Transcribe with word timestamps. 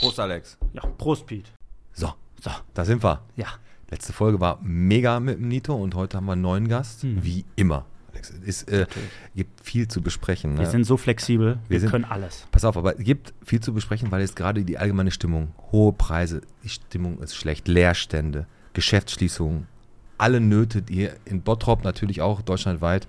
Prost, 0.00 0.20
Alex. 0.20 0.58
Ja, 0.72 0.82
Prost, 0.96 1.26
Pete. 1.26 1.50
So, 1.92 2.12
So, 2.40 2.50
da 2.74 2.84
sind 2.84 3.02
wir. 3.02 3.22
ja. 3.36 3.46
Letzte 3.90 4.12
Folge 4.12 4.38
war 4.38 4.58
mega 4.62 5.18
mit 5.18 5.38
dem 5.38 5.48
Nito 5.48 5.74
und 5.74 5.94
heute 5.94 6.18
haben 6.18 6.26
wir 6.26 6.32
einen 6.32 6.42
neuen 6.42 6.68
Gast. 6.68 7.04
Hm. 7.04 7.24
Wie 7.24 7.46
immer. 7.56 7.86
Alex, 8.12 8.34
es 8.46 8.62
äh, 8.64 8.86
gibt 9.34 9.64
viel 9.64 9.88
zu 9.88 10.02
besprechen. 10.02 10.52
Ne? 10.54 10.60
Wir 10.60 10.66
sind 10.66 10.84
so 10.84 10.98
flexibel, 10.98 11.54
wir, 11.68 11.70
Wir 11.70 11.80
sind- 11.80 11.90
können 11.90 12.04
alles. 12.04 12.46
Pass 12.52 12.66
auf, 12.66 12.76
aber 12.76 12.98
es 12.98 13.04
gibt 13.04 13.32
viel 13.42 13.60
zu 13.60 13.72
besprechen, 13.72 14.10
weil 14.10 14.20
jetzt 14.20 14.36
gerade 14.36 14.62
die 14.62 14.76
allgemeine 14.76 15.10
Stimmung, 15.10 15.54
hohe 15.72 15.94
Preise, 15.94 16.42
die 16.64 16.68
Stimmung 16.68 17.18
ist 17.20 17.34
schlecht, 17.34 17.66
Leerstände, 17.66 18.46
Geschäftsschließungen, 18.74 19.66
alle 20.18 20.40
Nöte, 20.40 20.82
die 20.82 21.08
in 21.24 21.40
Bottrop 21.40 21.82
natürlich 21.82 22.20
auch 22.20 22.42
deutschlandweit. 22.42 23.08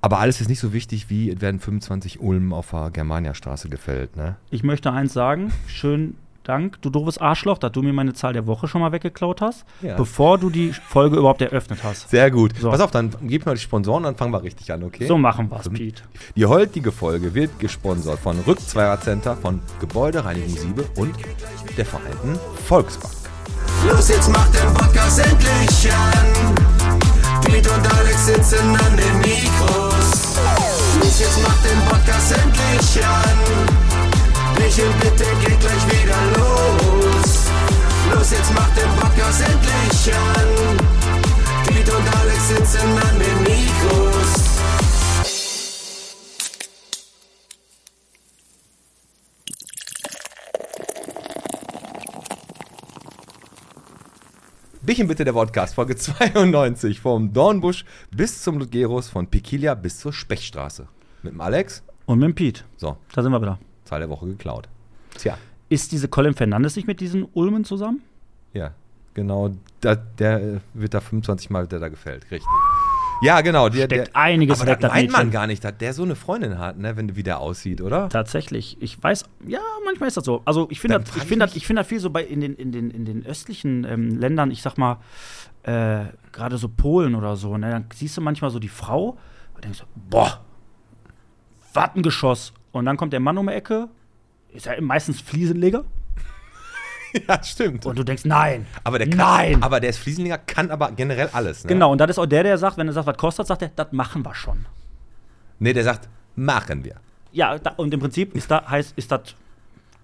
Aber 0.00 0.18
alles 0.20 0.40
ist 0.40 0.48
nicht 0.48 0.60
so 0.60 0.72
wichtig, 0.72 1.10
wie 1.10 1.30
es 1.30 1.40
werden 1.40 1.58
25 1.60 2.20
Ulmen 2.20 2.52
auf 2.52 2.70
der 2.70 2.90
Germaniastraße 2.90 3.68
gefällt. 3.68 4.16
Ne? 4.16 4.36
Ich 4.50 4.62
möchte 4.62 4.92
eins 4.92 5.12
sagen, 5.12 5.52
schönen 5.66 6.16
Dank, 6.44 6.80
du 6.80 6.88
doofes 6.88 7.18
Arschloch, 7.18 7.58
dass 7.58 7.72
du 7.72 7.82
mir 7.82 7.92
meine 7.92 8.14
Zahl 8.14 8.32
der 8.32 8.46
Woche 8.46 8.68
schon 8.68 8.80
mal 8.80 8.90
weggeklaut 8.92 9.42
hast, 9.42 9.66
Ja. 9.82 9.96
bevor 9.96 10.38
du 10.38 10.48
die 10.48 10.72
Folge 10.72 11.16
überhaupt 11.18 11.42
eröffnet 11.42 11.80
hast. 11.84 12.08
Sehr 12.08 12.30
gut. 12.30 12.54
So. 12.58 12.70
Pass 12.70 12.80
auf, 12.80 12.90
dann 12.90 13.10
gib 13.22 13.44
mal 13.44 13.54
die 13.54 13.60
Sponsoren, 13.60 14.04
dann 14.04 14.16
fangen 14.16 14.32
wir 14.32 14.42
richtig 14.42 14.72
an, 14.72 14.82
okay? 14.82 15.06
So 15.06 15.18
machen 15.18 15.50
wir's, 15.50 15.68
Pete. 15.68 16.02
Die 16.36 16.46
heutige 16.46 16.90
Folge 16.90 17.34
wird 17.34 17.58
gesponsert 17.58 18.18
von 18.18 18.38
Rückzweiercenter, 18.46 19.36
von 19.36 19.60
Gebäudereinigung 19.80 20.48
Siebe 20.56 20.84
und 20.96 21.14
der 21.76 21.84
Vereinten 21.84 22.38
Volksbank. 22.66 23.12
Los, 23.86 24.08
jetzt 24.08 24.32
macht 24.32 24.54
den 24.54 24.72
Podcast 24.72 25.18
endlich 25.18 25.92
an. 25.92 26.77
Piet 27.44 27.66
und 27.66 27.98
Alex 27.98 28.26
sitzen 28.26 28.76
an 28.76 28.96
den 28.96 29.18
Mikros. 29.18 30.08
Los, 31.00 31.18
jetzt 31.20 31.42
macht 31.42 31.64
den 31.64 31.80
Podcast 31.88 32.32
endlich 32.32 33.04
an. 33.04 33.38
Michel, 34.58 34.90
bitte 35.00 35.24
geht 35.40 35.60
gleich 35.60 35.84
wieder 35.86 36.20
los. 36.36 37.30
Los, 38.12 38.30
jetzt 38.30 38.52
macht 38.54 38.76
den 38.76 38.90
Podcast 39.00 39.40
endlich 39.40 40.14
an. 40.14 40.48
Piet 41.66 41.88
und 41.88 42.16
Alex 42.20 42.48
sitzen 42.48 42.88
an 42.98 43.18
den 43.18 43.42
Mikros. 43.42 44.47
Bierchen 54.88 55.06
bitte 55.06 55.22
der 55.22 55.34
Podcast, 55.34 55.74
Folge 55.74 55.96
92, 55.96 56.98
vom 56.98 57.30
Dornbusch 57.34 57.84
bis 58.10 58.40
zum 58.42 58.58
Ludgerus, 58.58 59.10
von 59.10 59.26
Piquilia 59.26 59.74
bis 59.74 59.98
zur 59.98 60.14
Spechstraße. 60.14 60.88
Mit 61.22 61.34
dem 61.34 61.42
Alex, 61.42 61.82
Und 62.06 62.20
mit 62.20 62.28
dem 62.28 62.34
Pete, 62.34 62.62
so, 62.78 62.96
da 63.12 63.22
sind 63.22 63.30
wir 63.32 63.42
wieder. 63.42 63.58
Zahl 63.84 64.00
der 64.00 64.08
Woche 64.08 64.24
geklaut. 64.24 64.66
Tja, 65.18 65.36
Ist 65.68 65.92
diese 65.92 66.08
Colin 66.08 66.32
Fernandes 66.32 66.74
nicht 66.74 66.88
mit 66.88 67.00
diesen 67.02 67.28
Ulmen 67.34 67.66
zusammen? 67.66 68.00
ja, 68.54 68.72
genau, 69.12 69.50
da, 69.82 69.94
der 69.94 70.42
äh, 70.42 70.60
wird 70.72 70.94
da 70.94 71.02
25 71.02 71.50
Mal, 71.50 71.66
der 71.66 71.80
da 71.80 71.88
gefällt, 71.88 72.22
richtig. 72.30 72.48
Ja, 73.20 73.40
genau. 73.40 73.68
Der, 73.68 73.86
Steckt 73.86 74.08
der, 74.08 74.16
einiges 74.16 74.60
aber 74.60 74.70
weg, 74.70 74.80
das 74.80 74.92
meint 74.92 75.10
man 75.10 75.30
gar 75.30 75.46
nicht, 75.46 75.64
dass 75.64 75.76
der 75.76 75.92
so 75.92 76.02
eine 76.02 76.14
Freundin 76.14 76.58
hat, 76.58 76.78
ne, 76.78 76.96
wenn 76.96 77.16
wie 77.16 77.22
der 77.22 77.40
aussieht, 77.40 77.80
oder? 77.80 78.08
Tatsächlich. 78.08 78.76
Ich 78.80 79.02
weiß, 79.02 79.24
ja, 79.46 79.60
manchmal 79.84 80.08
ist 80.08 80.16
das 80.16 80.24
so. 80.24 80.42
Also 80.44 80.68
ich 80.70 80.80
finde 80.80 81.00
das, 81.00 81.16
ich 81.16 81.22
finde 81.24 81.46
das, 81.46 81.56
ich 81.56 81.66
finde 81.66 81.80
das 81.80 81.88
viel 81.88 82.00
so 82.00 82.10
bei 82.10 82.22
in 82.22 82.40
den, 82.40 82.54
in 82.54 82.72
den, 82.72 82.90
in 82.90 83.04
den 83.04 83.26
östlichen 83.26 83.84
ähm, 83.84 84.18
Ländern, 84.18 84.50
ich 84.50 84.62
sag 84.62 84.78
mal, 84.78 84.98
äh, 85.64 86.04
gerade 86.32 86.58
so 86.58 86.68
Polen 86.68 87.14
oder 87.14 87.36
so, 87.36 87.56
ne, 87.56 87.70
dann 87.70 87.86
siehst 87.92 88.16
du 88.16 88.20
manchmal 88.20 88.50
so 88.50 88.58
die 88.58 88.68
Frau 88.68 89.18
und 89.54 89.64
denkst, 89.64 89.78
so, 89.78 89.84
boah, 89.94 90.40
was 91.74 91.90
ein 91.94 92.02
Geschoss. 92.02 92.52
Und 92.72 92.84
dann 92.84 92.96
kommt 92.96 93.12
der 93.12 93.20
Mann 93.20 93.38
um 93.38 93.46
die 93.48 93.52
Ecke, 93.52 93.88
ist 94.52 94.66
ja 94.66 94.80
meistens 94.80 95.20
Fliesenleger, 95.20 95.84
ja, 97.28 97.42
stimmt. 97.42 97.86
und 97.86 97.98
du 97.98 98.04
denkst, 98.04 98.24
nein. 98.24 98.66
aber 98.84 98.98
der 98.98 99.08
kann, 99.08 99.18
nein. 99.18 99.62
aber 99.62 99.80
der 99.80 99.90
ist 99.90 99.98
Fliesenleger, 99.98 100.38
kann 100.38 100.70
aber 100.70 100.92
generell 100.92 101.28
alles, 101.32 101.64
ne? 101.64 101.68
Genau, 101.68 101.92
und 101.92 101.98
das 101.98 102.10
ist 102.10 102.18
auch 102.18 102.26
der, 102.26 102.42
der 102.42 102.58
sagt, 102.58 102.76
wenn 102.76 102.86
er 102.86 102.92
sagt, 102.92 103.06
was 103.06 103.16
kostet, 103.16 103.46
sagt 103.46 103.62
er, 103.62 103.70
das 103.74 103.88
machen 103.92 104.24
wir 104.24 104.34
schon. 104.34 104.66
Nee, 105.58 105.72
der 105.72 105.84
sagt, 105.84 106.08
machen 106.36 106.84
wir. 106.84 106.96
Ja, 107.32 107.58
da, 107.58 107.72
und 107.76 107.92
im 107.92 108.00
Prinzip 108.00 108.34
ist 108.34 108.50
da, 108.50 108.68
heißt, 108.68 108.96
ist 108.96 109.10
das, 109.10 109.34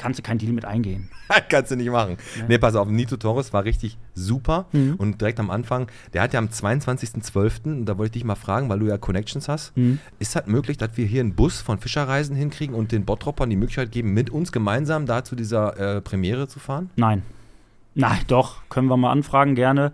kannst 0.04 0.18
du 0.18 0.22
kein 0.22 0.36
Deal 0.36 0.52
mit 0.52 0.66
eingehen. 0.66 1.08
Kannst 1.48 1.70
du 1.70 1.76
nicht 1.76 1.90
machen. 1.90 2.18
Nee, 2.46 2.58
pass 2.58 2.74
auf, 2.74 2.86
Nito 2.88 3.16
Torres 3.16 3.54
war 3.54 3.64
richtig 3.64 3.96
super. 4.14 4.66
Mhm. 4.72 4.96
Und 4.96 5.18
direkt 5.18 5.40
am 5.40 5.50
Anfang, 5.50 5.88
der 6.12 6.20
hat 6.20 6.34
ja 6.34 6.38
am 6.40 6.48
22.12., 6.48 7.64
und 7.64 7.86
da 7.86 7.96
wollte 7.96 8.08
ich 8.08 8.12
dich 8.20 8.24
mal 8.24 8.34
fragen, 8.34 8.68
weil 8.68 8.78
du 8.80 8.86
ja 8.86 8.98
Connections 8.98 9.48
hast, 9.48 9.74
Mhm. 9.74 9.98
ist 10.18 10.36
das 10.36 10.46
möglich, 10.46 10.76
dass 10.76 10.90
wir 10.98 11.06
hier 11.06 11.20
einen 11.20 11.34
Bus 11.34 11.62
von 11.62 11.78
Fischerreisen 11.78 12.36
hinkriegen 12.36 12.74
und 12.74 12.92
den 12.92 13.06
Bottroppern 13.06 13.48
die 13.48 13.56
Möglichkeit 13.56 13.92
geben, 13.92 14.12
mit 14.12 14.28
uns 14.28 14.52
gemeinsam 14.52 15.06
da 15.06 15.24
zu 15.24 15.36
dieser 15.36 15.96
äh, 15.96 16.00
Premiere 16.02 16.46
zu 16.48 16.58
fahren? 16.60 16.90
Nein. 16.96 17.22
Nein, 17.94 18.20
doch, 18.26 18.68
können 18.68 18.88
wir 18.88 18.98
mal 18.98 19.10
anfragen, 19.10 19.54
gerne. 19.54 19.92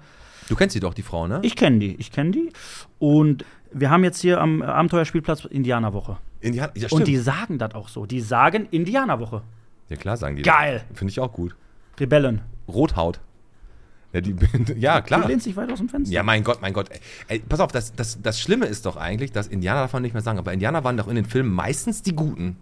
Du 0.49 0.57
kennst 0.57 0.73
sie 0.73 0.81
doch, 0.81 0.95
die 0.95 1.03
Frau, 1.03 1.29
ne? 1.29 1.39
Ich 1.43 1.55
kenne 1.55 1.79
die, 1.79 1.95
ich 1.95 2.11
kenne 2.11 2.33
die. 2.33 2.51
Und 2.99 3.45
wir 3.73 3.91
haben 3.91 4.03
jetzt 4.03 4.21
hier 4.21 4.41
am 4.41 4.63
äh, 4.63 4.65
Abenteuerspielplatz 4.65 5.45
Indianerwoche. 5.45 6.17
Indian 6.41 6.71
ja. 6.75 6.89
Und 6.91 7.07
die 7.07 7.19
sagen 7.19 7.59
das 7.59 7.75
auch 7.75 7.89
so. 7.89 8.07
Die 8.07 8.21
sagen 8.21 8.67
Indianerwoche. 8.73 9.43
Ja, 9.91 9.97
klar, 9.97 10.17
sagen 10.17 10.37
die. 10.37 10.43
Geil. 10.43 10.83
Finde 10.95 11.11
ich 11.11 11.21
auch 11.21 11.33
gut. 11.33 11.55
Rebellen. 11.99 12.41
Rothaut. 12.69 13.21
Ja, 14.13 14.21
die, 14.21 14.35
ja 14.77 15.01
Du 15.01 15.07
klar. 15.07 15.27
lehnst 15.29 15.47
dich 15.47 15.57
weit 15.57 15.71
aus 15.71 15.79
dem 15.79 15.89
Fenster. 15.89 16.13
Ja, 16.15 16.23
mein 16.23 16.43
Gott, 16.43 16.61
mein 16.63 16.73
Gott. 16.73 16.89
Ey, 17.29 17.41
pass 17.41 17.61
auf, 17.61 17.71
das, 17.71 17.95
das, 17.95 18.21
das 18.23 18.41
Schlimme 18.41 18.67
ist 18.67 18.87
doch 18.87 18.97
eigentlich, 18.97 19.31
dass 19.33 19.47
Indianer 19.47 19.89
man 19.93 20.03
nicht 20.03 20.15
mehr 20.15 20.23
sagen, 20.23 20.39
aber 20.39 20.53
Indianer 20.53 20.83
waren 20.83 20.97
doch 20.97 21.07
in 21.09 21.15
den 21.17 21.27
Filmen 21.27 21.53
meistens 21.53 22.03
die 22.03 22.15
Guten. 22.17 22.57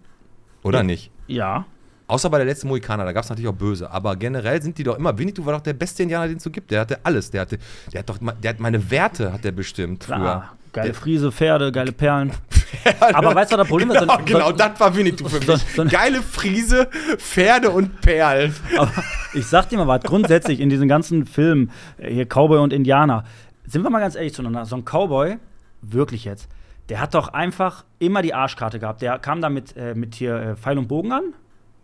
Oder 0.63 0.79
Ja. 0.79 0.83
nicht? 0.83 1.11
Ja. 1.27 1.65
Außer 2.07 2.29
bei 2.31 2.37
der 2.39 2.45
letzten 2.47 2.67
Mohikaner, 2.69 3.05
da 3.05 3.11
gab 3.13 3.23
es 3.23 3.29
natürlich 3.29 3.49
auch 3.49 3.55
Böse. 3.55 3.89
Aber 3.91 4.15
generell 4.15 4.61
sind 4.63 4.77
die 4.79 4.83
doch 4.83 4.97
immer. 4.97 5.17
Winnetou 5.17 5.45
war 5.45 5.53
doch 5.53 5.61
der 5.61 5.73
beste 5.73 6.03
Indianer, 6.03 6.27
den 6.27 6.37
es 6.37 6.43
so 6.43 6.49
gibt. 6.49 6.71
Der 6.71 6.81
hatte 6.81 6.99
alles. 7.03 7.29
Der 7.31 7.41
hatte, 7.41 7.59
der 7.93 7.99
hat 7.99 8.09
doch, 8.09 8.17
der 8.17 8.49
hat 8.49 8.59
meine 8.59 8.89
Werte, 8.91 9.31
hat 9.31 9.43
der 9.43 9.51
bestimmt 9.51 10.03
früher. 10.03 10.49
Geile 10.73 10.93
Friese, 10.93 11.31
Pferde, 11.31 11.71
geile 11.71 11.91
Perlen. 11.91 12.31
Aber 13.13 13.33
weißt 13.33 13.51
du, 13.51 13.57
was 13.57 13.61
das 13.63 13.67
Problem 13.67 13.89
ist? 13.91 13.99
Genau, 13.99 14.17
So- 14.17 14.25
genau 14.25 14.45
so- 14.47 14.51
das 14.53 14.79
war 14.79 14.95
Winnetou 14.95 15.27
für 15.27 15.39
mich. 15.39 15.61
so- 15.75 15.85
Geile 15.85 16.21
Friese, 16.21 16.87
Pferde 17.17 17.71
und 17.71 18.01
Perlen. 18.01 18.53
Aber 18.77 18.91
ich 19.33 19.45
sag 19.47 19.69
dir 19.69 19.77
mal 19.77 19.87
was, 19.87 20.03
grundsätzlich 20.03 20.59
in 20.59 20.69
diesen 20.69 20.87
ganzen 20.87 21.25
Filmen, 21.25 21.71
äh, 21.97 22.13
hier 22.13 22.25
Cowboy 22.25 22.59
und 22.59 22.71
Indianer, 22.73 23.23
sind 23.65 23.83
wir 23.83 23.89
mal 23.89 23.99
ganz 23.99 24.15
ehrlich 24.15 24.33
zueinander, 24.33 24.65
so 24.65 24.75
ein 24.75 24.85
Cowboy, 24.85 25.37
wirklich 25.81 26.25
jetzt, 26.25 26.47
der 26.89 26.99
hat 27.01 27.13
doch 27.15 27.29
einfach 27.29 27.85
immer 27.99 28.21
die 28.21 28.33
Arschkarte 28.33 28.79
gehabt. 28.79 29.01
Der 29.01 29.17
kam 29.19 29.41
da 29.41 29.49
mit, 29.49 29.75
äh, 29.75 29.95
mit 29.95 30.15
hier 30.15 30.35
äh, 30.35 30.55
Pfeil 30.55 30.77
und 30.77 30.87
Bogen 30.87 31.11
an, 31.11 31.33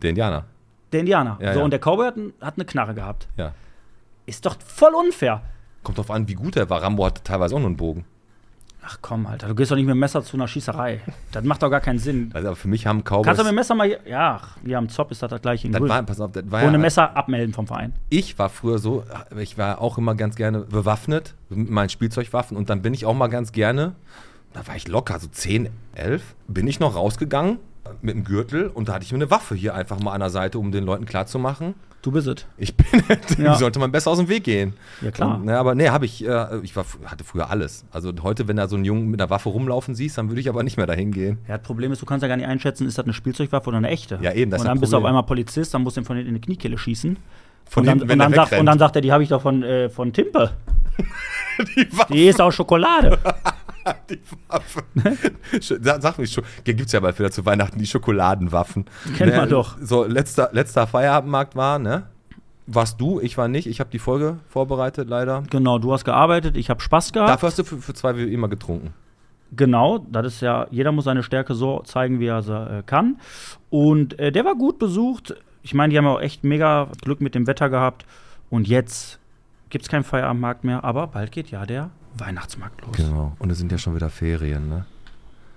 Der 0.01 0.11
Indianer, 0.11 0.45
der 0.93 0.99
Indianer. 0.99 1.37
Ja, 1.41 1.53
so, 1.53 1.59
ja. 1.59 1.65
und 1.65 1.71
der 1.71 1.79
Cowboy 1.79 2.05
hat, 2.05 2.15
hat 2.41 2.55
eine 2.55 2.65
Knarre 2.65 2.93
gehabt. 2.93 3.27
ja. 3.37 3.53
Ist 4.27 4.43
doch 4.45 4.55
voll 4.65 4.95
unfair. 4.95 5.43
Kommt 5.83 5.99
drauf 5.99 6.09
an, 6.09 6.27
wie 6.27 6.33
gut 6.33 6.55
er 6.57 6.67
war. 6.67 6.81
Rambo 6.81 7.05
hatte 7.05 7.21
teilweise 7.23 7.53
auch 7.53 7.59
nur 7.59 7.67
einen 7.67 7.77
Bogen. 7.77 8.05
Ach 8.87 8.99
komm, 9.01 9.25
Alter, 9.25 9.47
du 9.47 9.55
gehst 9.55 9.71
doch 9.71 9.75
nicht 9.75 9.85
mit 9.85 9.95
dem 9.95 9.99
Messer 9.99 10.23
zu 10.23 10.37
einer 10.37 10.47
Schießerei. 10.47 11.01
Das 11.31 11.43
macht 11.43 11.63
doch 11.63 11.71
gar 11.71 11.81
keinen 11.81 11.97
Sinn. 11.97 12.29
Also 12.33 12.53
für 12.53 12.67
mich 12.67 12.85
haben 12.85 13.01
Cowboys. 13.03 13.25
Kannst 13.25 13.39
du 13.39 13.43
mit 13.43 13.51
dem 13.51 13.55
Messer 13.55 13.73
mal, 13.73 13.97
ja, 14.07 14.39
hier 14.63 14.77
am 14.77 14.89
Zopf 14.89 15.11
ist 15.11 15.23
das 15.23 15.31
das 15.31 15.41
gleiche 15.41 15.65
in 15.67 15.73
das 15.73 15.79
Grün. 15.79 15.89
war, 15.89 16.03
pass 16.03 16.19
auf, 16.19 16.31
das 16.31 16.43
war 16.51 16.63
Ohne 16.63 16.73
ja, 16.73 16.77
Messer 16.77 17.17
abmelden 17.17 17.53
vom 17.53 17.65
Verein. 17.65 17.93
ich 18.09 18.37
war 18.37 18.49
früher 18.49 18.77
so, 18.77 19.03
ich 19.37 19.57
war 19.57 19.81
auch 19.81 19.97
immer 19.97 20.13
ganz 20.15 20.35
gerne 20.35 20.59
bewaffnet 20.59 21.33
mit 21.49 21.69
meinen 21.69 21.89
Spielzeugwaffen 21.89 22.55
und 22.57 22.69
dann 22.69 22.81
bin 22.81 22.93
ich 22.93 23.05
auch 23.05 23.15
mal 23.15 23.27
ganz 23.27 23.51
gerne, 23.51 23.95
da 24.53 24.67
war 24.67 24.75
ich 24.75 24.87
locker, 24.87 25.19
so 25.19 25.27
10, 25.27 25.69
11, 25.95 26.35
bin 26.47 26.67
ich 26.67 26.79
noch 26.79 26.95
rausgegangen 26.95 27.57
mit 28.01 28.15
dem 28.15 28.23
Gürtel 28.23 28.67
und 28.67 28.89
da 28.89 28.93
hatte 28.93 29.05
ich 29.05 29.11
mir 29.11 29.17
eine 29.17 29.31
Waffe 29.31 29.55
hier 29.55 29.73
einfach 29.75 29.99
mal 29.99 30.13
an 30.13 30.19
der 30.19 30.29
Seite, 30.29 30.59
um 30.59 30.71
den 30.71 30.83
Leuten 30.85 31.05
klarzumachen, 31.05 31.75
Du 32.01 32.11
bist 32.11 32.27
es. 32.27 32.45
ich 32.57 32.75
bin, 32.77 32.85
Ja. 33.43 33.55
sollte 33.55 33.79
man 33.79 33.91
besser 33.91 34.11
aus 34.11 34.19
dem 34.19 34.29
Weg 34.29 34.43
gehen. 34.43 34.73
Ja, 35.01 35.09
klar. 35.09 35.37
Und, 35.37 35.45
ne, 35.45 35.57
aber 35.57 35.73
nee, 35.73 35.89
habe 35.89 36.05
ich, 36.05 36.23
äh, 36.23 36.59
ich 36.61 36.75
war, 36.75 36.85
hatte 37.05 37.23
früher 37.23 37.49
alles. 37.49 37.83
Also 37.89 38.13
heute, 38.21 38.47
wenn 38.47 38.57
da 38.57 38.67
so 38.67 38.75
einen 38.75 38.85
Jungen 38.85 39.07
mit 39.09 39.19
einer 39.19 39.31
Waffe 39.31 39.49
rumlaufen 39.49 39.95
siehst, 39.95 40.15
dann 40.19 40.29
würde 40.29 40.39
ich 40.39 40.47
aber 40.47 40.61
nicht 40.61 40.77
mehr 40.77 40.85
dahin 40.85 41.11
gehen. 41.11 41.39
Ja, 41.47 41.57
das 41.57 41.65
Problem 41.65 41.91
ist, 41.91 42.03
du 42.03 42.05
kannst 42.05 42.21
ja 42.21 42.27
gar 42.27 42.37
nicht 42.37 42.45
einschätzen, 42.45 42.85
ist 42.87 42.99
das 42.99 43.05
eine 43.05 43.13
Spielzeugwaffe 43.13 43.69
oder 43.69 43.77
eine 43.79 43.89
echte. 43.89 44.19
Ja, 44.21 44.33
eben, 44.33 44.51
das 44.51 44.59
ist 44.61 44.65
Und 44.65 44.67
dann 44.69 44.79
bist 44.79 44.93
du 44.93 44.97
auf 44.97 45.05
einmal 45.05 45.23
Polizist, 45.23 45.73
dann 45.73 45.81
musst 45.81 45.97
du 45.97 46.01
ihn 46.01 46.05
von 46.05 46.15
hinten 46.15 46.29
in 46.35 46.39
die 46.39 46.45
Kniekehle 46.45 46.77
schießen. 46.77 47.17
Von 47.69 47.81
und, 47.81 47.87
dann, 47.87 47.99
hinten, 47.99 48.11
und, 48.13 48.19
dann 48.19 48.33
sagt, 48.33 48.53
und 48.53 48.65
dann 48.65 48.79
sagt 48.79 48.95
er, 48.95 49.01
die 49.01 49.11
habe 49.11 49.23
ich 49.23 49.29
doch 49.29 49.41
von, 49.41 49.63
äh, 49.63 49.89
von 49.89 50.13
Timpe. 50.13 50.51
Die. 51.75 51.87
Die 52.11 52.27
ist 52.27 52.41
aus 52.41 52.55
Schokolade. 52.55 53.17
Die 54.09 54.19
Waffe. 54.47 54.83
sag, 55.61 56.01
sag 56.01 56.17
mich 56.17 56.31
schon. 56.31 56.43
Hier 56.63 56.73
gibt 56.73 56.87
es 56.87 56.93
ja 56.93 56.99
bald 56.99 57.19
wieder 57.19 57.29
zu 57.31 57.45
Weihnachten 57.45 57.77
die 57.77 57.85
Schokoladenwaffen. 57.85 58.85
Kennt 59.15 59.35
man 59.35 59.47
doch. 59.47 59.77
So, 59.79 60.05
letzter, 60.05 60.49
letzter 60.53 60.87
Feierabendmarkt 60.87 61.55
war, 61.55 61.77
ne? 61.77 62.07
Warst 62.67 62.99
du, 62.99 63.19
ich 63.19 63.37
war 63.37 63.47
nicht. 63.47 63.67
Ich 63.67 63.79
habe 63.79 63.91
die 63.91 63.99
Folge 63.99 64.39
vorbereitet, 64.47 65.07
leider. 65.07 65.43
genau, 65.51 65.77
du 65.77 65.93
hast 65.93 66.03
gearbeitet, 66.03 66.57
ich 66.57 66.71
habe 66.71 66.81
Spaß 66.81 67.13
gehabt. 67.13 67.29
Dafür 67.29 67.47
hast 67.47 67.59
du 67.59 67.63
für, 67.63 67.77
für 67.77 67.93
zwei 67.93 68.17
wie 68.17 68.23
immer 68.33 68.47
getrunken. 68.47 68.93
Genau, 69.55 69.99
das 69.99 70.25
ist 70.25 70.41
ja, 70.41 70.65
jeder 70.71 70.91
muss 70.91 71.05
seine 71.05 71.21
Stärke 71.21 71.53
so 71.53 71.81
zeigen, 71.85 72.19
wie 72.19 72.25
er 72.25 72.41
sie 72.41 72.53
äh, 72.53 72.83
kann. 72.83 73.17
Und 73.69 74.17
äh, 74.19 74.31
der 74.31 74.45
war 74.45 74.55
gut 74.55 74.79
besucht. 74.79 75.35
Ich 75.65 75.73
meine, 75.73 75.89
die 75.91 75.97
haben 75.97 76.05
auch 76.05 76.21
echt 76.21 76.43
mega 76.43 76.87
Glück 77.01 77.21
mit 77.21 77.33
dem 77.33 77.47
Wetter 77.47 77.69
gehabt. 77.69 78.05
Und 78.51 78.67
jetzt 78.67 79.17
gibt 79.69 79.83
es 79.85 79.89
keinen 79.89 80.03
Feierabendmarkt 80.03 80.63
mehr, 80.63 80.83
aber 80.83 81.07
bald 81.07 81.31
geht 81.31 81.49
ja 81.49 81.65
der 81.65 81.89
Weihnachtsmarkt 82.17 82.81
los. 82.85 82.95
Genau. 82.95 83.35
Und 83.39 83.49
es 83.49 83.57
sind 83.57 83.71
ja 83.71 83.79
schon 83.79 83.95
wieder 83.95 84.11
Ferien, 84.11 84.69
ne? 84.69 84.85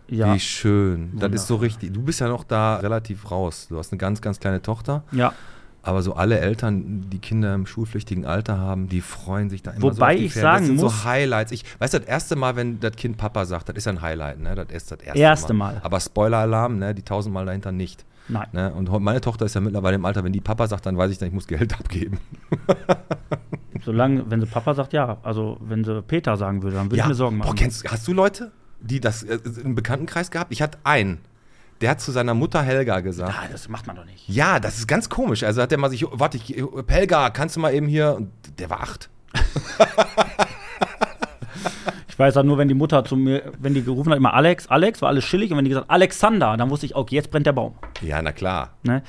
Ja. 0.09 0.33
Wie 0.35 0.41
schön. 0.41 1.13
Das 1.19 1.31
ist 1.33 1.47
so 1.47 1.57
richtig. 1.57 1.93
Du 1.93 2.01
bist 2.01 2.21
ja 2.21 2.29
noch 2.29 2.43
da 2.45 2.77
relativ 2.77 3.31
raus. 3.31 3.67
Du 3.69 3.77
hast 3.77 3.93
eine 3.93 3.99
ganz, 3.99 4.23
ganz 4.23 4.41
kleine 4.41 4.63
Tochter. 4.63 5.03
Ja. 5.13 5.35
Aber 5.83 6.01
so 6.03 6.15
alle 6.15 6.39
Eltern, 6.41 7.11
die 7.11 7.19
Kinder 7.19 7.55
im 7.55 7.67
schulpflichtigen 7.67 8.25
Alter 8.25 8.57
haben, 8.59 8.89
die 8.89 9.03
freuen 9.03 9.51
sich 9.51 9.63
da 9.63 9.73
immer 9.73 9.81
so 9.81 9.97
Wobei 9.99 10.17
die 10.17 10.25
ich 10.25 10.33
Ferien. 10.33 10.43
sagen 10.51 10.59
Das 10.63 10.67
sind 10.69 10.77
muss- 10.83 11.03
so 11.03 11.05
Highlights. 11.05 11.53
Ich 11.53 11.65
weiß, 11.79 11.91
das 11.91 12.05
erste 12.05 12.37
Mal, 12.37 12.57
wenn 12.57 12.81
das 12.81 12.93
Kind 12.97 13.19
Papa 13.19 13.45
sagt, 13.45 13.69
das 13.69 13.77
ist 13.77 13.87
ein 13.87 14.01
Highlight, 14.01 14.41
ne? 14.41 14.55
Das 14.55 14.69
ist 14.71 14.91
das 14.91 15.01
erste, 15.01 15.21
Erste 15.21 15.53
Mal. 15.53 15.81
Aber 15.85 16.01
Spoiler-Alarm, 16.01 16.79
ne? 16.79 16.95
Die 16.95 17.03
tausendmal 17.03 17.45
dahinter 17.45 17.73
nicht. 17.73 18.07
Nein. 18.29 18.47
Ne? 18.53 18.73
Und 18.73 18.91
meine 19.03 19.21
Tochter 19.21 19.47
ist 19.47 19.55
ja 19.55 19.61
mittlerweile 19.61 19.97
im 19.97 20.05
Alter, 20.05 20.25
wenn 20.25 20.33
die 20.33 20.41
Papa 20.41 20.67
sagt, 20.67 20.87
dann 20.87 20.97
weiß 20.97 21.11
ich 21.11 21.19
dann, 21.19 21.29
ich 21.29 21.35
muss 21.35 21.47
Geld 21.47 21.75
abgeben. 21.79 22.19
Solange, 23.85 24.31
wenn 24.31 24.41
sie 24.41 24.47
Papa 24.47 24.75
sagt, 24.75 24.93
ja. 24.93 25.19
Also, 25.23 25.59
wenn 25.61 25.85
sie 25.85 26.03
Peter 26.03 26.37
sagen 26.37 26.63
würde, 26.63 26.77
dann 26.77 26.91
würde 26.91 27.03
ich 27.03 27.07
mir 27.07 27.15
Sorgen 27.15 27.39
machen. 27.39 27.49
Boah, 27.51 27.55
kennst, 27.55 27.91
hast 27.91 28.07
du 28.07 28.13
Leute, 28.13 28.53
die 28.81 29.01
das 29.01 29.23
äh, 29.23 29.39
im 29.63 29.75
Bekanntenkreis 29.75 30.31
gehabt? 30.31 30.53
Ich 30.53 30.63
hatte 30.63 30.79
einen, 30.85 31.19
der 31.81 31.91
hat 31.91 32.01
zu 32.01 32.13
seiner 32.13 32.35
Mutter 32.35 32.63
Helga 32.63 33.01
gesagt. 33.01 33.35
Ah, 33.39 33.47
das 33.51 33.69
macht 33.69 33.87
man 33.87 33.97
doch 33.97 34.05
nicht. 34.05 34.29
Ja, 34.29 34.61
das 34.61 34.79
ist 34.79 34.89
ganz 34.89 35.09
komisch. 35.09 35.45
Also 35.45 35.63
hat 35.63 35.71
der 35.71 35.79
mal 35.79 35.91
sich, 35.91 36.05
warte, 36.11 36.37
ich, 36.37 36.63
Helga, 36.89 37.31
kannst 37.31 37.57
du 37.57 37.61
mal 37.61 37.73
eben 37.73 37.87
hier? 37.87 38.17
Und 38.17 38.31
der 38.59 38.69
war 38.71 38.81
acht. 38.81 39.09
Ich 42.19 42.21
weiß 42.21 42.35
halt 42.35 42.47
nur, 42.47 42.59
wenn 42.59 42.67
die 42.67 42.75
Mutter 42.75 43.05
zu 43.05 43.15
mir, 43.15 43.53
wenn 43.61 43.75
die 43.75 43.85
gerufen 43.85 44.11
hat, 44.11 44.17
immer 44.17 44.35
Alex, 44.35 44.67
Alex, 44.67 45.01
war 45.03 45.09
alles 45.09 45.25
chillig. 45.25 45.53
Und 45.53 45.59
wenn 45.59 45.65
die 45.65 45.69
gesagt 45.69 45.89
Alexander, 45.89 46.57
dann 46.57 46.69
wusste 46.69 46.85
ich, 46.85 46.97
okay, 46.97 47.15
jetzt 47.15 47.31
brennt 47.31 47.47
der 47.47 47.53
Baum. 47.53 47.77
Ja, 48.03 48.21
na 48.21 48.33
klar. 48.33 48.71
Ne? 48.83 49.05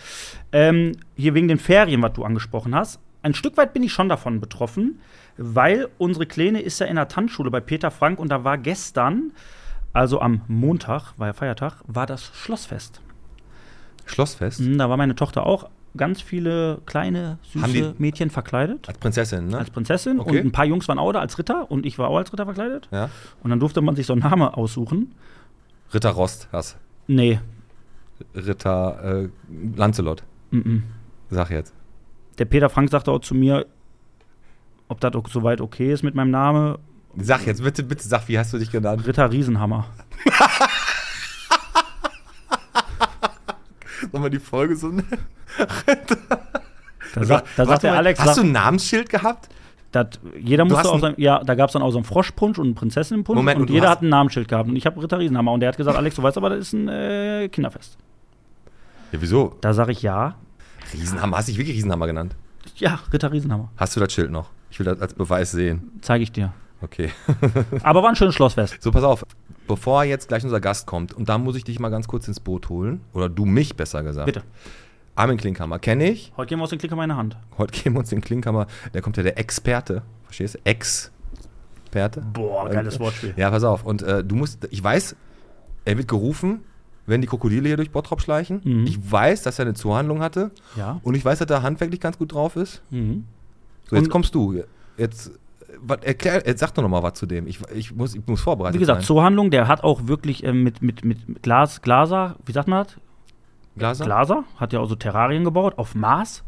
Ähm, 0.52 0.92
hier 1.16 1.34
wegen 1.34 1.48
den 1.48 1.58
Ferien, 1.58 2.04
was 2.04 2.14
du 2.14 2.24
angesprochen 2.24 2.76
hast. 2.76 3.00
Ein 3.24 3.34
Stück 3.34 3.58
weit 3.58 3.74
bin 3.74 3.82
ich 3.82 3.92
schon 3.94 4.10
davon 4.10 4.40
betroffen, 4.40 5.00
weil 5.38 5.88
unsere 5.98 6.28
Kleine 6.28 6.62
ist 6.62 6.78
ja 6.82 6.86
in 6.86 6.98
der 6.98 7.08
Tanzschule 7.08 7.50
bei 7.50 7.62
Peter 7.62 7.90
Frank 7.90 8.20
und 8.20 8.30
da 8.30 8.44
war 8.44 8.60
gestern, 8.60 9.32
also 9.92 10.22
am 10.22 10.42
Montag, 10.48 11.14
war 11.18 11.26
ja 11.26 11.34
Feiertag, 11.34 11.78
war 11.88 12.06
das 12.06 12.32
Schlossfest. 12.36 13.02
Schlossfest. 14.06 14.60
Mhm, 14.60 14.78
Da 14.78 14.88
war 14.88 14.98
meine 14.98 15.16
Tochter 15.16 15.48
auch 15.48 15.68
ganz 15.98 16.22
viele 16.22 16.82
kleine, 16.86 17.40
die- 17.54 17.60
süße 17.60 17.96
Mädchen 17.98 18.30
verkleidet. 18.30 18.88
Als 18.88 18.98
Prinzessin, 19.00 19.48
ne? 19.48 19.58
Als 19.58 19.70
Prinzessin 19.72 20.20
Okay. 20.20 20.40
und 20.40 20.48
ein 20.48 20.52
paar 20.52 20.66
Jungs 20.66 20.88
waren 20.88 21.00
auch 21.00 21.12
da 21.12 21.20
als 21.20 21.38
Ritter 21.38 21.70
und 21.72 21.86
ich 21.86 21.98
war 21.98 22.10
auch 22.10 22.18
als 22.18 22.32
Ritter 22.32 22.46
verkleidet. 22.46 22.88
ja. 22.92 23.10
Und 23.44 23.50
dann 23.50 23.60
durfte 23.60 23.82
man 23.82 23.96
sich 23.96 24.06
so 24.06 24.14
einen 24.14 24.22
Namen 24.22 24.44
aussuchen. 24.48 25.14
Ritter 25.94 26.12
Rost, 26.12 26.48
hast. 26.52 26.78
Nee, 27.08 27.40
Ritter 28.36 29.24
äh, 29.24 29.30
Lancelot. 29.76 30.24
mhm. 30.52 30.84
Sag 31.32 31.50
jetzt. 31.52 31.74
der 32.38 32.46
Peter 32.46 32.70
Frank 32.70 32.90
sagte 32.90 33.12
auch 33.12 33.20
zu 33.20 33.34
mir, 33.36 33.66
ob 34.88 35.00
das 35.00 35.12
soweit 35.30 35.62
okay 35.62 35.92
ist 35.94 36.04
mit 36.04 36.16
meinem 36.16 36.32
Namen. 36.32 36.78
Sag 37.18 37.46
jetzt, 37.48 37.64
bitte, 37.64 37.84
bitte 37.84 38.08
sag, 38.08 38.28
wie 38.28 38.38
hast 38.38 38.54
du 38.54 38.58
dich 38.60 38.72
genannt? 38.72 39.06
Ritter 39.08 39.32
Riesenhammer. 39.32 39.86
Sollen 44.12 44.24
wir 44.24 44.30
die 44.30 44.40
Folge 44.40 44.76
so 44.76 44.88
nennen? 44.90 45.06
Da, 47.16 47.24
sagt- 47.24 47.48
da 47.58 47.66
sagt 47.66 47.84
der 47.84 47.92
mal, 47.92 47.98
Alex, 47.98 48.20
Hast 48.20 48.28
sagt, 48.28 48.38
du 48.40 48.44
ein 48.44 48.52
Namensschild 48.52 49.10
gehabt? 49.10 49.50
dat, 49.92 50.20
jeder 50.40 50.64
Du 50.66 50.70
musste 50.74 50.88
auch 50.90 50.94
ein- 50.96 51.02
sein, 51.02 51.14
ja, 51.18 51.44
da 51.44 51.56
gab 51.56 51.70
es 51.70 51.74
dann 51.74 51.82
auch 51.82 51.90
so 51.92 51.98
einen 51.98 52.06
Froschpunsch 52.06 52.60
und 52.60 52.66
einen 52.68 52.76
Prinzessinnenpunsch 52.76 53.36
Moment, 53.38 53.60
und 53.60 53.70
jeder 53.72 53.90
hat 53.90 54.04
ein 54.04 54.10
Namensschild 54.10 54.48
gehabt 54.48 54.70
und 54.70 54.76
ich 54.76 54.86
habe 54.86 55.02
Ritter 55.02 55.18
Riesenhammer 55.18 55.52
und 55.52 55.62
der 55.62 55.70
hat 55.70 55.78
gesagt, 55.78 55.98
Alex, 55.98 56.16
du 56.16 56.22
weißt 56.24 56.38
aber, 56.38 56.50
das 56.52 56.60
ist 56.60 56.74
ein 56.74 56.88
äh, 56.88 57.50
Kinderfest. 57.52 57.98
Ja, 59.12 59.20
wieso? 59.22 59.56
Da 59.62 59.74
sage 59.74 59.92
ich 59.92 60.04
ja, 60.04 60.36
Riesenhammer. 60.94 61.38
Hast 61.38 61.48
du 61.48 61.54
dich 61.54 61.60
wirklich 61.60 61.76
Riesenhammer 61.78 62.06
genannt? 62.06 62.36
ja, 62.76 63.00
Ritter 63.12 63.32
Riesenhammer, 63.32 63.72
Hast 63.78 63.96
du 63.96 64.00
das 64.00 64.14
Schild 64.14 64.30
noch? 64.32 64.50
Ich 64.70 64.78
will 64.78 64.86
das 64.86 65.02
als 65.02 65.14
Beweis 65.16 65.52
sehen. 65.52 65.92
zeige 66.02 66.22
ich 66.24 66.32
dir. 66.32 66.54
Okay. 66.82 67.10
Aber 67.84 68.04
war 68.04 68.10
ein 68.10 68.16
schönes 68.16 68.36
Schlossfest. 68.36 68.82
So, 68.82 68.92
pass 68.92 69.04
auf. 69.04 69.26
Bevor 69.70 70.04
jetzt 70.04 70.28
gleich 70.28 70.44
unser 70.44 70.60
Gast 70.60 70.88
kommt, 70.88 71.14
und 71.14 71.30
da 71.30 71.38
muss 71.38 71.56
ich 71.56 71.64
dich 71.64 71.80
mal 71.80 71.90
ganz 71.90 72.08
kurz 72.08 72.28
ins 72.28 72.40
Boot 72.40 72.70
holen. 72.70 73.02
Oder 73.14 73.30
du 73.30 73.46
mich 73.46 73.76
besser 73.78 74.02
gesagt. 74.04 74.26
Bitte. 74.26 74.42
Armin 75.16 75.38
Klinkhammer 75.38 75.78
kenne 75.80 76.10
ich. 76.10 76.34
Heute 76.38 76.50
gehen 76.50 76.60
wir 76.60 76.64
aus 76.64 76.70
den 76.72 76.80
Klicker 76.80 76.94
in 76.94 76.98
meine 76.98 77.16
Hand. 77.16 77.38
Heute 77.58 77.80
geben 77.80 77.96
wir 77.96 78.00
uns 78.00 78.10
den 78.10 78.22
Klinkhammer. 78.22 78.66
Da 78.94 79.02
kommt 79.02 79.16
ja 79.18 79.24
der 79.24 79.38
Experte. 79.38 80.02
Verstehst 80.24 80.56
du? 80.56 80.60
Experte. 80.64 82.22
Boah, 82.34 82.68
geiles 82.70 83.00
Wortspiel. 83.00 83.34
Ja, 83.38 83.50
pass 83.52 83.64
auf. 83.64 83.86
Und 83.86 84.02
äh, 84.02 84.24
du 84.24 84.36
musst, 84.36 84.68
ich 84.72 84.84
weiß, 84.84 85.16
er 85.86 85.98
wird 85.98 86.08
gerufen, 86.08 86.62
wenn 87.06 87.22
die 87.22 87.28
Krokodile 87.28 87.68
hier 87.68 87.78
durch 87.78 87.92
Bottrop 87.92 88.22
schleichen. 88.22 88.62
Mhm. 88.64 88.86
Ich 88.88 89.12
weiß, 89.12 89.44
dass 89.44 89.60
er 89.60 89.66
eine 89.66 89.74
Zuhandlung 89.76 90.22
hatte. 90.22 90.52
Ja. 90.78 91.00
Und 91.04 91.16
ich 91.16 91.24
weiß, 91.26 91.40
dass 91.40 91.50
er 91.50 91.62
handwerklich 91.64 92.00
ganz 92.00 92.18
gut 92.18 92.34
drauf 92.34 92.56
ist. 92.56 92.82
Mhm. 92.90 93.26
So, 93.90 93.96
jetzt 93.96 94.06
Und- 94.06 94.12
kommst 94.12 94.34
du. 94.36 94.64
Jetzt, 94.98 95.28
äh, 95.28 95.32
was, 95.82 96.00
erklär, 96.04 96.44
jetzt 96.46 96.60
sag 96.60 96.72
doch 96.74 96.82
noch 96.84 96.90
mal 96.90 97.04
was 97.04 97.14
zu 97.14 97.26
dem. 97.26 97.48
Ich, 97.48 97.60
ich, 97.74 97.96
muss, 97.96 98.16
ich 98.16 98.22
muss 98.28 98.42
vorbereitet 98.42 98.76
Wie 98.76 98.80
gesagt, 98.80 99.02
sein. 99.02 99.08
Zoohandlung, 99.08 99.52
der 99.52 99.68
hat 99.68 99.84
auch 99.84 100.08
wirklich 100.08 100.44
ähm, 100.44 100.64
mit, 100.64 100.82
mit, 100.82 101.04
mit 101.06 101.42
Glas, 101.44 101.82
Glaser, 101.82 102.36
wie 102.46 102.52
sagt 102.52 102.68
man 102.68 102.84
das? 102.86 102.96
Glaser? 103.78 104.06
Glaser, 104.06 104.44
hat 104.58 104.74
ja 104.74 104.80
auch 104.80 104.88
so 104.90 104.96
Terrarien 104.96 105.44
gebaut, 105.44 105.74
auf 105.78 105.96
Maß. 105.96 106.44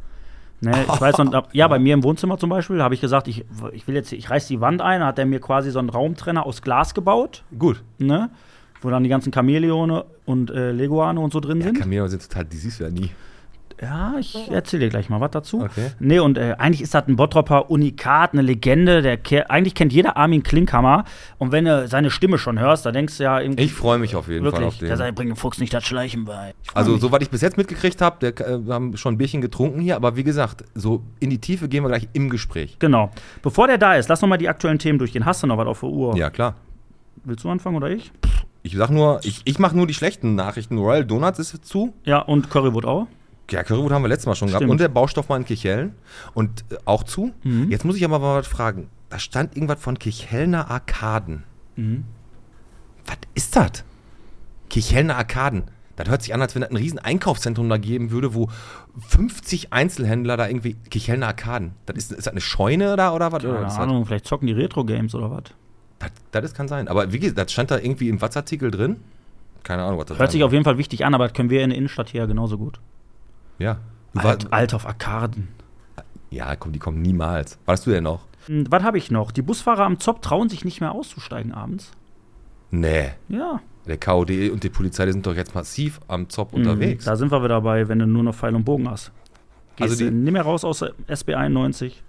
Ne, 0.64 0.74
ich 0.94 1.02
weiß 1.02 1.20
ab- 1.34 1.50
ja, 1.54 1.68
bei 1.68 1.80
mir 1.80 1.94
im 1.94 2.04
Wohnzimmer 2.04 2.38
zum 2.38 2.50
Beispiel 2.50 2.84
habe 2.84 2.94
ich 2.94 3.02
gesagt, 3.02 3.28
ich, 3.28 3.46
ich 3.72 3.88
will 3.88 3.96
jetzt, 3.96 4.12
ich 4.12 4.30
reiß 4.30 4.48
die 4.48 4.62
Wand 4.62 4.82
ein, 4.82 5.04
hat 5.04 5.18
er 5.18 5.26
mir 5.26 5.40
quasi 5.40 5.72
so 5.72 5.80
einen 5.80 5.90
Raumtrenner 5.90 6.46
aus 6.46 6.62
Glas 6.62 6.94
gebaut, 6.94 7.44
Gut. 7.58 7.84
ne, 7.98 8.30
wo 8.82 8.90
dann 8.90 9.04
die 9.04 9.10
ganzen 9.10 9.34
Chamäleone 9.34 10.06
und 10.26 10.52
äh, 10.52 10.72
Leguane 10.72 11.20
und 11.20 11.34
so 11.34 11.40
drin 11.40 11.60
Ja, 11.60 11.66
sind. 11.68 11.80
Camino 11.80 12.06
sind 12.08 12.22
total, 12.28 12.46
die 12.46 12.58
siehst 12.58 12.80
du 12.80 12.84
ja 12.84 12.90
nie. 12.92 13.10
Ja, 13.82 14.14
ich 14.20 14.36
erzähle 14.52 14.84
dir 14.86 14.90
gleich 14.90 15.10
mal 15.10 15.20
was 15.22 15.32
dazu. 15.32 15.62
Okay. 15.62 15.90
Nee, 16.00 16.20
und 16.20 16.38
äh, 16.38 16.56
eigentlich 16.60 16.82
ist 16.82 16.94
das 16.94 17.08
ein 17.08 17.16
Bottropper 17.16 17.72
Unikat, 17.72 18.34
eine 18.34 18.44
Legende. 18.44 19.02
Der 19.02 19.18
ke 19.18 19.50
eigentlich 19.50 19.74
kennt 19.74 19.92
jeder 19.92 20.18
Armin 20.18 20.44
Klinkhammer. 20.44 21.04
Und 21.40 21.52
wenn 21.52 21.66
du 21.66 21.88
seine 21.88 22.12
Stimme 22.12 22.38
schon 22.38 22.60
hörst, 22.60 22.86
da 22.86 22.92
denkst 22.92 23.18
du 23.18 23.24
ja 23.24 23.40
irgendwie. 23.40 23.64
Ich 23.64 23.74
freue 23.74 23.98
mich 23.98 24.16
auf 24.16 24.28
jeden 24.28 24.46
Fall 24.46 24.54
auf 24.54 24.60
wirklich, 24.60 24.80
der 24.80 24.90
den. 24.90 24.98
sagt, 24.98 25.16
bring 25.16 25.30
dem 25.30 25.36
Fuchs 25.36 25.58
nicht 25.58 25.74
das 25.74 25.84
Schleichen 25.84 26.26
bei. 26.26 26.54
Also, 26.76 26.92
mich. 26.92 27.02
soweit 27.02 27.24
ich 27.24 27.32
bis 27.32 27.42
jetzt 27.42 27.58
mitgekriegt 27.58 28.02
habe, 28.02 28.28
äh, 28.28 28.66
wir 28.66 28.74
haben 28.74 28.96
schon 28.98 29.16
ein 29.16 29.18
Bierchen 29.18 29.42
getrunken 29.42 29.82
hier, 29.82 29.96
aber 29.96 30.16
wie 30.16 30.24
gesagt, 30.24 30.64
so 30.76 31.02
in 31.20 31.32
die 31.32 31.40
Tiefe 31.40 31.68
gehen 31.68 31.84
wir 31.84 31.88
gleich 31.90 32.08
im 32.14 32.30
Gespräch. 32.30 32.78
Genau. 32.78 33.10
Bevor 33.42 33.66
der 33.66 33.80
da 33.80 33.96
ist, 33.96 34.10
lass 34.10 34.22
noch 34.22 34.30
mal 34.30 34.38
die 34.38 34.48
aktuellen 34.48 34.78
Themen 34.78 35.00
durchgehen. 35.00 35.26
Hast 35.26 35.42
du 35.42 35.48
noch 35.48 35.58
was 35.58 35.66
auf 35.66 35.80
der 35.80 35.90
Uhr? 35.90 36.16
Ja, 36.16 36.30
klar. 36.30 36.54
Willst 37.24 37.44
du 37.44 37.50
anfangen 37.50 37.78
oder 37.78 37.90
ich? 37.90 38.12
Ich 38.62 38.76
sag 38.76 38.92
nur, 38.92 39.20
ich, 39.24 39.42
ich 39.46 39.58
mache 39.58 39.76
nur 39.76 39.88
die 39.88 39.96
schlechten 39.96 40.36
Nachrichten. 40.36 40.78
Royal 40.78 41.04
Donuts 41.04 41.40
ist 41.40 41.66
zu. 41.66 41.94
Ja, 42.04 42.20
und 42.20 42.52
Currywood 42.52 42.86
auch. 42.86 43.08
Ja, 43.52 43.64
Currywurst 43.64 43.94
haben 43.94 44.02
wir 44.04 44.10
letztes 44.10 44.26
Mal 44.28 44.36
schon 44.36 44.48
gehabt. 44.48 44.62
Stimmt. 44.62 44.72
Und 44.72 44.80
der 44.80 44.88
Baustoff 44.88 45.30
mal 45.30 45.38
in 45.38 45.46
Kirchhellen. 45.46 45.94
Und 46.34 46.64
äh, 46.72 46.78
auch 46.86 47.04
zu. 47.04 47.32
Mhm. 47.44 47.70
Jetzt 47.70 47.86
muss 47.86 47.96
ich 47.98 48.06
aber 48.06 48.20
mal 48.20 48.40
was 48.40 48.48
fragen. 48.48 48.90
Da 49.10 49.20
stand 49.20 49.56
irgendwas 49.56 49.80
von 49.82 50.00
Kirchhellner 50.00 50.70
Arkaden. 50.72 51.44
Mhm. 51.76 52.06
Was 53.06 53.18
ist 53.34 53.56
das? 53.56 53.84
Kirchhellner 54.70 55.18
Arkaden. 55.18 55.64
Das 55.98 56.10
hört 56.10 56.22
sich 56.24 56.34
an, 56.34 56.42
als 56.42 56.56
wenn 56.56 56.64
es 56.64 56.70
ein 56.70 56.78
riesen 56.78 57.00
Einkaufszentrum 57.00 57.68
da 57.70 57.78
geben 57.78 58.12
würde, 58.12 58.34
wo 58.34 58.48
50 59.10 59.74
Einzelhändler 59.74 60.38
da 60.38 60.48
irgendwie 60.48 60.76
Kirchhellner 60.90 61.28
Arkaden. 61.28 61.74
Das 61.86 61.98
ist, 61.98 62.12
ist 62.12 62.26
das 62.26 62.32
eine 62.32 62.42
Scheune 62.42 62.96
da 62.96 63.14
oder 63.14 63.32
was? 63.32 63.44
Keine 63.44 63.58
ist 63.58 63.64
das? 63.64 63.78
Ahnung, 63.78 64.06
vielleicht 64.06 64.26
zocken 64.26 64.48
die 64.48 64.54
Retro-Games 64.54 65.14
oder 65.14 65.30
was. 65.32 65.44
Das, 66.00 66.12
das 66.32 66.46
ist- 66.46 66.56
kann 66.56 66.68
sein. 66.68 66.88
Aber 66.88 67.12
wie 67.12 67.20
gesagt, 67.20 67.38
das 67.38 67.52
stand 67.52 67.70
da 67.72 67.78
irgendwie 67.78 68.10
im 68.10 68.22
Watzartikel 68.22 68.72
drin. 68.72 68.98
Keine 69.64 69.84
Ahnung, 69.84 70.00
was 70.00 70.08
das 70.08 70.18
Hört 70.18 70.32
sich 70.32 70.44
auf 70.44 70.54
jeden 70.54 70.64
Fall 70.64 70.78
wichtig 70.80 71.06
an, 71.06 71.14
aber 71.14 71.28
das 71.28 71.36
können 71.36 71.50
wir 71.52 71.62
in 71.62 71.70
der 71.70 71.78
Innenstadt 71.78 72.10
hier 72.10 72.26
genauso 72.26 72.58
gut. 72.58 72.80
Ja. 73.62 73.78
Alt, 74.16 74.52
Alt 74.52 74.74
auf 74.74 74.86
Arkaden. 74.86 75.48
ja, 76.30 76.56
komm, 76.56 76.72
die 76.74 76.80
kommen 76.80 77.02
niemals. 77.02 77.58
Warst 77.66 77.86
du 77.86 77.92
denn 77.92 78.04
noch? 78.04 78.26
Hm, 78.48 78.66
Was 78.70 78.84
habe 78.84 78.98
ich 78.98 79.12
noch? 79.12 79.32
Die 79.32 79.42
Busfahrer 79.42 79.86
am 79.86 80.00
Zopp 80.00 80.22
trauen 80.22 80.50
sich 80.50 80.66
nicht 80.66 80.82
mehr 80.82 80.92
auszusteigen 80.92 81.54
abends. 81.54 81.92
Nee. 82.72 83.12
Ja. 83.30 83.60
Der 83.88 83.98
KOD 83.98 84.50
und 84.52 84.64
die 84.64 84.70
Polizei, 84.70 85.06
die 85.06 85.12
sind 85.12 85.26
doch 85.26 85.36
jetzt 85.36 85.56
massiv 85.56 86.00
am 86.08 86.30
Zop 86.30 86.52
Mhm, 86.54 86.60
unterwegs. 86.60 87.06
Da 87.06 87.16
sind 87.16 87.32
wir 87.32 87.40
wieder 87.40 87.50
dabei, 87.56 87.88
wenn 87.88 88.00
du 88.00 88.08
nur 88.08 88.24
noch 88.24 88.36
Pfeil 88.36 88.56
und 88.56 88.64
Bogen 88.64 88.90
hast. 88.90 89.12
Gehst 89.76 89.92
Also 89.92 90.04
die- 90.06 90.10
du 90.12 90.16
nicht 90.16 90.34
mehr 90.34 90.44
raus 90.44 90.64
aus 90.64 90.84
SB 91.08 91.36
91. 91.36 92.04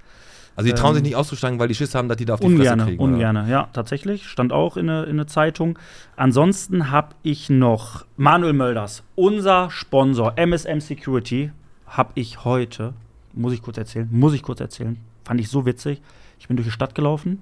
Also 0.55 0.69
die 0.69 0.75
trauen 0.75 0.91
ähm, 0.91 0.95
sich 0.97 1.03
nicht 1.05 1.17
auszusteigen, 1.17 1.59
weil 1.59 1.69
die 1.69 1.75
Schiss 1.75 1.95
haben, 1.95 2.09
dass 2.09 2.17
die 2.19 2.25
da 2.25 2.35
auf 2.35 2.41
die 2.41 2.47
Fresse 2.47 2.59
Ungerne, 2.59 2.85
kriegen. 2.85 3.03
oder? 3.03 3.13
ungerne. 3.13 3.47
Ja, 3.49 3.69
tatsächlich. 3.73 4.29
Stand 4.29 4.53
auch 4.53 4.77
in 4.77 4.87
der 4.87 5.07
der 5.07 5.27
Zeitung. 5.27 5.79
Ansonsten 6.17 6.91
habe 6.91 7.15
ich 7.23 7.49
noch 7.49 8.05
Manuel 8.17 8.53
Mölders, 8.53 9.03
unser 9.15 9.71
Sponsor, 9.71 10.35
MSM 10.37 10.81
Security, 10.81 11.53
habe 11.87 12.13
ich 12.15 12.45
heute, 12.45 12.93
muss 13.33 13.53
ich 13.53 13.63
kurz 13.63 13.79
erzählen, 13.79 14.09
muss 14.11 14.35
ich 14.35 14.43
kurz 14.43 14.61
erzählen, 14.61 14.99
fand 15.25 15.41
ich 15.41 15.49
so 15.49 15.65
witzig. 15.65 16.03
Ich 16.39 16.49
bin 16.49 16.57
durch 16.57 16.67
die 16.67 16.73
Stadt 16.73 16.95
gelaufen. 16.95 17.41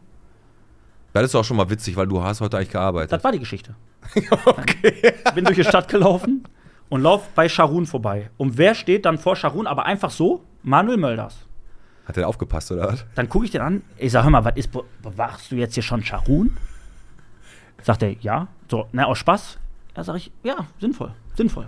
Das 1.13 1.25
ist 1.25 1.35
auch 1.35 1.45
schon 1.45 1.57
mal 1.57 1.69
witzig, 1.71 1.97
weil 1.97 2.07
du 2.07 2.23
hast 2.23 2.41
heute 2.41 2.57
eigentlich 2.57 2.71
gearbeitet. 2.71 3.13
Das 3.13 3.25
war 3.25 3.33
die 3.33 3.41
Geschichte. 3.41 3.75
Bin 5.35 5.45
durch 5.45 5.57
die 5.57 5.65
Stadt 5.65 5.89
gelaufen 5.89 6.45
und 6.89 7.03
lauf 7.03 7.29
bei 7.35 7.49
Scharun 7.49 7.87
vorbei. 7.87 8.31
Und 8.37 8.59
wer 8.59 8.75
steht 8.75 9.07
dann 9.07 9.19
vor 9.19 9.37
Scharun, 9.37 9.67
aber 9.67 9.87
einfach 9.87 10.11
so? 10.11 10.45
Manuel 10.63 10.99
Mölders. 10.99 11.47
Hat 12.11 12.17
der 12.17 12.27
aufgepasst, 12.29 12.73
oder 12.73 12.89
was? 12.89 13.05
Dann 13.15 13.29
gucke 13.29 13.45
ich 13.45 13.53
den 13.53 13.61
an. 13.61 13.83
Ich 13.97 14.11
sag, 14.11 14.25
hör 14.25 14.31
mal, 14.31 14.45
was 14.45 14.57
ist, 14.57 14.73
be- 14.73 14.83
bewachst 15.01 15.53
du 15.53 15.55
jetzt 15.55 15.75
hier 15.75 15.83
schon 15.85 16.03
Scharun? 16.03 16.57
Sagt 17.85 18.03
er, 18.03 18.11
ja. 18.21 18.49
So, 18.69 18.89
na, 18.91 19.05
aus 19.05 19.19
Spaß. 19.19 19.59
Ja, 19.97 20.03
sag 20.03 20.17
ich, 20.17 20.33
ja, 20.43 20.67
sinnvoll, 20.81 21.13
sinnvoll. 21.37 21.67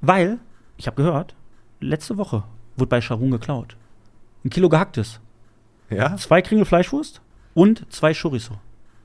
Weil, 0.00 0.38
ich 0.78 0.86
habe 0.86 0.96
gehört, 0.96 1.34
letzte 1.80 2.16
Woche 2.16 2.44
wurde 2.76 2.88
bei 2.88 3.02
Scharun 3.02 3.30
geklaut. 3.30 3.76
Ein 4.46 4.50
Kilo 4.50 4.70
gehacktes, 4.70 5.20
Ja? 5.90 6.16
zwei 6.16 6.40
Kringel 6.40 6.64
Fleischwurst 6.64 7.20
und 7.52 7.84
zwei 7.92 8.14
Chorizo. 8.14 8.54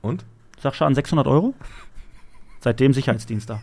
Und? 0.00 0.24
Sag 0.60 0.74
Schaden 0.74 0.94
600 0.94 1.26
Euro. 1.26 1.52
Seitdem 2.60 2.94
Sicherheitsdienst 2.94 3.50
da. 3.50 3.60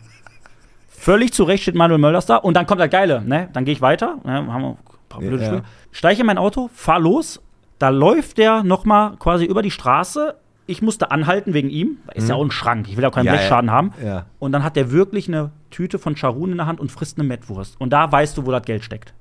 Völlig 0.88 1.32
zu 1.32 1.42
Recht 1.42 1.62
steht 1.64 1.74
Manuel 1.74 1.98
Mölders 1.98 2.26
da. 2.26 2.36
Und 2.36 2.54
dann 2.54 2.66
kommt 2.66 2.80
das 2.80 2.88
Geile, 2.90 3.20
ne? 3.20 3.48
Dann 3.52 3.64
gehe 3.64 3.74
ich 3.74 3.80
weiter. 3.82 4.16
Ne? 4.24 4.46
Haben 4.52 4.62
wir 4.62 4.76
blöde 5.08 5.44
Ja. 5.44 5.62
Steige 5.92 6.20
in 6.20 6.26
mein 6.26 6.38
Auto, 6.38 6.70
fahr 6.74 6.98
los. 7.00 7.40
Da 7.78 7.90
läuft 7.90 8.38
der 8.38 8.62
noch 8.62 8.84
mal 8.84 9.16
quasi 9.18 9.44
über 9.44 9.62
die 9.62 9.70
Straße. 9.70 10.34
Ich 10.68 10.82
musste 10.82 11.10
anhalten 11.10 11.54
wegen 11.54 11.70
ihm. 11.70 11.98
Ist 12.14 12.28
ja 12.28 12.34
auch 12.34 12.42
ein 12.44 12.50
Schrank. 12.50 12.88
Ich 12.88 12.96
will 12.96 13.04
auch 13.04 13.12
keinen 13.12 13.24
Mhm. 13.24 13.26
Ja, 13.26 13.32
ja. 13.34 13.38
Blechschaden 13.38 13.70
haben. 13.70 13.92
Ja. 14.04 14.26
Und 14.38 14.52
dann 14.52 14.64
hat 14.64 14.74
der 14.76 14.90
wirklich 14.90 15.28
eine 15.28 15.50
Tüte 15.70 15.98
von 15.98 16.16
Charun 16.16 16.50
in 16.50 16.56
der 16.56 16.66
Hand 16.66 16.80
und 16.80 16.90
frisst 16.90 17.18
eine 17.18 17.28
Mettwurst. 17.28 17.80
Und 17.80 17.90
da 17.92 18.10
weißt 18.10 18.36
du, 18.36 18.46
wo 18.46 18.50
das 18.50 18.62
Geld 18.62 18.82
steckt. 18.84 19.12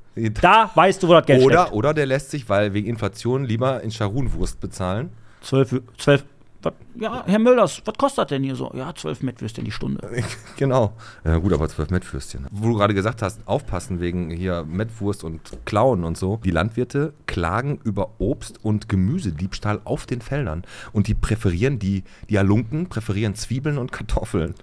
Da 0.42 0.72
weißt 0.74 1.04
du, 1.04 1.10
wo 1.10 1.14
das 1.14 1.26
Geld 1.26 1.44
Oder, 1.44 1.64
steckt. 1.64 1.74
oder 1.76 1.94
der 1.94 2.06
lässt 2.06 2.32
sich, 2.32 2.48
weil 2.50 2.74
wegen 2.74 2.88
Inflation, 2.88 3.44
lieber 3.44 3.82
in 3.84 3.92
Scharunwurst 3.92 4.60
bezahlen. 4.62 5.12
Zwölf, 5.42 5.76
zwölf. 5.98 6.24
Was, 6.66 6.74
ja, 6.96 7.24
Herr 7.28 7.38
Mölders, 7.38 7.84
was 7.86 7.94
kostet 7.96 8.32
denn 8.32 8.44
hier 8.44 8.56
so? 8.56 8.72
Ja, 8.74 8.92
zwölf 8.96 9.22
Mettwürstchen 9.22 9.66
die 9.66 9.72
Stunde. 9.72 10.02
genau. 10.58 10.94
Ja, 11.24 11.38
gut, 11.38 11.54
aber 11.54 11.70
zwölf 11.70 11.92
Mettwürstchen. 11.92 12.48
Wo 12.50 12.70
du 12.70 12.74
gerade 12.76 12.96
gesagt 12.96 13.22
hast, 13.22 13.48
aufpassen 13.48 14.00
wegen 14.00 14.32
hier 14.32 14.64
Mettwurst 14.64 15.24
und 15.24 15.42
Klauen 15.66 16.04
und 16.04 16.18
so. 16.18 16.40
Die 16.44 16.50
Landwirte 16.50 17.14
klagen 17.28 17.80
über 17.84 18.14
Obst- 18.18 18.60
und 18.64 18.90
Gemüsediebstahl 18.90 19.80
auf 19.84 20.08
den 20.08 20.22
Feldern. 20.22 20.64
Und 20.92 21.08
die 21.08 21.14
präferieren, 21.14 21.78
die, 21.78 22.04
die 22.32 22.40
Halunken 22.40 22.90
präferieren 22.90 23.36
Zwiebeln 23.36 23.78
und 23.78 23.92
Kartoffeln. 23.92 24.56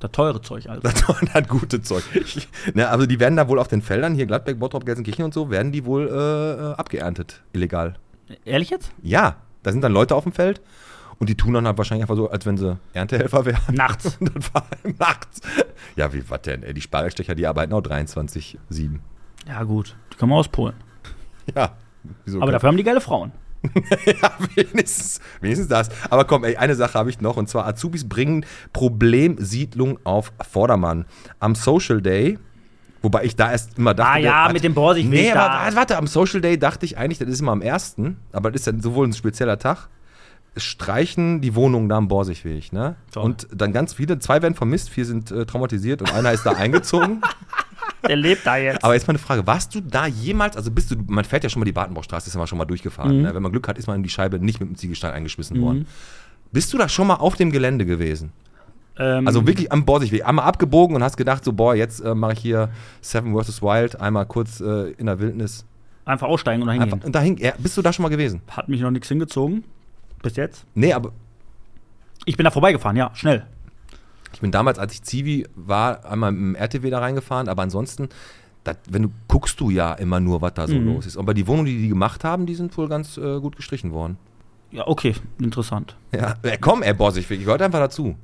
Das 0.00 0.10
teure 0.10 0.42
Zeug, 0.42 0.68
Alter. 0.68 0.80
Das 0.80 1.04
das 1.32 1.46
gute 1.46 1.80
Zeug. 1.80 2.02
ne, 2.74 2.88
also 2.88 3.06
die 3.06 3.20
werden 3.20 3.36
da 3.36 3.46
wohl 3.46 3.60
auf 3.60 3.68
den 3.68 3.82
Feldern, 3.82 4.16
hier 4.16 4.26
Gladbeck, 4.26 4.58
Bottrop, 4.58 4.84
Gelsenkirchen 4.84 5.24
und 5.24 5.32
so, 5.32 5.48
werden 5.48 5.70
die 5.70 5.84
wohl 5.84 6.08
äh, 6.08 6.74
abgeerntet, 6.74 7.42
illegal. 7.52 7.94
Ehrlich 8.44 8.70
jetzt? 8.70 8.90
Ja, 9.02 9.36
da 9.62 9.70
sind 9.70 9.82
dann 9.82 9.92
Leute 9.92 10.16
auf 10.16 10.24
dem 10.24 10.32
Feld 10.32 10.60
und 11.20 11.28
die 11.28 11.36
tun 11.36 11.52
dann 11.54 11.66
halt 11.66 11.76
wahrscheinlich 11.78 12.02
einfach 12.04 12.16
so, 12.16 12.30
als 12.30 12.44
wenn 12.46 12.56
sie 12.56 12.78
Erntehelfer 12.94 13.44
wären. 13.44 13.74
Nachts. 13.74 14.16
Und 14.20 14.34
das 14.34 14.52
war 14.54 14.66
nachts. 14.98 15.40
Ja, 15.94 16.12
wie, 16.14 16.28
was 16.28 16.40
denn? 16.42 16.62
ey? 16.62 16.72
Die 16.74 16.80
Spargelstecher, 16.80 17.34
die 17.34 17.46
arbeiten 17.46 17.72
auch 17.74 17.82
23,7. 17.82 18.98
Ja, 19.46 19.62
gut. 19.62 19.96
Die 20.12 20.16
kommen 20.16 20.32
aus 20.32 20.48
Polen. 20.48 20.74
Ja. 21.54 21.76
Wieso 22.24 22.40
Aber 22.40 22.50
dafür 22.52 22.68
haben 22.70 22.78
die 22.78 22.82
geile 22.84 23.02
Frauen. 23.02 23.32
ja, 24.06 24.32
wenigstens, 24.54 25.20
wenigstens 25.42 25.68
das. 25.68 25.90
Aber 26.08 26.24
komm, 26.24 26.44
ey, 26.44 26.56
eine 26.56 26.74
Sache 26.74 26.94
habe 26.98 27.10
ich 27.10 27.20
noch. 27.20 27.36
Und 27.36 27.50
zwar 27.50 27.66
Azubis 27.66 28.08
bringen 28.08 28.46
Problemsiedlung 28.72 29.98
auf 30.04 30.32
Vordermann. 30.50 31.04
Am 31.38 31.54
Social 31.54 32.00
Day, 32.00 32.38
wobei 33.02 33.24
ich 33.24 33.36
da 33.36 33.52
erst 33.52 33.76
immer 33.76 33.92
dachte... 33.92 34.10
Ah 34.10 34.16
ja, 34.16 34.44
der- 34.44 34.52
mit 34.54 34.64
dem 34.64 34.72
Borsigweg 34.72 35.10
Nee, 35.10 35.32
aber 35.32 35.40
warte, 35.54 35.76
warte, 35.76 35.96
am 35.98 36.06
Social 36.06 36.40
Day 36.40 36.58
dachte 36.58 36.86
ich 36.86 36.96
eigentlich, 36.96 37.18
das 37.18 37.28
ist 37.28 37.40
immer 37.40 37.52
am 37.52 37.60
ersten. 37.60 38.16
Aber 38.32 38.50
das 38.50 38.62
ist 38.62 38.66
ja 38.66 38.72
sowohl 38.80 39.06
ein 39.08 39.12
spezieller 39.12 39.58
Tag. 39.58 39.88
Streichen 40.56 41.40
die 41.40 41.54
Wohnungen 41.54 41.88
da 41.88 41.96
am 41.96 42.08
Borsigweg, 42.08 42.72
ne? 42.72 42.96
Toll. 43.12 43.24
Und 43.24 43.48
dann 43.54 43.72
ganz 43.72 43.94
viele, 43.94 44.18
zwei 44.18 44.42
werden 44.42 44.54
vermisst, 44.54 44.90
vier 44.90 45.04
sind 45.06 45.30
äh, 45.30 45.46
traumatisiert 45.46 46.02
und 46.02 46.12
einer 46.12 46.32
ist 46.32 46.44
da 46.44 46.52
eingezogen. 46.52 47.20
Der 48.08 48.16
lebt 48.16 48.46
da 48.46 48.56
jetzt. 48.56 48.82
Aber 48.82 48.94
jetzt 48.94 49.06
mal 49.06 49.12
eine 49.12 49.18
Frage, 49.18 49.46
warst 49.46 49.74
du 49.74 49.80
da 49.82 50.06
jemals, 50.06 50.56
also 50.56 50.70
bist 50.70 50.90
du, 50.90 50.96
man 51.06 51.24
fährt 51.24 51.44
ja 51.44 51.50
schon 51.50 51.60
mal 51.60 51.66
die 51.66 51.72
Badenbaustraße, 51.72 52.28
ist 52.28 52.34
ja 52.34 52.38
mal 52.40 52.46
schon 52.46 52.56
mal 52.58 52.64
durchgefahren. 52.64 53.18
Mhm. 53.18 53.22
Ne? 53.22 53.34
Wenn 53.34 53.42
man 53.42 53.52
Glück 53.52 53.68
hat, 53.68 53.76
ist 53.78 53.86
man 53.86 53.96
in 53.96 54.02
die 54.02 54.08
Scheibe 54.08 54.38
nicht 54.38 54.58
mit 54.58 54.70
dem 54.70 54.76
Ziegelstein 54.76 55.12
eingeschmissen 55.12 55.60
worden. 55.60 55.86
Bist 56.50 56.72
du 56.72 56.78
da 56.78 56.88
schon 56.88 57.06
mal 57.08 57.16
auf 57.16 57.36
dem 57.36 57.52
Gelände 57.52 57.84
gewesen? 57.84 58.32
ähm, 58.98 59.26
Also 59.26 59.46
wirklich 59.46 59.70
am 59.70 59.84
Borsigweg, 59.84 60.26
einmal 60.26 60.46
abgebogen 60.46 60.96
und 60.96 61.02
hast 61.04 61.16
gedacht, 61.18 61.44
so 61.44 61.52
boah, 61.52 61.74
jetzt 61.74 62.00
äh, 62.00 62.14
mache 62.14 62.32
ich 62.32 62.38
hier 62.40 62.70
Seven 63.02 63.38
vs. 63.38 63.60
Wild, 63.62 64.00
einmal 64.00 64.24
kurz 64.26 64.60
äh, 64.60 64.92
in 64.92 65.04
der 65.06 65.20
Wildnis. 65.20 65.66
einfach 66.06 66.26
aussteigen 66.26 66.62
und 66.62 66.70
hingehen. 66.70 66.90
Einfach, 66.92 67.06
und 67.06 67.14
dahin, 67.14 67.36
ja, 67.36 67.52
bist 67.58 67.76
du 67.76 67.82
da 67.82 67.92
schon 67.92 68.02
mal 68.02 68.08
gewesen? 68.08 68.40
Hat 68.50 68.68
mich 68.68 68.80
noch 68.80 68.90
nichts 68.90 69.08
hingezogen. 69.08 69.62
Bis 70.22 70.36
jetzt. 70.36 70.64
Nee, 70.74 70.92
aber 70.92 71.12
Ich 72.26 72.36
bin 72.36 72.44
da 72.44 72.50
vorbeigefahren, 72.50 72.96
ja, 72.96 73.10
schnell. 73.14 73.46
ich 74.32 74.40
bin 74.40 74.50
damals, 74.50 74.78
als 74.78 74.92
ich 74.94 75.02
Zivi 75.02 75.46
war, 75.56 76.04
einmal 76.04 76.30
im 76.32 76.54
RTW 76.54 76.90
da 76.90 76.98
reingefahren, 76.98 77.48
aber 77.48 77.62
ansonsten, 77.62 78.08
das, 78.64 78.76
wenn 78.90 79.02
du 79.04 79.08
guckst 79.28 79.58
du 79.60 79.70
ja 79.70 79.94
immer 79.94 80.20
nur, 80.20 80.42
was 80.42 80.52
da 80.54 80.66
so 80.68 80.74
Mhm. 80.74 80.94
los 80.94 81.06
ist. 81.06 81.16
Aber 81.16 81.32
die 81.32 81.46
Wohnungen, 81.46 81.66
die 81.66 81.78
die 81.78 81.88
gemacht 81.88 82.24
haben, 82.24 82.44
die 82.46 82.54
sind 82.54 82.76
wohl 82.76 82.88
ganz 82.88 83.16
äh, 83.16 83.40
gut 83.40 83.56
gestrichen 83.56 83.90
worden. 83.92 84.18
Ja, 84.70 84.86
okay, 84.86 85.14
interessant. 85.40 85.96
Ja, 86.12 86.34
äh, 86.42 86.58
komm, 86.60 86.82
ey, 86.82 86.92
Borsigweg, 86.94 87.40
gehört 87.40 87.62
einfach 87.62 87.80
dazu. 87.80 88.14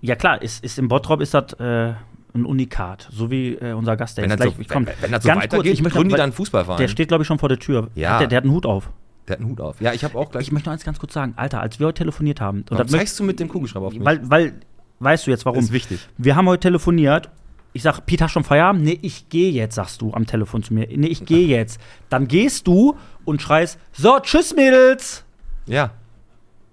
Ja, 0.00 0.16
klar, 0.16 0.40
ist, 0.42 0.64
ist 0.64 0.78
im 0.78 0.88
Bottrop 0.88 1.20
ist 1.20 1.32
das 1.34 1.52
äh, 1.60 1.92
ein 2.34 2.44
Unikat. 2.46 3.06
So 3.12 3.30
wie 3.30 3.54
äh, 3.54 3.72
unser 3.74 3.96
Gast, 3.96 4.16
der 4.16 4.24
Wenn 4.24 4.30
jetzt 4.30 4.40
gleich 4.40 4.54
so, 4.56 4.74
kommt. 4.74 4.88
wenn, 4.88 4.94
wenn 5.02 5.12
das 5.12 5.22
so 5.22 5.28
Ganz 5.28 5.42
kurz, 5.42 5.52
weitergeht, 5.52 5.74
ich 5.74 5.82
möchte 5.82 5.98
gründen 5.98 6.14
die 6.14 6.16
dann 6.18 6.32
Fußballverein. 6.32 6.78
Der 6.78 6.88
steht, 6.88 7.06
glaube 7.08 7.22
ich, 7.22 7.28
schon 7.28 7.38
vor 7.38 7.48
der 7.50 7.58
Tür. 7.60 7.88
Ja. 7.94 8.18
Der, 8.18 8.26
der 8.26 8.38
hat 8.38 8.44
einen 8.44 8.52
Hut 8.54 8.66
auf. 8.66 8.90
Der 9.28 9.34
hat 9.36 9.40
einen 9.40 9.50
Hut 9.50 9.60
auf. 9.60 9.80
Ja, 9.80 9.92
ich 9.92 10.02
habe 10.04 10.18
auch 10.18 10.30
gleich. 10.30 10.42
Ich 10.44 10.52
möchte 10.52 10.68
noch 10.68 10.72
eins 10.74 10.84
ganz 10.84 10.98
kurz 10.98 11.12
sagen. 11.14 11.34
Alter, 11.36 11.60
als 11.60 11.78
wir 11.78 11.86
heute 11.86 11.98
telefoniert 11.98 12.40
haben. 12.40 12.58
Und 12.62 12.70
Warum 12.72 12.86
das 12.86 12.90
zeigst 12.96 13.18
du 13.20 13.24
mit 13.24 13.38
dem 13.38 13.48
Kugelschreiber 13.48 13.86
auf 13.86 13.92
mich? 13.94 14.04
weil, 14.04 14.28
weil, 14.28 14.54
weißt 14.98 15.26
du 15.26 15.30
jetzt 15.30 15.44
warum? 15.46 15.60
ist 15.60 15.72
wichtig. 15.72 16.00
Wir 16.18 16.34
haben 16.36 16.48
heute 16.48 16.60
telefoniert. 16.60 17.30
Ich 17.74 17.82
sag, 17.84 18.04
Pete, 18.04 18.24
hast 18.24 18.32
du 18.32 18.34
schon 18.34 18.44
Feierabend? 18.44 18.82
Nee, 18.84 18.98
ich 19.00 19.28
gehe 19.30 19.50
jetzt, 19.50 19.76
sagst 19.76 20.02
du 20.02 20.12
am 20.12 20.26
Telefon 20.26 20.62
zu 20.62 20.74
mir. 20.74 20.86
Nee, 20.94 21.06
ich 21.06 21.24
gehe 21.24 21.46
jetzt. 21.46 21.80
Dann 22.10 22.28
gehst 22.28 22.66
du 22.66 22.96
und 23.24 23.40
schreist, 23.40 23.78
so, 23.92 24.18
tschüss, 24.20 24.54
Mädels. 24.54 25.24
Ja. 25.66 25.90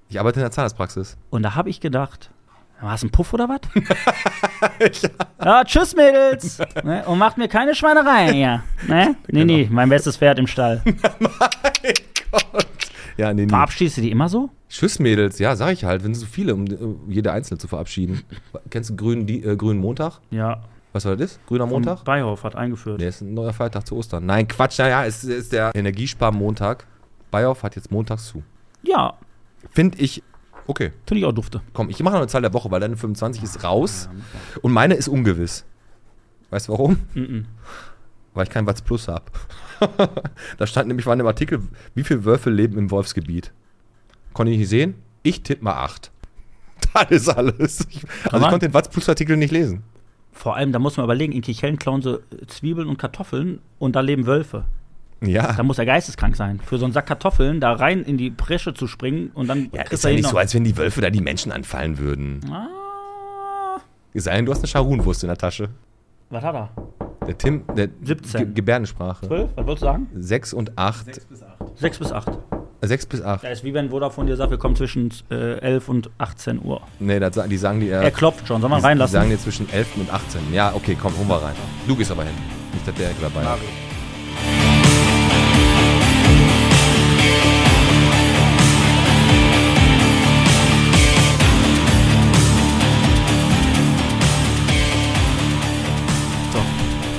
Ich 0.10 0.20
arbeite 0.20 0.40
in 0.40 0.44
der 0.44 0.52
Zahnarztpraxis. 0.52 1.16
Und 1.30 1.44
da 1.44 1.56
habe 1.56 1.70
ich 1.70 1.80
gedacht, 1.80 2.32
hast 2.82 3.04
du 3.04 3.06
einen 3.08 3.12
Puff 3.12 3.32
oder 3.34 3.48
was? 3.48 3.62
ja. 5.46 5.64
tschüss, 5.64 5.96
Mädels. 5.96 6.58
ne? 6.84 7.06
Und 7.06 7.18
macht 7.20 7.38
mir 7.38 7.48
keine 7.48 7.76
Schweinereien 7.76 8.34
hier. 8.34 8.64
Ne? 8.88 9.16
Nee, 9.28 9.42
Genau. 9.42 9.46
nee, 9.46 9.68
mein 9.72 9.88
bestes 9.88 10.18
Pferd 10.18 10.40
im 10.40 10.48
Stall. 10.48 10.82
Ja, 13.18 13.34
nee, 13.34 13.44
nee. 13.44 13.50
Verabschiedest 13.50 13.98
du 13.98 14.02
die 14.02 14.12
immer 14.12 14.30
so? 14.30 14.50
Tschüss, 14.70 14.98
ja, 15.40 15.56
sag 15.58 15.74
ich 15.74 15.84
halt, 15.84 16.06
wenn 16.06 16.16
so 16.16 16.26
viele, 16.26 16.56
um 16.56 16.66
jede 17.10 17.34
einzelne 17.34 17.58
zu 17.58 17.68
verabschieden. 17.68 18.24
Kennst 18.70 18.92
du 18.92 18.96
grünen, 18.96 19.28
die, 19.28 19.44
äh, 19.44 19.58
grünen 19.58 19.82
Montag? 19.82 20.22
Ja. 20.32 20.64
Was 20.94 21.04
war 21.04 21.18
das? 21.18 21.38
Grüner 21.46 21.66
Montag? 21.66 22.00
Und 22.00 22.06
Beihoff 22.06 22.46
hat 22.46 22.56
eingeführt. 22.56 23.00
Nee, 23.00 23.08
ist 23.08 23.20
ein 23.20 23.34
neuer 23.34 23.52
Feiertag 23.52 23.86
zu 23.86 23.98
Ostern. 23.98 24.26
Nein, 24.26 24.48
Quatsch, 24.48 24.80
naja, 24.80 25.06
es 25.06 25.26
ist 25.26 25.52
der 25.52 25.72
Energiesparmontag. 25.76 26.86
Bayhoff 27.30 27.64
hat 27.64 27.76
jetzt 27.76 27.92
montags 27.92 28.28
zu. 28.28 28.42
Ja, 28.84 29.16
Finde 29.72 29.98
ich 30.00 30.24
okay. 30.68 30.92
finde 31.06 31.20
ich 31.20 31.26
auch 31.26 31.32
dufte. 31.32 31.62
Komm, 31.74 31.90
ich 31.90 32.02
mache 32.02 32.14
noch 32.14 32.22
eine 32.22 32.28
Zahl 32.28 32.42
der 32.42 32.54
Woche, 32.54 32.72
weil 32.72 32.80
deine 32.80 32.98
25 32.98 33.44
ist 33.44 33.64
raus 33.64 34.10
und 34.62 34.72
meine 34.72 34.96
ist 34.96 35.08
ungewiss. 35.08 35.66
Weißt 36.50 36.68
du 36.68 36.74
warum? 36.74 37.00
Mhm. 37.14 37.46
Weil 38.34 38.44
ich 38.44 38.50
kein 38.50 38.66
Watts 38.66 38.82
Plus 38.82 39.08
habe. 39.08 39.26
da 40.58 40.68
stand 40.68 40.88
nämlich 40.88 41.06
war 41.06 41.14
in 41.14 41.20
dem 41.20 41.28
Artikel, 41.28 41.62
wie 41.96 42.04
viele 42.04 42.26
Wölfe 42.26 42.50
leben 42.50 42.78
im 42.78 42.92
Wolfsgebiet. 42.92 43.52
Konnte 44.34 44.52
ich 44.52 44.60
nicht 44.60 44.70
sehen? 44.70 44.96
Ich 45.24 45.42
tippe 45.44 45.64
mal 45.64 45.74
8. 45.84 46.12
Das 46.94 47.12
ist 47.12 47.30
alles. 47.30 47.86
Ich, 47.92 48.02
also 48.32 48.38
ich 48.46 48.50
konnte 48.52 48.68
den 48.68 48.74
Watts 48.74 48.90
Plus 48.90 49.08
Artikel 49.10 49.38
nicht 49.38 49.52
lesen. 49.52 49.84
Vor 50.32 50.56
allem, 50.56 50.72
da 50.72 50.80
muss 50.80 50.98
man 50.98 51.04
überlegen, 51.04 51.34
in 51.34 51.42
Kichellen 51.42 51.78
klauen 51.78 52.02
sie 52.02 52.20
Zwiebeln 52.48 52.88
und 52.88 52.98
Kartoffeln 52.98 53.60
und 53.78 53.96
da 53.96 54.00
leben 54.02 54.26
Wölfe. 54.26 54.66
Ja. 55.22 55.54
Da 55.54 55.64
muss 55.64 55.78
er 55.78 55.86
geisteskrank 55.86 56.36
sein. 56.36 56.60
Für 56.66 56.78
so 56.80 56.86
einen 56.86 56.94
Sack 56.94 57.06
Kartoffeln 57.08 57.60
da 57.60 57.74
rein 57.74 58.04
in 58.04 58.18
die 58.18 58.32
Presche 58.32 58.74
zu 58.74 58.88
springen 58.88 59.32
und 59.34 59.48
dann 59.48 59.70
ja 59.74 59.84
ist 59.84 60.04
ja 60.04 60.12
nicht 60.12 60.24
noch- 60.24 60.32
so, 60.32 60.38
als 60.38 60.54
wenn 60.56 60.64
die 60.64 60.78
Wölfe 60.78 61.02
da 61.02 61.10
die 61.10 61.22
Menschen 61.22 61.52
anfallen 61.52 61.98
würden. 62.00 62.40
Ah, 62.52 63.82
Es 64.14 64.24
sei 64.24 64.38
denn, 64.38 64.46
du 64.46 64.52
hast 64.54 64.60
eine 64.60 64.68
Scharunwurst 64.68 65.24
in 65.24 65.28
der 65.28 65.38
Tasche. 65.38 65.70
was 66.30 66.44
hat 66.44 66.56
er? 66.56 66.70
Der 67.30 67.38
Tim, 67.38 67.62
der 67.78 67.90
17. 68.02 68.40
Ge 68.48 68.54
Gebärdensprache. 68.56 69.28
12? 69.28 69.50
Was 69.56 69.66
wolltest 69.68 69.82
du 69.84 69.86
sagen? 69.86 70.08
6 70.16 70.54
und 70.54 70.72
8. 70.80 71.06
6 71.76 72.00
bis 72.00 72.12
8. 72.12 72.28
6 72.82 73.06
bis 73.06 73.22
8. 73.22 73.44
Da 73.44 73.50
ist 73.50 73.64
wie 73.64 73.72
wenn 73.76 73.92
Vodafone 73.92 74.32
dir 74.32 74.36
sagt, 74.36 74.50
wir 74.50 74.58
kommen 74.58 74.76
zwischen 74.76 75.14
äh, 75.30 75.60
11 75.60 75.90
und 75.90 76.10
18 76.18 76.60
Uhr. 76.66 76.82
Nee, 76.98 77.20
das, 77.20 77.34
die 77.48 77.58
sagen 77.58 77.82
die. 77.82 77.90
Äh, 77.90 78.04
Er 78.04 78.10
klopft 78.10 78.48
schon, 78.48 78.62
soll 78.62 78.70
man 78.72 78.80
Die 78.80 78.86
reinlassen? 78.88 79.14
sagen 79.14 79.30
dir 79.30 79.38
zwischen 79.38 79.70
11 79.72 79.96
und 79.98 80.12
18. 80.12 80.42
Ja, 80.52 80.74
okay, 80.74 80.98
komm, 81.00 81.16
holen 81.20 81.28
wir 81.28 81.36
rein. 81.36 81.54
Du 81.88 81.96
gehst 81.96 82.10
aber 82.10 82.24
hin. 82.24 82.34
Nicht, 82.74 82.88
dass 82.88 82.96
der 82.96 83.10
dabei 83.22 83.42
ist. 83.42 83.89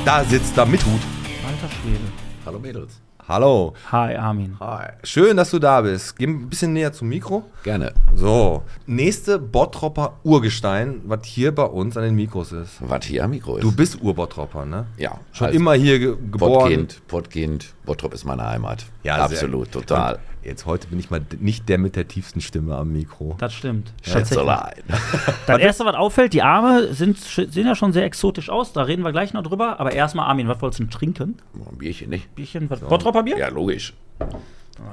Da 0.05 0.25
sitzt 0.25 0.57
er 0.57 0.67
mit 0.67 0.85
Hut. 0.85 1.01
Alter 1.47 1.75
Schwede. 1.75 2.01
Hallo 2.47 2.59
Mädels. 2.59 3.01
Hallo. 3.29 3.75
Hi, 3.93 4.17
Armin. 4.17 4.57
Hi. 4.59 4.89
Schön, 5.05 5.37
dass 5.37 5.51
du 5.51 5.59
da 5.59 5.83
bist. 5.83 6.17
Geh 6.17 6.25
ein 6.27 6.49
bisschen 6.49 6.73
näher 6.73 6.93
zum 6.93 7.09
Mikro. 7.09 7.45
Gerne. 7.63 7.93
So. 8.15 8.63
Nächste 8.87 9.39
Bottropper 9.39 10.15
Urgestein, 10.25 11.03
was 11.05 11.27
hier 11.27 11.55
bei 11.55 11.65
uns 11.65 11.97
an 11.97 12.03
den 12.03 12.15
Mikros 12.15 12.51
ist. 12.51 12.79
Was 12.81 13.05
hier 13.05 13.25
am 13.25 13.31
Mikro 13.31 13.57
ist. 13.57 13.63
Du 13.63 13.71
bist 13.73 14.01
Urbottropper, 14.01 14.65
ne? 14.65 14.87
ja. 14.97 15.19
Schon 15.33 15.49
also 15.49 15.57
immer 15.59 15.75
hier 15.75 15.99
ge 15.99 16.17
geboren. 16.31 16.61
Pottkind, 16.61 17.07
Pottkind. 17.07 17.75
Bottrop 17.85 18.15
ist 18.15 18.25
meine 18.25 18.45
Heimat. 18.49 18.87
Ja, 19.05 19.17
sehr 19.17 19.25
Absolut, 19.25 19.71
gut. 19.71 19.87
total. 19.87 20.19
Jetzt 20.43 20.65
heute 20.65 20.87
bin 20.89 20.99
ich 20.99 21.11
mal 21.11 21.21
nicht 21.39 21.69
der 21.69 21.77
mit 21.77 21.97
der 21.97 22.09
tiefsten 22.09 22.41
Stimme 22.41 22.75
am 22.77 22.93
Mikro. 22.93 23.37
Das 23.39 23.53
stimmt. 23.53 23.93
Schätzelein. 24.03 24.73
Das 25.47 25.59
erste, 25.59 25.85
was 25.85 25.95
auffällt, 25.97 26.33
die 26.33 26.43
Arme 26.43 26.95
sind, 26.95 27.19
sehen 27.19 27.67
ja 27.67 27.75
schon 27.75 27.93
sehr 27.93 28.05
exotisch 28.05 28.49
aus. 28.49 28.73
Da 28.73 28.83
reden 28.83 29.03
wir 29.05 29.13
gleich 29.13 29.33
noch 29.35 29.43
drüber. 29.43 29.81
Aber 29.81 29.93
erstmal, 29.93 30.27
Armin, 30.29 30.49
was 30.49 30.63
wolltest 30.63 30.81
du 30.81 30.85
denn 30.85 30.91
trinken? 30.91 31.37
Ein 31.55 31.77
Bierchen, 31.79 32.09
nicht? 32.11 32.35
Bierchen, 32.35 32.71
was? 32.71 32.81
Bottropper 32.81 33.23
Bier? 33.23 33.37
Ja, 33.37 33.49
logisch. 33.49 33.93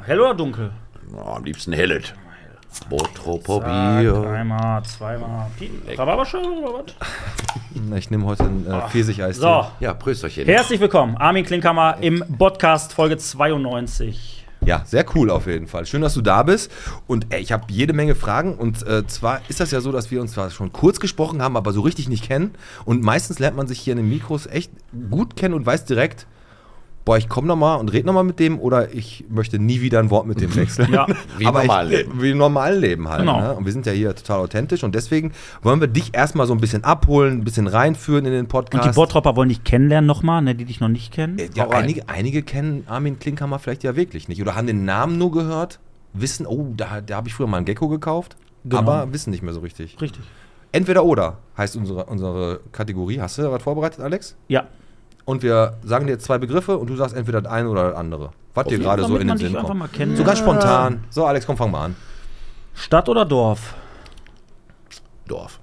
Hell 0.06 0.20
oder 0.20 0.34
dunkel? 0.34 0.72
Ja, 1.16 1.36
am 1.36 1.44
liebsten 1.46 1.72
hellet. 1.74 2.14
Bottroper 2.90 3.60
Zack, 3.62 4.00
Bier. 4.02 4.28
Einmal, 4.30 4.84
zweimal. 4.84 5.48
Rhabarberschale 5.98 6.50
oder 6.50 6.84
was? 6.84 7.98
Ich 8.00 8.12
nehme 8.12 8.26
heute 8.26 8.44
ein 8.44 8.66
äh, 8.68 8.82
Pfirsicheis. 8.90 9.38
So, 9.38 9.66
Ja, 9.80 9.94
Prösterchen. 9.94 10.46
herzlich 10.46 10.80
willkommen. 10.80 11.16
Armin 11.18 11.46
Klinkhammer 11.46 11.98
im 12.02 12.24
Podcast 12.38 12.94
Folge 12.94 13.18
92. 13.18 14.37
Ja, 14.68 14.84
sehr 14.86 15.06
cool 15.16 15.30
auf 15.30 15.48
jeden 15.48 15.66
Fall. 15.66 15.86
Schön, 15.86 16.02
dass 16.02 16.14
du 16.14 16.22
da 16.22 16.44
bist. 16.44 16.70
Und 17.08 17.28
ey, 17.30 17.40
ich 17.40 17.54
habe 17.54 17.64
jede 17.70 17.94
Menge 17.94 18.16
Fragen. 18.16 18.56
Und 18.56 18.86
äh, 18.86 19.08
zwar 19.08 19.40
ist 19.48 19.62
das 19.62 19.72
ja 19.72 19.80
so, 19.80 19.94
dass 19.94 20.12
wir 20.12 20.20
uns 20.20 20.34
zwar 20.34 20.50
schon 20.50 20.74
kurz 20.74 21.00
gesprochen 21.00 21.42
haben, 21.42 21.56
aber 21.56 21.72
so 21.72 21.80
richtig 21.80 22.10
nicht 22.10 22.26
kennen. 22.26 22.52
Und 22.84 23.02
meistens 23.02 23.40
lernt 23.40 23.56
man 23.56 23.68
sich 23.68 23.80
hier 23.80 23.94
in 23.94 23.98
den 24.00 24.10
Mikros 24.10 24.46
echt 24.46 24.70
gut 25.10 25.38
kennen 25.38 25.54
und 25.54 25.66
weiß 25.66 25.86
direkt, 25.86 26.28
boah, 27.08 27.18
ich 27.18 27.30
komme 27.30 27.48
nochmal 27.48 27.80
und 27.80 27.94
rede 27.94 28.06
nochmal 28.06 28.26
mit 28.26 28.38
dem 28.38 28.60
oder 28.60 28.94
ich 28.94 29.24
möchte 29.30 29.60
nie 29.60 29.80
wieder 29.80 30.00
ein 30.00 30.10
Wort 30.10 30.28
mit 30.28 30.42
dem 30.42 30.54
wechseln. 30.58 30.92
Ja, 30.92 31.08
wie 31.38 31.44
im 31.44 31.48
aber 31.48 31.62
normalen 31.62 31.90
ich, 31.92 31.98
Leben. 32.00 32.22
Wie 32.22 32.32
im 32.32 32.38
normalen 32.38 32.82
Leben 32.82 33.08
halt. 33.08 33.22
Genau. 33.22 33.40
Ne? 33.40 33.56
Und 33.56 33.66
wir 33.66 33.72
sind 33.72 33.86
ja 33.86 33.94
hier 33.94 34.14
total 34.14 34.42
authentisch 34.42 34.84
und 34.84 34.94
deswegen 34.94 35.32
wollen 35.62 35.80
wir 35.80 35.88
dich 35.88 36.14
erstmal 36.14 36.48
so 36.48 36.54
ein 36.54 36.60
bisschen 36.60 36.84
abholen, 36.84 37.40
ein 37.40 37.44
bisschen 37.46 37.68
reinführen 37.68 38.26
in 38.26 38.34
den 38.34 38.48
Podcast. 38.50 38.86
Und 38.86 38.94
die 38.94 38.96
Bottropper 38.96 39.38
wollen 39.38 39.48
dich 39.48 39.64
kennenlernen 39.64 40.06
nochmal, 40.06 40.42
ne, 40.42 40.54
die 40.54 40.66
dich 40.66 40.82
noch 40.82 40.90
nicht 40.90 41.14
kennen. 41.14 41.40
Äh, 41.40 41.48
Ja, 41.56 41.64
rein. 41.64 41.84
einige, 41.84 42.10
einige 42.10 42.44
kennen 42.44 42.84
Armin 42.88 43.20
Klinkhammer 43.20 43.58
vielleicht 43.60 43.84
ja 43.86 43.96
wirklich 43.96 44.28
nicht 44.28 44.42
oder 44.42 44.56
haben 44.56 44.68
den 44.68 44.84
Namen 44.84 45.18
nur 45.18 45.32
gehört, 45.32 45.80
wissen, 46.12 46.46
oh, 46.46 46.74
da, 46.76 47.00
da 47.00 47.16
habe 47.16 47.30
ich 47.30 47.34
früher 47.34 47.48
mal 47.48 47.58
einen 47.58 47.66
Gecko 47.66 47.88
gekauft, 47.88 48.36
Genau. 48.66 48.80
aber 48.80 49.14
wissen 49.14 49.30
nicht 49.32 49.44
mehr 49.44 49.54
so 49.54 49.62
richtig. 49.62 49.96
Richtig. 50.02 50.24
Entweder 50.74 51.06
oder 51.06 51.38
heißt 51.58 51.78
unsere, 51.78 52.04
unsere 52.08 52.60
Kategorie. 52.74 53.22
Hast 53.22 53.38
du 53.38 53.44
da 53.44 53.52
was 53.52 53.64
vorbereitet, 53.64 54.02
Alex? 54.02 54.36
Ja. 54.50 54.66
Und 55.28 55.44
wir 55.44 55.74
sagen 55.84 56.08
dir 56.08 56.14
jetzt 56.14 56.24
zwei 56.24 56.38
Begriffe 56.38 56.78
und 56.78 56.90
du 56.90 56.96
sagst 56.96 57.14
entweder 57.14 57.42
das 57.42 57.52
eine 57.52 57.68
oder 57.68 57.90
das 57.90 57.98
andere. 57.98 58.32
Was 58.54 58.68
dir 58.68 58.80
gerade 58.80 59.04
so 59.04 59.18
in 59.18 59.28
den 59.28 59.38
Sinn 59.38 59.54
kommt. 59.54 59.90
So 60.16 60.24
ganz 60.24 60.40
spontan. 60.40 61.04
So, 61.10 61.26
Alex, 61.26 61.46
komm, 61.46 61.58
fang 61.58 61.70
mal 61.70 61.84
an. 61.84 61.96
Stadt 62.74 63.10
oder 63.10 63.26
Dorf? 63.26 63.76
Dorf. 65.28 65.60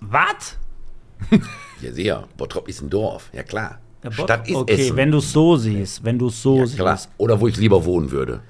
Was? 0.00 0.58
Ja, 1.80 1.92
sehr. 1.92 2.24
Bottrop 2.36 2.66
ist 2.66 2.82
ein 2.82 2.90
Dorf. 2.90 3.30
Ja, 3.32 3.44
klar. 3.44 3.78
Ja, 4.02 4.10
Stadt 4.10 4.48
ist 4.48 4.56
okay, 4.56 4.86
Essen. 4.86 4.96
wenn 4.96 5.12
du 5.12 5.18
es 5.18 5.30
so 5.32 5.56
siehst, 5.56 6.02
wenn 6.02 6.18
du 6.18 6.26
es 6.26 6.42
so 6.42 6.64
ja, 6.64 6.66
klar. 6.66 6.96
siehst. 6.96 7.10
Oder 7.18 7.40
wo 7.40 7.46
ich 7.46 7.56
lieber 7.56 7.84
wohnen 7.84 8.10
würde. 8.10 8.40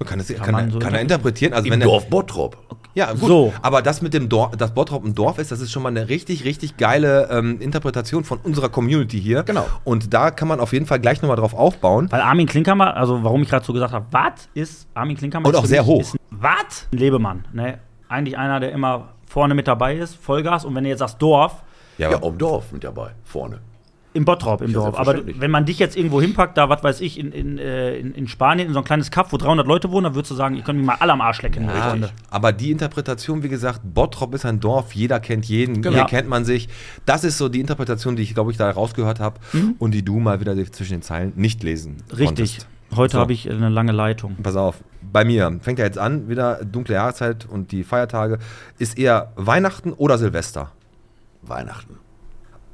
Man 0.00 0.08
kann, 0.08 0.18
es, 0.18 0.28
kann, 0.28 0.38
Kann 0.38 0.52
man 0.54 0.68
er, 0.68 0.72
so 0.72 0.78
kann 0.78 0.94
er 0.94 1.00
interpretieren. 1.02 1.52
Also 1.52 1.66
Im 1.66 1.72
wenn 1.74 1.82
er- 1.82 1.86
Dorf 1.86 2.08
Bottrop. 2.08 2.56
Ja, 2.94 3.12
gut. 3.12 3.20
So. 3.28 3.52
Aber 3.62 3.82
das 3.82 4.00
mit 4.02 4.14
dem 4.14 4.28
Dorf, 4.30 4.56
dass 4.56 4.72
Bottrop 4.74 5.04
ein 5.04 5.14
Dorf 5.14 5.38
ist, 5.38 5.52
das 5.52 5.60
ist 5.60 5.70
schon 5.70 5.82
mal 5.82 5.90
eine 5.90 6.08
richtig, 6.08 6.44
richtig 6.44 6.76
geile 6.78 7.28
ähm, 7.30 7.60
Interpretation 7.60 8.24
von 8.24 8.38
unserer 8.42 8.68
Community 8.70 9.20
hier. 9.20 9.42
Genau. 9.44 9.66
Und 9.84 10.12
da 10.14 10.30
kann 10.30 10.48
man 10.48 10.58
auf 10.58 10.72
jeden 10.72 10.86
Fall 10.86 10.98
gleich 11.00 11.20
nochmal 11.22 11.36
drauf 11.36 11.54
aufbauen. 11.54 12.10
Weil 12.10 12.22
Armin 12.22 12.46
Klinkhammer, 12.46 12.96
also 12.96 13.22
warum 13.22 13.42
ich 13.42 13.48
gerade 13.50 13.64
so 13.64 13.72
gesagt 13.74 13.92
habe, 13.92 14.06
was 14.10 14.48
ist 14.54 14.88
Armin 14.94 15.16
Klinkhammer? 15.18 15.46
Und 15.46 15.52
ist 15.54 15.60
auch 15.60 15.66
sehr 15.66 15.82
mich- 15.82 15.88
hoch. 15.90 16.14
Was? 16.30 16.88
Ein 16.92 16.98
Lebemann. 16.98 17.44
Ne? 17.52 17.78
Eigentlich 18.08 18.38
einer, 18.38 18.58
der 18.58 18.72
immer 18.72 19.10
vorne 19.26 19.54
mit 19.54 19.68
dabei 19.68 19.96
ist, 19.96 20.16
Vollgas. 20.16 20.64
Und 20.64 20.74
wenn 20.74 20.82
du 20.84 20.90
jetzt 20.90 21.00
sagst 21.00 21.20
Dorf, 21.22 21.62
Ja, 21.98 22.10
Ja, 22.10 22.16
um 22.16 22.38
Dorf 22.38 22.72
mit 22.72 22.82
dabei. 22.82 23.10
Vorne. 23.24 23.58
Im 24.12 24.24
Bottrop, 24.24 24.60
im 24.62 24.72
Dorf. 24.72 24.98
Aber 24.98 25.20
wenn 25.38 25.50
man 25.50 25.64
dich 25.66 25.78
jetzt 25.78 25.96
irgendwo 25.96 26.20
hinpackt, 26.20 26.58
da, 26.58 26.68
was 26.68 26.82
weiß 26.82 27.00
ich, 27.00 27.18
in, 27.18 27.30
in, 27.32 27.58
äh, 27.58 27.96
in, 27.96 28.12
in 28.14 28.26
Spanien, 28.28 28.66
in 28.68 28.74
so 28.74 28.80
ein 28.80 28.84
kleines 28.84 29.10
Kaff, 29.10 29.32
wo 29.32 29.36
300 29.36 29.66
Leute 29.66 29.90
wohnen, 29.92 30.04
dann 30.04 30.14
würdest 30.14 30.32
du 30.32 30.34
sagen, 30.34 30.56
ihr 30.56 30.62
könnt 30.62 30.78
mich 30.78 30.86
mal 30.86 30.96
alle 30.98 31.12
am 31.12 31.20
Arsch 31.20 31.42
lecken. 31.42 31.64
Ja, 31.66 31.96
aber 32.30 32.52
die 32.52 32.70
Interpretation, 32.72 33.42
wie 33.44 33.48
gesagt, 33.48 33.80
Bottrop 33.84 34.34
ist 34.34 34.44
ein 34.44 34.58
Dorf, 34.60 34.92
jeder 34.94 35.20
kennt 35.20 35.44
jeden, 35.46 35.80
Genau. 35.82 35.94
hier 35.96 36.04
kennt 36.06 36.28
man 36.28 36.44
sich. 36.44 36.68
Das 37.06 37.22
ist 37.24 37.38
so 37.38 37.48
die 37.48 37.60
Interpretation, 37.60 38.16
die 38.16 38.22
ich, 38.24 38.34
glaube 38.34 38.50
ich, 38.50 38.56
da 38.56 38.68
rausgehört 38.70 39.20
habe 39.20 39.38
und 39.78 39.92
die 39.92 40.04
du 40.04 40.18
mal 40.18 40.40
wieder 40.40 40.56
zwischen 40.72 40.94
den 40.94 41.02
Zeilen 41.02 41.32
nicht 41.36 41.62
lesen 41.62 41.92
Mhm. 42.10 42.16
Richtig. 42.16 42.26
konntest. 42.26 42.66
Heute 42.96 43.12
So. 43.12 43.18
habe 43.20 43.32
ich 43.32 43.48
eine 43.48 43.68
lange 43.68 43.92
Leitung. 43.92 44.34
Pass 44.42 44.56
auf, 44.56 44.82
bei 45.12 45.24
mir 45.24 45.56
fängt 45.62 45.78
ja 45.78 45.84
jetzt 45.84 45.98
an, 45.98 46.28
wieder 46.28 46.64
dunkle 46.64 46.94
Jahreszeit 46.96 47.46
und 47.48 47.70
die 47.70 47.84
Feiertage. 47.84 48.38
Ist 48.80 48.98
eher 48.98 49.30
Weihnachten 49.36 49.92
oder 49.92 50.18
Silvester? 50.18 50.72
Weihnachten. 51.42 51.99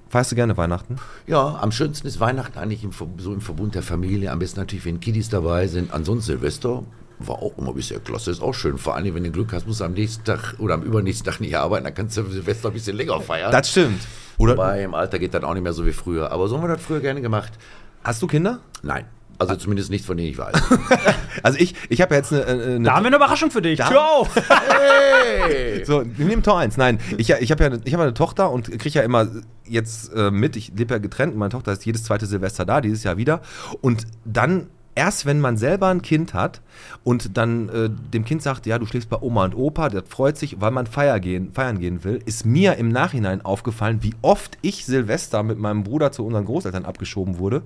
Feierst 0.09 0.31
du 0.31 0.37
gerne 0.37 0.57
Weihnachten? 0.57 0.97
Ja, 1.27 1.59
am 1.61 1.73
schönsten 1.73 2.07
ist 2.07 2.21
Weihnachten 2.21 2.59
eigentlich 2.59 2.85
im, 2.85 2.93
so 3.19 3.33
im 3.33 3.41
Verbund 3.41 3.75
der 3.75 3.83
Familie. 3.83 4.31
Am 4.31 4.39
besten 4.39 4.61
natürlich, 4.61 4.85
wenn 4.85 5.01
Kiddies 5.01 5.29
dabei 5.29 5.67
sind. 5.67 5.93
Ansonsten 5.93 6.33
Silvester 6.33 6.85
war 7.19 7.37
auch 7.43 7.59
immer 7.59 7.73
bisher 7.73 7.99
klasse. 7.99 8.31
Ist 8.31 8.43
auch 8.43 8.53
schön. 8.55 8.79
Vor 8.79 8.95
allem, 8.95 9.15
wenn 9.15 9.25
du 9.25 9.31
Glück 9.33 9.53
hast, 9.53 9.67
musst 9.67 9.81
du 9.81 9.85
am 9.85 9.93
nächsten 9.95 10.23
Tag 10.25 10.55
oder 10.59 10.75
am 10.75 10.83
übernächsten 10.83 11.25
Tag 11.31 11.41
nicht 11.41 11.57
arbeiten. 11.57 11.85
Dann 11.85 11.95
kannst 11.95 12.17
du 12.17 12.23
Silvester 12.25 12.69
ein 12.69 12.75
bisschen 12.75 12.97
länger 12.97 13.21
feiern. 13.21 13.51
Das 13.51 13.71
stimmt. 13.71 14.01
Oder 14.39 14.53
Wobei 14.53 14.85
im 14.85 14.95
Alter 14.95 15.19
geht 15.19 15.35
dann 15.35 15.45
auch 15.45 15.55
nicht 15.55 15.63
mehr 15.63 15.73
so 15.73 15.85
wie 15.85 15.93
früher. 15.93 16.31
Aber 16.31 16.47
so 16.47 16.57
haben 16.57 16.65
wir 16.65 16.69
das 16.69 16.83
früher 16.83 17.01
gerne 17.01 17.21
gemacht. 17.21 17.53
hast 18.05 18.23
du 18.23 18.27
Kinder? 18.27 18.61
Nein. 18.83 19.07
Also 19.39 19.57
zumindest 19.57 19.91
nicht, 19.91 20.05
von 20.05 20.17
denen 20.17 20.31
ich 20.31 20.39
weiß. 20.39 20.55
Also 21.43 21.59
ich, 21.59 21.75
ich 21.91 22.01
habe 22.01 22.15
ja 22.15 22.21
jetzt 22.21 22.33
eine, 22.33 22.47
eine 22.47 22.81
Da 22.81 22.95
haben 22.95 23.03
wir 23.05 23.09
eine 23.09 23.17
Überraschung 23.17 23.51
für 23.51 23.61
dich. 23.63 23.79
Da- 23.79 23.89
Tür 23.89 24.03
auf! 24.03 24.31
hey! 24.49 25.85
So, 25.85 26.03
wir 26.05 26.25
nehmen 26.27 26.43
Tor 26.43 26.59
1. 26.59 26.77
Nein, 26.77 26.99
ich, 27.19 27.31
ich 27.31 27.51
habe 27.51 27.65
ja 27.65 27.71
ich 27.85 27.95
hab 27.95 28.01
eine 28.01 28.15
Tochter 28.15 28.51
und 28.51 28.71
kriege 28.79 28.99
ja 28.99 29.03
immer 29.03 29.29
jetzt 29.67 30.13
äh, 30.15 30.31
mit, 30.31 30.57
ich 30.57 30.73
lebe 30.75 30.95
ja 30.95 30.99
getrennt 30.99 31.35
und 31.35 31.39
meine 31.39 31.51
Tochter 31.51 31.73
ist 31.73 31.85
jedes 31.85 32.05
zweite 32.05 32.27
Silvester 32.27 32.65
da, 32.65 32.81
dieses 32.81 33.05
Jahr 33.05 33.17
wieder. 33.19 33.43
Und 33.83 34.07
dann, 34.25 34.69
erst 34.95 35.27
wenn 35.27 35.41
man 35.41 35.57
selber 35.59 35.89
ein 35.89 36.01
Kind 36.03 36.33
hat 36.35 36.63
und 37.05 37.37
dann 37.37 37.69
äh, 37.69 37.91
dem 37.91 38.25
Kind 38.25 38.43
sagt, 38.43 38.65
ja, 38.67 38.79
du 38.79 38.87
schläfst 38.87 39.11
bei 39.11 39.19
Oma 39.21 39.45
und 39.45 39.55
Opa, 39.55 39.89
das 39.91 40.05
freut 40.09 40.39
sich, 40.39 40.61
weil 40.61 40.71
man 40.71 40.87
feiern 40.87 41.21
gehen, 41.21 41.53
feiern 41.53 41.79
gehen 41.79 42.03
will, 42.03 42.21
ist 42.25 42.47
mir 42.47 42.77
im 42.77 42.89
Nachhinein 42.89 43.45
aufgefallen, 43.45 43.99
wie 44.01 44.15
oft 44.23 44.57
ich 44.63 44.87
Silvester 44.87 45.43
mit 45.43 45.59
meinem 45.59 45.83
Bruder 45.85 46.13
zu 46.13 46.25
unseren 46.25 46.47
Großeltern 46.47 46.87
abgeschoben 46.87 47.39
wurde. 47.39 47.63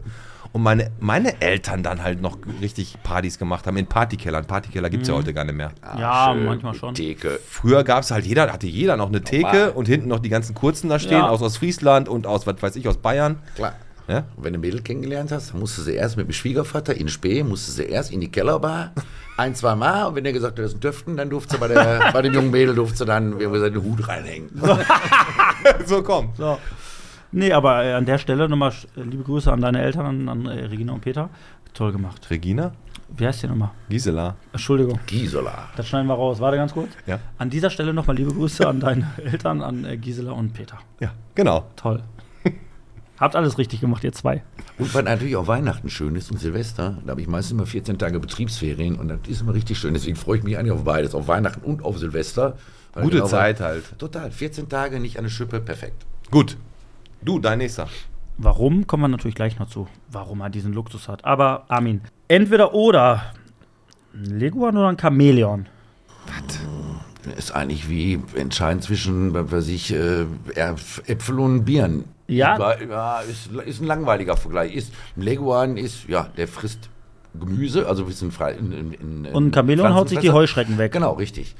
Und 0.52 0.62
meine, 0.64 0.90
meine 0.98 1.40
Eltern 1.40 1.82
dann 1.84 2.02
halt 2.02 2.20
noch 2.20 2.36
richtig 2.60 2.96
Partys 3.04 3.38
gemacht 3.38 3.66
haben 3.68 3.76
in 3.76 3.86
Partykellern. 3.86 4.46
Partykeller 4.46 4.90
gibt 4.90 5.02
es 5.04 5.08
ja 5.08 5.14
heute 5.14 5.32
gar 5.32 5.44
nicht 5.44 5.54
mehr. 5.54 5.70
Ja, 5.96 6.32
schön. 6.34 6.44
manchmal 6.44 6.74
schon. 6.74 6.94
Theke. 6.94 7.38
Früher 7.48 7.84
gab 7.84 8.02
es 8.02 8.10
halt 8.10 8.26
jeder, 8.26 8.52
hatte 8.52 8.66
jeder 8.66 8.96
noch 8.96 9.08
eine 9.08 9.22
Theke 9.22 9.46
Normal. 9.46 9.70
und 9.70 9.86
hinten 9.86 10.08
noch 10.08 10.18
die 10.18 10.28
ganzen 10.28 10.54
kurzen 10.56 10.88
da 10.90 10.98
stehen, 10.98 11.18
Ja. 11.18 11.28
aus 11.28 11.40
Ostfriesland 11.40 12.08
und 12.08 12.26
aus, 12.26 12.48
was 12.48 12.60
weiß 12.60 12.74
ich, 12.76 12.88
aus 12.88 12.96
Bayern. 12.96 13.38
Klar. 13.54 13.74
Ja? 14.08 14.24
Und 14.36 14.42
wenn 14.42 14.52
du 14.52 14.58
Mädel 14.58 14.82
kennengelernt 14.82 15.30
hast, 15.30 15.54
musst 15.54 15.78
du 15.78 15.82
sie 15.82 15.94
erst 15.94 16.16
mit 16.16 16.26
dem 16.26 16.32
Schwiegervater 16.32 16.96
in 16.96 17.08
Spee, 17.08 17.44
musst 17.44 17.68
du 17.68 17.72
sie 17.72 17.84
erst 17.84 18.10
in 18.10 18.20
die 18.20 18.28
Kellerbar, 18.28 18.90
ein, 19.36 19.54
zwei 19.54 19.76
Mal. 19.76 20.06
Und 20.06 20.16
wenn 20.16 20.24
der 20.24 20.32
gesagt 20.32 20.58
hat, 20.58 20.64
das 20.64 20.72
ist 20.72 20.78
ein 20.78 20.80
Döften, 20.80 21.16
dann 21.16 21.30
durfte 21.30 21.54
sie 21.54 21.60
bei, 21.60 21.68
der, 21.68 22.10
bei 22.12 22.22
dem 22.22 22.34
jungen 22.34 22.50
Mädel 22.50 22.74
durfte 22.74 22.98
sie 22.98 23.04
dann 23.06 23.38
wie 23.38 23.44
gesagt, 23.44 23.76
den 23.76 23.84
Hut 23.84 24.08
reinhängen. 24.08 24.50
so, 25.86 26.02
komm. 26.02 26.30
So. 26.36 26.58
Nee, 27.32 27.52
aber 27.52 27.84
äh, 27.84 27.92
an 27.94 28.06
der 28.06 28.18
Stelle 28.18 28.48
nochmal 28.48 28.72
äh, 28.96 29.02
liebe 29.02 29.22
Grüße 29.22 29.52
an 29.52 29.60
deine 29.60 29.80
Eltern, 29.82 30.06
an, 30.06 30.28
an 30.28 30.46
äh, 30.46 30.64
Regina 30.66 30.92
und 30.92 31.00
Peter. 31.00 31.30
Toll 31.74 31.92
gemacht. 31.92 32.28
Regina? 32.30 32.72
Wie 33.16 33.26
heißt 33.26 33.42
der 33.42 33.50
nochmal? 33.50 33.70
Gisela. 33.88 34.36
Entschuldigung, 34.52 34.98
Gisela. 35.06 35.68
das 35.76 35.88
schneiden 35.88 36.06
wir 36.08 36.14
raus. 36.14 36.40
Warte 36.40 36.56
ganz 36.56 36.72
kurz. 36.72 36.90
Ja. 37.06 37.18
An 37.38 37.50
dieser 37.50 37.70
Stelle 37.70 37.92
nochmal 37.94 38.16
liebe 38.16 38.32
Grüße 38.32 38.66
an 38.66 38.80
deine 38.80 39.06
Eltern, 39.24 39.62
an 39.62 39.86
Gisela 40.00 40.32
und 40.32 40.52
Peter. 40.52 40.78
Ja, 41.00 41.12
genau. 41.34 41.66
Toll. 41.76 42.02
Habt 43.18 43.36
alles 43.36 43.58
richtig 43.58 43.80
gemacht, 43.82 44.02
ihr 44.02 44.12
zwei. 44.12 44.42
Und 44.78 44.94
was 44.94 45.04
natürlich 45.04 45.36
auch 45.36 45.46
Weihnachten 45.46 45.90
schön 45.90 46.16
ist 46.16 46.30
und 46.30 46.38
Silvester, 46.38 46.96
da 47.04 47.10
habe 47.10 47.20
ich 47.20 47.28
meistens 47.28 47.52
immer 47.52 47.66
14 47.66 47.98
Tage 47.98 48.18
Betriebsferien 48.18 48.96
und 48.96 49.08
das 49.08 49.18
ist 49.28 49.42
immer 49.42 49.52
richtig 49.52 49.76
schön. 49.78 49.92
Deswegen 49.92 50.16
freue 50.16 50.38
ich 50.38 50.42
mich 50.44 50.56
eigentlich 50.56 50.72
auf 50.72 50.84
beides, 50.84 51.14
auf 51.14 51.28
Weihnachten 51.28 51.60
und 51.62 51.84
auf 51.84 51.98
Silvester. 51.98 52.56
Weil 52.94 53.02
Gute 53.04 53.16
genau- 53.16 53.28
Zeit 53.28 53.60
halt. 53.60 53.98
Total. 53.98 54.30
14 54.30 54.70
Tage 54.70 54.98
nicht 55.00 55.18
an 55.18 55.24
der 55.24 55.30
Schippe, 55.30 55.60
perfekt. 55.60 56.06
Gut. 56.30 56.56
Du, 57.22 57.38
dein 57.38 57.58
nächster. 57.58 57.88
Warum, 58.38 58.86
kommen 58.86 59.02
wir 59.02 59.08
natürlich 59.08 59.34
gleich 59.34 59.58
noch 59.58 59.68
zu, 59.68 59.86
warum 60.10 60.40
er 60.40 60.48
diesen 60.48 60.72
Luxus 60.72 61.08
hat. 61.08 61.24
Aber 61.26 61.64
Armin, 61.68 62.00
entweder 62.28 62.72
oder, 62.72 63.34
ein 64.14 64.38
Leguan 64.38 64.76
oder 64.76 64.88
ein 64.88 64.98
Chamäleon? 64.98 65.66
Ist 67.36 67.54
eigentlich 67.54 67.90
wie 67.90 68.18
entscheidend 68.34 68.82
zwischen, 68.82 69.34
was 69.34 69.68
ich, 69.68 69.92
äh, 69.92 70.24
Äpfel 70.54 71.38
und 71.38 71.66
Birnen. 71.66 72.06
Ja. 72.28 72.78
Ja 72.80 73.20
ist, 73.20 73.50
ist 73.66 73.82
ein 73.82 73.86
langweiliger 73.86 74.38
Vergleich. 74.38 74.74
Ist, 74.74 74.94
ein 75.16 75.22
Leguan 75.22 75.76
ist, 75.76 76.08
ja, 76.08 76.28
der 76.38 76.48
frisst 76.48 76.88
Gemüse, 77.38 77.86
also 77.86 78.04
ein 78.04 78.08
bisschen 78.08 78.32
frei. 78.32 78.52
In, 78.52 78.72
in, 78.72 78.92
in, 78.94 79.26
Und 79.26 79.48
ein 79.48 79.52
Chamäleon 79.52 79.94
haut 79.94 80.08
sich 80.08 80.18
die. 80.20 80.30
Heuschrecken 80.30 80.78
weg. 80.78 80.92
Genau, 80.92 81.12
richtig. 81.12 81.54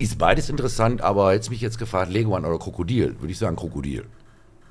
Ist 0.00 0.18
beides 0.18 0.50
interessant, 0.50 1.00
aber 1.00 1.32
jetzt 1.32 1.50
mich 1.50 1.60
jetzt 1.60 1.78
gefragt, 1.78 2.12
Leguan 2.12 2.44
oder 2.44 2.58
Krokodil, 2.58 3.16
würde 3.20 3.30
ich 3.30 3.38
sagen 3.38 3.54
Krokodil. 3.54 4.04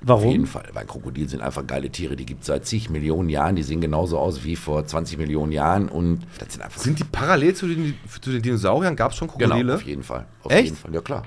Auf 0.05 0.21
jeden 0.23 0.33
Warum? 0.33 0.45
Fall, 0.47 0.69
weil 0.73 0.85
Krokodil 0.85 1.27
sind 1.27 1.41
einfach 1.41 1.65
geile 1.65 1.89
Tiere, 1.89 2.15
die 2.15 2.25
gibt 2.25 2.41
es 2.41 2.47
seit 2.47 2.65
zig 2.67 2.89
Millionen 2.89 3.29
Jahren, 3.29 3.55
die 3.55 3.63
sehen 3.63 3.81
genauso 3.81 4.19
aus 4.19 4.43
wie 4.43 4.55
vor 4.55 4.85
20 4.85 5.17
Millionen 5.17 5.51
Jahren 5.51 5.89
und 5.89 6.19
das 6.37 6.53
sind 6.53 6.61
einfach 6.61 6.79
Sind 6.79 6.99
die 6.99 7.03
parallel 7.03 7.55
zu 7.55 7.67
den, 7.67 7.95
zu 8.21 8.31
den 8.31 8.41
Dinosauriern? 8.43 8.95
Gab 8.95 9.11
es 9.11 9.17
schon 9.17 9.27
genau, 9.27 9.49
Krokodile? 9.55 9.75
auf 9.75 9.81
jeden 9.83 10.03
Fall. 10.03 10.25
Auf 10.43 10.51
Echt? 10.51 10.65
jeden 10.65 10.75
Fall, 10.77 10.93
ja 10.93 11.01
klar. 11.01 11.23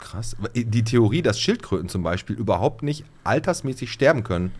Krass. 0.00 0.34
Die 0.54 0.82
Theorie, 0.82 1.22
dass 1.22 1.38
Schildkröten 1.38 1.88
zum 1.88 2.02
Beispiel 2.02 2.34
überhaupt 2.34 2.82
nicht 2.82 3.04
altersmäßig 3.22 3.92
sterben 3.92 4.24
können, 4.24 4.50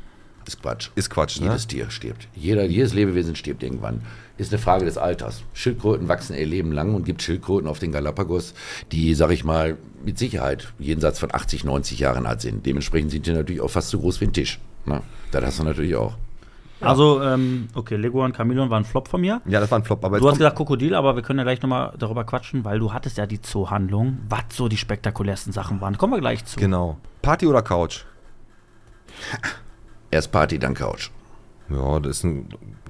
Ist 0.46 0.62
Quatsch. 0.62 0.90
ist 0.94 1.10
Quatsch, 1.10 1.40
ne? 1.40 1.46
Jedes 1.46 1.66
Tier 1.66 1.90
stirbt. 1.90 2.28
Jeder, 2.36 2.64
jedes 2.66 2.92
Lebewesen 2.94 3.34
stirbt 3.34 3.62
irgendwann. 3.62 4.02
Ist 4.40 4.54
eine 4.54 4.58
Frage 4.58 4.86
des 4.86 4.96
Alters. 4.96 5.42
Schildkröten 5.52 6.08
wachsen 6.08 6.34
ihr 6.34 6.46
Leben 6.46 6.72
lang 6.72 6.94
und 6.94 7.04
gibt 7.04 7.20
Schildkröten 7.20 7.68
auf 7.68 7.78
den 7.78 7.92
Galapagos, 7.92 8.54
die, 8.90 9.12
sag 9.12 9.32
ich 9.32 9.44
mal, 9.44 9.76
mit 10.02 10.16
Sicherheit 10.18 10.72
jenseits 10.78 11.18
von 11.18 11.28
80, 11.30 11.64
90 11.64 11.98
Jahren 11.98 12.24
alt 12.24 12.40
sind. 12.40 12.64
Dementsprechend 12.64 13.10
sind 13.10 13.26
die 13.26 13.32
natürlich 13.32 13.60
auch 13.60 13.68
fast 13.68 13.90
so 13.90 14.00
groß 14.00 14.18
wie 14.22 14.24
ein 14.24 14.32
Tisch. 14.32 14.58
Na, 14.86 15.02
das 15.30 15.44
hast 15.44 15.58
du 15.58 15.64
natürlich 15.64 15.94
auch. 15.94 16.14
Also, 16.80 17.22
ähm, 17.22 17.68
okay, 17.74 17.96
Leguan, 17.96 18.32
Chameleon 18.32 18.70
war 18.70 18.80
ein 18.80 18.86
Flop 18.86 19.08
von 19.08 19.20
mir. 19.20 19.42
Ja, 19.44 19.60
das 19.60 19.70
war 19.70 19.78
ein 19.78 19.84
Flop. 19.84 20.02
Aber 20.02 20.18
Du 20.18 20.26
hast 20.26 20.38
gesagt 20.38 20.56
Krokodil, 20.56 20.94
aber 20.94 21.16
wir 21.16 21.22
können 21.22 21.40
ja 21.40 21.44
gleich 21.44 21.60
nochmal 21.60 21.92
darüber 21.98 22.24
quatschen, 22.24 22.64
weil 22.64 22.78
du 22.78 22.94
hattest 22.94 23.18
ja 23.18 23.26
die 23.26 23.42
Zoohandlung, 23.42 24.20
was 24.30 24.44
so 24.54 24.68
die 24.68 24.78
spektakulärsten 24.78 25.52
Sachen 25.52 25.82
waren. 25.82 25.98
Kommen 25.98 26.14
wir 26.14 26.20
gleich 26.20 26.46
zu. 26.46 26.58
Genau. 26.58 26.96
Party 27.20 27.46
oder 27.46 27.60
Couch? 27.60 28.04
Erst 30.10 30.32
Party, 30.32 30.58
dann 30.58 30.72
Couch. 30.72 31.10
Ja, 31.70 32.00
das 32.00 32.18
ist 32.18 32.24
eine 32.24 32.44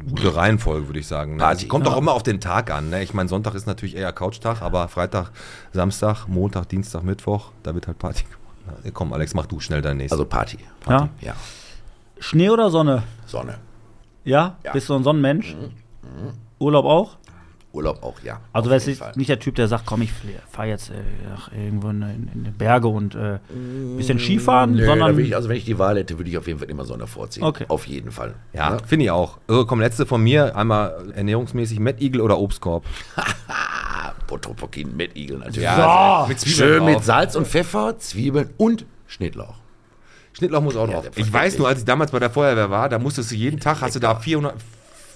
gute 0.08 0.34
Reihenfolge, 0.34 0.88
würde 0.88 0.98
ich 0.98 1.06
sagen. 1.06 1.32
Ne? 1.32 1.38
Party. 1.38 1.64
Also, 1.64 1.68
kommt 1.68 1.86
auch 1.86 1.96
immer 1.96 2.12
auf 2.12 2.22
den 2.22 2.40
Tag 2.40 2.70
an. 2.70 2.90
Ne? 2.90 3.02
Ich 3.02 3.12
meine, 3.12 3.28
Sonntag 3.28 3.54
ist 3.54 3.66
natürlich 3.66 3.96
eher 3.96 4.12
Couchtag, 4.12 4.62
aber 4.62 4.88
Freitag, 4.88 5.30
Samstag, 5.72 6.26
Montag, 6.26 6.68
Dienstag, 6.68 7.02
Mittwoch, 7.02 7.50
da 7.62 7.74
wird 7.74 7.86
halt 7.86 7.98
Party 7.98 8.24
gemacht. 8.24 8.84
Ja, 8.84 8.90
komm, 8.92 9.12
Alex, 9.12 9.34
mach 9.34 9.46
du 9.46 9.60
schnell 9.60 9.82
dein 9.82 9.96
nächstes. 9.98 10.18
Also 10.18 10.28
Party. 10.28 10.58
Ja? 10.88 11.08
Ja. 11.20 11.34
Schnee 12.18 12.50
oder 12.50 12.70
Sonne? 12.70 13.02
Sonne. 13.26 13.58
Ja? 14.24 14.56
Ja. 14.64 14.72
Bist 14.72 14.88
du 14.88 14.94
ein 14.94 15.04
Sonnenmensch? 15.04 15.56
Urlaub 16.58 16.84
auch? 16.84 17.16
Urlaub 17.72 18.02
auch, 18.02 18.16
ja. 18.24 18.40
Also 18.52 18.68
du 18.68 18.94
Fall. 18.96 19.12
nicht 19.14 19.28
der 19.28 19.38
Typ, 19.38 19.54
der 19.54 19.68
sagt, 19.68 19.87
komm, 19.87 20.02
ich 20.02 20.11
fahre 20.50 20.68
jetzt 20.68 20.90
äh, 20.90 20.94
irgendwo 21.66 21.88
in, 21.90 22.02
in 22.35 22.44
die 22.44 22.50
Berge 22.50 22.88
und 22.88 23.14
äh, 23.14 23.38
bisschen 23.96 24.18
Skifahren, 24.18 24.72
Nö, 24.74 24.85
sondern 24.85 25.16
ich, 25.18 25.37
also 25.37 25.48
wenn 25.48 25.56
ich 25.56 25.64
die 25.66 25.78
Wahl 25.78 25.96
hätte, 25.96 26.18
würde 26.18 26.28
ich 26.30 26.37
auf 26.37 26.48
jeden 26.48 26.59
Fall 26.59 26.68
immer 26.68 26.85
Sonne 26.85 27.06
vorziehen. 27.06 27.44
Okay. 27.44 27.66
Auf 27.68 27.87
jeden 27.87 28.11
Fall. 28.11 28.35
ja, 28.52 28.70
Ne? 28.70 28.78
finde 28.85 29.04
ich 29.04 29.11
auch. 29.12 29.38
So, 29.46 29.64
komm, 29.66 29.80
letzte 29.80 30.04
von 30.04 30.20
mir. 30.22 30.56
Einmal 30.56 31.12
ernährungsmäßig 31.14 31.78
Mad 31.78 32.02
Eagle 32.04 32.22
oder 32.22 32.38
Obstkorb. 32.38 32.85
Potopokin 34.26 34.96
mit 34.96 35.16
Igel 35.16 35.38
natürlich. 35.38 35.62
Ja, 35.62 36.24
mit 36.28 36.40
Schön 36.46 36.85
mit. 36.85 37.02
Salz 37.04 37.35
und 37.37 37.46
Pfeffer, 37.46 37.98
Zwiebeln 37.98 38.50
und 38.56 38.85
Schnittlauch. 39.06 39.56
Schnittlauch 40.33 40.62
muss 40.62 40.76
auch 40.76 40.88
Ja, 40.88 40.94
drauf. 41.00 41.11
ich 41.16 41.33
weiß 41.33 41.59
nur, 41.59 41.66
als 41.68 41.80
ich 41.80 41.85
damals 41.85 42.12
bei 42.12 42.20
der 42.20 42.30
Feuerwehr 42.30 42.70
war, 42.70 42.88
da 42.88 42.98
musstest 42.98 43.33
du 43.33 43.35
jeden 43.35 43.59
Tag, 43.59 43.80
hast 43.80 43.96
du 43.96 44.00
da 44.00 44.14
400, 44.14 44.54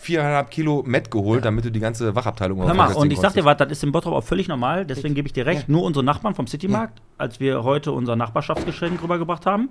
4,5 0.04 0.44
Kilo 0.48 0.82
Met 0.86 1.10
geholt, 1.10 1.44
damit 1.44 1.64
du 1.64 1.70
die 1.70 1.80
ganze 1.80 2.14
Wachabteilung 2.14 2.62
Hör 2.62 2.74
mal, 2.74 2.92
und 2.92 3.12
ich 3.12 3.18
sag 3.18 3.32
dir 3.32 3.44
was. 3.44 3.56
das 3.56 3.70
ist 3.70 3.84
im 3.84 3.92
Bottrop 3.92 4.14
auch 4.14 4.24
völlig 4.24 4.48
normal, 4.48 4.84
deswegen 4.84 5.14
gebe 5.14 5.26
ich 5.26 5.32
dir 5.32 5.46
recht. 5.46 5.68
Nur 5.68 5.82
unsere 5.82 6.04
Nachbarn 6.04 6.34
vom 6.34 6.46
Citymarkt, 6.46 7.00
als 7.18 7.40
wir 7.40 7.64
heute 7.64 7.92
unser 7.92 8.16
Nachbarschaftsgeschenk 8.16 9.02
rübergebracht 9.02 9.46
haben, 9.46 9.70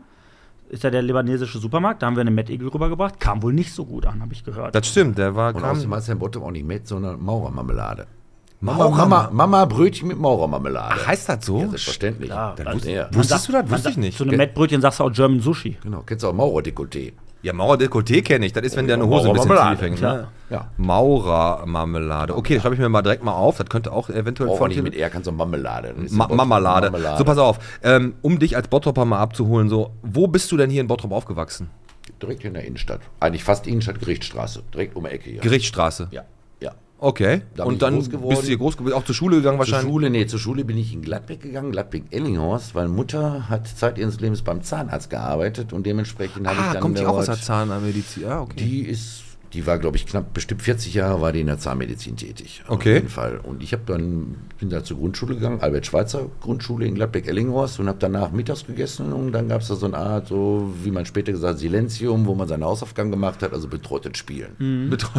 ist 0.70 0.84
ja 0.84 0.90
der 0.90 1.02
libanesische 1.02 1.60
Supermarkt, 1.60 2.02
da 2.02 2.08
haben 2.08 2.16
wir 2.16 2.22
eine 2.22 2.32
Met 2.32 2.50
Eagle 2.50 2.74
rübergebracht, 2.74 3.20
kam 3.20 3.44
wohl 3.44 3.54
nicht 3.54 3.74
so 3.74 3.86
gut 3.86 4.06
an, 4.06 4.22
habe 4.22 4.34
ich 4.34 4.44
gehört. 4.44 4.74
Das 4.74 4.88
stimmt, 4.88 5.18
der 5.18 5.36
war 5.36 5.54
Und 5.54 5.64
außerdem 5.64 5.94
hast 5.94 6.08
du 6.08 6.12
in 6.14 6.20
Bottrop 6.20 6.44
auch 6.44 6.52
nicht 6.52 6.66
Met, 6.66 6.88
sondern 6.88 7.22
Maurermarmelade. 7.24 8.08
Maurer- 8.64 8.96
Mama, 8.96 9.30
Mama 9.32 9.66
Brötchen 9.66 10.08
mit 10.08 10.18
Maurermarmelade. 10.18 10.96
Ach, 10.98 11.08
heißt 11.08 11.28
das 11.28 11.46
so? 11.46 11.60
Ja, 11.60 11.68
selbstverständlich. 11.68 12.30
Klar, 12.30 12.56
Dann 12.56 12.80
er. 12.84 13.10
Wusstest 13.14 13.50
du 13.50 13.52
das? 13.52 13.70
Wusste 13.70 13.90
ich 13.90 13.98
nicht. 13.98 14.18
Zu 14.18 14.24
einem 14.24 14.38
Mettbrötchen 14.38 14.80
sagst 14.80 15.00
du 15.02 15.04
auch 15.04 15.12
German 15.12 15.42
Sushi. 15.42 15.78
Genau, 15.84 16.02
kennst 16.06 16.24
du 16.24 16.30
auch 16.30 16.34
Maurerdekolleté. 16.34 17.12
Ja, 17.44 17.52
Maurer-Dekolleté 17.54 18.22
kenne 18.24 18.46
ich. 18.46 18.54
Das 18.54 18.64
ist, 18.64 18.76
wenn 18.78 18.88
deine 18.88 19.06
Hose 19.06 19.28
ein 19.28 19.34
bisschen 19.34 19.50
tief 19.50 19.82
hängt. 19.82 20.02
Ne? 20.02 20.28
Ja. 20.50 20.72
Maurer-Marmelade. 20.78 22.36
Okay, 22.38 22.54
das 22.56 22.64
schreibe 22.64 22.76
ich 22.76 22.82
mir 22.82 22.88
mal 22.90 23.02
direkt 23.02 23.24
mal 23.24 23.34
auf. 23.34 23.58
Das 23.58 23.68
könnte 23.68 23.92
auch 23.92 24.10
eventuell 24.10 24.50
Auch 24.50 24.54
nicht 24.54 24.78
vorkommen. 24.78 24.84
mit 24.84 24.96
R, 24.96 25.10
kannst 25.10 25.28
du 25.28 25.32
Marmelade. 25.34 25.94
Ma 26.12 26.28
Marmelade. 26.30 26.90
Marmelade. 26.90 27.18
So, 27.18 27.26
pass 27.26 27.38
auf. 27.38 27.60
Ähm, 27.84 28.16
um 28.22 28.40
dich 28.40 28.56
als 28.56 28.70
Bottropper 28.70 29.04
mal 29.06 29.20
abzuholen, 29.20 29.68
so, 29.68 29.92
wo 30.04 30.28
bist 30.28 30.52
du 30.52 30.58
denn 30.58 30.70
hier 30.70 30.82
in 30.82 30.88
Bottrop 30.88 31.12
aufgewachsen? 31.12 31.70
Direkt 32.22 32.46
in 32.46 32.54
der 32.54 32.64
Innenstadt. 32.64 33.02
Eigentlich 33.20 33.44
fast 33.44 33.68
Innenstadt, 33.68 34.00
Gerichtsstraße. 34.00 34.64
Direkt 34.74 34.96
um 34.96 35.04
die 35.04 35.10
Ecke 35.12 35.30
hier. 35.30 35.42
Gerichtsstraße. 35.42 36.08
ja. 36.12 36.24
Okay. 37.04 37.42
Da 37.58 37.66
Und 37.66 37.74
ich 37.74 37.80
dann 37.80 37.98
bist 37.98 38.14
du 38.14 38.42
hier 38.48 38.58
groß 38.58 38.78
geworden, 38.78 38.94
auch 38.94 39.04
zur 39.04 39.14
Schule 39.14 39.36
gegangen 39.36 39.58
Zur 39.58 39.60
wahrscheinlich? 39.60 39.92
Schule, 39.92 40.10
nee, 40.10 40.26
zur 40.26 40.40
Schule 40.40 40.64
bin 40.64 40.78
ich 40.78 40.94
in 40.94 41.02
Gladbeck 41.02 41.42
gegangen, 41.42 41.74
Gladbeck-Ellinghorst, 41.74 42.76
weil 42.76 42.88
Mutter 42.88 43.50
hat 43.50 43.68
Zeit 43.68 43.98
ihres 43.98 44.22
Lebens 44.22 44.42
beim 44.42 44.64
Zahnarzt 44.64 45.10
gearbeitet 45.10 45.74
und 45.74 45.86
dementsprechend 45.86 46.48
habe 46.48 46.56
ich 46.62 46.66
Ah, 46.66 46.74
dann 46.74 46.82
kommt 46.82 46.98
die 46.98 47.06
auch 47.06 47.18
aus 47.18 47.26
der 47.26 47.42
Zahnmedizin? 47.42 48.26
Ah, 48.26 48.40
okay. 48.44 48.56
Die 48.58 48.84
ist, 48.84 49.23
die 49.54 49.66
war, 49.68 49.78
glaube 49.80 49.98
ich, 49.98 50.06
knapp 50.06 50.34
bestimmt 50.34 50.62
40 50.62 50.94
Jahre 50.96 51.22
war 51.22 51.32
die 51.32 51.42
in 51.42 51.48
der 51.48 51.60
Zahnmedizin 51.60 52.18
tätig. 52.18 52.64
Auf 52.68 52.76
Okay. 52.76 52.96
jeden 52.96 53.10
Fall. 53.10 53.40
Und 53.44 53.62
ich 53.64 53.72
habe 53.74 53.84
dann, 53.86 54.36
bin 54.60 54.70
da 54.70 54.84
zur 54.84 54.98
Grundschule 54.98 55.36
gegangen, 55.36 55.62
Albert-Schweitzer 55.62 56.26
Grundschule 56.42 56.86
in 56.86 56.96
Gladbeck-Ellinghorst 56.96 57.80
und 57.80 57.88
habe 57.88 57.98
danach 58.00 58.32
mittags 58.32 58.66
gegessen 58.66 59.14
und 59.14 59.32
dann 59.32 59.48
gab 59.50 59.62
es 59.62 59.68
da 59.68 59.76
so 59.76 59.86
eine 59.86 59.98
Art, 59.98 60.28
so 60.28 60.74
wie 60.84 60.92
man 60.92 61.06
später 61.06 61.32
gesagt, 61.32 61.60
Silenzium, 61.60 62.26
wo 62.26 62.36
man 62.36 62.48
seine 62.48 62.66
Hausaufgaben 62.66 63.12
gemacht 63.12 63.42
hat, 63.44 63.54
also 63.54 63.68
betreutes 63.68 64.18
Spielen. 64.18 64.90
Betro 64.90 65.10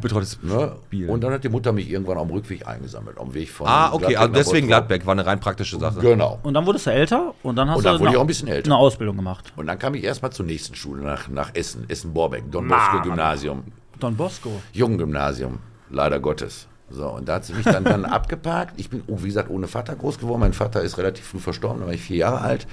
Betreutes 0.00 0.38
Ne? 0.42 0.72
Spiel. 0.86 1.08
Und 1.10 1.22
dann 1.24 1.32
hat 1.32 1.44
die 1.44 1.48
Mutter 1.48 1.72
mich 1.72 1.90
irgendwann 1.90 2.18
am 2.18 2.30
Rückweg 2.30 2.66
eingesammelt, 2.66 3.18
am 3.18 3.34
Weg 3.34 3.50
von 3.50 3.66
ah, 3.66 3.92
okay, 3.92 4.16
also 4.16 4.32
deswegen. 4.32 4.66
Gladbeck 4.68 5.04
war 5.06 5.12
eine 5.12 5.26
rein 5.26 5.40
praktische 5.40 5.78
Sache. 5.78 6.00
Genau. 6.00 6.38
Und 6.42 6.54
dann 6.54 6.66
wurdest 6.66 6.86
du 6.86 6.90
älter 6.90 7.34
und 7.42 7.56
dann 7.56 7.68
hast 7.70 7.78
Und 7.78 7.84
dann 7.84 7.94
du 7.94 8.00
wurde 8.00 8.08
eine, 8.08 8.14
ich 8.14 8.18
auch 8.18 8.24
ein 8.24 8.26
bisschen 8.26 8.48
älter. 8.48 8.68
eine 8.70 8.76
Ausbildung 8.76 9.16
gemacht. 9.16 9.52
Und 9.56 9.66
dann 9.66 9.78
kam 9.78 9.94
ich 9.94 10.04
erstmal 10.04 10.30
zur 10.32 10.46
nächsten 10.46 10.74
Schule, 10.74 11.02
nach, 11.02 11.28
nach 11.28 11.54
Essen, 11.54 11.84
Essen-Borbeck, 11.88 12.50
Don. 12.50 12.68
Bosco 12.68 13.00
Gymnasium. 13.02 13.62
Don 14.00 14.16
Bosco. 14.16 14.50
Junggymnasium, 14.72 15.58
leider 15.90 16.18
Gottes. 16.20 16.66
So, 16.92 17.06
und 17.08 17.28
da 17.28 17.34
hat 17.36 17.44
sie 17.44 17.54
mich 17.54 17.64
dann, 17.64 17.84
dann 17.84 18.04
abgeparkt. 18.18 18.74
Ich 18.80 18.90
bin, 18.90 19.02
oh, 19.06 19.18
wie 19.22 19.26
gesagt, 19.28 19.48
ohne 19.48 19.68
Vater 19.68 19.94
groß 19.94 20.18
geworden. 20.18 20.40
Mein 20.40 20.52
Vater 20.52 20.82
ist 20.82 20.98
relativ 20.98 21.24
früh 21.24 21.38
verstorben, 21.38 21.80
da 21.80 21.86
war 21.86 21.92
ich 21.94 22.00
vier 22.02 22.16
Jahre 22.16 22.40
alt. 22.40 22.66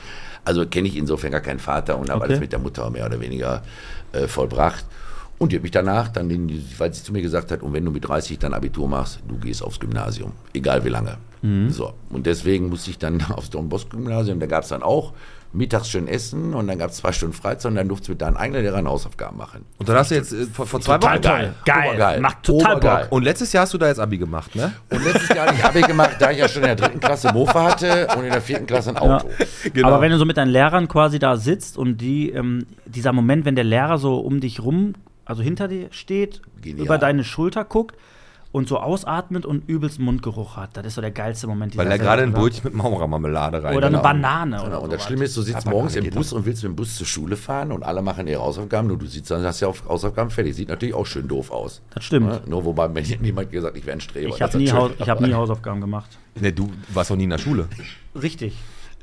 Also 0.44 0.66
kenne 0.66 0.88
ich 0.88 0.98
insofern 0.98 1.32
gar 1.32 1.42
keinen 1.42 1.60
Vater 1.60 2.00
und 2.00 2.10
habe 2.10 2.22
Okay. 2.22 2.30
alles 2.30 2.40
mit 2.40 2.52
der 2.52 2.60
Mutter 2.60 2.90
mehr 2.90 3.06
oder 3.06 3.20
weniger 3.20 3.62
äh, 4.14 4.28
vollbracht. 4.28 4.86
Und 5.38 5.52
die 5.52 5.58
hat 5.58 5.62
mich 5.62 5.72
danach, 5.72 6.08
dann 6.08 6.32
weil 6.80 6.92
sie 6.96 7.04
zu 7.04 7.14
mir 7.14 7.22
gesagt 7.22 7.52
hat, 7.52 7.62
und 7.62 7.72
wenn 7.74 7.86
du 7.86 7.92
mit 7.92 8.08
30 8.08 8.40
dann 8.40 8.56
Abitur 8.56 8.88
machst, 8.88 9.20
du 9.28 9.38
gehst 9.38 9.62
aufs 9.62 9.80
Gymnasium, 9.80 10.32
egal 10.54 10.84
wie 10.84 10.90
lange. 10.90 11.18
So, 11.70 11.94
und 12.10 12.26
deswegen 12.26 12.70
musste 12.70 12.90
ich 12.90 12.98
dann 12.98 13.22
aufs 13.36 13.52
Don 13.52 13.70
Bosco 13.70 13.96
Gymnasium, 13.98 14.40
da 14.40 14.48
gab 14.48 14.64
es 14.64 14.70
dann 14.70 14.82
auch 14.82 15.14
mittags 15.54 15.90
schön 15.90 16.08
essen 16.08 16.54
und 16.54 16.68
dann 16.68 16.78
gab 16.78 16.92
es 16.92 16.98
zwei 16.98 17.12
Stunden 17.12 17.34
Freizeit 17.34 17.72
und 17.72 17.76
dann 17.76 17.88
durfte 17.88 18.12
mit 18.12 18.22
deinen 18.22 18.38
eigenen 18.38 18.64
Lehrern 18.64 18.88
Hausaufgaben 18.88 19.38
machen. 19.38 19.66
Und 19.78 19.90
dann 19.90 19.96
hast 19.96 20.12
du 20.12 20.16
jetzt 20.16 20.34
äh, 20.34 20.46
vor, 20.46 20.66
vor 20.68 20.82
zwei 20.82 20.98
Total 20.98 21.16
Wochen. 21.16 21.22
geil. 21.24 21.54
Geil. 21.66 21.90
Obergeil. 21.90 22.20
Macht 22.22 22.44
total 22.44 22.76
Obergeil. 22.78 23.04
Bock. 23.04 23.12
Und 23.12 23.24
letztes 23.24 23.54
Jahr 23.54 23.64
hast 23.64 23.74
du 23.74 23.78
da 23.78 23.88
jetzt 23.88 24.00
Abi 24.00 24.18
gemacht, 24.18 24.56
ne? 24.56 24.74
Und 24.90 25.04
letztes 25.04 25.30
Jahr 25.30 25.48
habe 25.48 25.56
ich 25.58 25.64
Abi 25.64 25.82
gemacht, 25.82 26.18
da 26.20 26.32
ich 26.32 26.38
ja 26.40 26.48
schon 26.48 26.64
in 26.64 26.68
der 26.68 26.76
dritten 26.76 27.00
Klasse 27.00 27.32
Mofa 27.34 27.64
hatte 27.72 28.08
und 28.18 28.26
in 28.26 28.32
der 28.32 28.42
vierten 28.42 28.66
Klasse 28.66 28.92
ein 28.92 28.98
Auto. 28.98 29.30
Genau. 29.74 29.88
Aber 29.88 30.02
wenn 30.02 30.12
du 30.12 30.18
so 30.18 30.26
mit 30.26 30.38
deinen 30.38 30.52
Lehrern 30.52 30.88
quasi 30.88 31.20
da 31.20 31.38
sitzt 31.38 31.78
und 31.78 31.98
die, 31.98 32.30
ähm, 32.32 32.66
dieser 32.86 33.14
Moment, 33.14 33.46
wenn 33.46 33.56
der 33.56 33.64
Lehrer 33.64 33.98
so 33.98 34.18
um 34.20 34.40
dich 34.40 34.62
rum, 34.62 34.94
also 35.26 35.42
hinter 35.42 35.68
dir 35.68 35.88
steht, 35.92 36.42
Genial. 36.62 36.86
über 36.86 36.98
deine 36.98 37.24
Schulter 37.24 37.64
guckt 37.66 37.96
und 38.54 38.68
so 38.70 38.80
ausatmet 38.80 39.46
und 39.46 39.68
übelst 39.68 40.00
Mundgeruch 40.00 40.56
hat, 40.56 40.76
das 40.78 40.86
ist 40.86 40.96
so 40.96 41.02
der 41.02 41.12
geilste 41.12 41.48
Moment. 41.48 41.76
Weil 41.78 41.92
er 41.92 42.00
gerade 42.00 42.24
ein? 42.24 42.32
Brötchen 42.32 42.64
mit 42.64 42.74
Maurermarmelade 42.74 43.62
rein. 43.62 43.76
Oder 43.76 43.88
eine. 43.88 44.00
Banane. 44.00 44.56
Genau. 44.58 44.68
Oder 44.68 44.82
Und 44.82 44.94
das. 44.94 45.04
Schlimme 45.04 45.26
ist, 45.26 45.36
du 45.38 45.42
sitzt 45.42 45.66
morgens 45.68 45.96
im 45.96 46.10
Bus 46.10 46.32
und 46.34 46.46
willst 46.46 46.64
mit 46.64 46.72
dem 46.72 46.76
Bus 46.76 46.96
zur 46.96 47.06
Schule 47.06 47.36
fahren 47.36 47.72
und 47.72 47.84
alle 47.84 48.02
machen 48.02 48.26
ihre 48.28 48.42
Hausaufgaben, 48.42 48.88
nur 48.88 48.98
du 48.98 49.06
sitzt 49.06 49.30
dann, 49.32 49.44
hast 49.44 49.60
ja 49.60 49.68
auf 49.68 49.84
Hausaufgaben 49.88 50.30
fertig. 50.32 50.56
Sieht 50.56 50.70
natürlich 50.70 50.96
auch 50.96 51.06
schön 51.06 51.28
doof 51.28 51.52
aus. 51.52 51.82
Das 51.94 52.04
stimmt. 52.06 52.28
Ne? 52.28 52.42
Nur 52.48 52.64
wobei 52.66 52.88
mir 52.88 53.04
niemand 53.22 53.52
gesagt, 53.52 53.76
ich 53.78 53.86
wäre 53.86 53.98
ein 53.98 54.02
Streber. 54.02 54.30
Ich 54.34 54.42
habe 54.42 54.58
nie, 54.58 54.68
schön. 54.68 54.92
Ich 54.98 55.10
hab 55.10 55.20
nie 55.22 55.34
Hausaufgaben 55.34 55.82
gemacht. 55.82 56.18
Ne, 56.36 56.52
du 56.54 56.72
warst 56.94 57.12
doch 57.12 57.16
nie 57.16 57.26
in 57.26 57.30
der 57.32 57.38
Schule. 57.40 57.68
Richtig. 58.20 58.56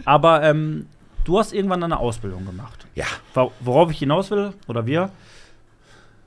Aber 0.07 0.42
ähm, 0.42 0.87
du 1.24 1.38
hast 1.38 1.52
irgendwann 1.52 1.83
eine 1.85 1.98
Ausbildung 1.98 2.46
gemacht. 2.46 2.87
Ja, 2.94 3.07
Wo- 3.35 3.52
Worauf 3.61 3.90
ich 3.90 3.98
hinaus 3.98 4.30
will, 4.30 4.52
oder 4.68 4.87
wir, 4.87 5.11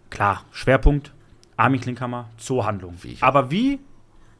klar, 0.09 0.43
Schwerpunkt, 0.51 1.11
Army 1.57 1.79
Klinkhammer, 1.79 2.29
Zoohandlung. 2.37 2.95
Wie? 3.01 3.17
Aber 3.19 3.49
wie, 3.51 3.79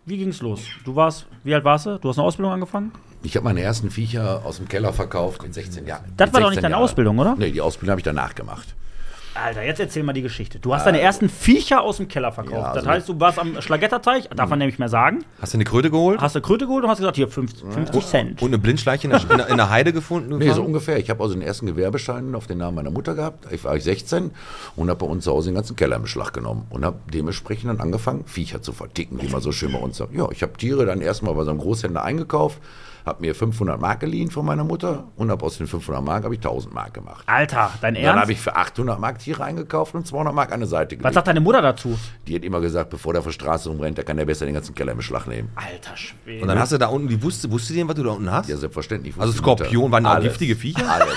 wie 0.06 0.18
ging's 0.18 0.42
los? 0.42 0.62
Du 0.86 0.96
warst, 0.96 1.26
wie 1.44 1.54
alt 1.54 1.66
warst 1.66 1.88
du? 1.88 1.98
Du 1.98 2.10
hast 2.10 2.18
eine 2.18 2.28
Ausbildung 2.28 2.54
angefangen? 2.54 2.92
ich 3.24 3.36
habe 3.36 3.44
meine 3.44 3.62
ersten 3.62 3.90
Viecher 3.90 4.46
aus 4.46 4.58
dem 4.58 4.68
Keller 4.68 4.94
verkauft 4.94 5.44
in 5.44 5.52
16 5.52 5.86
Jahren. 5.88 6.06
Das 6.16 6.32
war 6.32 6.42
doch 6.42 6.48
16 6.48 6.52
nicht 6.52 6.64
deine 6.64 6.74
Jahren. 6.74 6.84
Ausbildung, 6.84 7.18
oder? 7.20 7.36
Nee, 7.38 7.52
die 7.52 7.62
Ausbildung 7.62 7.92
habe 7.92 8.00
ich 8.00 8.06
danach 8.06 8.36
gemacht. 8.36 8.76
Alter, 9.40 9.64
jetzt 9.64 9.80
erzähl 9.80 10.04
mal 10.04 10.14
die 10.14 10.22
Geschichte. 10.22 10.60
Du 10.60 10.74
hast 10.74 10.86
deine 10.86 11.00
ersten 11.02 11.30
Viecher 11.30 11.82
aus 11.82 11.98
dem 11.98 12.08
Keller 12.08 12.32
verkauft. 12.32 12.56
Ja, 12.56 12.68
das 12.70 12.78
also- 12.78 12.90
heißt, 12.90 13.10
du 13.10 13.20
warst 13.20 13.40
am 13.40 13.62
Schlagetterteich, 13.62 14.30
darf 14.36 14.50
man 14.50 14.60
nämlich 14.60 14.80
mehr 14.80 14.90
sagen. 14.90 15.24
Hast 15.42 15.54
du 15.54 15.58
eine 15.58 15.64
Kröte 15.66 15.90
geholt? 15.92 16.22
Hast 16.22 16.36
du 16.36 16.42
Kröte 16.42 16.66
geholt 16.66 16.84
und 16.84 16.90
hast 16.90 16.98
gesagt, 17.00 17.16
hier 17.16 17.28
50, 17.28 17.66
50 17.70 18.06
Cent. 18.06 18.42
Und 18.42 18.50
eine 18.50 18.58
Blindschleiche 18.58 19.08
in 19.08 19.12
der, 19.12 19.22
in 19.22 19.38
der, 19.38 19.48
in 19.48 19.58
der 19.58 19.70
Heide 19.70 19.94
gefunden? 19.94 20.38
Nee, 20.38 20.52
so 20.52 20.64
ungefähr. 20.64 20.98
Ich 20.98 21.10
habe 21.10 21.22
also 21.24 21.36
den 21.36 21.44
ersten 21.44 21.66
Gewerbeschein 21.66 22.36
auf 22.36 22.48
den 22.48 22.58
Namen 22.58 22.76
meiner 22.76 22.92
Mutter 22.92 23.16
gehabt. 23.16 23.52
Ich 23.52 23.64
war 23.64 23.76
ich 23.76 23.84
16 23.84 24.32
und 24.76 24.90
habe 24.90 25.00
bei 25.00 25.12
uns 25.12 25.24
zu 25.24 25.32
Hause 25.32 25.50
den 25.50 25.56
ganzen 25.56 25.76
Keller 25.76 25.98
in 25.98 26.02
Beschlag 26.02 26.34
genommen 26.34 26.68
und 26.70 26.86
habe 26.86 26.98
dementsprechend 27.14 27.70
dann 27.70 27.80
angefangen, 27.80 28.24
Viecher 28.26 28.62
zu 28.62 28.74
verticken, 28.74 29.22
wie 29.22 29.30
man 29.30 29.42
so 29.42 29.52
schön 29.52 29.72
bei 29.72 29.80
uns 29.80 29.98
sagt. 29.98 30.14
Ja, 30.14 30.28
ich 30.32 30.42
habe 30.42 30.54
Tiere 30.54 30.86
dann 30.86 31.02
erstmal 31.02 31.34
bei 31.34 31.44
so 31.44 31.52
einem 31.52 31.60
Großhändler 31.60 32.04
eingekauft, 32.04 32.60
habe 33.08 33.22
mir 33.22 33.34
500 33.34 33.80
Mark 33.82 34.02
geliehen 34.02 34.30
von 34.30 34.46
meiner 34.46 34.64
Mutter 34.64 35.06
und 35.16 35.32
habe 35.32 35.44
aus 35.46 35.58
den 35.58 35.66
500 35.68 36.04
Mark 36.04 36.24
habe 36.24 36.36
ich 36.36 36.40
1000 36.40 36.74
Mark 36.74 36.94
gemacht. 36.94 37.24
Alter, 37.26 37.72
dein 37.82 37.96
Dann 37.96 38.04
Ernst? 38.04 38.22
habe 38.22 38.32
ich 38.34 38.40
für 38.40 38.56
800 38.56 39.00
Mark 39.00 39.20
Tiere 39.20 39.44
eingekauft 39.44 39.96
und 39.96 40.06
200 40.06 40.34
Mark 40.36 40.52
an 40.52 40.60
der 40.60 40.68
Seite 40.70 40.96
Was 40.96 41.00
gelegt. 41.00 41.14
sagt 41.16 41.28
deine 41.28 41.40
Mutter 41.40 41.62
dazu? 41.62 41.98
Die 42.28 42.36
hat 42.36 42.44
immer 42.44 42.60
gesagt, 42.62 42.90
bevor 42.92 43.14
der 43.14 43.20
auf 43.22 43.26
der 43.26 43.32
Straße 43.32 43.70
rumrennt, 43.70 43.98
da 43.98 44.04
kann 44.04 44.18
der 44.18 44.26
besser 44.26 44.46
den 44.46 44.54
ganzen 44.54 44.76
Keller 44.76 44.92
in 44.92 44.98
Beschlag 44.98 45.26
nehmen. 45.28 45.50
Alter 45.56 45.98
Schwede. 45.98 46.42
Und 46.42 46.48
dann 46.48 46.60
hast 46.60 46.72
du 46.72 46.78
da 46.78 46.88
unten, 46.88 47.08
die 47.08 47.22
wusste, 47.24 47.50
wusste 47.50 47.74
die 47.74 47.80
denn, 47.80 47.88
was 47.88 47.96
du 47.96 48.04
da 48.04 48.12
unten 48.12 48.32
hast? 48.32 48.50
Ja, 48.50 48.58
selbstverständlich. 48.58 49.16
Also. 49.18 49.34
Skorpion, 49.34 49.92
waren 49.92 50.04
da 50.04 50.20
giftige 50.20 50.56
Viecher? 50.56 50.90
Alles. 50.90 51.08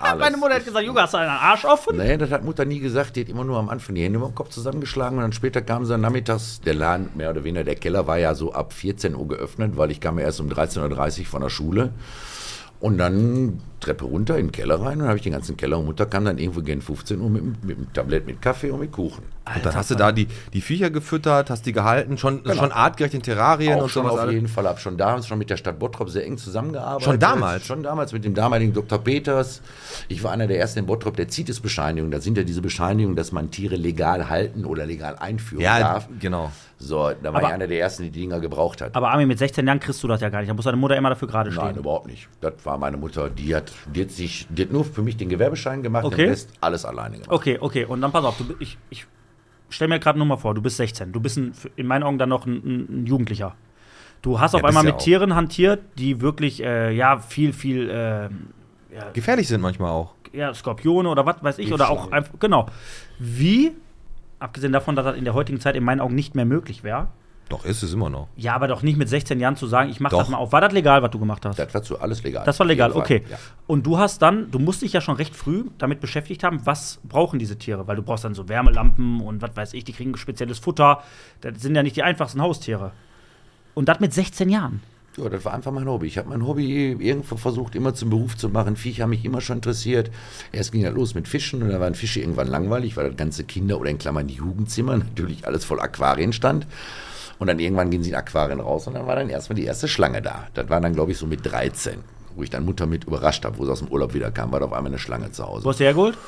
Alles. 0.00 0.20
Meine 0.20 0.36
Mutter 0.36 0.54
hat 0.54 0.64
gesagt, 0.64 0.86
Junge, 0.86 1.02
hast 1.02 1.14
du 1.14 1.18
einen 1.18 1.30
Arsch 1.30 1.64
offen? 1.64 1.96
Nee, 1.96 2.16
das 2.16 2.30
hat 2.30 2.44
Mutter 2.44 2.64
nie 2.64 2.78
gesagt. 2.78 3.16
Die 3.16 3.22
hat 3.22 3.28
immer 3.28 3.44
nur 3.44 3.58
am 3.58 3.68
Anfang 3.68 3.94
die 3.94 4.02
Hände 4.02 4.18
über 4.18 4.28
den 4.28 4.34
Kopf 4.34 4.50
zusammengeschlagen 4.50 5.18
und 5.18 5.22
dann 5.22 5.32
später 5.32 5.60
kam 5.60 5.84
sie 5.84 5.92
dann 5.92 6.02
nachmittags. 6.02 6.60
Der 6.60 6.74
Laden, 6.74 7.10
mehr 7.14 7.30
oder 7.30 7.42
weniger, 7.44 7.64
der 7.64 7.74
Keller 7.74 8.06
war 8.06 8.18
ja 8.18 8.34
so 8.34 8.52
ab 8.52 8.72
14 8.72 9.14
Uhr 9.14 9.26
geöffnet, 9.26 9.76
weil 9.76 9.90
ich 9.90 10.00
kam 10.00 10.18
ja 10.18 10.26
erst 10.26 10.40
um 10.40 10.48
13.30 10.48 11.20
Uhr 11.20 11.26
von 11.26 11.42
der 11.42 11.48
Schule. 11.48 11.90
Und 12.80 12.98
dann 12.98 13.60
Treppe 13.80 14.04
runter 14.04 14.38
in 14.38 14.46
den 14.46 14.52
Keller 14.52 14.80
rein 14.80 15.00
und 15.00 15.08
habe 15.08 15.16
ich 15.16 15.22
den 15.22 15.32
ganzen 15.32 15.56
Keller 15.56 15.78
und 15.78 15.86
Mutter 15.86 16.06
kam 16.06 16.24
dann 16.24 16.38
irgendwo 16.38 16.62
gegen 16.62 16.80
15 16.80 17.20
Uhr 17.20 17.28
mit, 17.28 17.64
mit 17.64 17.76
dem 17.76 17.92
Tablett 17.92 18.24
mit 18.24 18.40
Kaffee 18.40 18.70
und 18.70 18.78
mit 18.78 18.92
Kuchen. 18.92 19.24
Und 19.54 19.64
dann 19.66 19.74
hast 19.74 19.90
du 19.90 19.94
da 19.94 20.12
die, 20.12 20.26
die 20.52 20.60
Viecher 20.60 20.90
gefüttert, 20.90 21.50
hast 21.50 21.66
die 21.66 21.72
gehalten, 21.72 22.18
schon, 22.18 22.42
schon 22.44 22.72
artgerecht 22.72 23.14
in 23.14 23.22
Terrarien 23.22 23.78
Auch 23.78 23.84
und 23.84 23.88
schon 23.90 24.02
sowas. 24.04 24.14
auf 24.14 24.20
alles. 24.20 24.34
jeden 24.34 24.48
Fall 24.48 24.66
ab. 24.66 24.80
Schon 24.80 24.96
damals, 24.96 25.26
schon 25.26 25.38
mit 25.38 25.50
der 25.50 25.56
Stadt 25.56 25.78
Bottrop 25.78 26.10
sehr 26.10 26.24
eng 26.26 26.38
zusammengearbeitet. 26.38 27.04
Schon 27.04 27.18
damals? 27.18 27.66
Schon 27.66 27.82
damals 27.82 28.12
mit 28.12 28.24
dem 28.24 28.34
damaligen 28.34 28.72
Dr. 28.72 28.98
Peters. 28.98 29.62
Ich 30.08 30.22
war 30.22 30.32
einer 30.32 30.46
der 30.46 30.58
ersten 30.58 30.80
in 30.80 30.86
Bottrop, 30.86 31.16
der 31.16 31.28
CITES-Bescheinigung. 31.28 32.10
Das 32.10 32.24
sind 32.24 32.36
ja 32.36 32.44
diese 32.44 32.62
Bescheinigungen, 32.62 33.16
dass 33.16 33.32
man 33.32 33.50
Tiere 33.50 33.76
legal 33.76 34.28
halten 34.28 34.64
oder 34.64 34.86
legal 34.86 35.16
einführen 35.18 35.62
Ja, 35.62 35.78
darf. 35.80 36.08
genau. 36.20 36.50
So, 36.80 37.10
da 37.10 37.32
war 37.32 37.40
Aber- 37.40 37.48
ich 37.48 37.54
einer 37.54 37.66
der 37.66 37.80
ersten, 37.80 38.04
die 38.04 38.10
die 38.10 38.20
Dinger 38.20 38.38
gebraucht 38.38 38.80
hat. 38.80 38.94
Aber 38.94 39.10
Armin, 39.10 39.26
mit 39.26 39.38
16 39.38 39.66
Jahren 39.66 39.80
kriegst 39.80 40.00
du 40.02 40.06
das 40.06 40.20
ja 40.20 40.28
gar 40.28 40.38
nicht. 40.40 40.48
Da 40.48 40.54
muss 40.54 40.64
deine 40.64 40.76
Mutter 40.76 40.96
immer 40.96 41.08
dafür 41.08 41.26
gerade 41.26 41.50
stehen. 41.50 41.64
Nein, 41.64 41.76
überhaupt 41.76 42.06
nicht. 42.06 42.28
Das 42.40 42.52
war 42.62 42.78
meine 42.78 42.96
Mutter. 42.96 43.28
Die 43.30 43.54
hat, 43.56 43.72
die 43.92 44.02
hat, 44.02 44.10
sich, 44.12 44.46
die 44.48 44.62
hat 44.62 44.70
nur 44.72 44.84
für 44.84 45.02
mich 45.02 45.16
den 45.16 45.28
Gewerbeschein 45.28 45.82
gemacht, 45.82 46.04
Okay. 46.04 46.16
den 46.22 46.28
Rest 46.30 46.50
alles 46.60 46.84
alleine 46.84 47.14
gemacht. 47.16 47.30
Okay, 47.32 47.58
okay. 47.60 47.84
Und 47.84 48.00
dann 48.00 48.12
pass 48.12 48.24
auf, 48.24 48.36
du, 48.38 48.54
ich, 48.60 48.78
ich 48.90 49.06
stell 49.68 49.88
mir 49.88 49.98
gerade 49.98 50.18
nur 50.18 50.26
mal 50.26 50.36
vor, 50.36 50.54
du 50.54 50.62
bist 50.62 50.76
16. 50.76 51.12
Du 51.12 51.20
bist 51.20 51.36
ein, 51.36 51.52
in 51.76 51.86
meinen 51.86 52.02
Augen 52.02 52.18
dann 52.18 52.28
noch 52.28 52.46
ein, 52.46 52.86
ein, 53.02 53.06
Jugendlicher. 53.06 53.54
Du 54.22 54.40
hast 54.40 54.54
auf 54.54 54.62
bist 54.62 54.68
einmal 54.68 54.84
ja 54.84 54.92
mit 54.92 54.96
auch. 54.96 55.04
Tieren 55.04 55.34
hantiert, 55.34 55.80
die 55.96 56.20
wirklich, 56.20 56.62
äh, 56.62 56.92
ja, 56.92 57.18
viel, 57.18 57.52
viel, 57.52 57.88
äh, 57.90 58.28
Gefährlich 59.12 59.46
sind 59.46 59.60
manchmal 59.60 59.90
auch. 59.90 60.14
ja, 60.32 60.52
Skorpione 60.52 61.08
oder 61.08 61.24
was 61.24 61.42
weiß 61.42 61.58
ich, 61.58 61.72
oder 61.72 61.90
auch 61.90 62.10
einfach, 62.10 62.32
genau. 62.40 62.66
Wie, 63.18 63.72
abgesehen 64.38 64.72
davon, 64.72 64.96
dass 64.96 65.04
das 65.04 65.16
in 65.16 65.24
der 65.24 65.34
heutigen 65.34 65.60
Zeit 65.60 65.76
in 65.76 65.84
meinen 65.84 66.00
Augen 66.00 66.14
nicht 66.14 66.34
mehr 66.34 66.44
möglich 66.44 66.82
wäre, 66.82 67.08
Doch, 67.48 67.64
ist 67.64 67.82
es 67.82 67.94
immer 67.94 68.10
noch. 68.10 68.28
ja, 68.36 68.54
aber 68.54 68.68
doch 68.68 68.82
nicht 68.82 68.98
mit 68.98 69.08
16 69.08 69.40
Jahren 69.40 69.56
zu 69.56 69.66
sagen, 69.66 69.90
ich 69.90 70.00
mach 70.00 70.10
Doch. 70.10 70.18
das 70.18 70.28
mal 70.28 70.36
auf. 70.36 70.52
War 70.52 70.60
das 70.60 70.72
legal, 70.72 71.02
was 71.02 71.10
du 71.10 71.18
gemacht 71.18 71.46
hast? 71.46 71.58
Das 71.58 71.72
war 71.72 71.82
zu 71.82 71.98
alles 71.98 72.22
legal. 72.22 72.44
Das 72.44 72.58
war 72.58 72.66
legal, 72.66 72.92
okay. 72.92 73.24
Ja. 73.30 73.38
Und 73.66 73.86
du 73.86 73.96
hast 73.98 74.20
dann, 74.20 74.50
du 74.50 74.58
musst 74.58 74.82
dich 74.82 74.92
ja 74.92 75.00
schon 75.00 75.16
recht 75.16 75.34
früh 75.34 75.64
damit 75.78 76.00
beschäftigt 76.00 76.44
haben, 76.44 76.60
was 76.64 77.00
brauchen 77.04 77.38
diese 77.38 77.56
Tiere? 77.56 77.86
Weil 77.86 77.96
du 77.96 78.02
brauchst 78.02 78.24
dann 78.24 78.34
so 78.34 78.48
Wärmelampen 78.48 79.20
und 79.20 79.40
was 79.40 79.56
weiß 79.56 79.74
ich, 79.74 79.84
die 79.84 79.92
kriegen 79.92 80.16
spezielles 80.16 80.58
Futter. 80.58 81.02
Das 81.40 81.60
sind 81.62 81.74
ja 81.74 81.82
nicht 81.82 81.96
die 81.96 82.02
einfachsten 82.02 82.42
Haustiere. 82.42 82.92
Und 83.74 83.88
das 83.88 84.00
mit 84.00 84.12
16 84.12 84.50
Jahren. 84.50 84.82
Ja, 85.16 85.28
das 85.28 85.44
war 85.44 85.52
einfach 85.54 85.72
mein 85.72 85.88
Hobby. 85.88 86.06
Ich 86.06 86.16
habe 86.16 86.28
mein 86.28 86.46
Hobby 86.46 86.92
irgendwo 86.92 87.36
versucht, 87.36 87.74
immer 87.74 87.92
zum 87.92 88.10
Beruf 88.10 88.36
zu 88.36 88.50
machen. 88.50 88.76
Viecher 88.76 89.02
haben 89.04 89.10
mich 89.10 89.24
immer 89.24 89.40
schon 89.40 89.56
interessiert. 89.56 90.10
Erst 90.52 90.70
ging 90.70 90.82
das 90.82 90.94
los 90.94 91.14
mit 91.14 91.26
Fischen 91.26 91.62
und 91.62 91.70
da 91.70 91.80
waren 91.80 91.94
Fische 91.96 92.20
irgendwann 92.20 92.46
langweilig, 92.46 92.96
weil 92.96 93.08
das 93.08 93.16
ganze 93.16 93.42
Kinder- 93.44 93.80
oder 93.80 93.90
in 93.90 93.98
Klammern 93.98 94.28
Jugendzimmer 94.28 94.96
natürlich 94.96 95.46
alles 95.46 95.64
voll 95.64 95.80
Aquarien 95.80 96.32
stand. 96.32 96.66
Und 97.38 97.46
dann 97.46 97.58
irgendwann 97.60 97.90
gehen 97.90 98.02
sie 98.02 98.10
in 98.10 98.16
Aquarien 98.16 98.60
raus 98.60 98.86
und 98.88 98.94
dann 98.94 99.06
war 99.06 99.14
dann 99.16 99.28
erstmal 99.28 99.54
die 99.56 99.64
erste 99.64 99.86
Schlange 99.88 100.20
da. 100.22 100.46
Das 100.54 100.68
war 100.68 100.80
dann, 100.80 100.92
glaube 100.94 101.12
ich, 101.12 101.18
so 101.18 101.26
mit 101.26 101.44
13, 101.44 101.98
wo 102.34 102.42
ich 102.42 102.50
dann 102.50 102.64
Mutter 102.64 102.86
mit 102.86 103.04
überrascht 103.04 103.44
habe, 103.44 103.58
wo 103.58 103.64
sie 103.64 103.70
aus 103.72 103.78
dem 103.78 103.88
Urlaub 103.88 104.12
wieder 104.14 104.30
kam, 104.30 104.50
war 104.52 104.60
da 104.60 104.66
auf 104.66 104.72
einmal 104.72 104.90
eine 104.90 104.98
Schlange 104.98 105.30
zu 105.30 105.46
Hause. 105.46 105.64
Wo 105.64 105.70
hast 105.70 105.78
du 105.80 105.84
hergeholt? 105.84 106.18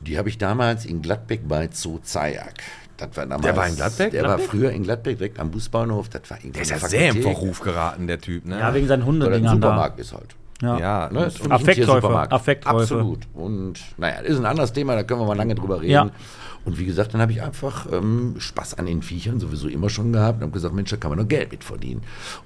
Die 0.00 0.18
habe 0.18 0.28
ich 0.28 0.38
damals 0.38 0.84
in 0.84 1.00
Gladbeck 1.02 1.48
bei 1.48 1.68
Zoo 1.72 1.98
Zayak. 2.02 2.54
Das 2.98 3.16
war 3.16 3.24
damals, 3.26 3.42
Der 3.42 3.56
war 3.56 3.66
in 3.66 3.76
Gladbeck? 3.76 4.10
Der 4.10 4.22
Gladbeck? 4.22 4.46
war 4.46 4.50
früher 4.50 4.70
in 4.72 4.82
Gladbeck, 4.82 5.18
direkt 5.18 5.38
am 5.40 5.50
Busbahnhof. 5.50 6.08
Das 6.08 6.22
war 6.30 6.38
Der 6.42 6.62
ist 6.62 6.70
ja 6.70 6.78
sehr 6.78 7.10
im 7.10 7.22
Verruf 7.22 7.60
geraten, 7.60 8.06
der 8.06 8.20
Typ, 8.20 8.44
ne? 8.44 8.58
Ja, 8.58 8.74
wegen 8.74 8.86
seinen 8.88 9.06
Hundedingern 9.06 9.44
da. 9.60 9.68
Supermarkt 9.68 9.98
ist 10.00 10.12
halt. 10.12 10.34
Ja. 10.60 10.78
Ja, 10.78 11.08
Ne, 11.12 11.26
ist 11.26 11.48
Affektkäufe. 11.50 12.30
Affektkäufe. 12.32 12.82
Absolut. 12.82 13.20
Und 13.34 13.78
naja, 13.96 14.16
das 14.22 14.32
ist 14.32 14.38
ein 14.38 14.46
anderes 14.46 14.72
Thema, 14.72 14.96
da 14.96 15.04
können 15.04 15.20
wir 15.20 15.26
mal 15.26 15.36
lange 15.36 15.54
drüber 15.54 15.80
reden. 15.80 15.92
Ja. 15.92 16.10
Und 16.64 16.78
wie 16.78 16.84
gesagt, 16.84 17.14
dann 17.14 17.20
habe 17.20 17.32
ich 17.32 17.42
einfach 17.42 17.86
ähm, 17.92 18.34
Spaß 18.38 18.74
an 18.74 18.86
den 18.86 19.02
Viechern 19.02 19.40
sowieso 19.40 19.68
immer 19.68 19.88
schon 19.88 20.12
gehabt 20.12 20.38
und 20.38 20.42
habe 20.42 20.52
gesagt, 20.52 20.74
Mensch, 20.74 20.90
da 20.90 20.96
kann 20.96 21.10
man 21.10 21.18
noch 21.18 21.28
Geld 21.28 21.52
mit 21.52 21.64
verdienen. 21.64 22.02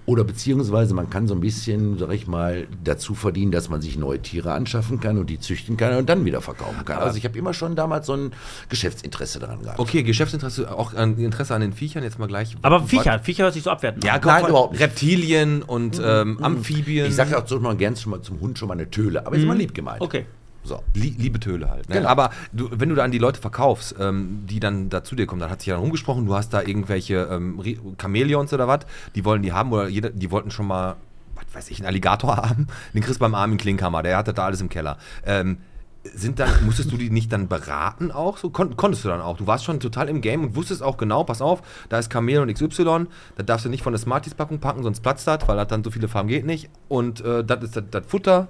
Oder 0.07 0.25
beziehungsweise 0.25 0.95
man 0.95 1.11
kann 1.11 1.27
so 1.27 1.35
ein 1.35 1.41
bisschen, 1.41 1.99
sag 1.99 2.13
ich 2.13 2.27
mal, 2.27 2.67
dazu 2.85 3.15
verdienen, 3.15 3.53
dass 3.53 3.69
man 3.69 3.81
sich 3.81 3.97
neue 3.97 4.21
Tiere 4.21 4.53
anschaffen 4.53 5.01
kann 5.01 5.19
und 5.19 5.29
die 5.29 5.39
züchten 5.39 5.77
kann 5.77 5.97
und 5.97 6.09
dann 6.09 6.25
wieder 6.25 6.41
verkaufen 6.41 6.85
kann. 6.85 6.99
Also 6.99 7.19
ich 7.19 7.25
habe 7.25 7.39
immer 7.39 7.55
schon 7.55 7.75
damals 7.75 8.07
so 8.07 8.15
ein 8.15 8.33
Geschäftsinteresse 8.69 9.39
daran 9.39 9.63
gehabt. 9.63 9.79
Okay, 9.79 10.03
Geschäftsinteresse, 10.03 10.77
auch 10.77 10.95
an, 10.95 11.17
Interesse 11.19 11.55
an 11.55 11.61
den 11.61 11.73
Viechern, 11.73 12.03
jetzt 12.03 12.19
mal 12.19 12.27
gleich. 12.27 12.57
Aber 12.63 12.85
Viecher, 12.85 13.19
Viecher 13.19 13.45
hört 13.45 13.55
sich 13.55 13.63
so 13.63 13.71
abwertend 13.71 14.05
Ja, 14.05 14.21
Nein, 14.23 14.47
überhaupt 14.47 14.73
nicht. 14.73 14.83
Reptilien 14.83 15.63
und 15.63 16.01
ähm, 16.05 16.39
Amphibien. 16.43 17.07
Ich 17.07 17.17
sage 17.17 17.37
auch 17.37 17.47
so 17.47 17.59
mal 17.61 17.77
gern 17.77 17.97
schon 17.97 18.11
mal 18.11 18.23
zum 18.23 18.41
Hund 18.41 18.59
schon 18.59 18.69
mal 18.69 18.75
eine 18.75 18.91
Töle, 18.91 19.27
aber 19.27 19.37
ist 19.37 19.43
immer 19.43 19.55
lieb 19.55 19.75
gemeint. 19.75 20.01
Okay. 20.01 20.27
So. 20.65 20.81
Lie- 20.95 21.15
Liebe 21.19 21.41
Töle 21.41 21.69
halt. 21.71 21.89
Ne? 21.89 21.97
Genau. 21.97 22.09
Aber 22.09 22.31
du, 22.53 22.69
wenn 22.71 22.89
du 22.89 22.95
da 22.95 23.03
an 23.05 23.11
die 23.11 23.19
Leute 23.19 23.41
verkaufst, 23.41 23.97
ähm, 23.99 24.45
die 24.49 24.61
dann 24.61 24.91
da 24.91 25.03
zu 25.03 25.17
dir 25.17 25.27
kommen, 25.27 25.41
dann 25.41 25.51
hat 25.51 25.61
sich 25.61 25.67
ja 25.69 25.75
dann 25.75 25.83
rumgesprochen, 25.83 26.25
du 26.27 26.35
hast 26.35 26.51
da 26.51 26.63
irgendwelche 26.63 27.29
ähm, 27.31 27.61
Chamäleons 28.01 28.53
oder 28.53 28.69
was, 28.69 28.81
die 29.15 29.25
wollen 29.25 29.43
die 29.43 29.53
haben 29.53 29.73
oder 29.73 29.89
jeder, 29.89 30.11
die 30.11 30.31
wollten 30.31 30.51
schon 30.51 30.67
mal, 30.67 30.97
was 31.35 31.55
weiß 31.55 31.71
ich, 31.71 31.79
einen 31.79 31.87
Alligator 31.87 32.37
haben. 32.49 32.69
Den 32.95 33.03
kriegst 33.03 33.17
du 33.17 33.21
beim 33.21 33.35
Armin 33.35 33.59
Klinkhammer, 33.59 34.03
der 34.03 34.17
hatte 34.17 34.33
da 34.33 34.45
alles 34.45 34.61
im 34.61 34.69
Keller. 34.69 34.99
Ähm, 35.27 35.59
sind 36.05 36.41
dann, 36.41 36.51
musstest 36.65 36.91
du 36.91 36.97
die 36.97 37.11
nicht 37.11 37.33
dann 37.33 37.47
beraten 37.47 38.11
auch? 38.11 38.37
So 38.37 38.51
kon 38.51 38.77
konntest 38.77 39.05
du 39.05 39.09
dann 39.09 39.21
auch. 39.21 39.37
Du 39.37 39.47
warst 39.47 39.65
schon 39.65 39.79
total 39.79 40.09
im 40.09 40.21
Game 40.21 40.43
und 40.43 40.57
wusstest 40.57 40.83
auch 40.83 40.97
genau, 40.97 41.23
pass 41.23 41.41
auf, 41.41 41.63
da 41.89 41.99
ist 42.01 42.13
Chamäleon 42.13 42.53
XY, 42.53 43.07
da 43.37 43.43
darfst 43.45 43.67
du 43.67 43.69
nicht 43.69 43.85
von 43.85 43.93
der 43.93 44.01
Smarties-Packung 44.01 44.59
packen, 44.59 44.83
sonst 44.83 45.01
platzt 45.01 45.29
das, 45.29 45.47
weil 45.47 45.57
das 45.57 45.69
dann 45.69 45.85
so 45.85 45.93
viele 45.93 46.09
Farben 46.09 46.29
geht 46.29 46.45
nicht. 46.45 46.71
Und 46.89 47.21
äh, 47.21 47.45
das 47.45 47.63
ist 47.63 47.83
das 47.91 48.07
Futter 48.07 48.49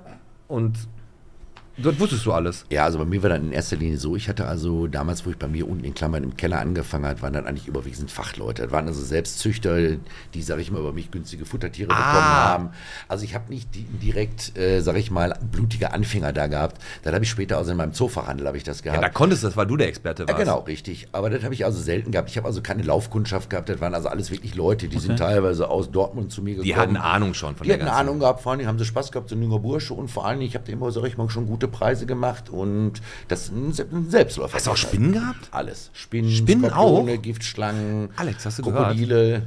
und 0.49 0.79
dort 1.79 1.99
wusstest 2.01 2.27
du 2.27 2.33
alles. 2.33 2.65
Ja, 2.71 2.85
also 2.85 2.99
bei 2.99 3.05
mir 3.05 3.23
war 3.23 3.31
dann 3.31 3.47
in 3.47 3.53
erster 3.53 3.77
Linie 3.77 3.99
so, 3.99 4.17
ich 4.17 4.29
hatte 4.29 4.47
also 4.47 4.87
damals, 4.87 5.25
wo 5.27 5.31
ich 5.31 5.37
bei 5.39 5.49
mir 5.49 5.69
unten 5.69 5.85
in 5.85 5.95
Klammern 5.95 6.23
im 6.25 6.37
Keller 6.37 6.59
angefangen 6.61 7.07
hat, 7.07 7.23
waren 7.23 7.33
dann 7.33 7.47
eigentlich 7.47 7.69
überwiegend 7.69 8.11
Fachleute. 8.11 8.63
Das 8.63 8.73
waren 8.73 8.87
also 8.87 9.03
Selbstzüchter, 9.03 9.97
die, 10.35 10.43
sag 10.43 10.59
ich 10.59 10.71
mal, 10.71 10.81
über 10.81 10.93
mich 10.93 11.11
günstige 11.11 11.45
Futtertiere 11.45 11.89
bekommen 11.89 12.05
haben. 12.07 12.71
Also 13.09 13.25
ich 13.25 13.35
habe 13.35 13.53
nicht 13.53 13.75
die, 13.75 13.85
direkt, 13.85 14.57
äh, 14.59 14.81
sag 14.81 14.97
ich 14.97 15.11
mal, 15.11 15.39
blutige 15.51 15.93
Anfänger 15.93 16.33
da 16.33 16.47
gehabt. 16.47 16.81
Dann 17.03 17.15
habe 17.15 17.25
ich 17.25 17.31
später, 17.31 17.57
also 17.59 17.71
in 17.71 17.77
meinem 17.77 17.93
Zoofachhandel 17.93 18.47
habe 18.47 18.57
ich 18.57 18.65
das 18.65 18.79
Ja, 18.81 18.93
gehabt. 18.93 19.03
da 19.05 19.09
konntest 19.09 19.43
du 19.43 19.49
das, 19.49 19.57
weil 19.57 19.67
du 19.67 19.77
der 19.77 19.89
Experte 19.89 20.23
Ja, 20.25 20.29
warst. 20.29 20.41
genau, 20.41 20.59
richtig. 20.61 21.09
Aber 21.13 21.31
das 21.31 21.43
habe 21.45 21.55
ich 21.55 21.65
also 21.65 21.81
selten 21.81 22.11
gehabt. 22.13 22.31
Ich 22.31 22.37
habe 22.37 22.47
also 22.47 22.61
keine 22.63 22.83
Laufkundschaft 22.83 23.51
gehabt. 23.51 23.69
Das 23.69 23.81
waren 23.81 23.95
also 23.95 24.09
alles 24.09 24.31
wirklich 24.31 24.55
Leute, 24.55 24.89
die 24.89 24.99
sind 24.99 25.17
teilweise 25.19 25.69
aus 25.69 25.91
Dortmund 25.91 26.33
zu 26.33 26.43
mir 26.43 26.51
gekommen. 26.51 26.65
Die 26.67 26.77
hatten 26.77 26.97
Ahnung 26.97 27.35
schon 27.35 27.57
von 27.57 27.65
Die 27.65 27.69
der 27.69 27.77
hatten 27.79 27.87
ganzen- 27.87 28.01
Ahnung 28.01 28.19
gehabt, 28.21 28.41
vor 28.43 28.53
allem 28.53 28.67
haben 28.67 28.79
sie 28.79 28.85
Spaß 28.85 29.13
gehabt, 29.13 29.29
so 29.29 29.35
ein 29.37 29.43
junger 29.43 29.59
Bursche 29.59 29.95
und 29.95 30.09
vor 30.11 30.27
allem, 30.27 30.41
ich 30.41 30.55
habe 30.55 30.71
immer, 30.71 30.91
sag 30.91 31.05
ich 31.05 31.17
mal, 31.17 31.29
schon 31.31 31.47
gute 31.63 31.69
Preise 31.73 32.07
gemacht 32.07 32.51
und 32.51 32.95
das 33.29 33.45
ist 33.45 33.53
ein, 33.53 33.73
Se- 33.73 33.87
ein 33.93 34.11
Selbstläufer. 34.11 34.55
Hast 34.55 34.67
du 34.67 34.73
auch 34.73 34.77
Spinnen 34.77 35.13
gehabt? 35.13 35.49
Alles. 35.53 35.91
Spinnen, 35.93 36.31
Spinnen 36.31 36.71
Skorpione, 36.71 37.13
auch? 37.19 37.23
Giftschlangen, 37.23 38.09
Alex, 38.17 38.45
hast 38.47 38.59
du 38.59 38.63
Krokodile. 38.63 39.43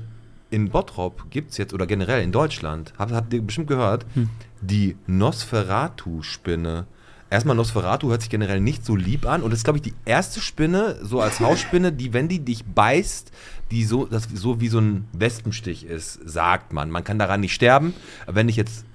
In 0.52 0.70
Bottrop 0.70 1.30
gibt 1.32 1.52
es 1.52 1.58
jetzt, 1.58 1.74
oder 1.74 1.86
generell 1.88 2.24
in 2.24 2.32
Deutschland, 2.32 2.94
habt 2.98 3.12
habt 3.12 3.34
ihr 3.34 3.42
bestimmt 3.42 3.68
gehört, 3.68 4.06
Hm. 4.14 4.30
die 4.62 4.96
Nosferatu-Spinne. 5.08 6.86
Erstmal, 7.30 7.56
Nosferatu 7.56 8.10
hört 8.10 8.22
sich 8.22 8.30
generell 8.30 8.62
nicht 8.62 8.86
so 8.86 8.96
lieb 8.96 9.26
an 9.26 9.42
und 9.42 9.50
das 9.50 9.60
ist, 9.60 9.64
glaube 9.64 9.80
ich, 9.80 9.84
die 9.84 9.96
erste 10.06 10.40
Spinne, 10.40 10.98
so 11.02 11.20
als 11.20 11.40
Hausspinne, 11.42 11.92
die, 11.92 12.14
wenn 12.14 12.28
die 12.30 12.40
dich 12.40 12.64
beißt, 12.64 13.32
die 13.72 13.84
so, 13.84 14.06
das 14.06 14.28
so 14.34 14.62
wie 14.62 14.68
so 14.70 14.80
ein 14.80 15.06
Wespenstich 15.12 15.86
ist, 15.86 16.20
sagt 16.24 16.72
man. 16.72 16.90
Man 16.92 17.04
kann 17.04 17.18
daran 17.20 17.42
nicht 17.42 17.54
sterben. 17.56 17.94
Aber 18.28 18.36
wenn 18.36 18.48
dich 18.48 18.56
jetzt 18.56 18.86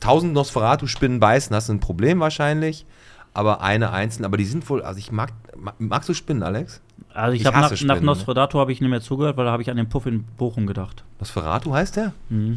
tausend 0.00 0.32
Nosferatu-Spinnen 0.34 1.20
beißen, 1.20 1.54
hast 1.54 1.68
du 1.68 1.74
ein 1.74 1.80
Problem 1.80 2.20
wahrscheinlich. 2.20 2.86
Aber 3.34 3.60
eine 3.60 3.92
einzelne, 3.92 4.26
aber 4.26 4.36
die 4.36 4.44
sind 4.46 4.68
wohl, 4.68 4.82
also 4.82 4.98
ich 4.98 5.12
mag, 5.12 5.30
mag 5.56 5.74
magst 5.78 6.08
du 6.08 6.14
Spinnen, 6.14 6.42
Alex? 6.42 6.80
Also 7.14 7.34
ich, 7.34 7.42
Ich 7.42 7.46
habe 7.46 7.58
nach, 7.60 7.70
nach 7.82 7.96
ne? 8.00 8.06
Nosferatu 8.06 8.58
habe 8.58 8.72
ich 8.72 8.80
nicht 8.80 8.90
mehr 8.90 9.00
zugehört, 9.00 9.36
weil 9.36 9.44
da 9.44 9.52
habe 9.52 9.62
ich 9.62 9.70
an 9.70 9.76
den 9.76 9.88
Puff 9.88 10.06
in 10.06 10.24
Bochum 10.24 10.66
gedacht. 10.66 11.04
Nosferatu 11.20 11.72
heißt 11.72 11.96
der? 11.96 12.12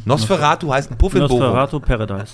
Nosferatu 0.06 0.74
heißt 0.74 0.90
ein 0.92 0.98
Puff 0.98 1.14
in 1.14 1.22
Bochum. 1.22 1.38
Mhm. 1.38 1.44
Nosferatu 1.44 1.80
Paradise. 1.82 2.34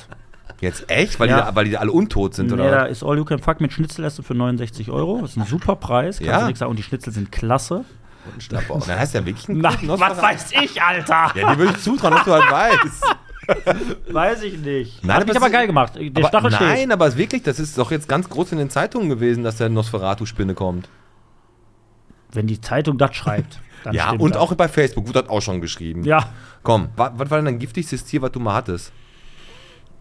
Jetzt 0.61 0.89
echt? 0.89 1.19
Weil, 1.19 1.29
Ja. 1.29 1.37
die, 1.37 1.41
da- 1.47 1.55
weil 1.55 1.65
die 1.65 1.71
da 1.71 1.79
alle 1.79 1.91
untot 1.91 2.35
sind, 2.35 2.47
Nee, 2.47 2.53
oder? 2.53 2.71
da 2.71 2.85
ist 2.85 3.03
All 3.03 3.17
You 3.17 3.25
Can 3.25 3.39
Fuck 3.39 3.59
mit 3.59 3.73
Schnitzelesse 3.73 4.23
für 4.23 4.33
69 4.33 4.89
Euro. 4.91 5.19
Das 5.21 5.31
ist 5.31 5.37
ein 5.37 5.45
super 5.45 5.75
Preis, 5.75 6.17
kannst 6.17 6.31
Ja. 6.31 6.39
du 6.41 6.45
nichts 6.45 6.59
sagen. 6.59 6.69
Und 6.69 6.77
die 6.77 6.83
Schnitzel 6.83 7.11
sind 7.13 7.31
klasse. 7.31 7.83
Und. 8.69 8.87
Dann 8.87 8.99
heißt 8.99 9.13
der 9.13 9.25
wirklich 9.25 9.47
ein 9.49 9.57
Nosferatu? 9.59 9.99
was 9.99 10.21
weiß 10.21 10.51
ich, 10.61 10.81
Alter? 10.81 11.31
Ja, 11.35 11.53
die 11.53 11.59
würde 11.59 11.73
ich 11.73 11.81
zutrauen, 11.81 12.13
dass 12.13 12.23
du 12.23 12.31
halt 12.33 12.51
weißt. 12.51 13.03
Weiß 14.11 14.43
ich 14.43 14.57
nicht. 14.59 15.03
Nein, 15.03 15.15
Hat 15.17 15.23
aber 15.23 15.33
mich 15.33 15.37
aber 15.41 15.49
geil 15.49 15.67
gemacht. 15.67 15.93
Der 15.95 16.07
aber, 16.15 16.27
Stachel 16.27 16.51
nein, 16.51 16.77
steht. 16.77 16.91
aber 16.91 17.05
es 17.07 17.13
ist 17.13 17.19
wirklich, 17.19 17.43
das 17.43 17.59
ist 17.59 17.77
doch 17.77 17.91
jetzt 17.91 18.07
ganz 18.07 18.29
groß 18.29 18.51
in 18.51 18.57
den 18.57 18.69
Zeitungen 18.69 19.09
gewesen, 19.09 19.43
dass 19.43 19.57
der 19.57 19.69
Nosferatu-Spinne 19.69 20.53
kommt. 20.53 20.89
Wenn 22.31 22.47
die 22.47 22.59
Zeitung 22.59 22.97
das 22.97 23.15
schreibt, 23.15 23.59
dann 23.83 23.95
ja, 23.95 24.11
und 24.11 24.35
das. 24.35 24.41
auch 24.41 24.53
bei 24.55 24.67
Facebook 24.67 25.07
wurde 25.07 25.21
das 25.21 25.29
auch 25.29 25.41
schon 25.41 25.61
geschrieben. 25.61 26.03
Ja, 26.03 26.29
Komm, 26.63 26.89
wa- 26.97 27.13
was 27.15 27.29
war 27.29 27.37
denn 27.37 27.45
dein 27.45 27.59
giftigstes 27.59 28.03
Tier, 28.03 28.21
was 28.21 28.31
du 28.31 28.39
mal 28.39 28.53
hattest? 28.53 28.91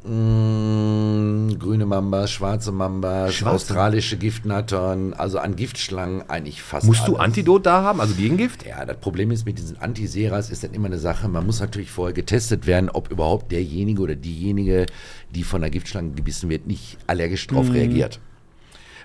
Mm, 0.08 1.58
grüne 1.58 1.86
Mambas, 1.86 2.30
schwarze 2.30 2.72
Mambas, 2.72 3.34
Schwarze- 3.34 3.54
australische 3.54 4.16
Giftnattern, 4.16 5.12
also 5.14 5.38
an 5.38 5.56
Giftschlangen 5.56 6.22
eigentlich 6.28 6.62
fast 6.62 6.86
Musst 6.86 7.06
du 7.08 7.16
alles. 7.16 7.24
Antidot 7.26 7.66
da 7.66 7.82
haben, 7.82 8.00
also 8.00 8.14
Gegengift? 8.14 8.64
Ja, 8.66 8.84
das 8.84 8.96
Problem 8.98 9.30
ist 9.30 9.44
mit 9.46 9.58
diesen 9.58 9.78
Antiseras 9.78 10.50
ist 10.50 10.64
dann 10.64 10.72
immer 10.74 10.86
eine 10.86 10.98
Sache, 10.98 11.28
man 11.28 11.44
muss 11.46 11.60
natürlich 11.60 11.90
vorher 11.90 12.14
getestet 12.14 12.66
werden, 12.66 12.88
ob 12.90 13.10
überhaupt 13.10 13.50
derjenige 13.52 14.02
oder 14.02 14.14
diejenige, 14.14 14.86
die 15.34 15.42
von 15.42 15.60
der 15.60 15.70
Giftschlange 15.70 16.10
gebissen 16.12 16.48
wird, 16.48 16.66
nicht 16.66 16.98
allergisch 17.06 17.46
Mhm. 17.50 17.54
drauf 17.54 17.70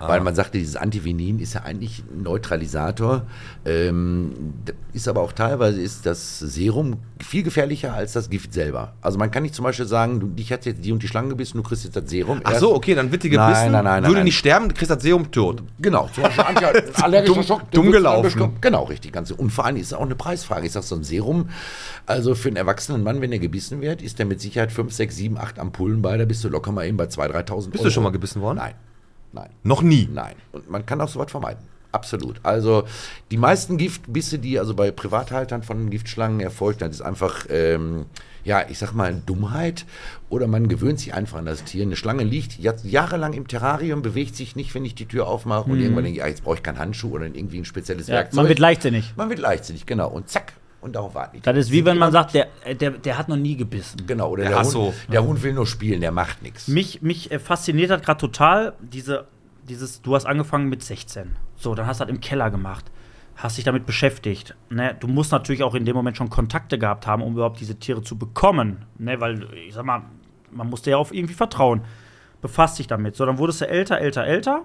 reagiert. 0.02 0.16
Weil 0.18 0.24
man 0.24 0.34
sagte, 0.34 0.58
dieses 0.58 0.76
Antivinin 0.76 1.38
ist 1.38 1.54
ja 1.54 1.62
eigentlich 1.62 2.02
ein 2.12 2.22
Neutralisator, 2.22 3.22
ähm, 3.64 4.32
ist 4.92 5.08
aber 5.08 5.20
auch 5.22 5.32
teilweise 5.32 5.80
ist 5.80 6.04
das 6.06 6.38
Serum 6.38 6.98
viel 7.22 7.42
gefährlicher 7.42 7.94
als 7.94 8.12
das 8.12 8.28
Gift 8.30 8.52
selber. 8.52 8.92
Also 9.00 9.18
man 9.18 9.30
kann 9.30 9.42
nicht 9.42 9.54
zum 9.54 9.64
Beispiel 9.64 9.86
sagen, 9.86 10.20
du, 10.20 10.26
dich 10.26 10.52
hat 10.52 10.66
jetzt 10.66 10.84
die 10.84 10.92
und 10.92 11.02
die 11.02 11.08
Schlange 11.08 11.28
gebissen, 11.30 11.56
du 11.56 11.62
kriegst 11.62 11.84
jetzt 11.84 11.96
das 11.96 12.10
Serum. 12.10 12.40
Ach 12.44 12.54
so, 12.56 12.74
okay, 12.74 12.94
dann 12.94 13.10
wird 13.12 13.22
die 13.22 13.30
Nein, 13.30 13.48
gebissen, 13.48 13.72
nein, 13.72 13.84
nein, 13.84 14.02
würde 14.04 14.16
nein. 14.16 14.24
nicht 14.24 14.38
sterben, 14.38 14.68
du 14.68 14.74
kriegst 14.74 14.90
das 14.90 15.02
Serum 15.02 15.30
tot. 15.30 15.62
Genau, 15.80 16.08
zum 16.12 16.24
Beispiel 16.24 16.44
allergischer 17.02 17.34
Dumm- 17.34 17.42
Schock. 17.44 17.70
dumm 17.70 17.90
gelaufen. 17.92 18.52
Genau, 18.60 18.84
richtig. 18.84 19.12
Ganz, 19.12 19.30
und 19.30 19.50
vor 19.50 19.64
allem 19.64 19.76
ist 19.76 19.86
es 19.86 19.92
auch 19.94 20.02
eine 20.02 20.14
Preisfrage. 20.14 20.66
Ich 20.66 20.72
sag 20.72 20.82
so 20.82 20.94
ein 20.96 21.04
Serum, 21.04 21.48
also 22.06 22.34
für 22.34 22.48
einen 22.48 22.56
erwachsenen 22.56 23.02
Mann, 23.02 23.20
wenn 23.20 23.32
er 23.32 23.38
gebissen 23.38 23.80
wird, 23.80 24.02
ist 24.02 24.18
der 24.18 24.26
mit 24.26 24.40
Sicherheit 24.40 24.72
5, 24.72 24.92
6, 24.92 25.16
7, 25.16 25.38
8 25.38 25.58
Ampullen 25.58 26.02
bei, 26.02 26.16
da 26.16 26.24
bist 26.24 26.42
du 26.44 26.48
locker 26.48 26.72
mal 26.72 26.86
eben 26.86 26.96
bei 26.96 27.04
2.000, 27.04 27.46
3.000 27.48 27.70
Bist 27.70 27.84
du 27.84 27.90
schon 27.90 28.02
mal 28.02 28.10
gebissen 28.10 28.42
worden? 28.42 28.58
Nein, 28.58 28.74
nein, 29.32 29.50
Noch 29.62 29.82
nie. 29.82 30.08
nein. 30.12 30.34
Und 30.52 30.70
man 30.70 30.84
kann 30.86 31.00
auch 31.00 31.08
sowas 31.08 31.30
vermeiden. 31.30 31.62
Absolut. 31.92 32.40
Also 32.42 32.84
die 33.30 33.36
meisten 33.36 33.76
Giftbisse, 33.76 34.38
die 34.38 34.58
also 34.58 34.74
bei 34.74 34.90
Privathaltern 34.90 35.62
von 35.62 35.90
Giftschlangen 35.90 36.40
erfolgt, 36.40 36.80
das 36.80 36.90
ist 36.92 37.02
einfach, 37.02 37.44
ähm, 37.50 38.06
ja, 38.44 38.64
ich 38.70 38.78
sag 38.78 38.92
mal, 38.94 39.14
Dummheit 39.26 39.84
oder 40.30 40.46
man 40.46 40.68
gewöhnt 40.68 41.00
sich 41.00 41.12
einfach 41.12 41.36
an 41.36 41.44
das 41.44 41.64
Tier. 41.64 41.82
Eine 41.82 41.96
Schlange 41.96 42.24
liegt 42.24 42.58
jetzt 42.58 42.86
jahrelang 42.86 43.34
im 43.34 43.46
Terrarium, 43.46 44.00
bewegt 44.00 44.36
sich 44.36 44.56
nicht, 44.56 44.74
wenn 44.74 44.86
ich 44.86 44.94
die 44.94 45.04
Tür 45.04 45.26
aufmache 45.28 45.70
und 45.70 45.78
irgendwann 45.80 46.04
denke 46.04 46.18
ich, 46.20 46.24
ah, 46.24 46.28
jetzt 46.28 46.44
brauche 46.44 46.56
ich 46.56 46.62
keinen 46.62 46.78
Handschuh 46.78 47.10
oder 47.10 47.26
irgendwie 47.26 47.58
ein 47.58 47.66
spezielles 47.66 48.06
Ja, 48.06 48.14
Werkzeug. 48.14 48.36
man 48.36 48.48
wird 48.48 48.58
leichtsinnig. 48.58 49.12
Man 49.16 49.28
wird 49.28 49.38
leichtsinnig, 49.38 49.84
genau. 49.84 50.08
Und 50.08 50.30
zack, 50.30 50.54
und 50.82 50.96
darauf 50.96 51.14
warten 51.14 51.36
die. 51.36 51.42
Das 51.42 51.56
ist 51.56 51.70
wie 51.70 51.84
wenn 51.84 51.96
man 51.96 52.12
sagt, 52.12 52.34
der, 52.34 52.48
äh, 52.64 52.74
der, 52.74 52.90
der 52.90 53.16
hat 53.16 53.28
noch 53.28 53.36
nie 53.36 53.56
gebissen. 53.56 54.04
Genau, 54.06 54.30
oder 54.30 54.44
der, 54.44 54.58
ach 54.58 54.74
Hund, 54.74 54.94
der 55.10 55.24
Hund 55.24 55.42
will 55.42 55.54
nur 55.54 55.66
spielen, 55.66 56.00
der 56.00 56.10
macht 56.10 56.42
nichts. 56.42 56.68
Mich, 56.68 57.00
mich 57.00 57.30
äh, 57.30 57.38
fasziniert 57.38 57.90
hat 57.90 58.04
gerade 58.04 58.20
total 58.20 58.74
diese, 58.80 59.26
dieses, 59.68 60.02
du 60.02 60.14
hast 60.14 60.26
angefangen 60.26 60.68
mit 60.68 60.82
16. 60.82 61.36
So, 61.56 61.74
dann 61.74 61.86
hast 61.86 62.00
du 62.00 62.04
das 62.04 62.12
im 62.12 62.20
Keller 62.20 62.50
gemacht. 62.50 62.90
Hast 63.36 63.56
dich 63.56 63.64
damit 63.64 63.86
beschäftigt. 63.86 64.56
Ne? 64.68 64.96
Du 64.98 65.06
musst 65.06 65.32
natürlich 65.32 65.62
auch 65.62 65.74
in 65.74 65.84
dem 65.84 65.94
Moment 65.94 66.16
schon 66.16 66.28
Kontakte 66.28 66.78
gehabt 66.78 67.06
haben, 67.06 67.22
um 67.22 67.34
überhaupt 67.34 67.60
diese 67.60 67.76
Tiere 67.76 68.02
zu 68.02 68.18
bekommen. 68.18 68.84
Ne? 68.98 69.20
Weil, 69.20 69.46
ich 69.54 69.74
sag 69.74 69.84
mal, 69.84 70.02
man 70.50 70.68
musste 70.68 70.90
ja 70.90 70.96
auf 70.96 71.14
irgendwie 71.14 71.34
vertrauen. 71.34 71.82
Befasst 72.40 72.78
dich 72.80 72.88
damit. 72.88 73.14
So, 73.16 73.24
dann 73.24 73.38
wurdest 73.38 73.60
du 73.60 73.68
älter, 73.68 73.98
älter, 73.98 74.24
älter. 74.24 74.62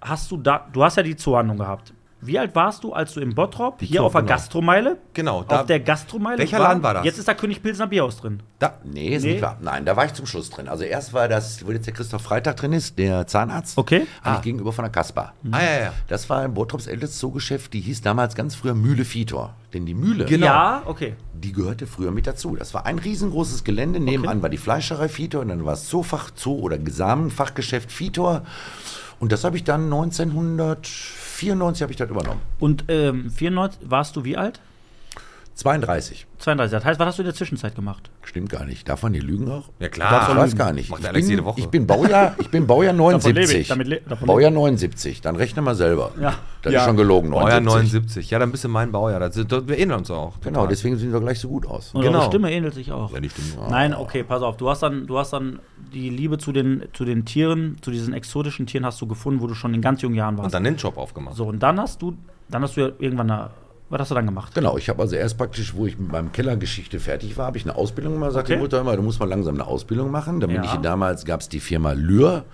Hast 0.00 0.30
du 0.30 0.36
da, 0.36 0.68
du 0.72 0.84
hast 0.84 0.96
ja 0.96 1.02
die 1.02 1.16
Zuhandlung 1.16 1.58
gehabt. 1.58 1.92
Wie 2.22 2.38
alt 2.38 2.54
warst 2.54 2.82
du, 2.82 2.94
als 2.94 3.12
du 3.12 3.20
im 3.20 3.34
Bottrop, 3.34 3.80
hier 3.80 4.00
Zoo, 4.00 4.06
auf 4.06 4.12
der 4.12 4.22
genau. 4.22 4.32
Gastromeile, 4.34 4.96
Genau, 5.12 5.42
da, 5.44 5.60
auf 5.60 5.66
der 5.66 5.80
Gastromeile 5.80 6.38
Welcher 6.38 6.58
Laden 6.58 6.82
war 6.82 6.94
das? 6.94 7.04
Jetzt 7.04 7.18
ist 7.18 7.28
da 7.28 7.34
König 7.34 7.62
Pilsner 7.62 7.86
Bierhaus 7.86 8.16
drin. 8.16 8.42
da, 8.58 8.78
Nee, 8.84 9.14
ist 9.16 9.22
Nee. 9.24 9.32
nicht 9.34 9.42
wahr. 9.42 9.58
Nein, 9.60 9.84
da 9.84 9.96
war 9.96 10.06
ich 10.06 10.14
zum 10.14 10.24
Schluss 10.26 10.48
drin. 10.48 10.66
Also 10.66 10.84
erst 10.84 11.12
war 11.12 11.28
das, 11.28 11.64
wo 11.66 11.70
jetzt 11.72 11.86
der 11.86 11.92
Christoph 11.92 12.22
Freitag 12.22 12.56
drin 12.56 12.72
ist, 12.72 12.98
der 12.98 13.26
Zahnarzt. 13.26 13.76
Okay. 13.76 14.06
Ah. 14.22 14.40
gegenüber 14.40 14.72
von 14.72 14.84
der 14.84 14.90
Kasper. 14.92 15.34
ah, 15.52 15.58
ja, 15.62 15.80
ja. 15.84 15.92
Das 16.08 16.28
war 16.30 16.40
ein 16.40 16.54
Bottrops 16.54 16.86
ältestes 16.86 17.18
Zoogeschäft, 17.18 17.74
die 17.74 17.80
hieß 17.80 18.00
damals 18.00 18.34
ganz 18.34 18.54
früher 18.54 18.74
Mühle 18.74 19.04
Vitor. 19.12 19.54
Denn 19.74 19.84
die 19.84 19.94
Mühle, 19.94 20.24
Genau. 20.24 20.46
Ja, 20.46 20.82
okay. 20.86 21.16
die 21.34 21.52
gehörte 21.52 21.86
früher 21.86 22.12
mit 22.12 22.26
dazu. 22.26 22.56
Das 22.56 22.72
war 22.72 22.86
ein 22.86 22.98
riesengroßes 22.98 23.62
Gelände. 23.62 24.00
Nebenan 24.00 24.40
war 24.40 24.48
die 24.48 24.56
Fleischerei 24.56 25.10
Vitor 25.14 25.42
und 25.42 25.48
dann 25.48 25.64
war 25.66 25.74
es 25.74 25.86
Zoofach, 25.88 26.30
Zoo 26.34 26.58
oder 26.60 26.78
Gesamtfachgeschäft 26.78 28.00
Vitor. 28.00 28.42
Und 29.20 29.32
das 29.32 29.44
habe 29.44 29.56
ich 29.56 29.64
dann 29.64 29.88
1994 31.36 31.82
habe 31.82 31.92
ich 31.92 31.98
das 31.98 32.10
übernommen. 32.10 32.40
Und 32.58 32.84
ähm, 32.88 33.30
94, 33.30 33.90
warst 33.90 34.16
du 34.16 34.24
wie 34.24 34.36
alt? 34.36 34.60
32. 35.56 36.26
32. 36.38 36.70
Das 36.76 36.84
heißt, 36.84 37.00
was 37.00 37.06
hast 37.06 37.18
du 37.18 37.22
in 37.22 37.26
der 37.26 37.34
Zwischenzeit 37.34 37.74
gemacht? 37.74 38.10
Stimmt 38.22 38.50
gar 38.50 38.66
nicht. 38.66 38.86
Darf 38.86 39.02
man 39.02 39.14
hier 39.14 39.22
lügen 39.22 39.50
auch? 39.50 39.70
Ja, 39.78 39.86
Ich 39.86 39.90
klar. 39.92 40.36
weiß 40.36 40.54
gar 40.54 40.72
nicht. 40.74 40.90
Macht 40.90 41.00
ich, 41.00 41.08
Alex 41.08 41.24
bin, 41.26 41.30
jede 41.30 41.44
Woche. 41.46 41.60
ich 41.60 41.66
bin 41.68 41.86
Baujahr, 41.86 42.34
ich 42.38 42.50
bin 42.50 42.66
Baujahr 42.66 42.92
lebe 42.92 43.02
79. 43.04 43.56
ich, 43.60 43.68
damit 43.68 43.88
le- 43.88 44.00
davon 44.06 44.26
Baujahr 44.26 44.50
79. 44.50 45.22
Dann 45.22 45.34
rechne 45.36 45.62
mal 45.62 45.74
selber. 45.74 46.12
Ja. 46.20 46.34
Das 46.60 46.74
ist 46.74 46.82
schon 46.84 46.96
gelogen. 46.98 47.30
Baujahr 47.30 47.60
79. 47.60 47.92
79. 47.94 48.30
Ja, 48.30 48.38
dann 48.38 48.50
bist 48.52 48.64
du 48.64 48.68
mein 48.68 48.92
Baujahr. 48.92 49.18
Das, 49.18 49.34
sind- 49.34 49.50
wir 49.50 49.74
erinnern 49.74 50.00
uns 50.00 50.10
auch. 50.10 50.34
Genau, 50.42 50.60
total. 50.60 50.68
deswegen 50.68 50.98
sehen 50.98 51.10
wir 51.12 51.20
gleich 51.20 51.40
so 51.40 51.48
gut 51.48 51.66
aus. 51.66 51.94
Und 51.94 52.02
Genau. 52.02 52.18
eure 52.18 52.26
Stimme 52.28 52.52
ähnelt 52.52 52.74
sich 52.74 52.92
auch. 52.92 53.10
Ja, 53.14 53.20
die 53.20 53.30
Stimme. 53.30 53.48
Nein, 53.70 53.94
okay, 53.94 54.24
pass 54.24 54.42
auf. 54.42 54.58
Du 54.58 54.68
hast 54.68 54.82
dann, 54.82 55.06
du 55.06 55.18
hast 55.18 55.32
dann 55.32 55.60
die 55.94 56.10
Liebe 56.10 56.36
zu 56.36 56.52
den, 56.52 56.82
zu 56.92 57.06
den 57.06 57.24
Tieren, 57.24 57.78
zu 57.80 57.90
diesen 57.90 58.12
exotischen 58.12 58.66
Tieren 58.66 58.84
hast 58.84 59.00
du 59.00 59.06
gefunden, 59.06 59.40
wo 59.40 59.46
du 59.46 59.54
schon 59.54 59.72
in 59.72 59.80
ganz 59.80 60.02
jungen 60.02 60.16
Jahren 60.16 60.36
warst. 60.36 60.46
Und 60.46 60.54
dann 60.54 60.64
den 60.64 60.76
Job 60.76 60.98
aufgemacht. 60.98 61.34
so, 61.36 61.46
und 61.46 61.60
dann 61.62 61.80
hast 61.80 62.02
du, 62.02 62.14
dann 62.50 62.62
hast 62.62 62.76
du 62.76 62.82
ja 62.82 62.88
irgendwann 62.98 63.30
eine, 63.30 63.50
was 63.88 64.00
hast 64.00 64.10
du 64.10 64.14
dann 64.16 64.26
gemacht? 64.26 64.54
Genau, 64.54 64.76
ich 64.76 64.88
habe 64.88 65.00
also 65.02 65.14
erst 65.16 65.38
praktisch, 65.38 65.74
wo 65.74 65.86
ich 65.86 65.98
mit 65.98 66.10
meinem 66.10 66.32
Kellergeschichte 66.32 66.98
fertig 66.98 67.36
war, 67.36 67.46
habe 67.46 67.58
ich 67.58 67.64
eine 67.64 67.76
Ausbildung 67.76 68.14
gemacht. 68.14 68.32
Sagte 68.32 68.52
Okay. 68.52 68.56
die 68.58 68.62
Mutter 68.62 68.80
immer, 68.80 68.96
du 68.96 69.02
musst 69.02 69.20
mal 69.20 69.28
langsam 69.28 69.54
eine 69.54 69.66
Ausbildung 69.66 70.10
machen. 70.10 70.40
Dann 70.40 70.50
bin 70.50 70.62
Ja. 70.64 70.74
ich 70.74 70.80
damals, 70.80 71.24
gab 71.24 71.40
es 71.40 71.48
die 71.48 71.60
Firma 71.60 71.92
Lür 71.92 72.44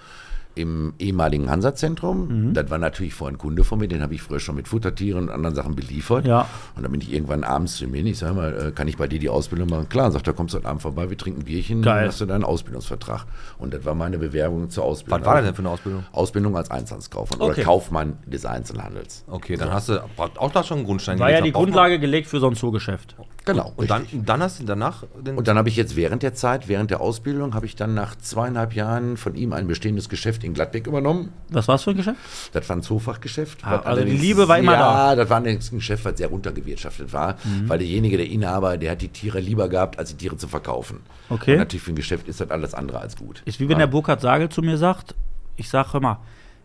im 0.55 0.95
ehemaligen 0.99 1.51
Hansa-Zentrum. 1.51 2.49
Mhm. 2.49 2.55
Das 2.55 2.71
war 2.71 2.79
natürlich 2.79 3.15
vorher 3.15 3.35
ein 3.35 3.39
Kunde 3.39 3.65
von 3.65 3.79
mir, 3.79 3.89
den 3.89 4.03
habe 4.03 4.15
ich 4.15 4.23
früher 4.23 4.41
schon 4.41 4.57
mit 4.57 4.69
Futtertieren 4.69 5.25
und 5.25 5.31
anderen 5.31 5.55
Sachen 5.55 5.75
beliefert. 5.75 6.27
Ja. 6.27 6.47
Und 6.77 6.83
dann 6.83 6.93
bin 6.93 7.01
ich 7.01 7.13
irgendwann 7.13 7.45
abends 7.45 7.77
zu 7.77 7.85
ihm 7.85 7.95
hin, 7.95 8.07
ich 8.07 8.19
sage 8.19 8.35
mal, 8.35 8.69
äh, 8.69 8.71
kann 8.73 8.89
ich 8.89 8.97
bei 8.97 9.07
dir 9.09 9.19
die 9.19 9.29
Ausbildung 9.29 9.69
machen? 9.69 9.89
Klar, 9.89 10.11
sagt 10.11 10.27
er, 10.27 10.33
kommst 10.35 10.55
du 10.55 10.59
heute 10.59 10.69
Abend 10.69 10.83
vorbei, 10.83 11.09
wir 11.11 11.17
trinken 11.19 11.41
ein 11.41 11.45
Bierchen, 11.45 11.83
Geil. 11.83 12.01
dann 12.01 12.09
hast 12.09 12.21
du 12.21 12.27
deinen 12.27 12.45
Ausbildungsvertrag. 12.45 13.25
Und 13.59 13.73
das 13.75 13.85
war 13.85 13.95
meine 13.95 14.19
Bewerbung 14.19 14.71
zur 14.71 14.85
Ausbildung. 14.85 15.21
Was 15.21 15.27
war 15.27 15.35
das 15.37 15.45
denn 15.47 15.55
für 15.55 15.63
eine 15.63 15.71
Ausbildung? 15.71 16.05
Ausbildung 16.13 16.57
als 16.57 16.71
Einzelhandelskaufmann 16.71 17.41
Okay. 17.41 17.53
oder 17.53 17.63
Kaufmann 17.63 18.19
des 18.27 18.45
Einzelhandels. 18.47 19.25
Okay, 19.29 19.57
dann 19.57 19.73
hast 19.73 19.89
du 19.89 20.03
auch 20.17 20.51
da 20.53 20.63
schon 20.63 20.79
einen 20.79 20.87
Grundstein 20.87 21.19
War 21.19 21.31
ja 21.31 21.37
die 21.37 21.43
gelegt. 21.43 21.57
Grundlage 21.57 21.99
gelegt 21.99 22.29
für 22.29 22.41
so 22.41 22.49
ein 22.49 22.57
Zoogeschäft. 22.57 23.17
Genau. 23.45 23.73
Und 23.77 23.91
dann, 23.91 24.07
dann 24.13 24.43
hast 24.43 24.61
du 24.61 24.65
danach 24.65 25.05
den 25.19 25.37
Und 25.37 25.49
dann 25.49 25.59
habe 25.59 25.69
ich 25.69 25.77
jetzt 25.77 25.97
während 25.97 26.23
der 26.23 26.35
Zeit, 26.35 26.69
während 26.69 26.91
der 26.91 27.01
Ausbildung, 27.01 27.55
habe 27.55 27.67
ich 27.67 27.75
dann 27.75 27.95
nach 27.95 28.17
zweieinhalb 28.17 28.75
Jahren 28.75 29.17
von 29.17 29.35
ihm 29.35 29.53
ein 29.53 29.67
bestehendes 29.67 30.09
Geschäft 30.09 30.45
in 30.45 30.55
Gladbeck 30.55 30.87
übernommen. 30.87 31.33
Was 31.49 31.69
war 31.69 31.75
es 31.75 31.83
für 31.83 31.91
ein 31.91 31.97
Geschäft? 31.97 32.19
Das 32.53 32.69
war 32.69 32.77
ein 32.77 32.83
Zoofachgeschäft. 32.83 33.65
Ah, 33.65 33.79
also 33.79 34.05
die 34.05 34.13
Liebe 34.13 34.47
war 34.49 34.59
immer 34.59 34.75
ja, 34.75 34.79
da. 34.79 34.91
Mhm. 34.91 34.97
Ja, 34.97 35.17
das 35.17 35.31
war 35.31 35.43
ein 35.43 35.59
Geschäft, 35.59 36.05
was 36.05 36.19
sehr 36.19 36.29
runtergewirtschaftet 36.29 37.13
war, 37.13 37.37
weil 37.67 37.79
derjenige, 37.79 38.17
der 38.17 38.27
Inhaber, 38.27 38.77
der 38.77 38.93
hat 38.93 39.03
die 39.03 39.09
Tiere 39.09 39.41
lieber 39.41 39.69
gehabt, 39.69 39.99
als 39.99 40.11
die 40.11 40.17
Tiere 40.17 40.37
zu 40.37 40.47
verkaufen. 40.49 41.01
Okay. 41.29 41.53
Und 41.53 41.59
natürlich 41.59 41.83
für 41.83 41.93
ein 41.93 41.97
Geschäft 41.97 42.29
ist 42.29 42.41
das 42.41 42.51
alles 42.51 42.75
andere 42.75 43.01
als 43.01 43.17
gut. 43.17 43.43
Ist 43.45 43.59
wie 43.61 43.69
wenn 43.69 43.79
der 43.79 43.87
Burkhard 43.87 44.21
Sagel 44.21 44.49
zu 44.49 44.63
mir 44.63 44.77
sagt, 44.77 45.15
ich 45.57 45.69
sag, 45.69 45.93
hör 45.93 46.01
mal, 46.01 46.19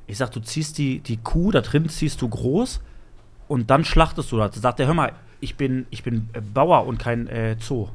ich 0.05 0.17
sag, 0.17 0.31
du 0.31 0.39
ziehst 0.39 0.77
die, 0.77 0.99
die 0.99 1.17
Kuh, 1.17 1.51
da 1.51 1.61
drin 1.61 1.89
ziehst 1.89 2.21
du 2.21 2.29
groß 2.29 2.79
und 3.47 3.69
dann 3.69 3.85
schlachtest 3.85 4.31
du 4.31 4.37
das. 4.37 4.55
Sagt 4.55 4.79
der, 4.79 4.87
hör 4.87 4.93
mal, 4.93 5.13
ich 5.39 5.55
bin, 5.55 5.85
ich 5.89 6.03
bin 6.03 6.29
äh, 6.33 6.41
Bauer 6.41 6.85
und 6.85 6.97
kein 6.99 7.27
äh, 7.27 7.55
Zoo. 7.59 7.87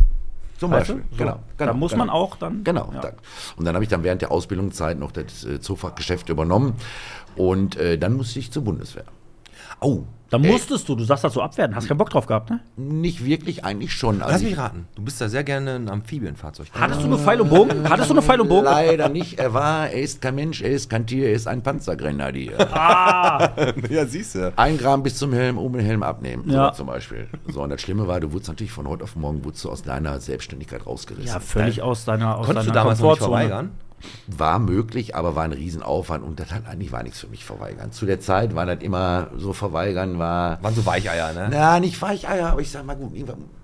Zum 0.59 0.71
Weißt 0.71 0.89
Beispiel. 0.89 1.05
du? 1.11 1.17
So. 1.17 1.25
Genau, 1.25 1.41
Da 1.59 1.65
genau, 1.67 1.75
muss 1.77 1.93
genau. 1.93 2.05
man 2.05 2.15
auch 2.15 2.37
dann. 2.37 2.63
Genau. 2.63 2.93
Ja. 2.95 3.13
Und 3.57 3.65
dann 3.65 3.75
habe 3.75 3.85
ich 3.85 3.91
dann 3.91 4.05
während 4.05 4.23
der 4.23 4.31
Ausbildungszeit 4.31 4.99
noch 4.99 5.11
das 5.11 5.45
äh, 5.45 5.61
Zoofachgeschäft 5.61 6.29
übernommen. 6.29 6.75
Und 7.35 7.77
äh, 7.77 7.99
dann 7.99 8.15
musste 8.15 8.39
ich 8.39 8.53
zur 8.53 8.63
Bundeswehr. 8.63 9.05
Oh, 9.83 10.05
Da 10.31 10.39
musstest 10.39 10.89
du, 10.89 10.95
du 10.95 11.05
sagst 11.05 11.25
das 11.25 11.35
so 11.35 11.43
abwerten, 11.43 11.77
hast 11.77 11.89
keinen 11.89 11.99
Bock 11.99 12.09
drauf 12.09 12.25
gehabt, 12.27 12.49
ne? 12.49 12.61
Nicht 12.77 13.23
wirklich, 13.25 13.65
eigentlich 13.67 13.93
schon. 13.93 14.21
lass 14.21 14.29
Also 14.29 14.45
mich 14.45 14.53
ich- 14.55 14.59
raten. 14.59 14.87
Du 14.95 15.03
bist 15.03 15.21
da 15.21 15.29
sehr 15.29 15.45
gerne 15.45 15.75
ein 15.75 15.91
Amphibienfahrzeug. 15.91 16.69
Hattest 16.73 17.03
du 17.03 17.07
eine 17.07 17.19
Pfeil 17.19 17.41
und 17.43 17.51
Bogen? 17.51 17.87
Hattest 17.91 18.09
du 18.09 18.15
eine 18.15 18.23
Pfeil 18.23 18.41
und 18.41 18.49
Bogen? 18.49 18.65
Leider 18.65 19.11
nicht. 19.11 19.39
Er 19.39 19.53
war, 19.53 19.91
er 19.91 20.01
ist 20.01 20.23
kein 20.23 20.35
Mensch, 20.37 20.63
er 20.63 20.71
ist 20.71 20.89
kein 20.89 21.07
Tier, 21.07 21.27
er 21.29 21.35
ist 21.35 21.47
ein 21.47 21.63
Panzergrenadier. 21.63 22.53
ja, 23.91 24.07
siehst 24.07 24.37
du. 24.37 24.53
Ein 24.57 24.79
Gramm 24.79 25.03
bis 25.03 25.17
zum 25.19 25.33
Helm, 25.35 25.59
um 25.59 25.73
den 25.73 25.85
Helm 25.85 26.03
abnehmen, 26.03 26.49
Ja. 26.49 26.69
so 26.71 26.79
zum 26.79 26.87
Beispiel. 26.87 27.29
So, 27.49 27.63
und 27.63 27.69
das 27.71 27.83
Schlimme 27.83 28.07
war, 28.09 28.21
du 28.21 28.33
wurdest 28.33 28.49
natürlich 28.49 28.73
von 28.73 28.89
heute 28.89 29.05
auf 29.05 29.17
morgen 29.17 29.45
wurdest 29.45 29.65
du 29.65 29.71
aus 29.71 29.83
deiner 29.83 30.19
Selbstständigkeit 30.21 30.87
rausgerissen. 30.87 31.27
Ja, 31.29 31.41
völlig 31.41 31.83
aus 31.83 32.05
deiner 32.07 32.39
aus 32.39 32.47
Konntest 32.47 32.69
du 32.69 32.73
deiner 32.73 32.83
damals 32.85 33.01
noch 33.01 33.11
nicht 33.11 33.19
Komfortzone. 33.21 33.49
verweigern? 33.49 33.71
War 34.27 34.59
möglich, 34.59 35.15
aber 35.15 35.35
war 35.35 35.45
ein 35.45 35.53
Riesenaufwand 35.53 36.25
und 36.25 36.41
das 36.41 36.53
hat 36.53 36.67
eigentlich 36.67 36.93
war 36.93 37.03
nichts 37.03 37.21
für 37.21 37.29
mich 37.29 37.45
verweigern. 37.45 37.93
Zu 37.93 38.07
der 38.07 38.21
Zeit 38.21 38.55
war 38.55 38.67
das 38.67 38.83
immer 38.83 39.29
so 39.37 39.53
verweigern, 39.53 40.19
war. 40.19 40.63
Waren 40.63 40.75
so 40.75 40.87
Weicheier, 40.87 41.33
ne? 41.33 41.49
Na, 41.51 41.81
nicht 41.81 42.01
Weicheier, 42.01 42.51
aber 42.51 42.61
ich 42.61 42.71
sag 42.71 42.85
mal 42.85 42.95
gut, 42.95 43.13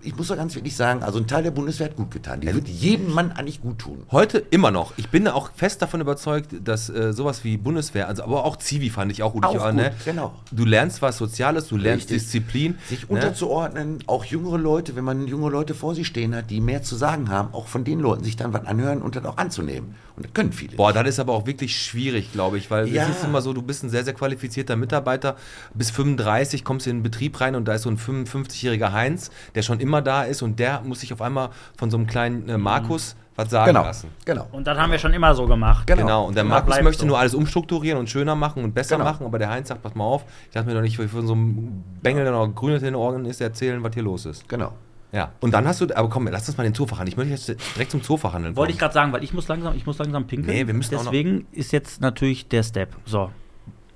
ich 0.00 0.16
muss 0.16 0.28
doch 0.28 0.36
ganz 0.36 0.54
wirklich 0.54 0.76
sagen, 0.76 1.02
also 1.02 1.18
ein 1.18 1.26
Teil 1.26 1.42
der 1.42 1.50
Bundeswehr 1.50 1.88
hat 1.88 1.96
gut 1.96 2.10
getan. 2.10 2.40
Die 2.40 2.52
wird 2.52 2.68
jedem 2.68 3.12
Mann 3.12 3.32
eigentlich 3.32 3.60
gut 3.60 3.78
tun. 3.78 4.04
Heute 4.10 4.38
immer 4.38 4.70
noch. 4.70 4.92
Ich 4.96 5.08
bin 5.08 5.26
auch 5.28 5.50
fest 5.54 5.82
davon 5.82 6.00
überzeugt, 6.00 6.54
dass 6.64 6.88
äh, 6.88 7.12
sowas 7.12 7.44
wie 7.44 7.56
Bundeswehr, 7.56 8.08
also 8.08 8.22
aber 8.22 8.44
auch 8.44 8.56
Zivi 8.56 8.90
fand 8.90 9.12
ich 9.12 9.22
auch 9.22 9.32
gut. 9.32 9.44
Auch 9.44 9.54
ich, 9.54 9.62
gut, 9.62 9.74
ne? 9.74 9.92
genau. 10.04 10.34
Du 10.52 10.64
lernst 10.64 11.02
was 11.02 11.18
Soziales, 11.18 11.68
du 11.68 11.76
lernst 11.76 12.10
Richtig. 12.10 12.22
Disziplin. 12.22 12.78
Sich 12.88 13.08
ne? 13.08 13.16
unterzuordnen, 13.16 13.98
auch 14.06 14.24
jüngere 14.24 14.58
Leute, 14.58 14.96
wenn 14.96 15.04
man 15.04 15.26
junge 15.26 15.50
Leute 15.50 15.74
vor 15.74 15.94
sich 15.94 16.06
stehen 16.06 16.34
hat, 16.34 16.50
die 16.50 16.60
mehr 16.60 16.82
zu 16.82 16.96
sagen 16.96 17.28
haben, 17.28 17.52
auch 17.52 17.66
von 17.66 17.84
den 17.84 18.00
Leuten 18.00 18.24
sich 18.24 18.36
dann 18.36 18.52
was 18.52 18.66
anhören 18.66 19.02
und 19.02 19.16
das 19.16 19.24
auch 19.24 19.36
anzunehmen. 19.36 19.94
Und 20.16 20.24
das 20.28 20.34
können 20.34 20.52
viele. 20.52 20.76
Boah, 20.76 20.92
das 20.92 21.06
ist 21.08 21.18
aber 21.20 21.32
auch 21.32 21.46
wirklich 21.46 21.76
schwierig, 21.82 22.32
glaube 22.32 22.58
ich, 22.58 22.70
weil 22.70 22.88
Ja. 22.88 23.02
es 23.04 23.08
ist 23.16 23.24
immer 23.24 23.40
so, 23.42 23.52
du 23.52 23.62
bist 23.62 23.82
ein 23.82 23.90
sehr, 23.90 24.04
sehr 24.04 24.14
qualifizierter 24.14 24.76
Mitarbeiter, 24.76 25.36
bis 25.74 25.90
35 25.90 26.64
kommst 26.64 26.86
du 26.86 26.90
in 26.90 26.98
den 26.98 27.02
Betrieb 27.02 27.40
rein 27.40 27.54
und 27.56 27.66
da 27.66 27.74
ist 27.74 27.82
so 27.82 27.90
ein 27.90 27.98
55-jähriger 27.98 28.92
Heinz, 28.92 29.30
der 29.54 29.62
schon 29.62 29.80
immer 29.80 30.02
da 30.02 30.22
ist 30.22 30.42
und 30.42 30.58
der 30.58 30.80
muss 30.82 31.00
sich 31.00 31.12
auf 31.12 31.20
einmal 31.22 31.50
von 31.76 31.90
so 31.90 31.96
einem 31.96 32.06
kleinen 32.06 32.48
äh, 32.48 32.58
Markus 32.58 33.16
was 33.36 33.50
sagen 33.50 33.66
genau, 33.66 33.84
lassen. 33.84 34.08
genau. 34.24 34.48
Und 34.50 34.66
das 34.66 34.76
haben 34.76 34.90
wir 34.90 34.98
schon 34.98 35.12
immer 35.14 35.32
so 35.32 35.46
gemacht. 35.46 35.86
Genau. 35.86 36.02
Genau, 36.02 36.24
und 36.26 36.34
der 36.36 36.42
Ja, 36.42 36.48
Markus 36.50 36.80
möchte 36.82 37.02
so. 37.02 37.06
nur 37.06 37.20
alles 37.20 37.34
umstrukturieren 37.34 37.96
und 38.00 38.10
schöner 38.10 38.34
machen 38.34 38.64
und 38.64 38.74
besser 38.74 38.96
Genau. 38.96 39.08
machen, 39.08 39.24
aber 39.26 39.38
der 39.38 39.48
Heinz 39.48 39.68
sagt, 39.68 39.80
pass 39.80 39.94
mal 39.94 40.02
auf, 40.02 40.24
ich 40.48 40.54
dachte 40.54 40.66
mir 40.66 40.74
doch 40.74 40.80
nicht, 40.82 40.96
von 40.96 41.24
so 41.24 41.34
einem 41.34 41.84
Bengel, 42.02 42.24
der 42.24 42.32
noch 42.32 42.52
grün 42.52 42.74
in 42.74 42.82
den 42.82 42.94
Ohren 42.96 43.24
ist, 43.26 43.40
erzählen, 43.40 43.80
was 43.84 43.94
hier 43.94 44.02
los 44.02 44.26
ist. 44.26 44.48
Genau. 44.48 44.72
Ja, 45.10 45.32
und 45.40 45.52
dann 45.52 45.66
hast 45.66 45.80
du, 45.80 45.86
aber 45.94 46.08
komm, 46.10 46.28
lass 46.28 46.48
uns 46.48 46.58
mal 46.58 46.64
den 46.64 46.74
Zoofachhandel. 46.74 47.12
Ich 47.12 47.16
möchte 47.16 47.32
jetzt 47.32 47.74
direkt 47.74 47.90
zum 47.90 48.02
Zoofachhandel 48.02 48.54
Wollte 48.56 48.72
ich 48.72 48.78
gerade 48.78 48.92
sagen, 48.92 49.12
weil 49.12 49.24
ich 49.24 49.32
muss 49.32 49.48
langsam, 49.48 49.74
ich 49.74 49.86
muss 49.86 49.98
langsam 49.98 50.26
pinkeln. 50.26 50.54
Nee, 50.54 50.66
wir 50.66 50.74
müssen 50.74 50.90
Deswegen 50.90 51.46
ist 51.52 51.72
jetzt 51.72 52.00
natürlich 52.02 52.48
der 52.48 52.62
Step. 52.62 52.94
So, 53.06 53.30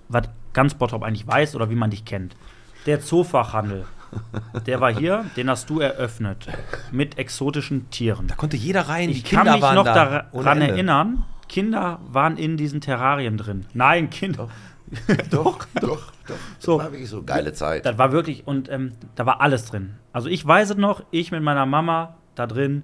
was 0.08 0.28
ganz 0.54 0.74
Bottrop 0.74 1.02
eigentlich 1.02 1.26
weiß 1.26 1.54
oder 1.54 1.68
wie 1.70 1.74
man 1.74 1.90
dich 1.90 2.04
kennt. 2.04 2.34
Der 2.86 3.00
Zoofachhandel, 3.00 3.84
der 4.66 4.80
war 4.80 4.92
hier, 4.92 5.26
den 5.36 5.50
hast 5.50 5.68
du 5.68 5.80
eröffnet. 5.80 6.46
Mit 6.90 7.18
exotischen 7.18 7.90
Tieren. 7.90 8.26
Da 8.26 8.34
konnte 8.34 8.56
jeder 8.56 8.88
rein, 8.88 9.08
die 9.08 9.18
Ich 9.18 9.24
kann 9.24 9.40
Kinder 9.40 9.52
mich 9.52 9.62
waren 9.62 9.74
noch 9.74 9.84
da. 9.84 10.26
daran 10.32 10.62
erinnern, 10.62 11.24
Kinder 11.48 12.00
waren 12.10 12.38
in 12.38 12.56
diesen 12.56 12.80
Terrarien 12.80 13.36
drin. 13.36 13.66
Nein, 13.74 14.08
Kinder. 14.08 14.48
Doch, 15.30 15.64
doch, 15.80 16.12
doch. 16.28 16.36
So. 16.58 16.76
Das 16.76 16.86
war 16.86 16.92
wirklich 16.92 17.08
so 17.08 17.22
geile 17.22 17.52
Zeit. 17.52 17.86
Das 17.86 17.98
war 17.98 18.12
wirklich, 18.12 18.46
und 18.46 18.70
ähm, 18.70 18.92
da 19.14 19.24
war 19.26 19.40
alles 19.40 19.64
drin. 19.64 19.94
Also 20.12 20.28
ich 20.28 20.46
weiß 20.46 20.70
es 20.70 20.76
noch, 20.76 21.02
ich 21.10 21.32
mit 21.32 21.42
meiner 21.42 21.66
Mama 21.66 22.16
da 22.34 22.46
drin, 22.46 22.82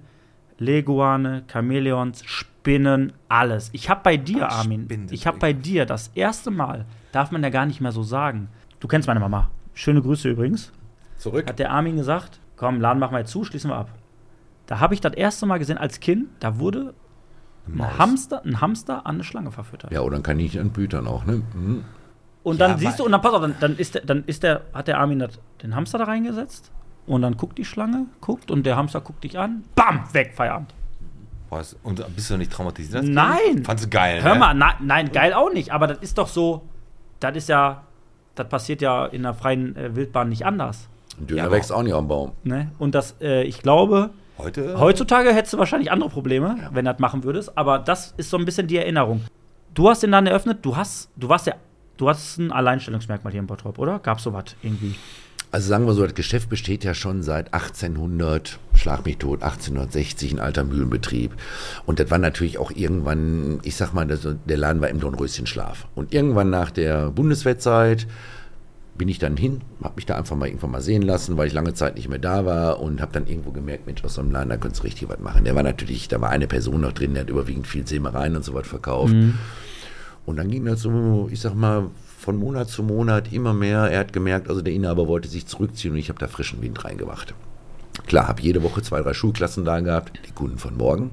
Leguane, 0.57 1.43
Chamäleons, 1.51 2.23
Spinnen, 2.25 3.13
alles. 3.27 3.69
Ich 3.73 3.89
habe 3.89 4.01
bei 4.03 4.17
dir, 4.17 4.51
Armin, 4.51 4.87
ich 5.11 5.27
habe 5.27 5.37
bei 5.37 5.53
dir 5.53 5.85
das 5.85 6.11
erste 6.15 6.51
Mal, 6.51 6.85
darf 7.11 7.31
man 7.31 7.43
ja 7.43 7.49
gar 7.49 7.65
nicht 7.65 7.79
mehr 7.79 7.91
so 7.91 8.03
sagen. 8.03 8.49
Du 8.79 8.87
kennst 8.87 9.07
meine 9.07 9.19
Mama. 9.19 9.49
Schöne 9.73 10.01
Grüße 10.01 10.29
übrigens. 10.29 10.71
Zurück. 11.17 11.47
Hat 11.47 11.59
der 11.59 11.71
Armin 11.71 11.95
gesagt, 11.95 12.39
komm, 12.55 12.81
Laden 12.81 12.99
machen 12.99 13.13
wir 13.13 13.19
jetzt 13.19 13.31
zu, 13.31 13.43
schließen 13.43 13.69
wir 13.69 13.77
ab. 13.77 13.89
Da 14.65 14.79
habe 14.79 14.93
ich 14.93 15.01
das 15.01 15.13
erste 15.13 15.45
Mal 15.45 15.59
gesehen 15.59 15.77
als 15.77 15.99
Kind, 15.99 16.27
da 16.39 16.59
wurde 16.59 16.93
ein 17.67 17.97
Hamster, 17.97 18.43
ein 18.45 18.61
Hamster 18.61 19.05
an 19.05 19.15
eine 19.15 19.23
Schlange 19.23 19.51
verfüttert. 19.51 19.91
Ja, 19.91 20.01
oder 20.01 20.17
ein 20.17 20.69
Bütern 20.71 21.07
auch, 21.07 21.25
ne? 21.25 21.41
Mhm. 21.53 21.85
Und 22.43 22.59
dann 22.61 22.71
Ja, 22.71 22.77
siehst 22.77 22.99
du, 22.99 23.05
und 23.05 23.11
dann 23.11 23.21
pass 23.21 23.33
auf, 23.33 23.41
dann, 23.41 23.55
dann 23.59 23.77
ist 23.77 23.95
der, 23.95 24.01
dann 24.05 24.23
ist 24.25 24.43
der, 24.43 24.61
hat 24.73 24.87
der 24.87 24.97
Armin 24.99 25.19
das, 25.19 25.39
den 25.61 25.75
Hamster 25.75 25.97
da 25.97 26.05
reingesetzt 26.05 26.71
und 27.05 27.21
dann 27.21 27.35
guckt 27.37 27.57
die 27.57 27.65
Schlange, 27.65 28.05
guckt 28.21 28.49
und 28.51 28.65
der 28.65 28.77
Hamster 28.77 29.01
guckt 29.01 29.23
dich 29.23 29.37
an, 29.37 29.63
bam, 29.75 30.03
weg, 30.13 30.33
Feierabend. 30.35 30.73
Ist- 31.59 31.77
Und 31.83 32.03
bist 32.15 32.29
du 32.29 32.37
nicht 32.37 32.51
traumatisiert? 32.51 33.03
Nein. 33.05 33.63
Fandst 33.65 33.85
du 33.85 33.89
geil, 33.89 34.23
Hör 34.23 34.33
ne? 34.35 34.39
mal, 34.39 34.53
na, 34.53 34.73
nein, 34.79 35.11
geil 35.11 35.33
auch 35.33 35.51
nicht, 35.51 35.71
aber 35.71 35.87
das 35.87 35.97
ist 35.99 36.17
doch 36.17 36.27
so, 36.27 36.61
das 37.19 37.35
ist 37.35 37.49
ja, 37.49 37.83
das 38.35 38.47
passiert 38.47 38.81
ja 38.81 39.07
in 39.07 39.23
der 39.23 39.33
freien 39.33 39.75
äh, 39.75 39.95
Wildbahn 39.95 40.29
nicht 40.29 40.45
anders. 40.45 40.87
Ein 41.19 41.27
Döner 41.27 41.43
Ja, 41.45 41.51
wächst 41.51 41.71
auch 41.73 41.81
nicht 41.83 41.93
am 41.93 42.07
Baum. 42.07 42.31
Ne? 42.43 42.71
Und 42.79 42.95
das, 42.95 43.15
äh, 43.19 43.43
ich 43.43 43.61
glaube, 43.61 44.11
Heute? 44.37 44.79
heutzutage 44.79 45.33
hättest 45.33 45.53
du 45.53 45.57
wahrscheinlich 45.57 45.91
andere 45.91 46.09
Probleme, 46.09 46.55
wenn 46.71 46.85
du 46.85 46.91
das 46.91 46.99
machen 47.01 47.23
würdest, 47.25 47.57
aber 47.57 47.79
das 47.79 48.13
ist 48.15 48.29
so 48.29 48.37
ein 48.37 48.45
bisschen 48.45 48.67
die 48.67 48.77
Erinnerung. 48.77 49.21
Du 49.73 49.89
hast 49.89 50.03
den 50.03 50.11
dann 50.13 50.27
eröffnet, 50.27 50.59
du 50.63 50.77
hast, 50.77 51.09
du 51.17 51.27
warst 51.27 51.47
ja, 51.47 51.55
du 51.99 52.09
hast 52.09 52.37
ein 52.37 52.51
Alleinstellungsmerkmal 52.51 53.31
hier 53.31 53.41
in 53.41 53.47
Bottrop, 53.47 53.77
oder? 53.77 53.99
Gab's 53.99 54.23
sowas 54.23 54.55
irgendwie? 54.63 54.95
Also 55.51 55.67
sagen 55.67 55.87
wir 55.87 55.93
so, 55.93 56.03
das 56.03 56.13
Geschäft 56.13 56.47
besteht 56.47 56.83
ja 56.83 56.93
schon 56.93 57.23
seit 57.23 57.53
1800, 57.55 58.59
schlag 58.75 59.03
mich 59.05 59.17
tot, 59.17 59.41
1860, 59.41 60.33
ein 60.33 60.39
alter 60.39 60.63
Mühlenbetrieb. 60.63 61.31
Und 61.87 61.99
das 61.99 62.11
war 62.11 62.19
natürlich 62.19 62.59
auch 62.59 62.71
irgendwann, 62.71 63.59
ich 63.63 63.75
sag 63.75 63.93
mal, 63.93 64.05
der 64.05 64.57
Laden 64.57 64.79
war 64.79 64.89
im 64.89 64.99
Dornröschenschlaf. 64.99 65.87
Und 65.95 66.13
irgendwann 66.13 66.51
nach 66.51 66.69
der 66.69 67.09
Bundeswehrzeit 67.09 68.05
bin 68.95 69.07
ich 69.07 69.17
dann 69.17 69.37
hin, 69.37 69.61
habe 69.81 69.95
mich 69.95 70.05
da 70.05 70.17
einfach 70.17 70.35
mal 70.35 70.47
irgendwann 70.47 70.71
mal 70.71 70.81
sehen 70.81 71.01
lassen, 71.01 71.35
weil 71.35 71.47
ich 71.47 71.53
lange 71.53 71.73
Zeit 71.73 71.95
nicht 71.95 72.09
mehr 72.09 72.19
da 72.19 72.45
war 72.45 72.79
und 72.79 73.01
habe 73.01 73.13
dann 73.13 73.25
irgendwo 73.25 73.51
gemerkt, 73.51 73.87
Mensch, 73.87 74.03
aus 74.03 74.13
so 74.13 74.21
einem 74.21 74.31
Laden, 74.31 74.49
da 74.49 74.57
könntest 74.57 74.83
du 74.83 74.87
richtig 74.87 75.09
was 75.09 75.19
machen. 75.19 75.45
Der 75.45 75.55
war 75.55 75.63
natürlich, 75.63 76.09
da 76.09 76.21
war 76.21 76.29
eine 76.29 76.47
Person 76.47 76.81
noch 76.81 76.91
drin, 76.91 77.13
der 77.15 77.23
hat 77.23 77.29
überwiegend 77.29 77.65
viel 77.65 77.87
Sämereien 77.87 78.35
und 78.35 78.45
so 78.45 78.53
was 78.53 78.67
verkauft. 78.67 79.15
Und 80.29 80.35
dann 80.35 80.51
ging 80.51 80.63
das 80.63 80.81
so, 80.81 81.27
ich 81.31 81.41
sag 81.41 81.55
mal, 81.55 81.87
von 82.19 82.37
Monat 82.37 82.69
zu 82.69 82.83
Monat 82.83 83.33
immer 83.33 83.51
mehr. 83.51 83.89
Er 83.89 84.01
hat 84.01 84.13
gemerkt, 84.13 84.47
also 84.47 84.61
der 84.61 84.73
Inhaber 84.73 85.07
wollte 85.07 85.27
sich 85.27 85.47
zurückziehen 85.47 85.93
und 85.93 85.97
ich 85.97 86.09
habe 86.09 86.19
da 86.19 86.27
frischen 86.27 86.61
Wind 86.61 86.85
reingemacht. 86.85 87.33
Klar, 88.05 88.27
habe 88.27 88.39
jede 88.43 88.61
Woche 88.61 88.83
zwei, 88.83 89.01
drei 89.01 89.15
Schulklassen 89.15 89.65
da 89.65 89.79
gehabt, 89.79 90.19
die 90.27 90.31
Kunden 90.31 90.59
von 90.59 90.77
morgen. 90.77 91.09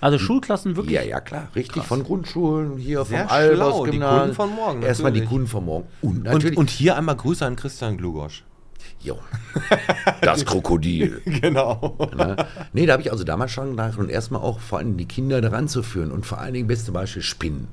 Also 0.00 0.18
Schulklassen 0.18 0.74
wirklich? 0.74 0.96
Ja, 0.96 1.02
ja, 1.02 1.20
klar, 1.20 1.46
richtig. 1.54 1.84
Von 1.84 2.02
Grundschulen, 2.02 2.76
hier 2.76 3.04
Sehr 3.04 3.20
vom 3.20 3.36
Albers 3.36 3.68
schlau, 3.68 3.86
die. 3.86 4.00
Kunden 4.00 4.34
von 4.34 4.50
morgen, 4.56 4.82
Erstmal 4.82 5.12
die. 5.12 5.24
Kunden 5.24 5.46
von 5.46 5.64
morgen. 5.64 5.86
Und 6.02 6.26
Und, 6.26 6.56
und 6.56 6.68
hier 6.68 6.96
einmal 6.96 7.14
Grüße 7.14 7.46
an 7.46 7.54
Christian 7.54 7.96
Glugosch. 7.96 8.42
Jo, 9.06 9.18
das 10.20 10.44
Krokodil. 10.44 11.20
Genau. 11.46 11.96
Ne? 12.16 12.36
Nee, 12.72 12.86
da 12.86 12.94
habe 12.94 13.02
ich 13.02 13.12
also 13.12 13.22
damals 13.22 13.52
schon 13.52 13.70
gedacht 13.70 13.98
und 13.98 14.10
erstmal 14.10 14.40
auch 14.40 14.58
vor 14.58 14.78
allem 14.78 14.96
die 14.96 15.04
Kinder 15.04 15.40
daran 15.40 15.68
zu 15.68 15.82
führen 15.82 16.10
und 16.10 16.24
vor 16.26 16.38
allen 16.38 16.54
Dingen 16.54 16.66
beste 16.66 16.92
Beispiel 16.92 17.22
Spinnen. 17.22 17.68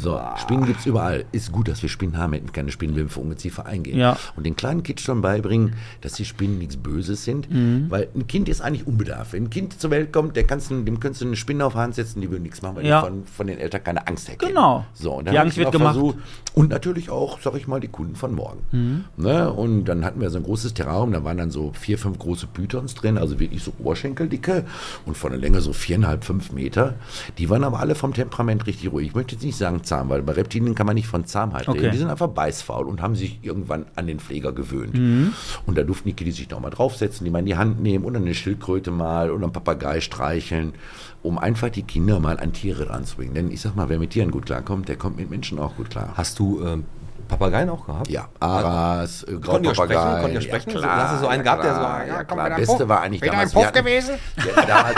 So, 0.00 0.20
Spinnen 0.36 0.66
gibt 0.66 0.80
es 0.80 0.86
überall. 0.86 1.24
Ist 1.32 1.50
gut, 1.52 1.68
dass 1.68 1.82
wir 1.82 1.88
Spinnen 1.88 2.16
haben, 2.18 2.32
hätten 2.34 2.52
keine 2.52 2.70
Spinnen, 2.70 2.94
wenn 2.96 3.04
wir 3.04 3.10
für 3.10 3.20
Ungeziefer 3.20 3.66
eingehen. 3.66 3.98
Ja. 3.98 4.16
Und 4.36 4.44
den 4.46 4.54
kleinen 4.56 4.82
Kids 4.82 5.02
schon 5.02 5.22
beibringen, 5.22 5.74
dass 6.02 6.12
die 6.14 6.24
Spinnen 6.24 6.58
nichts 6.58 6.76
Böses 6.76 7.24
sind, 7.24 7.48
weil 7.90 8.08
ein 8.14 8.26
Kind 8.26 8.48
ist 8.48 8.60
eigentlich 8.60 8.86
unbedarft. 8.86 9.32
Wenn 9.32 9.44
ein 9.44 9.50
Kind 9.50 9.80
zur 9.80 9.90
Welt 9.90 10.12
kommt, 10.12 10.36
der 10.36 10.44
kannst 10.44 10.70
du, 10.70 10.82
dem 10.82 11.00
könntest 11.00 11.22
du 11.22 11.26
eine 11.26 11.36
Spinne 11.36 11.64
auf 11.64 11.72
die 11.72 11.78
Hand 11.78 11.94
setzen, 11.94 12.20
die 12.20 12.30
würden 12.30 12.42
nichts 12.42 12.62
machen, 12.62 12.76
weil 12.76 12.86
Ja. 12.86 13.00
die 13.00 13.06
von, 13.08 13.24
von 13.24 13.46
den 13.46 13.58
Eltern 13.58 13.82
keine 13.82 14.06
Angst 14.06 14.28
herkennen. 14.28 14.54
Genau. 14.54 14.84
So, 14.94 15.14
und 15.14 15.24
Die 15.24 15.26
dann 15.26 15.36
hab 15.38 15.44
Angst 15.46 15.56
wird 15.58 15.72
gemacht. 15.72 15.94
versucht- 15.94 16.18
und 16.54 16.70
natürlich 16.70 17.10
auch, 17.10 17.40
sag 17.40 17.54
ich 17.56 17.66
mal, 17.66 17.80
die 17.80 17.88
Kunden 17.88 18.14
von 18.16 18.34
morgen. 18.34 19.04
Ne? 19.16 19.52
Und 19.52 19.84
dann 19.86 20.04
hatten 20.04 20.20
wir 20.20 20.30
so 20.30 20.38
ein 20.38 20.44
großes 20.44 20.74
Terrarium, 20.76 21.12
da 21.12 21.24
waren 21.24 21.36
dann 21.38 21.50
so 21.50 21.72
vier, 21.72 21.98
fünf 21.98 22.18
große 22.18 22.46
Pythons 22.46 22.94
drin, 22.94 23.18
also 23.18 23.40
wirklich 23.40 23.62
so 23.62 23.72
Oberschenkeldicke 23.78 24.64
und 25.04 25.16
von 25.16 25.32
der 25.32 25.40
Länge 25.40 25.60
so 25.60 25.72
viereinhalb, 25.72 26.24
fünf 26.24 26.52
Meter. 26.52 26.94
Die 27.38 27.50
waren 27.50 27.64
aber 27.64 27.80
alle 27.80 27.94
vom 27.96 28.14
Temperament 28.14 28.66
richtig 28.66 28.92
ruhig. 28.92 29.08
Ich 29.08 29.14
möchte 29.14 29.34
jetzt 29.34 29.42
nicht 29.44 29.56
sagen 29.56 29.82
zahm, 29.82 30.08
weil 30.08 30.22
bei 30.22 30.32
Reptilien 30.34 30.74
kann 30.74 30.86
man 30.86 30.94
nicht 30.94 31.08
von 31.08 31.24
Zahmheit 31.24 31.68
Okay. 31.68 31.80
reden. 31.80 31.92
Die 31.92 31.98
sind 31.98 32.10
einfach 32.10 32.28
beißfaul 32.28 32.86
und 32.86 33.02
haben 33.02 33.16
sich 33.16 33.40
irgendwann 33.42 33.86
an 33.96 34.06
den 34.06 34.20
Pfleger 34.20 34.52
gewöhnt. 34.52 34.94
Mhm. 34.94 35.32
Und 35.66 35.76
da 35.76 35.82
durften 35.82 36.08
die 36.08 36.14
Kiddies 36.14 36.36
sich 36.36 36.48
nochmal 36.50 36.70
draufsetzen, 36.70 37.24
die 37.24 37.30
mal 37.30 37.40
in 37.40 37.46
die 37.46 37.56
Hand 37.56 37.80
nehmen 37.80 38.04
oder 38.04 38.18
eine 38.18 38.34
Schildkröte 38.34 38.90
mal 38.90 39.30
oder 39.30 39.44
einen 39.44 39.52
Papagei 39.52 40.00
streicheln, 40.00 40.74
um 41.22 41.38
einfach 41.38 41.70
die 41.70 41.82
Kinder 41.82 42.20
mal 42.20 42.38
an 42.38 42.52
Tiere 42.52 42.90
ranzubringen. 42.90 43.34
Denn 43.34 43.50
ich 43.50 43.60
sag 43.60 43.74
mal, 43.74 43.88
wer 43.88 43.98
mit 43.98 44.10
Tieren 44.10 44.30
gut 44.30 44.46
klarkommt, 44.46 44.88
der 44.88 44.96
kommt 44.96 45.16
mit 45.16 45.30
Menschen 45.30 45.58
auch 45.58 45.74
gut 45.76 45.90
klar. 45.90 46.12
Hast 46.14 46.38
du 46.38 46.62
ähm, 46.62 46.84
Papageien 47.28 47.68
auch 47.70 47.84
gehabt? 47.86 48.08
Ja, 48.08 48.28
Aras, 48.40 49.22
äh, 49.24 49.26
sprechen? 49.26 49.40
Graupapagei. 49.42 50.20
Konnten 50.22 50.36
auch 50.38 50.42
sprechen? 50.42 50.70
Ja, 50.70 50.74
So, 50.76 50.80
klar, 50.82 50.96
hast 51.08 51.14
du 51.14 51.18
so 51.20 51.26
einen 51.28 51.42
gehabt, 51.42 51.64
der 51.64 51.74
so, 51.74 51.80
ja, 51.80 52.04
ja, 52.06 52.24
komm, 52.24 52.38
klar. 52.38 52.50
Beste 52.56 52.76
Puff. 52.76 52.88
war 52.88 53.00
eigentlich 53.02 53.20
damals, 53.22 53.50
ein 53.50 53.54
Puff 53.54 53.62
wir 53.62 53.66
hatten, 53.66 53.78
gewesen? 53.78 54.14
Wir 54.36 54.56
hatten 54.56 54.68
damals, 54.68 54.96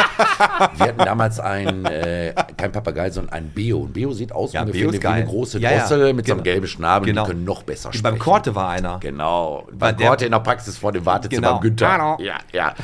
wir 0.79 0.87
hatten 0.87 0.99
damals 1.05 1.41
ein, 1.41 1.85
äh, 1.87 2.35
kein 2.57 2.73
Papagei, 2.73 3.11
sondern 3.11 3.33
ein 3.33 3.51
Beo. 3.51 3.85
Ein 3.85 3.93
Beo 3.93 4.13
sieht 4.13 4.33
aus 4.33 4.53
Ja, 4.53 4.61
ungefähr 4.63 4.89
Beo 4.91 5.03
wie 5.03 5.07
eine 5.07 5.25
große 5.27 5.59
Ja. 5.59 5.79
Drossel 5.79 6.13
mit 6.13 6.27
so 6.27 6.33
einem 6.33 6.43
Genau. 6.43 6.53
gelben 6.55 6.67
Schnabel. 6.67 7.07
Genau. 7.09 7.25
Die 7.25 7.31
können 7.31 7.45
noch 7.45 7.63
besser 7.63 7.89
sprechen. 7.93 8.03
Beim 8.03 8.19
Korte 8.19 8.55
war 8.55 8.69
einer. 8.71 8.99
Genau. 9.01 9.65
Bei 9.73 9.89
Beim 9.93 9.97
der- 9.97 10.09
Korte 10.09 10.25
in 10.27 10.33
der 10.33 10.41
Praxis 10.41 10.77
vor 10.77 10.93
dem 10.93 11.07
Wartezimmer 11.07 11.49
Genau. 11.49 11.61
Günther. 11.61 11.93
Hallo. 11.93 12.17
Ja, 12.21 12.35
ja. 12.53 12.75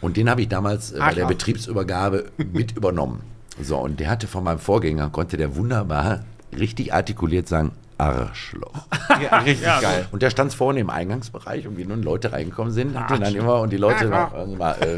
Und 0.00 0.16
den 0.16 0.30
habe 0.30 0.40
ich 0.42 0.48
damals 0.48 0.92
äh, 0.92 0.98
bei 0.98 1.14
der 1.14 1.26
Betriebsübergabe 1.26 2.26
mit 2.52 2.76
übernommen. 2.76 3.22
So, 3.60 3.78
und 3.78 4.00
der 4.00 4.08
hatte 4.10 4.26
von 4.26 4.44
meinem 4.44 4.58
Vorgänger, 4.58 5.10
konnte 5.10 5.36
der 5.36 5.56
wunderbar 5.56 6.20
richtig 6.58 6.92
artikuliert 6.94 7.48
sagen, 7.48 7.72
Arschloch. 8.02 8.72
Ja, 9.22 9.38
richtig 9.38 9.66
geil. 9.66 10.06
Und 10.10 10.22
der 10.22 10.30
stand 10.30 10.54
vorne 10.54 10.80
im 10.80 10.90
Eingangsbereich 10.90 11.66
und 11.66 11.76
wie 11.76 11.84
nun 11.84 12.02
Leute 12.02 12.32
reingekommen 12.32 12.72
sind, 12.72 12.98
hat 12.98 13.10
er 13.10 13.18
dann 13.18 13.34
immer 13.34 13.60
und 13.60 13.70
die 13.70 13.76
Leute 13.76 14.06
noch, 14.06 14.32
also 14.32 14.56
mal, 14.56 14.74
ähm, 14.80 14.96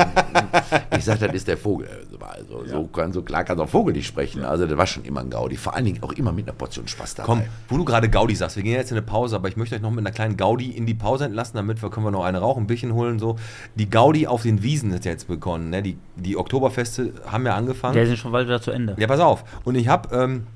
ich 0.96 1.04
sag, 1.04 1.18
das 1.18 1.32
ist 1.32 1.48
der 1.48 1.58
Vogel. 1.58 1.88
Also, 2.34 2.64
so, 2.66 2.84
kann, 2.84 3.12
so 3.12 3.22
klar 3.22 3.44
kann 3.44 3.56
so 3.56 3.64
ein 3.64 3.68
Vogel 3.68 3.92
nicht 3.92 4.06
sprechen. 4.06 4.44
Also 4.44 4.66
das 4.66 4.76
war 4.76 4.86
schon 4.86 5.04
immer 5.04 5.20
ein 5.20 5.30
Gaudi. 5.30 5.56
Vor 5.56 5.74
allen 5.74 5.84
Dingen 5.84 6.02
auch 6.02 6.12
immer 6.12 6.32
mit 6.32 6.46
einer 6.46 6.56
Portion 6.56 6.88
Spaß 6.88 7.16
dabei. 7.16 7.26
Komm, 7.26 7.42
wo 7.68 7.76
du 7.76 7.84
gerade 7.84 8.08
Gaudi 8.08 8.34
sagst, 8.34 8.56
wir 8.56 8.62
gehen 8.62 8.74
jetzt 8.74 8.90
in 8.90 8.96
eine 8.96 9.06
Pause, 9.06 9.36
aber 9.36 9.48
ich 9.48 9.56
möchte 9.56 9.74
euch 9.74 9.82
noch 9.82 9.90
mit 9.90 10.00
einer 10.00 10.14
kleinen 10.14 10.36
Gaudi 10.36 10.70
in 10.70 10.86
die 10.86 10.94
Pause 10.94 11.26
entlassen, 11.26 11.56
damit 11.56 11.82
wir 11.82 11.90
können 11.90 12.06
wir 12.06 12.10
noch 12.10 12.24
eine 12.24 12.38
rauchen, 12.38 12.64
ein 12.64 12.66
Bierchen 12.66 12.94
holen. 12.94 13.18
So. 13.18 13.36
Die 13.74 13.88
Gaudi 13.88 14.26
auf 14.26 14.42
den 14.42 14.62
Wiesen 14.62 14.92
ist 14.92 15.04
jetzt 15.04 15.28
begonnen. 15.28 15.70
Ne? 15.70 15.82
Die, 15.82 15.98
die 16.16 16.36
Oktoberfeste 16.36 17.12
haben 17.26 17.46
ja 17.46 17.54
angefangen. 17.54 17.94
Der 17.94 18.04
ist 18.04 18.18
schon 18.18 18.32
bald 18.32 18.46
wieder 18.46 18.60
zu 18.60 18.70
Ende. 18.70 18.96
Ja, 18.98 19.06
pass 19.06 19.20
auf. 19.20 19.44
Und 19.64 19.74
ich 19.74 19.88
habe 19.88 20.14
ähm, 20.16 20.46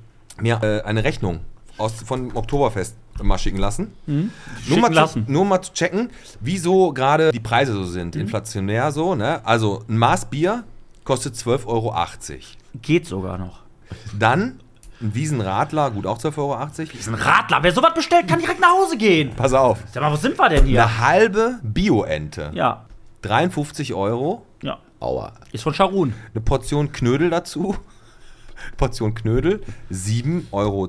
mir 0.41 0.61
äh, 0.63 0.83
eine 0.83 1.05
Rechnung 1.05 1.41
aus, 1.79 1.95
von 2.05 2.35
Oktoberfest 2.37 2.97
mal 3.23 3.39
schicken 3.39 3.59
lassen. 3.59 3.93
Nur, 4.07 4.31
Schicken 4.65 4.81
mal 4.81 4.89
zu, 4.89 4.95
lassen. 4.95 5.25
nur 5.29 5.45
mal 5.45 5.63
zu 5.63 5.73
checken, 5.73 6.11
wieso 6.41 6.93
gerade 6.93 7.33
die 7.33 7.41
Preise 7.41 7.73
so 7.73 7.85
sind. 7.85 8.15
Inflationär 8.17 8.93
so. 8.93 9.15
Ne? 9.15 9.45
Also 9.45 9.83
ein 9.89 9.99
Maß 9.99 10.27
Bier 10.27 10.65
kostet 11.05 11.35
12,80 11.35 11.67
Euro. 11.67 11.95
Geht 12.83 13.07
sogar 13.07 13.39
noch. 13.39 13.61
Dann 14.19 14.61
ein 15.01 15.15
Wiesenradler, 15.15 15.91
gut 15.91 16.07
auch 16.07 16.19
12,80 16.19 16.39
Euro. 16.39 16.57
Das 16.67 16.79
ist 16.79 17.09
ein 17.09 17.15
Radler. 17.15 17.63
Wer 17.63 17.73
sowas 17.73 17.95
bestellt, 17.95 18.29
kann 18.29 18.41
direkt 18.41 18.61
nach 18.61 18.71
Hause 18.71 18.97
gehen. 18.97 19.33
Pass 19.37 19.53
auf. 19.53 19.79
Sag 19.93 20.03
mal, 20.03 20.13
wo 20.13 20.17
sind 20.17 20.39
wir 20.39 20.49
denn 20.49 20.67
hier? 20.67 20.83
Eine 20.83 20.99
halbe 20.99 21.59
Bio-Ente. 21.63 22.51
Ja. 22.55 22.85
53 23.23 23.95
Euro. 23.95 24.45
Ja. 24.63 24.79
Aua. 25.01 25.33
Ist 25.53 25.63
von 25.63 25.75
Charun. 25.75 26.15
Eine 26.35 26.41
Portion 26.41 26.93
Knödel 26.93 27.31
dazu. 27.31 27.77
Portion 28.77 29.15
Knödel, 29.15 29.63
7,20 29.93 30.45
Euro. 30.53 30.89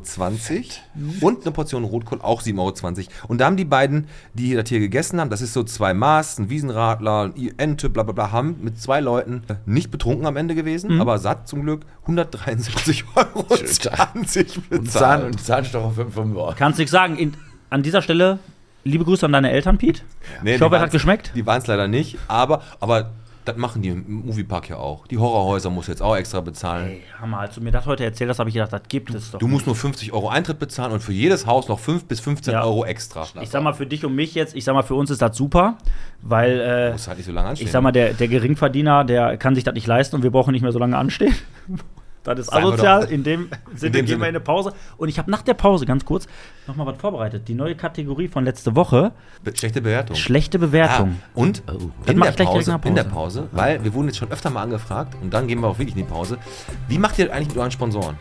Und 1.21 1.41
eine 1.43 1.51
Portion 1.51 1.83
Rotkohl, 1.83 2.19
auch 2.21 2.41
7,20 2.41 2.57
Euro. 2.59 3.11
Und 3.27 3.39
da 3.39 3.45
haben 3.45 3.57
die 3.57 3.65
beiden, 3.65 4.07
die 4.33 4.53
das 4.55 4.69
hier 4.69 4.79
gegessen 4.79 5.19
haben, 5.19 5.29
das 5.29 5.41
ist 5.41 5.53
so 5.53 5.63
zwei 5.63 5.93
Maß, 5.93 6.39
ein 6.39 6.49
Wiesenradler, 6.49 7.31
eine 7.35 7.51
Ente, 7.57 7.89
bla 7.89 8.03
bla 8.03 8.13
bla, 8.13 8.31
haben 8.31 8.57
mit 8.61 8.79
zwei 8.79 8.99
Leuten 8.99 9.43
nicht 9.65 9.91
betrunken 9.91 10.25
am 10.25 10.37
Ende 10.37 10.55
gewesen, 10.55 10.99
aber 11.01 11.17
satt 11.19 11.47
zum 11.47 11.63
Glück, 11.63 11.81
173,20 12.07 13.03
Euro 13.15 13.45
Und 13.49 13.67
Zahn, 13.67 14.23
bezahlt. 14.69 15.25
und 15.25 15.41
Zahnstocher 15.41 15.85
auf 15.85 15.95
5 15.95 16.15
Euro. 16.35 16.53
Kannst 16.57 16.79
nichts 16.79 16.91
sagen. 16.91 17.17
In, 17.17 17.33
an 17.69 17.83
dieser 17.83 18.01
Stelle, 18.01 18.39
liebe 18.83 19.03
Grüße 19.05 19.25
an 19.25 19.31
deine 19.31 19.51
Eltern, 19.51 19.77
Pete. 19.77 20.01
Nee, 20.43 20.55
ich 20.55 20.61
hoffe, 20.61 20.75
es 20.75 20.81
hat 20.81 20.91
geschmeckt. 20.91 21.31
Die 21.35 21.45
waren 21.45 21.59
es 21.61 21.67
leider 21.67 21.87
nicht, 21.87 22.17
aber, 22.27 22.61
aber 22.79 23.11
Das 23.45 23.57
machen 23.57 23.81
die 23.81 23.89
im 23.89 24.25
Moviepark 24.25 24.69
ja 24.69 24.75
auch. 24.77 25.07
Die 25.07 25.17
Horrorhäuser 25.17 25.69
muss 25.69 25.87
jetzt 25.87 26.01
auch 26.01 26.15
extra 26.15 26.41
bezahlen. 26.41 26.89
Ey, 26.89 27.03
Hammer, 27.19 27.39
als 27.39 27.55
du 27.55 27.61
mir 27.61 27.71
das 27.71 27.85
heute 27.85 28.03
erzählt 28.03 28.29
hast, 28.29 28.39
habe 28.39 28.49
ich 28.49 28.53
gedacht, 28.53 28.71
das 28.73 28.81
gibt 28.87 29.13
es 29.15 29.31
doch. 29.31 29.39
Du 29.39 29.47
musst 29.47 29.65
nur 29.65 29.75
50 29.75 30.13
Euro 30.13 30.29
Eintritt 30.29 30.59
bezahlen 30.59 30.91
und 30.91 30.99
für 31.01 31.13
jedes 31.13 31.47
Haus 31.47 31.67
noch 31.67 31.79
5 31.79 32.05
bis 32.05 32.19
15 32.19 32.53
Ja. 32.53 32.63
Euro 32.63 32.85
extra. 32.85 33.25
Ich 33.41 33.49
sag 33.49 33.63
mal, 33.63 33.73
für 33.73 33.85
dich 33.87 34.05
und 34.05 34.13
mich 34.13 34.35
jetzt, 34.35 34.55
ich 34.55 34.63
sag 34.63 34.73
mal, 34.73 34.83
für 34.83 34.95
uns 34.95 35.09
ist 35.09 35.21
das 35.21 35.35
super, 35.35 35.77
weil, 36.21 36.59
äh, 36.59 36.97
halt 37.07 37.17
nicht 37.17 37.25
so 37.25 37.31
lange 37.31 37.49
anstehen. 37.49 37.65
ich 37.65 37.71
sag 37.71 37.81
mal, 37.81 37.91
der, 37.91 38.13
der 38.13 38.27
Geringverdiener, 38.27 39.03
der 39.05 39.37
kann 39.37 39.55
sich 39.55 39.63
das 39.63 39.73
nicht 39.73 39.87
leisten 39.87 40.15
und 40.17 40.23
wir 40.23 40.31
brauchen 40.31 40.51
nicht 40.51 40.61
mehr 40.61 40.71
so 40.71 40.79
lange 40.79 40.97
anstehen. 40.97 41.33
Das 42.23 42.37
ist 42.39 42.53
asozial. 42.53 43.05
In 43.05 43.23
dem 43.23 43.49
Sinne 43.75 43.91
gehen 43.91 44.07
Sinne. 44.07 44.07
wir 44.07 44.15
in 44.15 44.23
eine 44.23 44.39
Pause. 44.39 44.73
Und 44.97 45.07
ich 45.09 45.17
habe 45.17 45.31
nach 45.31 45.41
der 45.41 45.53
Pause, 45.53 45.85
ganz 45.85 46.03
kurz, 46.05 46.27
nochmal 46.67 46.85
was 46.87 46.97
vorbereitet. 46.97 47.47
Die 47.47 47.53
neue 47.55 47.75
Kategorie 47.75 48.27
von 48.27 48.43
letzte 48.43 48.75
Woche: 48.75 49.13
Be- 49.43 49.55
Schlechte 49.55 49.81
Bewertung. 49.81 50.15
schlechte 50.15 50.59
Bewertung. 50.59 51.17
Ah, 51.21 51.29
und 51.39 51.63
Das 51.65 51.75
in, 52.13 52.19
der 52.19 52.31
gleich 52.33 52.47
Pause, 52.47 52.71
nach 52.71 52.85
in 52.85 52.95
der 52.95 53.03
Pause. 53.05 53.41
Pause, 53.43 53.49
weil 53.53 53.83
wir 53.83 53.93
wurden 53.93 54.07
jetzt 54.07 54.17
schon 54.17 54.31
öfter 54.31 54.49
mal 54.49 54.63
angefragt 54.63 55.15
und 55.21 55.33
dann 55.33 55.47
gehen 55.47 55.59
wir 55.61 55.67
auch 55.67 55.79
wirklich 55.79 55.95
in 55.95 56.05
die 56.05 56.11
Pause. 56.11 56.37
Wie 56.87 56.97
macht 56.97 57.17
ihr 57.19 57.25
das 57.27 57.33
eigentlich 57.35 57.49
mit 57.49 57.57
euren 57.57 57.71
Sponsoren? 57.71 58.17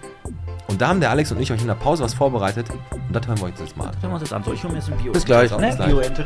Und 0.68 0.80
da 0.80 0.88
haben 0.88 1.00
der 1.00 1.10
Alex 1.10 1.32
und 1.32 1.40
ich 1.40 1.50
euch 1.50 1.60
in 1.60 1.66
der 1.66 1.74
Pause 1.74 2.04
was 2.04 2.14
vorbereitet 2.14 2.66
und 2.70 2.80
das 3.12 3.26
hören 3.26 3.38
wir 3.38 3.44
euch 3.46 3.58
jetzt 3.58 3.76
mal 3.76 3.86
an. 3.88 3.94
Hören 4.00 4.10
wir 4.10 4.14
uns 4.14 4.22
jetzt 4.22 4.32
an. 4.32 4.44
So, 4.44 4.52
ich 4.52 4.62
hole 4.62 4.72
mir 4.74 4.78
jetzt 4.80 4.90
ein 4.92 4.98
Bio. 4.98 5.12
Bis 5.12 5.24
gleich. 5.24 5.50
Ne? 5.56 5.66
Bis 5.66 5.76
gleich. 5.76 5.88
Bio-Ente, 5.88 6.24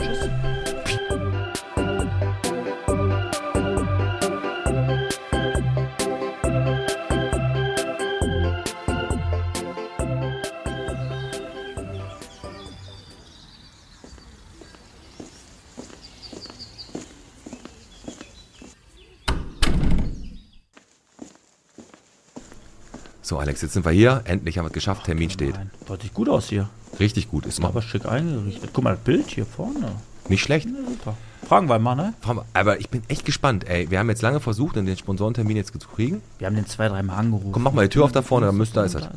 So, 23.33 23.39
Alex, 23.39 23.62
jetzt 23.62 23.72
sind 23.72 23.87
wir 23.87 23.93
hier. 23.93 24.20
Endlich 24.26 24.59
haben 24.59 24.66
wir 24.66 24.68
es 24.68 24.74
geschafft. 24.74 25.07
Termin 25.07 25.30
steht. 25.30 25.55
Nein, 25.55 25.70
das 25.89 26.03
sieht 26.03 26.12
gut 26.12 26.28
aus 26.28 26.51
hier. 26.51 26.68
Richtig 27.01 27.30
gut. 27.30 27.47
Ist 27.47 27.62
mal 27.62 27.68
Aber 27.68 27.80
schick 27.80 28.05
eingerichtet. 28.05 28.68
Guck 28.74 28.85
mal, 28.85 28.91
das 28.91 29.05
Bild 29.05 29.26
hier 29.28 29.47
vorne. 29.47 29.93
nicht 30.28 30.43
schlecht. 30.43 30.68
Ja, 30.68 30.87
super. 30.87 31.16
Fragen 31.49 31.66
wir 31.66 31.78
mal, 31.78 31.95
ne? 31.95 32.12
Aber 32.53 32.78
ich 32.78 32.91
bin 32.91 33.03
echt 33.09 33.24
gespannt. 33.24 33.66
Ey, 33.66 33.91
wir 33.91 33.99
haben 34.01 34.11
jetzt 34.11 34.20
lange 34.20 34.39
versucht, 34.41 34.76
den 34.76 34.95
Sponsorentermin 34.95 35.57
jetzt 35.57 35.72
zu 35.80 35.89
kriegen. 35.89 36.20
Wir 36.41 36.47
haben 36.47 36.57
den 36.57 36.66
zwei, 36.66 36.89
dreimal 36.89 37.20
angerufen. 37.20 37.53
Komm, 37.53 37.62
mach 37.62 37.72
mal 37.72 37.85
die 37.85 37.89
Tür 37.89 38.05
auf 38.05 38.12
da 38.12 38.20
vorne, 38.20 38.45
dann 38.45 38.57
müsste 38.59 38.74
da 38.74 38.85
ist 38.85 38.97
er. 38.97 39.12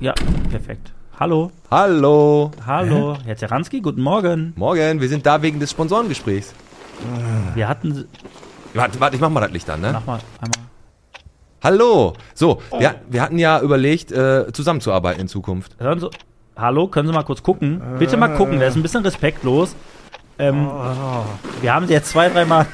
Ja, 0.00 0.14
perfekt. 0.48 0.92
Hallo. 1.20 1.52
Hallo. 1.70 2.52
Hallo. 2.64 3.18
Herr 3.22 3.36
Zeranski, 3.36 3.82
guten 3.82 4.00
Morgen. 4.00 4.54
Morgen, 4.56 4.98
wir 4.98 5.10
sind 5.10 5.26
da 5.26 5.42
wegen 5.42 5.60
des 5.60 5.70
Sponsorengesprächs. 5.72 6.54
Wir 7.54 7.68
hatten. 7.68 8.06
Warte, 8.72 8.98
warte, 8.98 9.16
ich 9.16 9.20
mach 9.20 9.28
mal 9.28 9.40
das 9.40 9.50
Licht 9.50 9.68
an, 9.68 9.82
ne? 9.82 9.90
Mach 9.92 10.06
mal 10.06 10.20
einmal. 10.40 10.71
Hallo. 11.62 12.14
So, 12.34 12.60
wir, 12.76 12.96
wir 13.08 13.22
hatten 13.22 13.38
ja 13.38 13.60
überlegt, 13.60 14.10
äh, 14.10 14.52
zusammenzuarbeiten 14.52 15.20
in 15.20 15.28
Zukunft. 15.28 15.76
Hören 15.78 16.00
Sie. 16.00 16.10
Hallo, 16.56 16.88
können 16.88 17.06
Sie 17.06 17.14
mal 17.14 17.22
kurz 17.22 17.42
gucken? 17.42 17.80
Bitte 17.98 18.16
mal 18.16 18.34
gucken, 18.36 18.58
der 18.58 18.68
ist 18.68 18.76
ein 18.76 18.82
bisschen 18.82 19.04
respektlos. 19.04 19.76
Ähm, 20.40 20.68
wir 21.60 21.72
haben 21.72 21.86
Sie 21.86 21.92
jetzt 21.92 22.10
zwei, 22.10 22.28
dreimal. 22.28 22.66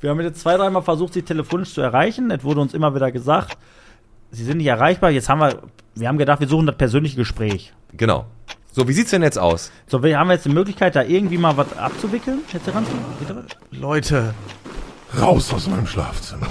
Wir 0.00 0.10
haben 0.10 0.20
jetzt 0.20 0.40
zwei, 0.40 0.56
dreimal 0.56 0.82
versucht, 0.82 1.12
Sie 1.12 1.22
telefonisch 1.22 1.74
zu 1.74 1.80
erreichen. 1.80 2.30
Es 2.30 2.44
wurde 2.44 2.60
uns 2.60 2.72
immer 2.72 2.94
wieder 2.94 3.10
gesagt, 3.10 3.58
Sie 4.30 4.44
sind 4.44 4.58
nicht 4.58 4.66
erreichbar. 4.68 5.10
Jetzt 5.10 5.28
haben 5.28 5.40
wir. 5.40 5.58
Wir 5.96 6.06
haben 6.06 6.18
gedacht, 6.18 6.38
wir 6.38 6.46
suchen 6.46 6.66
das 6.66 6.76
persönliche 6.76 7.16
Gespräch. 7.16 7.72
Genau. 7.94 8.26
So, 8.70 8.86
wie 8.86 8.92
sieht's 8.92 9.10
denn 9.10 9.22
jetzt 9.22 9.38
aus? 9.38 9.72
So, 9.88 10.04
wir 10.04 10.16
haben 10.16 10.30
jetzt 10.30 10.44
die 10.44 10.50
Möglichkeit, 10.50 10.94
da 10.94 11.02
irgendwie 11.02 11.38
mal 11.38 11.56
was 11.56 11.76
abzuwickeln. 11.76 12.42
Bitte? 13.18 13.44
Leute, 13.72 14.34
raus 15.20 15.52
aus 15.52 15.66
meinem 15.66 15.88
Schlafzimmer. 15.88 16.46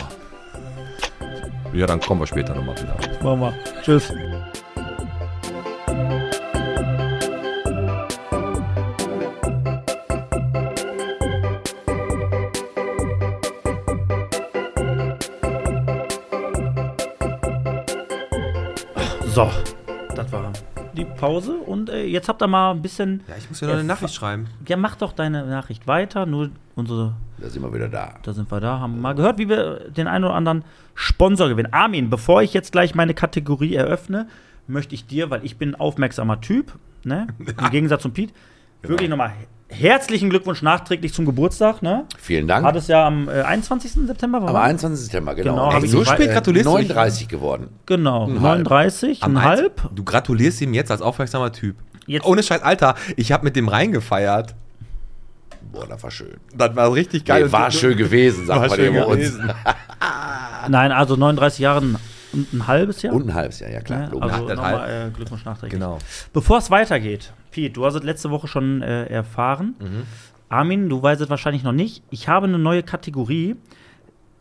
Ja, 1.74 1.86
dann 1.86 2.00
kommen 2.00 2.22
wir 2.22 2.28
später 2.28 2.56
nochmal 2.56 2.76
wieder. 2.78 2.96
Machen 3.24 3.40
wir. 3.40 3.54
Tschüss. 3.84 4.12
So, 19.34 19.52
das 20.16 20.32
war 20.32 20.52
die 20.94 21.06
Pause 21.06 21.58
und 21.58 21.90
äh, 21.92 22.06
jetzt 22.06 22.28
habt 22.28 22.42
ihr 22.42 22.48
mal 22.48 22.72
ein 22.72 22.82
bisschen. 22.82 23.24
Ja, 23.28 23.36
ich 23.38 23.48
muss 23.48 23.60
dir 23.60 23.68
noch 23.68 23.76
eine 23.76 23.84
Nachricht 23.84 24.16
schreiben. 24.16 24.48
Ja, 24.68 24.78
mach 24.78 24.96
doch 24.96 25.14
deine 25.14 25.46
Nachricht 25.46 25.86
weiter. 25.86 26.26
Nur 26.26 26.50
unsere 26.78 27.14
Da 27.40 27.50
sind 27.50 27.62
wir 27.64 27.74
wieder 27.74 27.90
da. 27.90 28.16
da 28.24 28.34
sind 28.34 28.50
wir 28.52 28.60
da, 28.60 28.80
haben 28.80 29.02
mal 29.02 29.14
gehört, 29.14 29.38
wie 29.38 29.50
wir 29.50 29.90
den 29.90 30.08
einen 30.08 30.24
oder 30.26 30.36
anderen 30.36 30.64
Sponsor 30.96 31.50
gewinnen. 31.50 31.74
Armin, 31.74 32.10
bevor 32.10 32.42
ich 32.42 32.54
jetzt 32.54 32.72
gleich 32.72 32.96
meine 32.96 33.14
Kategorie 33.14 33.76
eröffne, 33.76 34.28
möchte 34.68 34.96
ich 34.96 35.06
dir, 35.06 35.30
weil 35.30 35.44
ich 35.44 35.58
bin 35.58 35.72
ein 35.72 35.76
aufmerksamer 35.76 36.40
Typ, 36.42 36.74
ne? 37.04 37.28
im 37.40 37.70
Gegensatz 37.72 38.02
zum 38.04 38.14
Pete, 38.14 38.34
wirklich 38.82 39.10
nochmal 39.10 39.34
herzlichen 39.70 40.30
Glückwunsch 40.30 40.62
nachträglich 40.62 41.14
zum 41.14 41.26
Geburtstag. 41.26 41.82
Ne? 41.82 42.06
Vielen 42.18 42.48
Dank. 42.48 42.66
Hat 42.66 42.76
es 42.76 42.88
ja 42.88 43.06
am 43.06 43.28
äh, 43.28 43.42
21. 43.42 43.92
September 44.08 44.42
war 44.42 44.48
Am 44.50 44.54
das? 44.56 44.64
21. 44.64 45.06
September, 45.06 45.36
genau. 45.36 45.70
Genau, 45.70 45.84
ich 45.84 45.92
so 45.92 46.06
spät 46.06 46.32
gratulierst 46.32 46.66
du? 46.68 46.72
39 46.72 47.28
geworden. 47.28 47.68
Genau, 47.86 48.28
Ein 48.28 48.36
39, 48.36 49.24
Am 49.24 49.36
ein 49.38 49.44
halb. 49.44 49.90
Du 49.94 50.04
gratulierst 50.04 50.62
ihm 50.62 50.74
jetzt 50.74 50.90
als 50.92 51.02
aufmerksamer 51.02 51.52
Typ. 51.52 51.76
Jetzt- 52.06 52.26
Ohne 52.26 52.44
Scheiß, 52.44 52.62
Alter, 52.62 52.96
ich 53.18 53.32
habe 53.34 53.44
mit 53.44 53.56
dem 53.56 53.68
reingefeiert. 53.68 54.56
Boah, 55.72 55.88
das 55.88 56.02
war 56.04 56.12
schön. 56.12 56.38
Das 56.56 56.76
war 56.76 56.94
richtig 56.94 57.26
geil. 57.26 57.46
Nee, 57.46 57.52
war 57.52 57.72
schön 57.72 57.98
gewesen, 57.98 58.46
sagt 58.46 58.70
man 58.70 58.80
immer 58.80 59.08
uns. 59.08 59.38
Nein, 60.70 60.92
also 60.92 61.16
39 61.16 61.60
Jahre 61.60 61.82
und 62.34 62.54
ein 62.54 62.68
halbes 62.68 63.02
Jahr. 63.02 63.14
Und 63.14 63.30
ein 63.30 63.34
halbes 63.34 63.60
Jahr, 63.60 63.72
ja 63.72 63.82
klar. 63.82 64.12
Ja, 64.14 64.20
also 64.20 64.48
nochmal 64.48 65.08
äh, 65.08 65.12
Glückwunsch 65.16 65.46
nachträglich. 65.46 65.80
Genau. 65.80 66.00
Bevor 66.34 66.58
es 66.58 66.70
weitergeht, 66.70 67.34
Pete, 67.52 67.74
du 67.74 67.86
hast 67.86 67.96
es 67.96 68.04
letzte 68.04 68.30
Woche 68.32 68.48
schon 68.48 68.82
äh, 68.82 69.06
erfahren. 69.06 69.76
Mhm. 69.80 70.04
Armin, 70.50 70.90
du 70.90 71.02
weißt 71.02 71.22
es 71.22 71.30
wahrscheinlich 71.30 71.64
noch 71.64 71.72
nicht. 71.74 72.04
Ich 72.10 72.28
habe 72.28 72.48
eine 72.48 72.60
neue 72.60 72.84
Kategorie, 72.84 73.56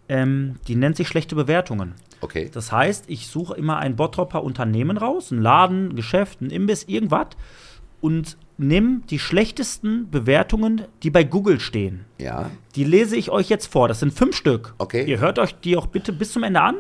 ähm, 0.09 0.57
die 0.69 0.77
nennt 0.77 0.97
sich 0.97 1.09
schlechte 1.09 1.35
Bewertungen. 1.35 1.95
okay. 2.21 2.51
Das 2.53 2.71
heißt, 2.71 3.05
ich 3.09 3.27
suche 3.27 3.55
immer 3.55 3.79
ein 3.79 3.97
Bottropper 3.97 4.43
Unternehmen 4.45 4.99
raus, 4.99 5.31
ein 5.31 5.41
Laden, 5.43 5.89
ein 5.89 5.97
Geschäft, 5.97 6.41
ein 6.41 6.51
Imbiss, 6.51 6.85
irgendwas 6.85 7.29
und 8.01 8.37
nimm 8.59 9.03
die 9.11 9.19
schlechtesten 9.19 10.11
Bewertungen, 10.11 10.83
die 11.03 11.11
bei 11.11 11.25
Google 11.25 11.61
stehen. 11.61 12.05
Ja. 12.19 12.51
Die 12.75 12.85
lese 12.85 13.17
ich 13.17 13.31
euch 13.31 13.49
jetzt 13.49 13.67
vor. 13.67 13.89
Das 13.89 14.01
sind 14.01 14.13
fünf 14.13 14.37
Stück. 14.37 14.75
Okay. 14.79 15.05
Ihr 15.05 15.21
hört 15.21 15.39
euch 15.39 15.55
die 15.55 15.77
auch 15.77 15.87
bitte 15.87 16.13
bis 16.13 16.33
zum 16.33 16.43
Ende 16.43 16.61
an. 16.61 16.77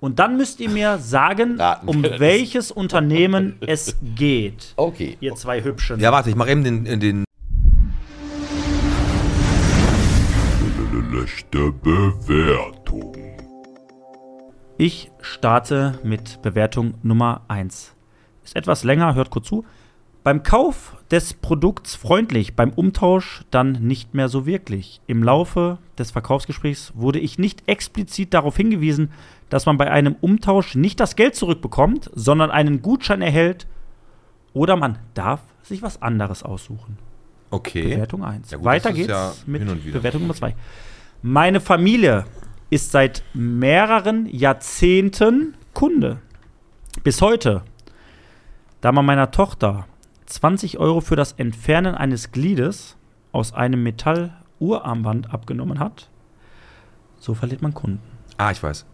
Und 0.00 0.20
dann 0.20 0.36
müsst 0.36 0.60
ihr 0.60 0.70
mir 0.70 0.98
sagen, 0.98 1.56
Raten, 1.60 1.88
um 1.88 2.02
welches 2.02 2.70
Unternehmen 2.70 3.56
es 3.60 3.96
geht. 4.14 4.74
Okay. 4.76 5.16
Ihr 5.20 5.34
zwei 5.34 5.62
Hübschen. 5.62 5.98
Ja, 6.00 6.12
warte, 6.12 6.30
ich 6.30 6.36
mache 6.36 6.50
eben 6.50 6.64
den, 6.64 6.86
äh, 6.86 6.98
den. 6.98 7.24
Schlechte 11.48 11.72
Bewertung. 11.72 13.16
Ich 14.76 15.10
starte 15.20 15.98
mit 16.02 16.40
Bewertung 16.42 16.94
Nummer 17.02 17.42
1. 17.48 17.94
Ist 18.44 18.56
etwas 18.56 18.84
länger, 18.84 19.14
hört 19.14 19.30
kurz 19.30 19.48
zu. 19.48 19.64
Beim 20.28 20.42
Kauf 20.42 20.94
des 21.10 21.32
Produkts 21.32 21.94
freundlich, 21.94 22.54
beim 22.54 22.68
Umtausch 22.68 23.46
dann 23.50 23.72
nicht 23.72 24.12
mehr 24.12 24.28
so 24.28 24.44
wirklich. 24.44 25.00
Im 25.06 25.22
Laufe 25.22 25.78
des 25.96 26.10
Verkaufsgesprächs 26.10 26.92
wurde 26.94 27.18
ich 27.18 27.38
nicht 27.38 27.62
explizit 27.66 28.34
darauf 28.34 28.54
hingewiesen, 28.54 29.10
dass 29.48 29.64
man 29.64 29.78
bei 29.78 29.90
einem 29.90 30.16
Umtausch 30.20 30.74
nicht 30.74 31.00
das 31.00 31.16
Geld 31.16 31.34
zurückbekommt, 31.34 32.10
sondern 32.14 32.50
einen 32.50 32.82
Gutschein 32.82 33.22
erhält 33.22 33.66
oder 34.52 34.76
man 34.76 34.98
darf 35.14 35.40
sich 35.62 35.80
was 35.80 36.02
anderes 36.02 36.42
aussuchen. 36.42 36.98
Okay. 37.48 37.94
Bewertung 37.94 38.22
1. 38.22 38.50
Ja 38.50 38.58
gut, 38.58 38.66
Weiter 38.66 38.92
geht's 38.92 39.08
ja 39.08 39.32
mit. 39.46 39.64
Bewertung 39.94 40.20
Nummer 40.20 40.34
2. 40.34 40.54
Meine 41.22 41.58
Familie 41.58 42.26
ist 42.68 42.92
seit 42.92 43.22
mehreren 43.32 44.26
Jahrzehnten 44.26 45.54
Kunde. 45.72 46.18
Bis 47.02 47.22
heute. 47.22 47.62
Da 48.82 48.92
man 48.92 49.06
meiner 49.06 49.30
Tochter 49.30 49.86
20 50.28 50.78
Euro 50.78 51.00
für 51.00 51.16
das 51.16 51.32
Entfernen 51.32 51.94
eines 51.94 52.32
Gliedes 52.32 52.96
aus 53.32 53.54
einem 53.54 53.82
Metall-Uhrarmband 53.82 55.32
abgenommen 55.32 55.78
hat, 55.78 56.10
so 57.18 57.34
verliert 57.34 57.62
man 57.62 57.74
Kunden. 57.74 58.00
Ah, 58.36 58.50
ich 58.50 58.62
weiß. 58.62 58.84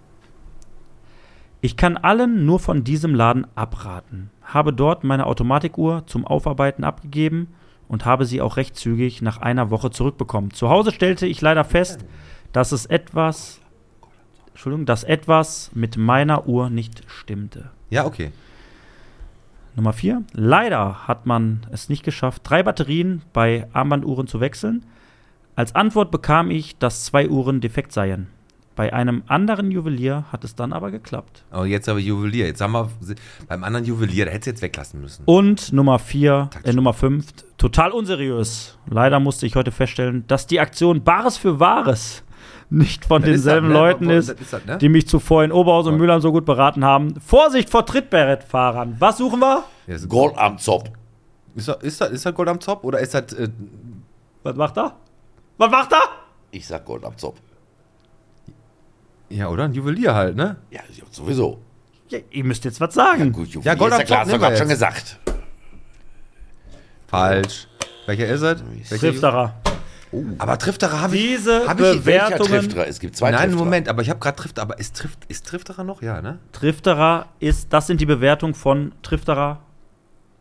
Ich 1.60 1.76
kann 1.76 1.96
allen 1.96 2.46
nur 2.46 2.60
von 2.60 2.84
diesem 2.84 3.14
Laden 3.14 3.46
abraten. 3.56 4.30
Habe 4.42 4.72
dort 4.72 5.02
meine 5.02 5.26
Automatikuhr 5.26 6.06
zum 6.06 6.26
Aufarbeiten 6.26 6.84
abgegeben 6.84 7.48
und 7.88 8.04
habe 8.04 8.26
sie 8.26 8.40
auch 8.40 8.56
recht 8.56 8.76
zügig 8.76 9.22
nach 9.22 9.38
einer 9.38 9.70
Woche 9.70 9.90
zurückbekommen. 9.90 10.52
Zu 10.52 10.68
Hause 10.68 10.92
stellte 10.92 11.26
ich 11.26 11.40
leider 11.40 11.64
fest, 11.64 12.04
dass 12.52 12.70
es 12.70 12.86
etwas, 12.86 13.60
Entschuldigung, 14.48 14.86
dass 14.86 15.04
etwas 15.04 15.70
mit 15.74 15.96
meiner 15.96 16.46
Uhr 16.46 16.70
nicht 16.70 17.02
stimmte. 17.06 17.70
Ja, 17.90 18.04
okay. 18.04 18.30
Nummer 19.76 19.92
4. 19.92 20.22
Leider 20.32 21.08
hat 21.08 21.26
man 21.26 21.66
es 21.70 21.88
nicht 21.88 22.04
geschafft, 22.04 22.42
drei 22.44 22.62
Batterien 22.62 23.22
bei 23.32 23.66
Armbanduhren 23.72 24.26
zu 24.26 24.40
wechseln. 24.40 24.84
Als 25.56 25.74
Antwort 25.74 26.10
bekam 26.10 26.50
ich, 26.50 26.78
dass 26.78 27.04
zwei 27.04 27.28
Uhren 27.28 27.60
defekt 27.60 27.92
seien. 27.92 28.28
Bei 28.76 28.92
einem 28.92 29.22
anderen 29.28 29.70
Juwelier 29.70 30.24
hat 30.32 30.42
es 30.42 30.56
dann 30.56 30.72
aber 30.72 30.90
geklappt. 30.90 31.44
Oh, 31.52 31.62
jetzt 31.62 31.88
aber 31.88 32.00
Juwelier. 32.00 32.46
Jetzt 32.46 32.60
haben 32.60 32.72
wir 32.72 32.90
beim 33.46 33.62
anderen 33.62 33.86
Juwelier, 33.86 34.24
der 34.24 34.34
hätte 34.34 34.50
es 34.50 34.54
jetzt 34.54 34.62
weglassen 34.62 35.00
müssen. 35.00 35.22
Und 35.26 35.72
Nummer 35.72 36.00
4, 36.00 36.50
äh, 36.64 36.72
Nummer 36.72 36.92
5, 36.92 37.26
total 37.56 37.92
unseriös. 37.92 38.76
Leider 38.90 39.20
musste 39.20 39.46
ich 39.46 39.54
heute 39.54 39.70
feststellen, 39.70 40.24
dass 40.26 40.48
die 40.48 40.58
Aktion 40.58 41.04
Bares 41.04 41.36
für 41.36 41.60
Wahres 41.60 42.24
nicht 42.70 43.04
von 43.04 43.22
Das 43.22 43.30
ist 43.30 43.44
denselben 43.44 43.68
das, 43.68 43.74
ne? 43.74 43.78
Leuten 43.78 44.08
Das 44.08 44.28
ist, 44.28 44.40
ist 44.40 44.52
das, 44.52 44.64
ne? 44.64 44.78
die 44.78 44.88
mich 44.88 45.06
zuvor 45.08 45.44
in 45.44 45.52
Oberhaus 45.52 45.86
und 45.86 45.96
Mülheim 45.98 46.20
so 46.20 46.32
gut 46.32 46.44
beraten 46.44 46.84
haben. 46.84 47.18
Vorsicht 47.20 47.70
vor 47.70 47.84
Trittberettfahrern. 47.86 48.96
Was 48.98 49.18
suchen 49.18 49.40
wir? 49.40 49.64
Ja, 49.86 49.94
ist, 49.94 50.08
Gold 50.08 50.36
am 50.36 50.58
Zopf. 50.58 50.90
ist, 51.54 51.68
das, 51.68 51.76
ist, 51.82 52.00
das, 52.00 52.10
ist 52.10 52.26
das 52.26 52.34
Gold 52.34 52.48
am 52.48 52.60
Zopf 52.60 52.84
oder 52.84 52.98
ist 53.00 53.14
das. 53.14 53.32
Äh, 53.34 53.48
Was 54.42 54.56
macht 54.56 54.76
er? 54.78 54.96
Was 55.58 55.70
macht 55.70 55.92
er? 55.92 56.02
Ich 56.50 56.66
sag 56.66 56.84
Gold 56.84 57.04
am 57.04 57.16
Zopf. 57.16 57.40
ja, 59.28 59.48
oder? 59.48 59.64
Ein 59.64 59.72
Juwelier 59.72 60.14
halt, 60.14 60.36
ne? 60.36 60.56
Ja, 60.70 60.80
sowieso. 61.10 61.58
Ja, 62.08 62.18
ihr 62.30 62.44
müsst 62.44 62.64
jetzt 62.64 62.80
was 62.80 62.94
sagen. 62.94 63.32
Gut, 63.32 63.48
Juwelier 63.48 63.72
Ja, 63.72 63.74
Gold 63.78 63.90
ist 63.92 63.94
am 63.94 64.00
ja 64.00 64.06
klar, 64.06 64.38
gerade 64.38 64.56
schon 64.56 64.68
gesagt. 64.68 65.18
Falsch. 67.06 67.68
Welcher 68.06 68.26
ist 68.28 68.42
es? 68.42 68.62
Welcher 68.90 69.63
Trifterer. 70.22 70.42
Aber 70.42 70.58
Trifterer 70.58 71.00
habe 71.00 71.16
ich. 71.16 71.22
Diese 71.22 71.68
hab 71.68 71.80
ich 71.80 71.98
Bewertungen. 71.98 72.50
Trifterer? 72.50 72.86
Es 72.86 73.00
gibt 73.00 73.16
zwei 73.16 73.30
Nein, 73.30 73.40
Trifterer. 73.40 73.64
Moment, 73.64 73.88
aber 73.88 74.02
ich 74.02 74.10
habe 74.10 74.20
gerade 74.20 74.36
Trifter. 74.36 74.62
Aber 74.62 74.78
ist, 74.78 74.96
Trift, 74.96 75.18
ist 75.28 75.46
Trifterer 75.46 75.84
noch? 75.84 76.02
Ja, 76.02 76.22
ne? 76.22 76.38
Trifterer 76.52 77.26
ist, 77.40 77.72
das 77.72 77.86
sind 77.86 78.00
die 78.00 78.06
Bewertungen 78.06 78.54
von 78.54 78.92
Trifterer, 79.02 79.60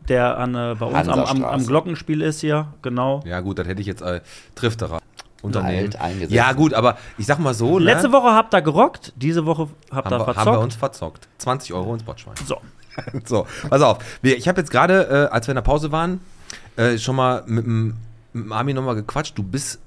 der 0.08 0.38
an, 0.38 0.54
äh, 0.54 0.76
bei 0.78 0.86
uns 0.86 1.08
am, 1.08 1.20
am, 1.20 1.44
am. 1.44 1.66
Glockenspiel 1.66 2.22
ist 2.22 2.40
hier, 2.40 2.68
genau. 2.82 3.22
Ja, 3.24 3.40
gut, 3.40 3.58
das 3.58 3.66
hätte 3.66 3.80
ich 3.80 3.86
jetzt 3.86 4.02
äh, 4.02 4.20
Trifterer. 4.54 5.00
Unternehmen. 5.42 5.94
Alt. 5.98 6.30
Ja, 6.30 6.52
gut, 6.52 6.72
aber 6.72 6.96
ich 7.18 7.26
sag 7.26 7.38
mal 7.38 7.52
so, 7.52 7.78
ne? 7.78 7.84
Letzte 7.84 8.12
Woche 8.12 8.32
habt 8.32 8.54
ihr 8.54 8.62
gerockt, 8.62 9.12
diese 9.14 9.44
Woche 9.44 9.68
habt 9.90 10.10
ihr 10.10 10.16
verzockt. 10.16 10.38
haben 10.38 10.52
wir 10.52 10.60
uns 10.60 10.74
verzockt. 10.74 11.28
20 11.36 11.74
Euro 11.74 11.92
ins 11.92 12.02
Botschwein. 12.02 12.34
so. 12.46 12.58
So, 13.24 13.46
pass 13.68 13.82
auf. 13.82 13.98
Ich 14.22 14.46
habe 14.46 14.60
jetzt 14.60 14.70
gerade, 14.70 15.28
äh, 15.28 15.34
als 15.34 15.48
wir 15.48 15.52
in 15.52 15.56
der 15.56 15.62
Pause 15.62 15.90
waren, 15.90 16.20
äh, 16.76 16.96
schon 16.98 17.16
mal 17.16 17.42
mit 17.46 17.64
dem 17.64 17.96
mit 18.34 18.44
dem 18.44 18.52
Armin 18.52 18.76
nochmal 18.76 18.94
gequatscht. 18.96 19.36
Du 19.38 19.42
bist 19.42 19.80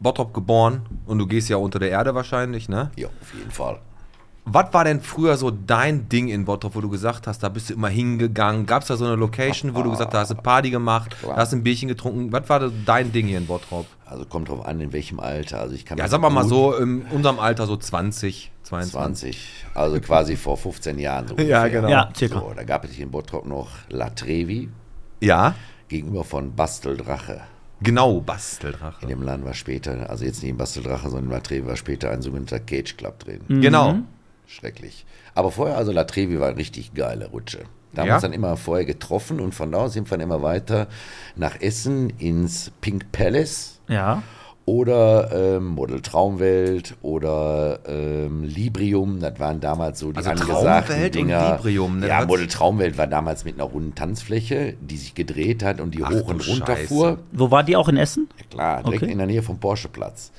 Bottrop 0.00 0.34
geboren 0.34 0.82
und 1.06 1.18
du 1.18 1.26
gehst 1.26 1.48
ja 1.48 1.56
unter 1.56 1.78
der 1.78 1.90
Erde 1.90 2.14
wahrscheinlich, 2.14 2.68
ne? 2.68 2.90
Ja, 2.96 3.08
auf 3.08 3.34
jeden 3.34 3.50
Fall. 3.50 3.80
Was 4.46 4.74
war 4.74 4.84
denn 4.84 5.00
früher 5.00 5.38
so 5.38 5.50
dein 5.50 6.10
Ding 6.10 6.28
in 6.28 6.44
Bottrop, 6.44 6.74
wo 6.74 6.82
du 6.82 6.90
gesagt 6.90 7.26
hast, 7.26 7.42
da 7.42 7.48
bist 7.48 7.70
du 7.70 7.74
immer 7.74 7.88
hingegangen? 7.88 8.66
Gab 8.66 8.82
es 8.82 8.88
da 8.88 8.96
so 8.98 9.06
eine 9.06 9.16
Location, 9.16 9.74
wo 9.74 9.82
du 9.82 9.90
gesagt 9.90 10.08
hast, 10.08 10.14
da 10.14 10.20
hast 10.20 10.30
du 10.32 10.34
Party 10.34 10.68
gemacht, 10.68 11.16
Klar. 11.18 11.36
da 11.36 11.40
hast 11.40 11.52
du 11.54 11.56
ein 11.56 11.62
Bierchen 11.62 11.88
getrunken? 11.88 12.30
Was 12.30 12.46
war 12.50 12.60
dein 12.84 13.10
Ding 13.10 13.26
hier 13.26 13.38
in 13.38 13.46
Bottrop? 13.46 13.86
Also 14.04 14.26
kommt 14.26 14.50
drauf 14.50 14.66
an, 14.66 14.80
in 14.82 14.92
welchem 14.92 15.18
Alter. 15.18 15.60
Also 15.60 15.74
ich 15.74 15.86
kann 15.86 15.96
Ja, 15.96 16.08
sagen 16.08 16.22
wir 16.22 16.28
mal 16.28 16.44
so, 16.44 16.74
in 16.76 17.02
unserem 17.06 17.38
Alter 17.38 17.66
so 17.66 17.78
20, 17.78 18.52
22. 18.64 18.92
20. 18.92 19.66
Also 19.74 20.00
quasi 20.00 20.36
vor 20.36 20.58
15 20.58 20.98
Jahren. 20.98 21.28
So 21.28 21.36
Ja, 21.38 21.66
genau. 21.68 21.88
Ja, 21.88 22.10
circa. 22.14 22.40
So, 22.40 22.52
da 22.54 22.64
gab 22.64 22.84
es 22.84 22.90
hier 22.90 23.06
in 23.06 23.10
Bottrop 23.10 23.46
noch 23.46 23.68
La 23.88 24.10
Trevi 24.10 24.68
Ja, 25.20 25.54
gegenüber 25.88 26.22
von 26.22 26.54
Basteldrache. 26.54 27.40
Genau, 27.82 28.18
In 28.18 28.24
Basteldrache. 28.24 29.06
dem 29.06 29.22
Laden 29.22 29.44
war 29.44 29.54
später, 29.54 30.08
also 30.10 30.24
jetzt 30.24 30.42
nicht 30.42 30.50
in 30.50 30.56
Basteldrache, 30.56 31.08
sondern 31.10 31.24
in 31.26 31.30
La 31.30 31.40
Trevi 31.40 31.66
war 31.66 31.76
später 31.76 32.10
ein 32.10 32.22
sogenannter 32.22 32.60
Cage 32.60 32.96
Club 32.96 33.18
drin. 33.20 33.40
Genau. 33.48 33.96
Schrecklich. 34.46 35.04
Aber 35.34 35.50
vorher, 35.50 35.76
also 35.76 35.92
La 35.92 36.04
Trevi 36.04 36.38
war 36.40 36.48
eine 36.48 36.56
richtig 36.58 36.94
geile 36.94 37.28
Rutsche. 37.28 37.60
Da 37.92 38.02
haben 38.02 38.08
wir 38.08 38.14
uns 38.14 38.22
dann 38.22 38.32
immer 38.32 38.56
vorher 38.56 38.84
getroffen 38.84 39.38
und 39.40 39.54
von 39.54 39.70
da 39.70 39.78
aus 39.78 39.92
sind 39.92 40.06
wir 40.10 40.18
dann 40.18 40.20
immer 40.28 40.42
weiter 40.42 40.88
nach 41.36 41.60
Essen 41.60 42.10
ins 42.18 42.72
Pink 42.80 43.12
Palace 43.12 43.80
Ja. 43.88 44.22
Oder 44.66 45.56
ähm, 45.56 45.66
Model 45.68 46.00
Traumwelt 46.00 46.94
oder 47.02 47.80
ähm, 47.86 48.44
Librium. 48.44 49.20
Das 49.20 49.38
waren 49.38 49.60
damals 49.60 49.98
so 50.00 50.10
die 50.12 50.16
Also 50.18 50.30
angesagten 50.30 50.86
Traumwelt 50.94 51.16
und 51.16 51.22
Dinger. 51.28 51.56
Librium, 51.56 51.98
ne? 52.00 52.08
Ja, 52.08 52.24
Model 52.24 52.46
Traumwelt 52.46 52.96
war 52.96 53.06
damals 53.06 53.44
mit 53.44 53.54
einer 53.54 53.64
runden 53.64 53.94
Tanzfläche, 53.94 54.74
die 54.80 54.96
sich 54.96 55.14
gedreht 55.14 55.62
hat 55.62 55.80
und 55.80 55.94
die 55.94 56.02
Ach 56.02 56.10
hoch 56.10 56.28
und 56.28 56.46
runter 56.48 56.76
Scheiße. 56.76 56.88
fuhr. 56.88 57.18
Wo 57.32 57.50
war 57.50 57.62
die 57.62 57.76
auch 57.76 57.88
in 57.88 57.96
Essen? 57.98 58.28
Ja, 58.38 58.44
klar, 58.50 58.82
direkt 58.82 59.02
Okay. 59.02 59.12
in 59.12 59.18
der 59.18 59.26
Nähe 59.26 59.42
vom 59.42 59.58
Porscheplatz. 59.58 60.32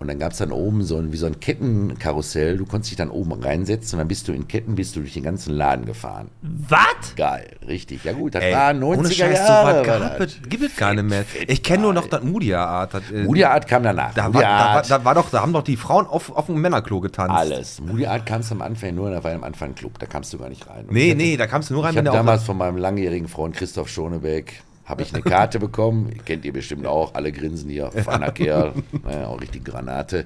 Und 0.00 0.06
dann 0.06 0.18
gab 0.20 0.30
es 0.32 0.38
dann 0.38 0.52
oben 0.52 0.84
so 0.84 0.96
ein, 0.96 1.12
wie 1.12 1.16
so 1.16 1.26
ein 1.26 1.40
Kettenkarussell. 1.40 2.56
Du 2.56 2.66
konntest 2.66 2.92
dich 2.92 2.96
dann 2.98 3.10
oben 3.10 3.32
reinsetzen 3.32 3.96
und 3.96 3.98
dann 4.00 4.08
bist 4.08 4.28
du 4.28 4.32
in 4.32 4.46
Ketten, 4.46 4.74
bist 4.76 4.94
du 4.94 5.00
durch 5.00 5.14
den 5.14 5.24
ganzen 5.24 5.54
Laden 5.54 5.86
gefahren. 5.86 6.28
Was? 6.42 7.14
Geil, 7.16 7.56
richtig. 7.66 8.04
Ja 8.04 8.12
gut, 8.12 8.34
das 8.34 8.44
Ey, 8.44 8.52
war 8.54 8.70
90er 8.70 8.84
ohne 8.98 9.10
Scheiß, 9.10 9.38
Jahre. 9.38 9.78
so 9.78 9.84
gab 9.84 10.20
es, 10.20 10.38
gibt 10.48 10.62
es 10.62 10.76
gar 10.76 10.94
nicht 10.94 11.04
mehr. 11.04 11.24
Ich 11.48 11.62
kenne 11.62 11.82
nur 11.82 11.92
noch 11.94 12.06
das 12.06 12.22
Mudia 12.22 12.64
Art. 12.64 12.94
Das, 12.94 13.10
äh, 13.10 13.24
Moody 13.24 13.44
Art 13.44 13.66
kam 13.66 13.82
danach. 13.82 14.14
Da 14.14 14.32
war, 14.32 14.40
da, 14.42 14.74
war, 14.74 14.82
da 14.82 15.04
war 15.04 15.14
doch, 15.14 15.30
da 15.30 15.42
haben 15.42 15.52
doch 15.52 15.62
die 15.64 15.76
Frauen 15.76 16.06
auf, 16.06 16.30
auf 16.34 16.46
dem 16.46 16.60
Männerklo 16.60 17.00
getanzt. 17.00 17.34
alles. 17.34 17.80
Moody 17.80 18.06
Art 18.06 18.24
kamst 18.24 18.52
am 18.52 18.62
Anfang 18.62 18.94
nur, 18.94 19.10
da 19.10 19.24
war 19.24 19.32
am 19.32 19.42
Anfang 19.44 19.70
ein 19.70 19.74
Club, 19.74 19.98
da 19.98 20.06
kamst 20.06 20.32
du 20.32 20.38
gar 20.38 20.48
nicht 20.48 20.68
rein. 20.68 20.84
Und 20.86 20.92
Nee, 20.92 21.14
nee, 21.16 21.36
da 21.36 21.46
kamst 21.46 21.70
du 21.70 21.74
nur 21.74 21.84
rein, 21.84 21.92
Ich 21.92 21.98
habe 21.98 22.10
damals 22.10 22.44
von 22.44 22.56
meinem 22.56 22.76
langjährigen 22.76 23.26
Freund 23.28 23.56
Christoph 23.56 23.88
Schonebeck 23.88 24.62
habe 24.88 25.02
ich 25.02 25.12
eine 25.12 25.22
Karte 25.22 25.58
bekommen. 25.58 26.10
Kennt 26.24 26.44
ihr 26.44 26.52
bestimmt 26.52 26.86
auch. 26.86 27.14
Alle 27.14 27.30
grinsen 27.30 27.68
hier. 27.68 27.90
Feiner 27.90 28.30
Kerl. 28.32 28.72
Naja, 29.04 29.26
auch 29.26 29.40
richtig 29.40 29.64
Granate. 29.64 30.24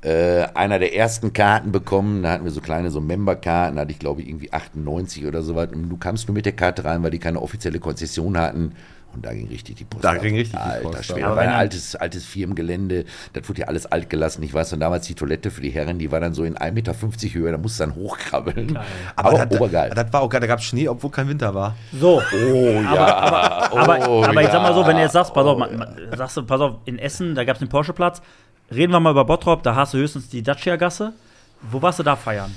Äh, 0.00 0.44
einer 0.54 0.78
der 0.78 0.94
ersten 0.94 1.32
Karten 1.32 1.72
bekommen. 1.72 2.22
Da 2.22 2.30
hatten 2.32 2.44
wir 2.44 2.50
so 2.50 2.62
kleine 2.62 2.90
so 2.90 3.00
Memberkarten. 3.00 3.76
Da 3.76 3.82
hatte 3.82 3.92
ich 3.92 3.98
glaube 3.98 4.22
ich 4.22 4.28
irgendwie 4.28 4.52
98 4.52 5.26
oder 5.26 5.42
so 5.42 5.54
was. 5.54 5.70
Und 5.72 5.90
du 5.90 5.96
kamst 5.98 6.26
nur 6.26 6.34
mit 6.34 6.46
der 6.46 6.54
Karte 6.54 6.84
rein, 6.84 7.02
weil 7.02 7.10
die 7.10 7.18
keine 7.18 7.42
offizielle 7.42 7.80
Konzession 7.80 8.38
hatten. 8.38 8.72
Und 9.14 9.24
da 9.24 9.32
ging 9.32 9.48
richtig 9.48 9.76
die 9.76 9.84
Post. 9.84 10.04
Da 10.04 10.12
ab. 10.12 10.20
ging 10.20 10.36
richtig 10.36 10.52
die 10.52 10.58
Alter, 10.58 10.82
Post 10.82 10.98
ab. 10.98 11.04
Schwede. 11.04 11.26
Aber 11.26 11.36
war 11.36 11.42
ein 11.42 11.48
altes, 11.48 11.96
altes 11.96 12.24
Firmengelände. 12.24 13.04
Das 13.32 13.48
wurde 13.48 13.62
ja 13.62 13.66
alles 13.66 13.86
alt 13.86 14.10
gelassen. 14.10 14.42
Ich 14.42 14.52
weiß 14.54 14.72
noch 14.72 14.78
damals 14.78 15.06
die 15.06 15.14
Toilette 15.14 15.50
für 15.50 15.60
die 15.60 15.70
Herren, 15.70 15.98
die 15.98 16.12
war 16.12 16.20
dann 16.20 16.34
so 16.34 16.44
in 16.44 16.56
1,50 16.56 16.72
Meter 16.72 16.94
Höhe. 16.94 17.50
Da 17.52 17.58
musst 17.58 17.80
du 17.80 17.84
dann 17.84 17.94
hochkrabbeln. 17.94 18.76
aber 19.16 19.28
Aber, 19.30 19.46
das, 19.46 19.58
obergeil. 19.58 19.90
das 19.90 20.12
war 20.12 20.20
auch 20.20 20.28
geil, 20.28 20.40
da 20.40 20.46
gab 20.46 20.58
es 20.60 20.66
Schnee, 20.66 20.88
obwohl 20.88 21.10
kein 21.10 21.28
Winter 21.28 21.54
war. 21.54 21.74
So. 21.92 22.22
Oh 22.32 22.80
ja. 22.82 23.68
Aber, 23.70 24.08
Oh, 24.08 24.22
aber 24.24 24.42
ich 24.42 24.48
sag 24.48 24.62
mal 24.62 24.74
so, 24.74 24.80
wenn 24.86 24.92
du 24.92 24.98
ja. 24.98 25.04
jetzt 25.04 25.12
sagst, 25.14 25.34
pass 25.34 25.44
auf, 25.46 25.58
man, 25.58 25.76
man, 25.76 25.96
sagst 26.16 26.36
du, 26.36 26.42
pass 26.44 26.60
auf, 26.60 26.76
in 26.84 26.98
Essen, 26.98 27.34
da 27.34 27.44
gab 27.44 27.54
es 27.56 27.60
den 27.60 27.68
Porscheplatz. 27.68 28.22
Reden 28.70 28.92
wir 28.92 29.00
mal 29.00 29.10
über 29.10 29.24
Bottrop, 29.24 29.62
da 29.62 29.74
hast 29.74 29.94
du 29.94 29.98
höchstens 29.98 30.28
die 30.28 30.42
Dacia-Gasse. 30.42 31.12
Wo 31.70 31.80
warst 31.82 31.98
du 31.98 32.02
da 32.02 32.14
feiern? 32.16 32.54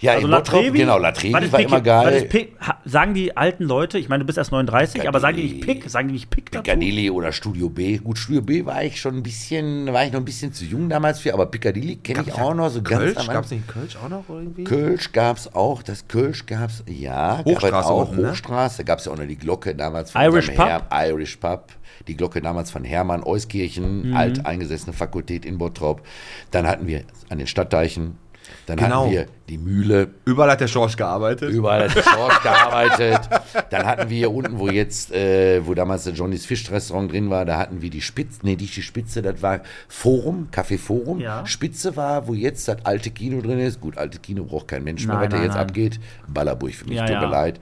Ja, 0.00 0.12
Also 0.12 0.26
in 0.28 0.32
Bottrop, 0.32 0.62
Trevi? 0.62 0.78
genau, 0.78 0.96
La 0.98 1.12
Trevi 1.12 1.34
Was 1.34 1.44
ist 1.44 1.52
war 1.52 1.60
Pick- 1.60 1.68
immer 1.68 1.80
geil. 1.82 2.22
Pick? 2.22 2.56
Sagen 2.86 3.12
die 3.12 3.36
alten 3.36 3.64
Leute, 3.64 3.98
ich 3.98 4.08
meine, 4.08 4.22
du 4.22 4.26
bist 4.26 4.38
erst 4.38 4.50
39, 4.50 5.06
aber 5.06 5.20
sagen 5.20 5.36
die 5.36 5.42
nicht 5.42 5.54
Piccadilly. 5.60 5.80
Pick? 5.82 5.90
Sagen 5.90 6.08
die 6.08 6.14
nicht 6.14 6.30
Pick 6.30 6.50
dazu? 6.50 6.62
Piccadilly 6.62 7.10
oder 7.10 7.32
Studio 7.32 7.68
B. 7.68 7.98
Gut, 7.98 8.16
Studio 8.18 8.40
B 8.40 8.64
war 8.64 8.82
ich 8.82 8.98
schon 8.98 9.16
ein 9.16 9.22
bisschen, 9.22 9.92
war 9.92 10.04
ich 10.06 10.12
noch 10.12 10.20
ein 10.20 10.24
bisschen 10.24 10.54
zu 10.54 10.64
jung 10.64 10.88
damals 10.88 11.20
für, 11.20 11.34
aber 11.34 11.46
Piccadilly 11.46 11.96
kenne 11.96 12.24
ich 12.26 12.32
auch 12.32 12.54
noch 12.54 12.70
so 12.70 12.80
Kölsch? 12.80 13.14
ganz 13.14 13.28
am 13.28 13.34
Gab 13.34 13.44
es 13.44 13.50
nicht 13.50 13.68
Kölsch 13.68 13.96
auch 14.02 14.08
noch 14.08 14.24
irgendwie? 14.28 14.64
Kölsch 14.64 15.12
gab 15.12 15.36
es 15.36 15.54
auch, 15.54 15.82
das 15.82 16.08
Kölsch 16.08 16.46
gab 16.46 16.70
es, 16.70 16.82
ja, 16.88 17.36
gab 17.36 17.46
es 17.46 17.52
Hochstraße 17.56 17.88
auch, 17.90 18.08
unten, 18.10 18.22
ne? 18.22 18.30
Hochstraße, 18.30 18.78
da 18.78 18.82
gab 18.84 18.98
es 19.00 19.04
ja 19.04 19.12
auch 19.12 19.18
noch 19.18 19.26
die 19.26 19.36
Glocke 19.36 19.74
damals 19.74 20.12
von 20.12 20.22
Irish 20.22 20.50
Pub? 20.50 20.66
Herr, 20.66 21.08
Irish 21.08 21.36
Pub, 21.36 21.66
die 22.08 22.16
Glocke 22.16 22.40
damals 22.40 22.70
von 22.70 22.84
Hermann 22.84 23.22
Euskirchen, 23.22 24.08
Mhm. 24.10 24.16
alt 24.16 24.46
eingesessene 24.46 24.94
Fakultät 24.94 25.44
in 25.44 25.58
Bottrop. 25.58 26.00
Dann 26.52 26.66
hatten 26.66 26.86
wir 26.86 27.02
an 27.28 27.36
den 27.36 27.46
Stadtteichen, 27.46 28.16
dann 28.66 28.76
Genau. 28.76 29.02
hatten 29.02 29.10
wir 29.12 29.26
die 29.48 29.58
Mühle, 29.58 30.08
Überall 30.24 30.50
hat 30.50 30.60
der 30.60 30.68
Schorsch 30.68 30.96
gearbeitet. 30.96 31.50
Überall 31.50 31.88
hat 31.88 31.96
der 31.96 32.02
Schorsch 32.02 32.42
gearbeitet. 32.42 33.20
Dann 33.70 33.86
hatten 33.86 34.10
wir 34.10 34.16
hier 34.16 34.32
unten, 34.32 34.58
wo 34.58 34.68
jetzt, 34.68 35.12
äh, 35.12 35.66
wo 35.66 35.74
damals 35.74 36.04
der 36.04 36.12
Johnnys 36.14 36.46
Fischrestaurant 36.46 37.12
drin 37.12 37.30
war, 37.30 37.44
da 37.44 37.58
hatten 37.58 37.82
wir 37.82 37.90
die 37.90 38.00
Spitze, 38.00 38.40
nee, 38.42 38.56
nicht 38.56 38.76
die 38.76 38.82
Spitze, 38.82 39.22
das 39.22 39.42
war 39.42 39.60
Forum, 39.88 40.48
Café 40.52 40.78
Forum. 40.78 41.20
Ja. 41.20 41.44
Spitze 41.46 41.96
war, 41.96 42.26
wo 42.28 42.34
jetzt 42.34 42.68
das 42.68 42.84
alte 42.84 43.10
Kino 43.10 43.40
drin 43.40 43.58
ist. 43.58 43.80
Gut, 43.80 43.98
alte 43.98 44.18
Kino 44.18 44.44
braucht 44.44 44.68
kein 44.68 44.84
Mensch 44.84 45.06
mehr, 45.06 45.16
Nein, 45.16 45.24
was 45.24 45.30
da 45.30 45.36
nein, 45.36 45.44
jetzt 45.46 45.54
nein. 45.54 45.66
abgeht. 45.66 46.00
Ballerburg 46.28 46.74
für 46.74 46.84
mich, 46.86 46.96
Ja, 46.96 47.04
tut 47.06 47.14
ja. 47.14 47.20
mir 47.20 47.28
leid. 47.30 47.60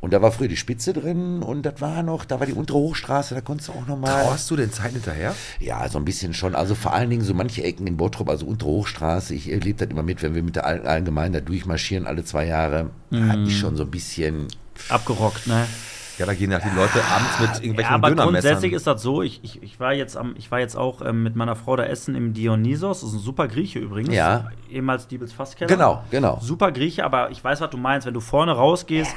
Und 0.00 0.12
da 0.12 0.22
war 0.22 0.32
früher 0.32 0.48
die 0.48 0.56
Spitze 0.56 0.92
drin 0.92 1.42
und 1.42 1.62
das 1.64 1.80
war 1.80 2.02
noch, 2.02 2.24
da 2.24 2.40
war 2.40 2.46
die 2.46 2.52
untere 2.54 2.78
Hochstraße, 2.78 3.34
da 3.34 3.40
konntest 3.40 3.68
du 3.68 3.72
auch 3.72 3.86
nochmal. 3.86 4.22
Trauerst 4.24 4.50
du 4.50 4.56
den 4.56 4.72
Zeiten 4.72 4.94
hinterher? 4.94 5.34
Ja, 5.60 5.88
so 5.88 5.98
ein 5.98 6.04
bisschen 6.04 6.34
schon. 6.34 6.54
Also 6.54 6.74
vor 6.74 6.92
allen 6.94 7.10
Dingen 7.10 7.22
so 7.22 7.34
manche 7.34 7.62
Ecken 7.62 7.86
in 7.86 7.96
Bottrop, 7.96 8.28
also 8.28 8.46
untere 8.46 8.70
Hochstraße. 8.70 9.34
Ich 9.34 9.50
erlebe 9.50 9.78
das 9.78 9.88
immer 9.90 10.02
mit, 10.02 10.22
wenn 10.22 10.34
wir 10.34 10.42
mit 10.42 10.56
der 10.56 10.66
Al- 10.66 10.86
Allgemeinen 10.86 11.32
da 11.34 11.40
durchmarschieren, 11.40 12.06
alle 12.06 12.24
zwei 12.24 12.46
Jahre. 12.46 12.90
Hat 13.12 13.38
mich 13.38 13.58
schon 13.58 13.76
so 13.76 13.84
ein 13.84 13.90
bisschen. 13.90 14.48
Abgerockt, 14.88 15.46
ne? 15.46 15.66
Ja, 16.18 16.24
da 16.24 16.32
gehen 16.32 16.50
ja 16.50 16.58
die 16.58 16.74
Leute 16.74 17.04
abends 17.04 17.40
mit 17.40 17.50
Ja, 17.50 17.56
irgendwelchen 17.56 17.94
aber 17.94 18.08
Dönermessern. 18.08 18.32
grundsätzlich 18.32 18.72
ist 18.72 18.86
das 18.86 19.02
so, 19.02 19.22
ich, 19.22 19.40
ich, 19.42 19.62
ich, 19.62 19.78
war, 19.78 19.92
jetzt 19.92 20.16
am, 20.16 20.34
ich 20.38 20.50
war 20.50 20.60
jetzt 20.60 20.74
auch 20.74 21.02
ähm, 21.02 21.22
mit 21.22 21.36
meiner 21.36 21.56
Frau 21.56 21.76
da 21.76 21.84
essen 21.84 22.14
im 22.14 22.32
Dionysos, 22.32 23.00
das 23.00 23.10
ist 23.10 23.16
ein 23.16 23.20
super 23.20 23.48
Grieche 23.48 23.80
übrigens. 23.80 24.14
Ja. 24.14 24.50
Ehemals 24.70 25.08
Diebels 25.08 25.34
Fasskeller. 25.34 25.68
Genau, 25.68 26.02
genau. 26.10 26.38
Super 26.40 26.72
Grieche, 26.72 27.04
aber 27.04 27.30
ich 27.30 27.44
weiß, 27.44 27.60
was 27.60 27.68
du 27.68 27.76
meinst, 27.76 28.06
wenn 28.06 28.14
du 28.14 28.20
vorne 28.20 28.52
rausgehst, 28.52 29.14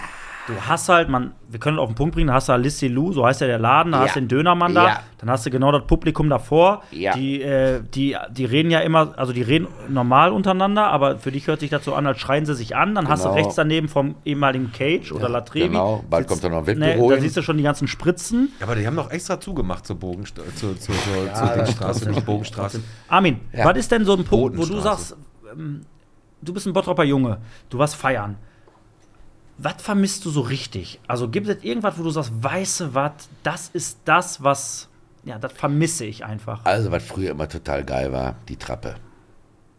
du 0.49 0.61
hast 0.67 0.89
halt, 0.89 1.07
man, 1.09 1.31
wir 1.47 1.59
können 1.59 1.79
auf 1.79 1.87
den 1.89 1.95
Punkt 1.95 2.15
bringen, 2.15 2.27
da 2.27 2.33
hast 2.33 2.49
du 2.49 2.55
Lissi 2.57 2.87
Lou, 2.87 3.13
so 3.13 3.25
heißt 3.25 3.41
ja 3.41 3.47
der 3.47 3.59
Laden, 3.59 3.91
da 3.91 3.99
Ja. 3.99 4.05
hast 4.05 4.15
du 4.15 4.19
den 4.21 4.27
Dönermann 4.27 4.73
da, 4.75 4.87
Ja. 4.87 4.99
dann 5.19 5.29
hast 5.29 5.45
du 5.45 5.49
genau 5.49 5.71
das 5.71 5.85
Publikum 5.87 6.29
davor. 6.29 6.83
Ja. 6.91 7.13
Die, 7.13 7.41
äh, 7.41 7.81
die, 7.93 8.17
die 8.31 8.45
reden 8.45 8.71
ja 8.71 8.79
immer, 8.79 9.13
also 9.17 9.31
die 9.33 9.41
reden 9.41 9.67
normal 9.87 10.31
untereinander, 10.31 10.87
aber 10.87 11.17
für 11.19 11.31
dich 11.31 11.47
hört 11.47 11.59
sich 11.61 11.69
das 11.69 11.85
so 11.85 11.93
an, 11.93 12.05
als 12.07 12.19
schreien 12.19 12.45
sie 12.45 12.55
sich 12.55 12.75
an. 12.75 12.95
Dann 12.95 13.07
hast 13.07 13.23
du 13.23 13.29
Genau. 13.29 13.35
rechts 13.39 13.55
daneben 13.55 13.87
vom 13.87 14.15
ehemaligen 14.25 14.71
Cage 14.73 15.11
oder 15.11 15.29
Latrevi. 15.29 15.67
genau. 15.69 16.03
Bald 16.09 16.27
sitzt- 16.27 16.41
kommt 16.41 16.53
da 16.53 16.59
noch 16.61 16.67
ein 16.67 16.77
ne, 16.79 16.97
Da 16.97 17.21
siehst 17.21 17.37
du 17.37 17.41
schon 17.41 17.57
die 17.57 17.63
ganzen 17.63 17.87
Spritzen. 17.87 18.51
Ja, 18.59 18.65
aber 18.65 18.75
die 18.75 18.85
haben 18.85 18.95
doch 18.95 19.11
extra 19.11 19.39
zugemacht 19.39 19.85
zur 19.85 19.95
Bogenstraße, 19.97 20.55
zur, 20.55 20.79
zur, 20.79 20.95
zur, 20.95 21.33
zur 21.33 21.55
Ringstraße, 21.55 22.09
nicht 22.09 22.25
Bogenstraße. 22.25 22.81
Armin, 23.07 23.39
Ja. 23.53 23.65
was 23.65 23.77
ist 23.77 23.91
denn 23.91 24.03
so 24.05 24.13
ein 24.15 24.23
Punkt, 24.23 24.57
wo 24.57 24.65
du 24.65 24.79
sagst, 24.79 25.15
ähm, 25.53 25.81
du 26.41 26.53
bist 26.53 26.65
ein 26.67 26.73
Bottropper 26.73 27.03
Junge, 27.03 27.37
du 27.69 27.77
warst 27.77 27.95
feiern. 27.95 28.35
Was 29.62 29.82
vermisst 29.82 30.24
du 30.26 30.30
so 30.30 30.41
richtig? 30.41 30.99
Also 31.07 31.28
gibt 31.30 31.47
es 31.47 31.64
irgendwas, 31.64 31.97
wo 31.99 32.03
du 32.03 32.12
sagst, 32.12 32.32
weiße 32.41 32.93
was, 32.93 33.12
das 33.43 33.70
ist 33.74 33.99
das, 34.05 34.41
was, 34.41 34.88
ja, 35.26 35.38
das 35.38 35.51
vermisse 35.51 36.05
ich 36.05 36.24
einfach. 36.24 36.62
Also, 36.64 36.91
was 36.91 37.03
früher 37.03 37.32
immer 37.32 37.49
total 37.49 37.84
geil 37.84 38.14
war, 38.14 38.36
die 38.47 38.55
Trappe. 38.55 38.95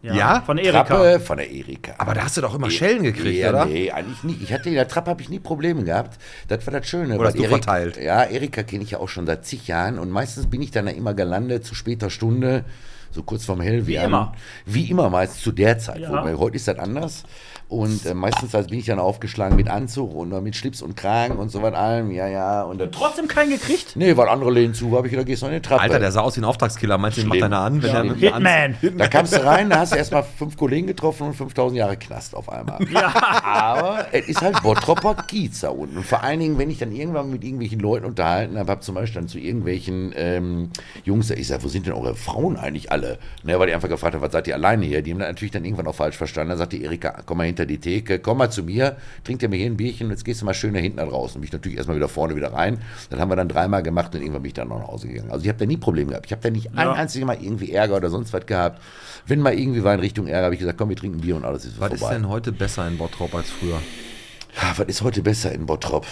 Ja? 0.03 0.41
Von 0.41 0.57
Erika. 0.57 0.83
Trappe 0.83 1.19
von 1.19 1.37
der 1.37 1.51
Erika. 1.51 1.93
Aber 1.97 2.13
da 2.13 2.23
hast 2.23 2.37
du 2.37 2.41
doch 2.41 2.55
immer 2.55 2.71
Schellen 2.71 3.03
gekriegt, 3.03 3.37
ja, 3.37 3.49
oder? 3.49 3.65
Nee, 3.65 3.91
eigentlich 3.91 4.23
nicht. 4.23 4.41
Ich 4.41 4.51
hatte 4.51 4.69
in 4.69 4.75
der 4.75 4.87
Trappe 4.87 5.11
habe 5.11 5.21
ich 5.21 5.29
nie 5.29 5.39
Probleme 5.39 5.83
gehabt. 5.83 6.19
Das 6.47 6.65
war 6.65 6.73
das 6.73 6.87
Schöne. 6.87 7.17
Oder 7.17 7.27
hast 7.27 7.37
du 7.37 7.43
verteilt? 7.43 7.97
Ja, 7.97 8.23
Erika 8.23 8.63
kenne 8.63 8.83
ich 8.83 8.91
ja 8.91 8.99
auch 8.99 9.09
schon 9.09 9.27
seit 9.27 9.45
zig 9.45 9.67
Jahren 9.67 9.99
und 9.99 10.09
meistens 10.09 10.47
bin 10.47 10.61
ich 10.61 10.71
dann 10.71 10.85
da 10.85 10.91
immer 10.91 11.13
gelandet 11.13 11.65
zu 11.65 11.75
später 11.75 12.09
Stunde, 12.09 12.65
so 13.11 13.21
kurz 13.21 13.45
vorm 13.45 13.61
Hell. 13.61 13.85
Wie 13.85 13.95
immer. 13.95 14.33
Wie 14.65 14.89
immer 14.89 15.09
meist 15.11 15.41
zu 15.41 15.51
der 15.51 15.77
Zeit. 15.77 15.99
Ja. 15.99 16.23
Heute 16.37 16.55
ist 16.55 16.67
das 16.67 16.79
anders. 16.79 17.23
Und 17.71 18.05
äh, 18.05 18.13
meistens 18.13 18.53
also 18.53 18.67
bin 18.67 18.79
ich 18.79 18.85
dann 18.85 18.99
aufgeschlagen 18.99 19.55
mit 19.55 19.69
Anzug 19.69 20.13
und 20.13 20.29
mit 20.43 20.57
Schlips 20.57 20.81
und 20.81 20.97
Kragen 20.97 21.37
und 21.37 21.51
so 21.51 21.61
was 21.61 21.73
allem. 21.73 22.11
Ja, 22.11 22.27
ja. 22.27 22.63
Und 22.63 22.81
dann, 22.81 22.91
Trotzdem 22.91 23.29
keinen 23.29 23.51
gekriegt? 23.51 23.95
nee, 23.95 24.17
weil 24.17 24.27
andere 24.27 24.51
lehnen 24.51 24.73
zu, 24.73 24.93
habe 24.97 25.07
ich 25.07 25.11
gedacht, 25.11 25.25
gehst 25.25 25.41
du 25.41 25.45
in 25.45 25.53
die 25.53 25.61
Trappe. 25.61 25.81
Alter, 25.81 25.99
der 25.99 26.11
sah 26.11 26.19
aus 26.19 26.35
wie 26.35 26.41
ein 26.41 26.43
Auftragskiller. 26.43 26.97
Meinst 26.97 27.17
du, 27.17 27.21
den 27.21 27.29
macht 27.29 27.41
einer 27.41 27.59
an? 27.59 27.81
Wenn 27.81 27.95
er 27.95 28.03
Schlimm. 28.03 28.19
mit 28.19 28.33
einem 28.33 28.73
Hitman. 28.73 28.97
Da 28.97 29.07
kamst 29.07 29.33
du 29.33 29.45
rein, 29.45 29.69
da 29.69 29.79
hast 29.79 29.93
du 29.93 29.95
erstmal 29.95 30.23
fünf 30.23 30.57
Kollegen 30.57 30.85
getroffen 30.85 31.27
und 31.27 31.33
5000 31.33 31.77
Jahre 31.77 31.95
Knast 31.95 32.35
auf 32.35 32.49
einmal. 32.51 32.85
Aber 33.43 34.05
es 34.11 34.27
ist 34.27 34.41
halt 34.41 34.61
Bottropper 34.61 35.15
Kiez 35.25 35.61
da 35.61 35.69
unten. 35.69 35.95
Und 35.95 36.05
vor 36.05 36.23
allen 36.23 36.41
Dingen, 36.41 36.57
wenn 36.57 36.69
ich 36.69 36.79
dann 36.79 36.91
irgendwann 36.91 37.31
mit 37.31 37.41
irgendwelchen 37.41 37.79
Leuten 37.79 38.05
unterhalten 38.05 38.59
habe, 38.59 38.69
habe 38.69 38.81
zum 38.81 38.95
Beispiel 38.95 39.21
dann 39.21 39.29
zu 39.29 39.39
irgendwelchen 39.39 40.11
ähm, 40.17 40.71
Jungs, 41.05 41.29
ich 41.29 41.47
sage, 41.47 41.63
wo 41.63 41.69
sind 41.69 41.85
denn 41.85 41.93
eure 41.93 42.15
Frauen 42.15 42.57
eigentlich 42.57 42.91
alle? 42.91 43.17
Ne, 43.43 43.57
weil 43.57 43.67
die 43.67 43.73
einfach 43.73 43.87
gefragt 43.87 44.13
haben, 44.13 44.21
was 44.21 44.33
seid 44.33 44.49
ihr 44.49 44.55
alleine 44.55 44.85
hier? 44.85 45.01
Die 45.01 45.11
haben 45.11 45.19
das 45.19 45.29
natürlich 45.29 45.51
dann 45.51 45.63
irgendwann 45.63 45.87
auch 45.87 45.95
falsch 45.95 46.17
verstanden. 46.17 46.49
Da 46.49 46.57
sagte 46.57 46.75
Erika, 46.75 47.21
komm 47.25 47.37
mal 47.37 47.45
hinter 47.45 47.60
die 47.65 47.79
Theke, 47.79 48.19
komm 48.19 48.37
mal 48.39 48.49
zu 48.51 48.63
mir, 48.63 48.97
trink 49.23 49.39
dir 49.39 49.49
mir 49.49 49.57
hier 49.57 49.65
ein 49.67 49.77
Bierchen 49.77 50.07
und 50.07 50.11
jetzt 50.11 50.25
gehst 50.25 50.41
du 50.41 50.45
mal 50.45 50.53
schön 50.53 50.73
da 50.73 50.79
hinten 50.79 50.97
draußen. 50.97 51.35
Und 51.35 51.41
mich 51.41 51.51
natürlich 51.51 51.77
erstmal 51.77 51.97
wieder 51.97 52.07
vorne 52.09 52.35
wieder 52.35 52.53
rein. 52.53 52.79
Das 53.09 53.19
haben 53.19 53.29
wir 53.29 53.35
dann 53.35 53.47
dreimal 53.47 53.83
gemacht 53.83 54.13
und 54.15 54.21
irgendwann 54.21 54.41
bin 54.43 54.49
ich 54.49 54.53
dann 54.53 54.67
noch 54.69 54.79
nach 54.79 54.87
Hause 54.87 55.07
gegangen. 55.07 55.31
Also 55.31 55.43
ich 55.43 55.49
habe 55.49 55.59
da 55.59 55.65
nie 55.65 55.77
Probleme 55.77 56.09
gehabt. 56.11 56.25
Ich 56.25 56.31
habe 56.31 56.41
da 56.41 56.49
nicht 56.49 56.69
ein 56.71 56.77
Ja. 56.77 56.93
einziges 56.93 57.25
Mal 57.25 57.37
irgendwie 57.41 57.71
Ärger 57.71 57.95
oder 57.97 58.09
sonst 58.09 58.33
was 58.33 58.45
gehabt. 58.45 58.81
Wenn 59.27 59.39
mal 59.39 59.53
irgendwie 59.53 59.83
war 59.83 59.93
in 59.93 59.99
Richtung 59.99 60.27
Ärger, 60.27 60.45
habe 60.45 60.55
ich 60.55 60.59
gesagt, 60.59 60.77
komm, 60.77 60.89
wir 60.89 60.95
trinken 60.95 61.21
Bier 61.21 61.35
und 61.35 61.45
alles 61.45 61.65
ist 61.65 61.79
Was 61.79 61.89
vorbei. 61.89 62.05
ist 62.05 62.09
denn 62.21 62.29
heute 62.29 62.51
besser 62.51 62.87
in 62.87 62.97
Bottrop 62.97 63.33
als 63.35 63.49
früher? 63.49 63.79
Ah, 64.59 64.73
was 64.77 64.87
ist 64.87 65.01
heute 65.01 65.21
besser 65.21 65.51
in 65.51 65.65
Bottrop? 65.65 66.05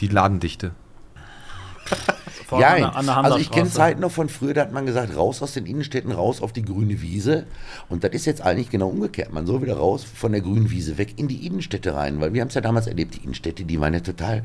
Die 0.00 0.08
Ladendichte. 0.08 0.72
Ja, 2.60 2.74
an 2.90 3.08
also 3.08 3.38
ich 3.38 3.50
kenne. 3.50 3.68
Zeiten 3.68 4.00
noch 4.02 4.12
von 4.12 4.28
früher, 4.28 4.54
da 4.54 4.60
hat 4.60 4.72
man 4.72 4.86
gesagt, 4.86 5.16
raus 5.16 5.42
aus 5.42 5.54
den 5.54 5.66
Innenstädten, 5.66 6.12
raus 6.12 6.40
auf 6.40 6.52
die 6.52 6.62
grüne 6.62 7.02
Wiese. 7.02 7.44
Und 7.88 8.04
das 8.04 8.12
ist 8.12 8.24
jetzt 8.24 8.40
eigentlich 8.40 8.70
genau 8.70 8.86
umgekehrt. 8.88 9.32
Man 9.32 9.46
soll 9.46 9.62
wieder 9.62 9.76
raus 9.76 10.04
von 10.04 10.30
der 10.30 10.42
grünen 10.42 10.70
Wiese 10.70 10.96
weg 10.96 11.14
in 11.16 11.26
die 11.26 11.44
Innenstädte 11.44 11.96
rein. 11.96 12.20
Weil 12.20 12.34
wir 12.34 12.42
haben 12.42 12.48
es 12.48 12.54
ja 12.54 12.60
damals 12.60 12.86
erlebt, 12.86 13.16
die 13.16 13.24
Innenstädte, 13.24 13.64
die 13.64 13.80
waren 13.80 13.94
ja 13.94 14.00
total, 14.00 14.44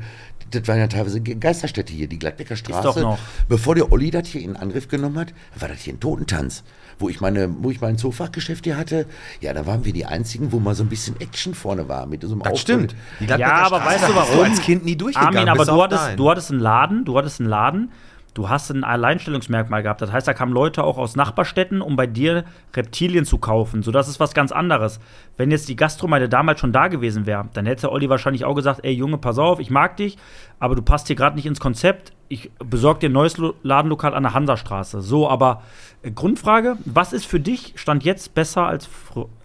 das 0.50 0.66
waren 0.66 0.78
ja 0.80 0.88
teilweise 0.88 1.20
Ge- 1.20 1.36
Geisterstädte 1.36 1.92
hier, 1.92 2.08
die 2.08 2.18
Gladbecker 2.18 2.56
Straße. 2.56 2.82
doch 2.82 2.96
noch. 3.00 3.18
Bevor 3.48 3.76
der 3.76 3.92
Olli 3.92 4.10
das 4.10 4.26
hier 4.26 4.42
in 4.42 4.56
Angriff 4.56 4.88
genommen 4.88 5.18
hat, 5.20 5.32
war 5.54 5.68
das 5.68 5.78
hier 5.78 5.94
ein 5.94 6.00
Totentanz. 6.00 6.64
Wo 7.02 7.08
ich 7.08 7.20
meine, 7.20 7.52
wo 7.58 7.70
ich 7.70 7.80
mein 7.80 7.98
Zoofachgeschäft 7.98 8.64
hier 8.64 8.76
hatte, 8.76 9.06
ja, 9.40 9.52
da 9.52 9.66
waren 9.66 9.84
wir 9.84 9.92
die 9.92 10.06
einzigen, 10.06 10.52
wo 10.52 10.60
mal 10.60 10.74
so 10.74 10.84
ein 10.84 10.88
bisschen 10.88 11.20
Action 11.20 11.52
vorne 11.52 11.88
war 11.88 12.06
mit 12.06 12.22
so 12.22 12.28
einem 12.32 12.42
Das 12.42 12.52
Auftritt. 12.52 12.92
stimmt. 12.92 12.94
Die 13.20 13.24
Ja, 13.26 13.52
aber 13.66 13.80
Straße 13.80 13.86
weißt 13.86 14.02
du 14.04 14.14
bist 14.14 14.16
warum? 14.32 14.44
als 14.44 14.60
Kind 14.62 14.84
nie 14.84 14.96
durchgegangen. 14.96 15.36
Armin, 15.36 15.48
aber 15.50 15.58
bis 15.58 15.66
du 15.66 15.72
auf 15.72 15.82
hattest, 15.82 16.18
du 16.18 16.30
hattest 16.30 16.50
einen 16.52 16.60
Laden, 16.60 17.04
du 17.04 17.18
hattest 17.18 17.40
einen 17.40 17.48
Laden, 17.50 17.90
du 18.34 18.48
hast 18.48 18.70
ein 18.70 18.84
Alleinstellungsmerkmal 18.84 19.82
gehabt. 19.82 20.00
Das 20.00 20.12
heißt, 20.12 20.26
da 20.26 20.34
kamen 20.34 20.52
Leute 20.52 20.84
auch 20.84 20.98
aus 20.98 21.16
Nachbarstädten, 21.16 21.82
um 21.82 21.96
bei 21.96 22.06
dir 22.06 22.44
Reptilien 22.74 23.24
zu 23.24 23.38
kaufen. 23.38 23.82
So, 23.82 23.90
das 23.90 24.08
ist 24.08 24.20
was 24.20 24.34
ganz 24.34 24.52
anderes. 24.52 25.00
Wenn 25.36 25.50
jetzt 25.50 25.68
die 25.68 25.76
Gastromeile 25.76 26.28
damals 26.28 26.60
schon 26.60 26.72
da 26.72 26.88
gewesen 26.88 27.26
wäre, 27.26 27.48
dann 27.52 27.66
hätte 27.66 27.92
Olli 27.92 28.08
wahrscheinlich 28.08 28.44
auch 28.44 28.54
gesagt, 28.54 28.80
ey 28.84 28.92
Junge, 28.92 29.18
pass 29.18 29.38
auf, 29.38 29.60
ich 29.60 29.70
mag 29.70 29.96
dich, 29.96 30.18
aber 30.58 30.74
du 30.74 30.82
passt 30.82 31.06
hier 31.08 31.16
gerade 31.16 31.36
nicht 31.36 31.46
ins 31.46 31.60
Konzept. 31.60 32.12
Ich 32.28 32.50
besorge 32.58 33.00
dir 33.00 33.08
ein 33.10 33.12
neues 33.12 33.36
Lo- 33.36 33.54
Ladenlokal 33.62 34.14
an 34.14 34.22
der 34.22 34.34
Hansastraße. 34.34 35.02
So, 35.02 35.28
aber 35.28 35.62
äh, 36.02 36.10
Grundfrage, 36.10 36.78
was 36.84 37.12
ist 37.12 37.26
für 37.26 37.40
dich 37.40 37.74
Stand 37.76 38.04
jetzt 38.04 38.34
besser 38.34 38.66
als, 38.66 38.88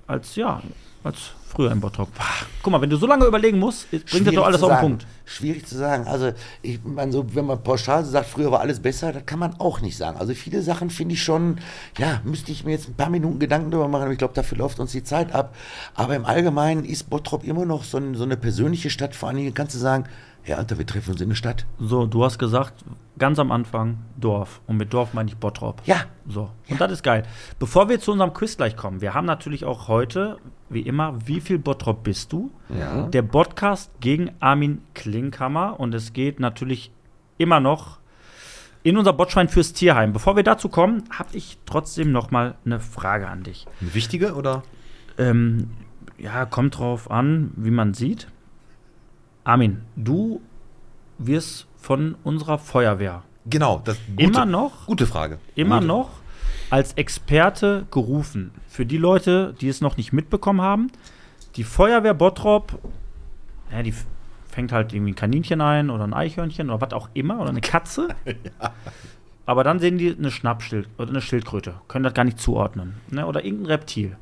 als 0.07 0.35
ja, 0.35 0.61
als 1.03 1.33
früher 1.57 1.71
im 1.71 1.79
Bottrop? 1.79 2.09
Guck 2.61 2.71
mal, 2.71 2.79
wenn 2.81 2.89
du 2.89 2.97
so 2.97 3.07
lange 3.07 3.25
überlegen 3.25 3.57
musst, 3.57 3.89
bringt 3.89 4.03
das 4.03 4.11
Schwierig 4.11 4.35
doch 4.35 4.45
alles 4.45 4.61
auf 4.61 4.69
den 4.69 4.75
sagen. 4.75 4.87
Punkt. 4.87 5.07
Schwierig 5.25 5.65
zu 5.65 5.75
sagen. 5.75 6.05
Also, 6.05 6.31
ich 6.61 6.79
meine, 6.83 7.11
so, 7.11 7.25
wenn 7.33 7.45
man 7.45 7.63
pauschal 7.63 8.05
sagt, 8.05 8.27
früher 8.27 8.51
war 8.51 8.59
alles 8.59 8.79
besser, 8.79 9.11
das 9.11 9.25
kann 9.25 9.39
man 9.39 9.59
auch 9.59 9.81
nicht 9.81 9.97
sagen. 9.97 10.19
Also, 10.19 10.35
viele 10.35 10.61
Sachen 10.61 10.91
finde 10.91 11.15
ich 11.15 11.23
schon, 11.23 11.57
ja, 11.97 12.21
müsste 12.23 12.51
ich 12.51 12.63
mir 12.63 12.71
jetzt 12.71 12.89
ein 12.89 12.93
paar 12.93 13.09
Minuten 13.09 13.39
Gedanken 13.39 13.71
darüber 13.71 13.87
machen, 13.87 14.03
aber 14.03 14.11
ich 14.11 14.19
glaube, 14.19 14.35
dafür 14.35 14.59
läuft 14.59 14.79
uns 14.79 14.91
die 14.91 15.03
Zeit 15.03 15.33
ab. 15.33 15.55
Aber 15.95 16.15
im 16.15 16.25
Allgemeinen 16.25 16.85
ist 16.85 17.09
Bottrop 17.09 17.43
immer 17.43 17.65
noch 17.65 17.83
so, 17.83 17.97
ein, 17.97 18.13
so 18.13 18.23
eine 18.23 18.37
persönliche 18.37 18.91
Stadt. 18.91 19.15
Vor 19.15 19.29
allen 19.29 19.37
Dingen 19.37 19.53
kannst 19.55 19.73
du 19.73 19.79
sagen, 19.79 20.05
Herr 20.43 20.59
Alter, 20.59 20.77
wir 20.77 20.85
treffen 20.85 21.11
uns 21.11 21.19
in 21.19 21.29
der 21.29 21.35
Stadt. 21.35 21.65
So, 21.77 22.05
du 22.05 22.23
hast 22.23 22.37
gesagt, 22.37 22.85
ganz 23.17 23.37
am 23.39 23.51
Anfang 23.51 23.97
Dorf. 24.15 24.61
Und 24.67 24.77
mit 24.77 24.93
Dorf 24.93 25.13
meine 25.13 25.29
ich 25.29 25.35
Bottrop. 25.35 25.81
Ja. 25.85 26.05
So. 26.25 26.51
Und 26.69 26.79
das 26.79 26.91
ist 26.91 27.03
geil. 27.03 27.23
Bevor 27.59 27.89
wir 27.89 27.99
zu 27.99 28.11
unserem 28.13 28.33
Quiz 28.33 28.55
gleich 28.55 28.77
kommen, 28.77 29.01
wir 29.01 29.13
haben 29.13 29.25
natürlich 29.25 29.65
auch 29.65 29.87
heute, 29.87 30.37
wie 30.69 30.81
immer, 30.81 31.15
wie 31.25 31.39
viel 31.41 31.59
Bottrop 31.59 32.03
bist 32.03 32.33
du? 32.33 32.51
Ja. 32.69 33.03
Der 33.07 33.21
Podcast 33.21 33.91
gegen 33.99 34.31
Armin 34.39 34.81
Klinkhammer. 34.93 35.79
Und 35.79 35.93
es 35.93 36.13
geht 36.13 36.39
natürlich 36.39 36.91
immer 37.37 37.59
noch 37.59 37.99
in 38.83 38.97
unser 38.97 39.13
Botschwein 39.13 39.49
fürs 39.49 39.73
Tierheim. 39.73 40.13
Bevor 40.13 40.35
wir 40.35 40.43
dazu 40.43 40.69
kommen, 40.69 41.03
habe 41.11 41.35
ich 41.35 41.57
trotzdem 41.65 42.11
noch 42.11 42.31
mal 42.31 42.55
eine 42.65 42.79
Frage 42.79 43.27
an 43.27 43.43
dich. 43.43 43.65
Eine 43.81 43.93
wichtige 43.93 44.33
oder? 44.35 44.63
Ähm, 45.17 45.69
ja, 46.17 46.45
kommt 46.45 46.77
drauf 46.77 47.09
an, 47.11 47.51
wie 47.55 47.71
man 47.71 47.93
sieht. 47.93 48.27
Armin, 49.43 49.81
du 49.95 50.41
wirst 51.17 51.67
von 51.77 52.15
unserer 52.23 52.57
Feuerwehr 52.59 53.23
Genau, 53.49 53.81
das 53.83 53.97
gute, 54.09 54.23
Immer 54.23 54.45
noch? 54.45 54.87
Gute 54.87 55.07
Frage. 55.07 55.39
immer 55.55 55.77
Gute. 55.77 55.87
noch 55.87 56.09
als 56.69 56.93
Experte 56.93 57.85
gerufen. 57.91 58.51
Für 58.67 58.85
die 58.85 58.97
Leute, 58.97 59.55
die 59.61 59.69
es 59.69 59.81
noch 59.81 59.97
nicht 59.97 60.13
mitbekommen 60.13 60.61
haben, 60.61 60.91
die 61.55 61.63
Feuerwehr 61.63 62.13
Bottrop, 62.13 62.79
ja, 63.71 63.83
die 63.83 63.93
fängt 64.49 64.71
halt 64.71 64.93
irgendwie 64.93 65.11
ein 65.11 65.15
Kaninchen 65.15 65.61
ein 65.61 65.89
oder 65.89 66.03
ein 66.03 66.13
Eichhörnchen 66.13 66.69
oder 66.69 66.81
was 66.81 66.93
auch 66.93 67.09
immer 67.13 67.39
oder 67.39 67.49
eine 67.49 67.61
Katze. 67.61 68.09
Aber 69.45 69.63
dann 69.63 69.79
sehen 69.79 69.97
die 69.97 70.15
eine 70.17 70.29
Schnappschild 70.29 70.89
oder 70.97 71.09
eine 71.09 71.21
Schildkröte, 71.21 71.75
können 71.87 72.03
das 72.03 72.13
gar 72.13 72.25
nicht 72.25 72.39
zuordnen. 72.39 72.95
Ne? 73.09 73.25
Oder 73.25 73.45
irgendein 73.45 73.67
Reptil. 73.67 74.17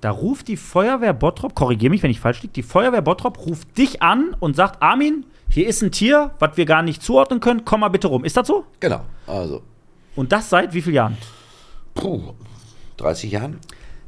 Da 0.00 0.10
ruft 0.10 0.48
die 0.48 0.56
Feuerwehr 0.56 1.12
Bottrop, 1.12 1.54
korrigiere 1.54 1.90
mich, 1.90 2.02
wenn 2.02 2.10
ich 2.10 2.20
falsch 2.20 2.40
liege, 2.40 2.54
die 2.54 2.62
Feuerwehr 2.62 3.02
Bottrop 3.02 3.46
ruft 3.46 3.76
dich 3.76 4.00
an 4.00 4.34
und 4.40 4.56
sagt, 4.56 4.82
Armin, 4.82 5.26
hier 5.50 5.66
ist 5.66 5.82
ein 5.82 5.92
Tier, 5.92 6.30
was 6.38 6.56
wir 6.56 6.64
gar 6.64 6.82
nicht 6.82 7.02
zuordnen 7.02 7.40
können, 7.40 7.64
komm 7.66 7.80
mal 7.80 7.88
bitte 7.88 8.08
rum. 8.08 8.24
Ist 8.24 8.36
das 8.36 8.46
so? 8.46 8.64
Genau. 8.78 9.02
Also, 9.26 9.62
Und 10.16 10.32
das 10.32 10.48
seit 10.48 10.72
wie 10.72 10.80
vielen 10.80 10.94
Jahren? 10.94 11.16
Puh, 12.00 12.34
30 12.96 13.30
Jahren? 13.30 13.58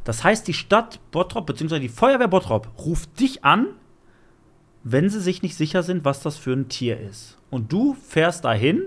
Das 0.04 0.24
heißt, 0.24 0.48
die 0.48 0.54
Stadt 0.54 0.98
Bottrop 1.12 1.46
bzw. 1.46 1.78
die 1.78 1.88
Feuerwehr 1.88 2.28
Bottrop 2.28 2.68
ruft 2.78 3.20
dich 3.20 3.44
an, 3.44 3.68
wenn 4.82 5.08
sie 5.08 5.20
sich 5.20 5.42
nicht 5.42 5.56
sicher 5.56 5.82
sind, 5.82 6.04
was 6.04 6.20
das 6.20 6.36
für 6.36 6.52
ein 6.52 6.68
Tier 6.68 6.98
ist. 6.98 7.38
Und 7.50 7.72
du 7.72 7.94
fährst 7.94 8.44
dahin 8.44 8.86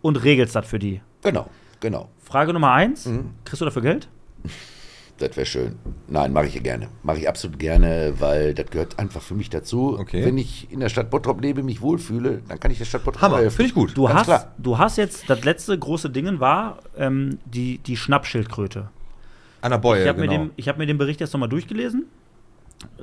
und 0.00 0.22
regelst 0.22 0.54
das 0.54 0.66
für 0.66 0.78
die. 0.78 1.00
Genau, 1.22 1.48
genau. 1.80 2.08
Frage 2.22 2.52
Nummer 2.52 2.72
eins: 2.72 3.06
Mhm. 3.06 3.30
Kriegst 3.44 3.60
du 3.60 3.64
dafür 3.64 3.82
Geld? 3.82 4.08
Das 5.18 5.36
wäre 5.36 5.46
schön. 5.46 5.74
Nein, 6.06 6.32
mache 6.32 6.46
ich 6.46 6.54
ja 6.54 6.60
gerne. 6.60 6.88
Mache 7.02 7.18
ich 7.18 7.28
absolut 7.28 7.58
gerne, 7.58 8.14
weil 8.18 8.54
das 8.54 8.70
gehört 8.70 8.98
einfach 9.00 9.20
für 9.20 9.34
mich 9.34 9.50
dazu. 9.50 9.98
Okay. 9.98 10.24
Wenn 10.24 10.38
ich 10.38 10.70
in 10.70 10.78
der 10.80 10.88
Stadt 10.88 11.10
Bottrop 11.10 11.40
lebe, 11.42 11.62
mich 11.64 11.80
wohlfühle, 11.80 12.40
dann 12.48 12.60
kann 12.60 12.70
ich 12.70 12.78
der 12.78 12.84
Stadt 12.84 13.04
Bottrop 13.04 13.22
Hammer, 13.22 13.38
helfen. 13.38 13.56
finde 13.56 13.68
ich 13.68 13.74
gut. 13.74 13.96
Du 13.96 14.04
Ganz 14.04 14.20
hast, 14.20 14.26
klar. 14.26 14.54
du 14.58 14.78
hast 14.78 14.96
jetzt, 14.96 15.28
das 15.28 15.42
letzte 15.44 15.76
große 15.76 16.08
Ding 16.10 16.38
war 16.38 16.78
ähm, 16.96 17.38
die, 17.46 17.78
die 17.78 17.96
Schnappschildkröte. 17.96 18.88
An 19.60 19.70
der 19.72 19.78
Beue, 19.78 20.02
Ich 20.02 20.08
habe 20.08 20.20
genau. 20.20 20.32
mir, 20.32 20.38
den- 20.38 20.50
ich 20.54 20.68
hab 20.68 20.78
mir 20.78 20.86
den 20.86 20.98
Bericht 20.98 21.18
jetzt 21.20 21.32
nochmal 21.32 21.48
durchgelesen. 21.48 22.04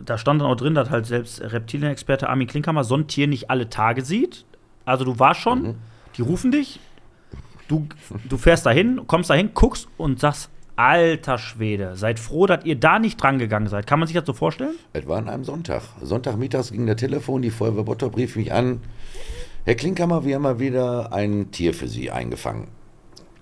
Da 0.01 0.17
stand 0.17 0.39
dann 0.39 0.47
auch 0.47 0.55
drin, 0.55 0.73
dass 0.73 0.89
halt 0.89 1.05
selbst 1.05 1.41
Reptilienexperte 1.41 2.29
Armin 2.29 2.47
Klinkhammer 2.47 2.85
so 2.85 2.95
ein 2.95 3.07
Tier 3.07 3.27
nicht 3.27 3.49
alle 3.49 3.69
Tage 3.69 4.05
sieht. 4.05 4.45
Also 4.85 5.03
du 5.03 5.19
warst 5.19 5.41
schon, 5.41 5.75
die 6.15 6.21
rufen 6.21 6.51
dich, 6.51 6.79
du, 7.67 7.87
du 8.29 8.37
fährst 8.37 8.65
dahin, 8.65 9.01
kommst 9.05 9.29
dahin, 9.29 9.49
guckst 9.53 9.89
und 9.97 10.21
sagst, 10.21 10.49
Alter 10.77 11.37
Schwede, 11.37 11.95
seid 11.95 12.19
froh, 12.19 12.47
dass 12.47 12.65
ihr 12.65 12.75
da 12.75 12.99
nicht 12.99 13.21
dran 13.21 13.39
gegangen 13.39 13.67
seid. 13.67 13.87
Kann 13.87 13.99
man 13.99 14.07
sich 14.07 14.15
das 14.15 14.25
so 14.25 14.33
vorstellen? 14.33 14.75
Es 14.91 15.07
war 15.07 15.17
an 15.17 15.29
einem 15.29 15.45
Sonntag. 15.45 15.83
Sonntagmittags 16.01 16.71
ging 16.71 16.85
der 16.85 16.97
Telefon, 16.97 17.41
die 17.41 17.49
Feuerwehr 17.49 17.83
Bottrop 17.83 18.17
rief 18.17 18.35
mich 18.35 18.51
an. 18.51 18.81
Herr 19.63 19.75
Klinkhammer, 19.75 20.25
wir 20.25 20.35
haben 20.35 20.41
mal 20.41 20.59
wieder 20.59 21.13
ein 21.13 21.51
Tier 21.51 21.73
für 21.73 21.87
Sie 21.87 22.11
eingefangen. 22.11 22.67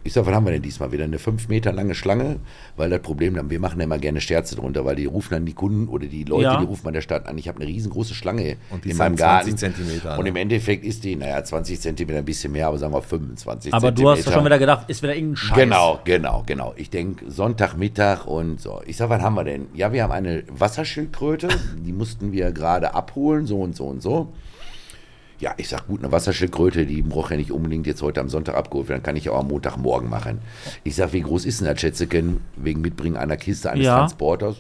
Ich 0.06 0.12
sage, 0.14 0.28
was 0.28 0.36
haben 0.36 0.46
wir 0.46 0.52
denn 0.52 0.62
diesmal 0.62 0.92
wieder? 0.92 1.06
Eine 1.06 1.18
fünf 1.18 1.48
Meter 1.48 1.72
lange 1.72 1.96
Schlange? 1.96 2.38
Weil 2.76 2.90
das 2.90 3.02
Problem, 3.02 3.38
wir 3.50 3.60
machen 3.60 3.80
ja 3.80 3.86
immer 3.86 3.98
gerne 4.00 4.20
Scherze 4.20 4.56
drunter, 4.56 4.84
weil 4.84 4.98
die 4.98 5.06
rufen 5.06 5.30
dann 5.34 5.46
die 5.46 5.54
Kunden 5.54 5.88
oder 5.88 6.08
die 6.08 6.26
Leute, 6.26 6.44
Ja. 6.44 6.58
die 6.60 6.66
rufen 6.66 6.84
bei 6.84 6.92
der 6.92 7.00
Stadt 7.02 7.26
an, 7.26 7.38
ich 7.38 7.48
habe 7.48 7.60
eine 7.62 7.68
riesengroße 7.70 8.14
Schlange 8.14 8.58
Und 8.70 8.84
die 8.84 8.90
in 8.90 8.92
ist 8.94 8.98
meinem 8.98 9.16
dann 9.16 9.44
20 9.44 9.52
Garten. 9.52 9.58
Zentimeter, 9.58 10.18
Und 10.18 10.24
ne? 10.24 10.30
im 10.30 10.36
Endeffekt 10.36 10.84
ist 10.86 11.04
die, 11.06 11.16
naja, 11.16 11.42
20 11.44 11.80
Zentimeter 11.80 12.20
ein 12.20 12.26
bisschen 12.26 12.52
mehr, 12.52 12.68
aber 12.68 12.78
sagen 12.78 12.94
wir 12.94 13.02
25 13.02 13.74
Aber 13.74 13.92
du 13.92 14.10
hast 14.10 14.18
Zentimeter. 14.18 14.38
schon 14.40 14.46
wieder 14.46 14.60
gedacht, 14.60 14.90
ist 14.90 15.04
wieder 15.04 15.16
irgendein 15.16 15.36
Scheiß. 15.38 15.58
Genau, 15.58 16.00
genau, 16.04 16.44
genau. 16.46 16.74
Ich 16.76 16.90
denke 16.90 17.32
Sonntagmittag 17.32 18.26
und 18.26 18.60
so. 18.60 18.82
Ich 18.86 18.98
sag, 18.98 19.10
was 19.10 19.22
haben 19.22 19.36
wir 19.36 19.46
denn? 19.46 19.68
Ja, 19.74 19.94
wir 19.94 20.04
haben 20.04 20.12
eine 20.12 20.44
Wasserschildkröte, 20.50 21.48
die 21.78 21.94
mussten 21.94 22.32
wir 22.34 22.52
gerade 22.52 22.94
abholen, 22.94 23.46
so 23.46 23.62
und 23.62 23.76
so 23.76 23.86
und 23.88 24.02
so. 24.02 24.34
Ja, 25.44 25.54
ich 25.58 25.68
sag, 25.68 25.88
gut, 25.88 26.02
eine 26.02 26.10
Wasserschildkröte, 26.10 26.86
die 26.86 27.02
braucht 27.02 27.32
ja 27.32 27.36
nicht 27.36 27.52
unbedingt 27.52 27.86
jetzt 27.86 28.02
heute 28.02 28.22
am 28.22 28.30
Sonntag 28.30 28.56
abgeholt 28.56 28.88
werden, 28.88 29.04
kann 29.04 29.18
ich 29.18 29.30
auch 29.30 29.40
am 29.40 29.50
Montagmorgen 29.50 30.10
machen. 30.10 30.40
Ich 30.86 30.96
sag, 30.96 31.12
wie 31.12 31.20
groß 31.20 31.44
ist 31.44 31.60
denn 31.60 31.68
das 31.68 31.82
Schätzeken 31.82 32.40
wegen 32.56 32.80
Mitbringen 32.80 33.18
einer 33.18 33.36
Kiste 33.36 33.70
eines 33.70 33.86
Ja. 33.86 33.98
Transporters? 33.98 34.56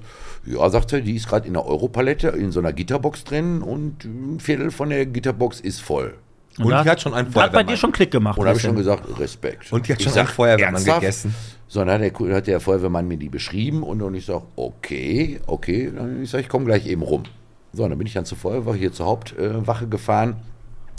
Ja, 0.45 0.69
sagt 0.69 0.91
er, 0.91 0.99
die 0.99 1.15
ist 1.15 1.29
gerade 1.29 1.47
in 1.47 1.53
der 1.53 1.65
Europalette 1.65 2.27
in 2.27 2.51
so 2.51 2.59
einer 2.59 2.73
Gitterbox 2.73 3.23
drin 3.23 3.61
und 3.61 4.03
ein 4.03 4.41
Viertel 4.41 4.71
von 4.71 4.89
der 4.89 5.05
Gitterbox 5.05 5.61
ist 5.61 5.79
voll. 5.79 6.15
Und 6.59 6.69
da- 6.69 6.83
die 6.83 6.89
hat 6.89 6.99
schon 7.01 7.13
einen 7.13 7.27
Hat 7.27 7.33
bei 7.33 7.39
dir 7.39 7.47
Feuerwehrmann. 7.51 7.77
schon 7.77 7.91
Klick 7.93 8.11
gemacht. 8.11 8.37
Und 8.37 8.43
da 8.43 8.49
habe 8.49 8.57
ich 8.59 8.65
schon 8.65 8.75
gesagt, 8.75 9.19
Respekt. 9.19 9.71
Und 9.71 9.87
die 9.87 9.93
hat 9.93 9.99
Ich 9.99 10.03
schon 10.03 10.13
sag, 10.13 10.25
einen 10.25 10.35
Feuerwehrmann 10.35 10.73
ernsthaft? 10.75 10.99
gegessen. 10.99 11.33
So, 11.69 11.79
dann 11.85 11.89
hat 11.89 12.19
der, 12.19 12.35
hat 12.35 12.47
der 12.47 12.59
Feuerwehrmann 12.59 13.07
mir 13.07 13.17
die 13.17 13.29
beschrieben 13.29 13.83
und, 13.83 14.01
und 14.01 14.15
ich 14.15 14.25
sage, 14.25 14.43
okay, 14.57 15.39
okay. 15.47 15.93
Dann 15.95 16.21
ich 16.23 16.29
sage, 16.29 16.41
ich 16.43 16.49
komme 16.49 16.65
gleich 16.65 16.85
eben 16.87 17.03
rum. 17.03 17.23
So, 17.71 17.87
dann 17.87 17.97
bin 17.97 18.05
ich 18.05 18.13
dann 18.13 18.25
zur 18.25 18.37
Feuerwehr 18.37 18.73
hier 18.75 18.91
zur 18.91 19.05
Hauptwache 19.05 19.85
äh, 19.85 19.87
gefahren. 19.87 20.35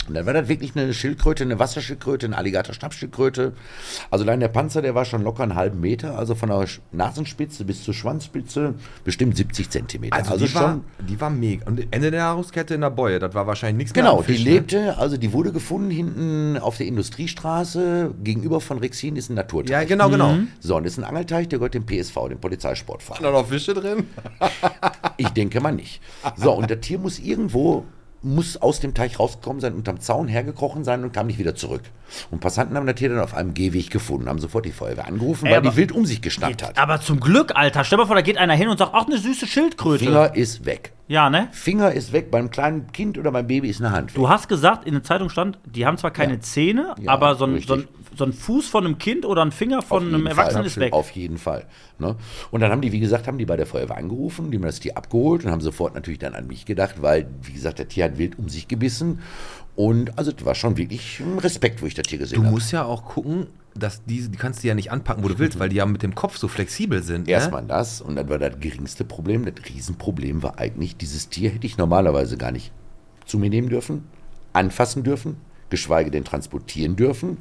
Und 0.07 0.13
dann 0.15 0.25
war 0.25 0.33
das 0.33 0.47
wirklich 0.47 0.75
eine 0.75 0.93
Schildkröte, 0.93 1.43
eine 1.43 1.57
Wasserschildkröte, 1.59 2.27
eine 2.27 2.37
Alligator-Schnappschildkröte. 2.37 3.53
Also 4.11 4.23
allein 4.23 4.39
der 4.39 4.49
Panzer, 4.49 4.81
der 4.81 4.93
war 4.95 5.05
schon 5.05 5.23
locker 5.23 5.43
einen 5.43 5.55
halben 5.55 5.79
Meter, 5.79 6.17
also 6.17 6.35
von 6.35 6.49
der 6.49 6.65
Nasenspitze 6.91 7.65
bis 7.65 7.83
zur 7.83 7.93
Schwanzspitze 7.93 8.75
bestimmt 9.03 9.35
70 9.37 9.69
Zentimeter. 9.69 10.15
Also, 10.15 10.37
die, 10.45 10.53
war, 10.53 10.79
die 10.99 11.19
war 11.19 11.29
mega. 11.29 11.65
Und 11.65 11.87
Ende 11.91 12.11
der 12.11 12.21
Nahrungskette 12.21 12.75
in 12.75 12.81
der 12.81 12.89
Beue, 12.91 13.19
das 13.19 13.33
war 13.33 13.47
wahrscheinlich 13.47 13.77
nichts 13.77 13.93
Genau, 13.93 14.19
mehr. 14.19 14.27
am 14.27 14.35
die 14.35 14.43
ne? 14.43 14.49
lebte, 14.51 14.97
also 14.97 15.17
die 15.17 15.33
wurde 15.33 15.51
gefunden 15.51 15.89
hinten 15.89 16.57
auf 16.57 16.77
der 16.77 16.85
Industriestraße. 16.87 18.13
Gegenüber 18.23 18.61
von 18.61 18.79
Rexin 18.79 19.15
ist 19.15 19.29
ein 19.29 19.35
Naturteich. 19.35 19.71
Ja, 19.71 19.83
genau, 19.83 20.09
genau. 20.09 20.35
So, 20.59 20.75
und 20.75 20.83
das 20.83 20.93
ist 20.93 20.99
ein 20.99 21.03
Angelteich, 21.05 21.47
der 21.47 21.59
gehört 21.59 21.73
dem 21.73 21.85
PSV, 21.85 22.15
dem 22.29 22.39
Polizeisportverein. 22.39 23.23
Da 23.23 23.31
noch 23.31 23.47
Fische 23.47 23.73
drin? 23.73 24.05
Ich 25.17 25.29
denke 25.29 25.61
mal 25.61 25.71
nicht. 25.71 26.01
So, 26.35 26.53
und 26.53 26.69
das 26.69 26.79
Tier 26.81 26.99
muss 26.99 27.19
irgendwo, 27.19 27.85
muss 28.25 28.57
aus 28.57 28.79
dem 28.79 28.93
Teich 28.93 29.19
rausgekommen 29.19 29.61
sein, 29.61 29.73
unterm 29.73 29.99
Zaun 30.01 30.27
hergekrochen 30.27 30.83
sein 30.83 31.03
und 31.03 31.13
kam 31.13 31.27
nicht 31.27 31.39
wieder 31.39 31.55
zurück. 31.55 31.83
Und 32.31 32.39
Passanten 32.39 32.75
haben 32.75 32.85
das 32.87 32.95
Tier 32.95 33.09
dann 33.09 33.19
auf 33.19 33.33
einem 33.33 33.53
Gehweg 33.53 33.89
gefunden, 33.91 34.27
haben 34.27 34.39
sofort 34.39 34.65
die 34.65 34.71
Feuerwehr 34.71 35.07
angerufen, 35.07 35.45
Ey, 35.45 35.53
weil 35.53 35.61
die 35.61 35.75
wild 35.75 35.91
um 35.91 36.05
sich 36.05 36.21
geschnappt 36.21 36.63
hat. 36.63 36.77
Aber 36.77 36.99
zum 37.01 37.19
Glück, 37.19 37.53
Alter. 37.55 37.83
Stell 37.83 37.97
dir 37.97 38.03
mal 38.03 38.07
vor, 38.07 38.15
da 38.15 38.21
geht 38.21 38.37
einer 38.37 38.53
hin 38.55 38.67
und 38.67 38.77
sagt, 38.77 38.91
ach, 38.93 39.05
eine 39.05 39.17
süße 39.17 39.47
Schildkröte. 39.47 40.05
Finger 40.05 40.35
ist 40.35 40.65
weg. 40.65 40.91
Ja, 41.07 41.29
ne? 41.29 41.49
Finger 41.51 41.91
ist 41.91 42.13
weg, 42.13 42.31
beim 42.31 42.49
kleinen 42.49 42.91
Kind 42.91 43.17
oder 43.19 43.31
beim 43.31 43.45
Baby 43.45 43.69
ist 43.69 43.79
eine 43.79 43.91
Hand 43.91 44.09
weg. 44.09 44.15
Du 44.15 44.27
hast 44.27 44.47
gesagt, 44.47 44.85
in 44.87 44.93
der 44.93 45.03
Zeitung 45.03 45.29
stand, 45.29 45.59
die 45.65 45.85
haben 45.85 45.97
zwar 45.97 46.11
keine 46.11 46.33
Ja. 46.33 46.39
Zähne, 46.39 46.95
Ja, 46.99 47.11
aber 47.11 47.35
so 47.35 47.45
ein, 47.45 47.59
so, 47.61 47.75
ein, 47.75 47.87
so 48.17 48.25
ein 48.25 48.33
Fuß 48.33 48.67
von 48.67 48.85
einem 48.85 48.97
Kind 48.97 49.25
oder 49.25 49.43
ein 49.43 49.51
Finger 49.51 49.81
von 49.81 50.07
einem 50.07 50.25
Erwachsenen 50.27 50.65
ist 50.65 50.77
weg. 50.79 50.93
Auf 50.93 51.11
jeden 51.11 51.37
Fall. 51.37 51.65
Ne? 51.99 52.15
Und 52.51 52.61
dann 52.61 52.71
haben 52.71 52.81
die, 52.81 52.91
wie 52.91 52.99
gesagt, 52.99 53.27
haben 53.27 53.37
die 53.37 53.45
bei 53.45 53.57
der 53.57 53.65
Feuerwehr 53.65 53.97
angerufen, 53.97 54.51
die 54.51 54.57
haben 54.57 54.63
das 54.63 54.79
Tier 54.79 54.97
abgeholt 54.97 55.45
und 55.45 55.51
haben 55.51 55.61
sofort 55.61 55.95
natürlich 55.95 56.19
dann 56.19 56.33
an 56.35 56.47
mich 56.47 56.65
gedacht, 56.65 57.01
weil, 57.01 57.27
wie 57.41 57.53
gesagt, 57.53 57.79
das 57.79 57.87
Tier 57.87 58.05
hat 58.05 58.17
wild 58.17 58.37
um 58.39 58.49
sich 58.49 58.67
gebissen. 58.67 59.19
Und 59.75 60.17
also 60.17 60.31
das 60.31 60.45
war 60.45 60.55
schon 60.55 60.77
wirklich 60.77 61.19
ein 61.19 61.37
Respekt, 61.39 61.81
wo 61.81 61.85
ich 61.85 61.93
das 61.95 62.03
Tier 62.03 62.17
gesehen 62.17 62.37
Du 62.37 62.43
habe. 62.43 62.53
musst 62.53 62.71
ja 62.71 62.85
auch 62.85 63.03
gucken, 63.05 63.47
dass 63.77 64.05
die, 64.05 64.25
die 64.29 64.37
kannst 64.37 64.63
du 64.63 64.69
ja 64.69 64.73
nicht 64.73 64.89
anpacken, 64.91 65.21
wo 65.21 65.27
du 65.27 65.37
willst, 65.37 65.59
weil 65.59 65.67
die 65.67 65.75
ja 65.75 65.85
mit 65.85 66.01
dem 66.01 66.15
Kopf 66.15 66.37
so 66.37 66.47
flexibel 66.47 67.03
sind. 67.03 67.27
Erstmal 67.27 67.63
Ne? 67.63 67.67
das 67.67 67.99
und 67.99 68.15
dann 68.15 68.29
war 68.29 68.37
das 68.39 68.57
geringste 68.61 69.03
Problem. 69.03 69.43
Das 69.43 69.55
Riesenproblem 69.67 70.43
war 70.43 70.59
eigentlich, 70.59 70.95
dieses 70.95 71.27
Tier 71.27 71.49
hätte 71.49 71.67
ich 71.67 71.77
normalerweise 71.77 72.37
gar 72.37 72.51
nicht 72.53 72.71
zu 73.25 73.37
mir 73.37 73.49
nehmen 73.49 73.67
dürfen, 73.67 74.05
anfassen 74.53 75.03
dürfen, 75.03 75.35
geschweige 75.69 76.09
denn 76.09 76.23
transportieren 76.23 76.95
dürfen. 76.95 77.39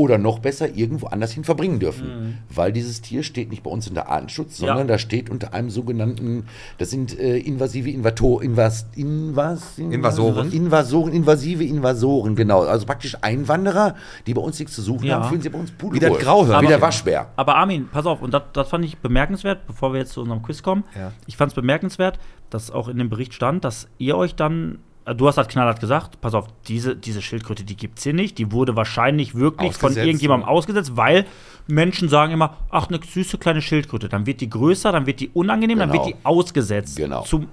Oder 0.00 0.16
noch 0.16 0.38
besser, 0.38 0.74
irgendwo 0.74 1.08
anders 1.08 1.32
hin 1.32 1.44
verbringen 1.44 1.78
dürfen. 1.78 2.38
Weil 2.48 2.72
dieses 2.72 3.02
Tier 3.02 3.22
steht 3.22 3.50
nicht 3.50 3.62
bei 3.62 3.70
uns 3.70 3.86
unter 3.86 4.08
Artenschutz, 4.08 4.58
Ja. 4.58 4.68
sondern 4.68 4.88
da 4.88 4.96
steht 4.96 5.28
unter 5.28 5.52
einem 5.52 5.68
sogenannten, 5.68 6.46
das 6.78 6.88
sind 6.88 7.18
äh, 7.18 7.36
invasive 7.36 7.90
Invator, 7.90 8.42
invas, 8.42 8.86
invas, 8.96 9.76
Invasoren. 9.78 10.50
Invasoren, 10.52 11.12
invasive 11.12 11.64
Invasoren, 11.64 12.34
genau. 12.34 12.62
Also 12.62 12.86
praktisch 12.86 13.14
Einwanderer, 13.20 13.94
die 14.26 14.32
bei 14.32 14.40
uns 14.40 14.58
nichts 14.58 14.74
zu 14.74 14.80
suchen 14.80 15.04
Ja. 15.06 15.16
haben, 15.16 15.28
fühlen 15.28 15.42
sie 15.42 15.50
bei 15.50 15.58
uns 15.58 15.70
pudelwohl. 15.70 16.08
Wie 16.08 16.14
das 16.14 16.24
Grauhörnchen. 16.24 16.62
Wie 16.62 16.68
der 16.68 16.80
Waschbär. 16.80 17.26
Aber 17.36 17.56
Armin, 17.56 17.88
pass 17.92 18.06
auf, 18.06 18.22
und 18.22 18.32
das, 18.32 18.68
fand 18.70 18.86
ich 18.86 18.96
bemerkenswert, 18.98 19.66
bevor 19.66 19.92
wir 19.92 20.00
jetzt 20.00 20.12
zu 20.12 20.22
unserem 20.22 20.40
Quiz 20.42 20.62
kommen. 20.62 20.84
Ja. 20.96 21.12
Ich 21.26 21.36
fand 21.36 21.52
es 21.52 21.54
bemerkenswert, 21.54 22.18
dass 22.48 22.70
auch 22.70 22.88
in 22.88 22.96
dem 22.96 23.10
Bericht 23.10 23.34
stand, 23.34 23.64
dass 23.66 23.86
ihr 23.98 24.16
euch 24.16 24.34
dann, 24.34 24.78
du 25.04 25.26
hast 25.26 25.36
halt 25.38 25.48
knallhart 25.48 25.80
gesagt, 25.80 26.20
pass 26.20 26.34
auf, 26.34 26.46
diese, 26.68 26.96
diese 26.96 27.22
Schildkröte, 27.22 27.64
die 27.64 27.76
gibt 27.76 27.98
es 27.98 28.04
hier 28.04 28.12
nicht. 28.12 28.38
Die 28.38 28.52
wurde 28.52 28.76
wahrscheinlich 28.76 29.34
wirklich 29.34 29.72
von 29.72 29.88
Ausgesetzt, 29.88 30.06
irgendjemandem 30.06 30.46
ja. 30.48 30.52
ausgesetzt, 30.54 30.96
weil 30.96 31.26
Menschen 31.66 32.08
sagen 32.08 32.32
immer, 32.32 32.56
ach, 32.70 32.88
eine 32.88 33.00
süße 33.02 33.38
kleine 33.38 33.62
Schildkröte. 33.62 34.08
Dann 34.08 34.26
wird 34.26 34.40
die 34.40 34.50
größer, 34.50 34.92
dann 34.92 35.06
wird 35.06 35.20
die 35.20 35.28
unangenehm, 35.30 35.78
dann 35.78 35.90
Genau. 35.90 36.04
wird 36.04 36.14
die 36.14 36.24
ausgesetzt. 36.24 36.96
Genau. 36.96 37.22
Zum, 37.22 37.48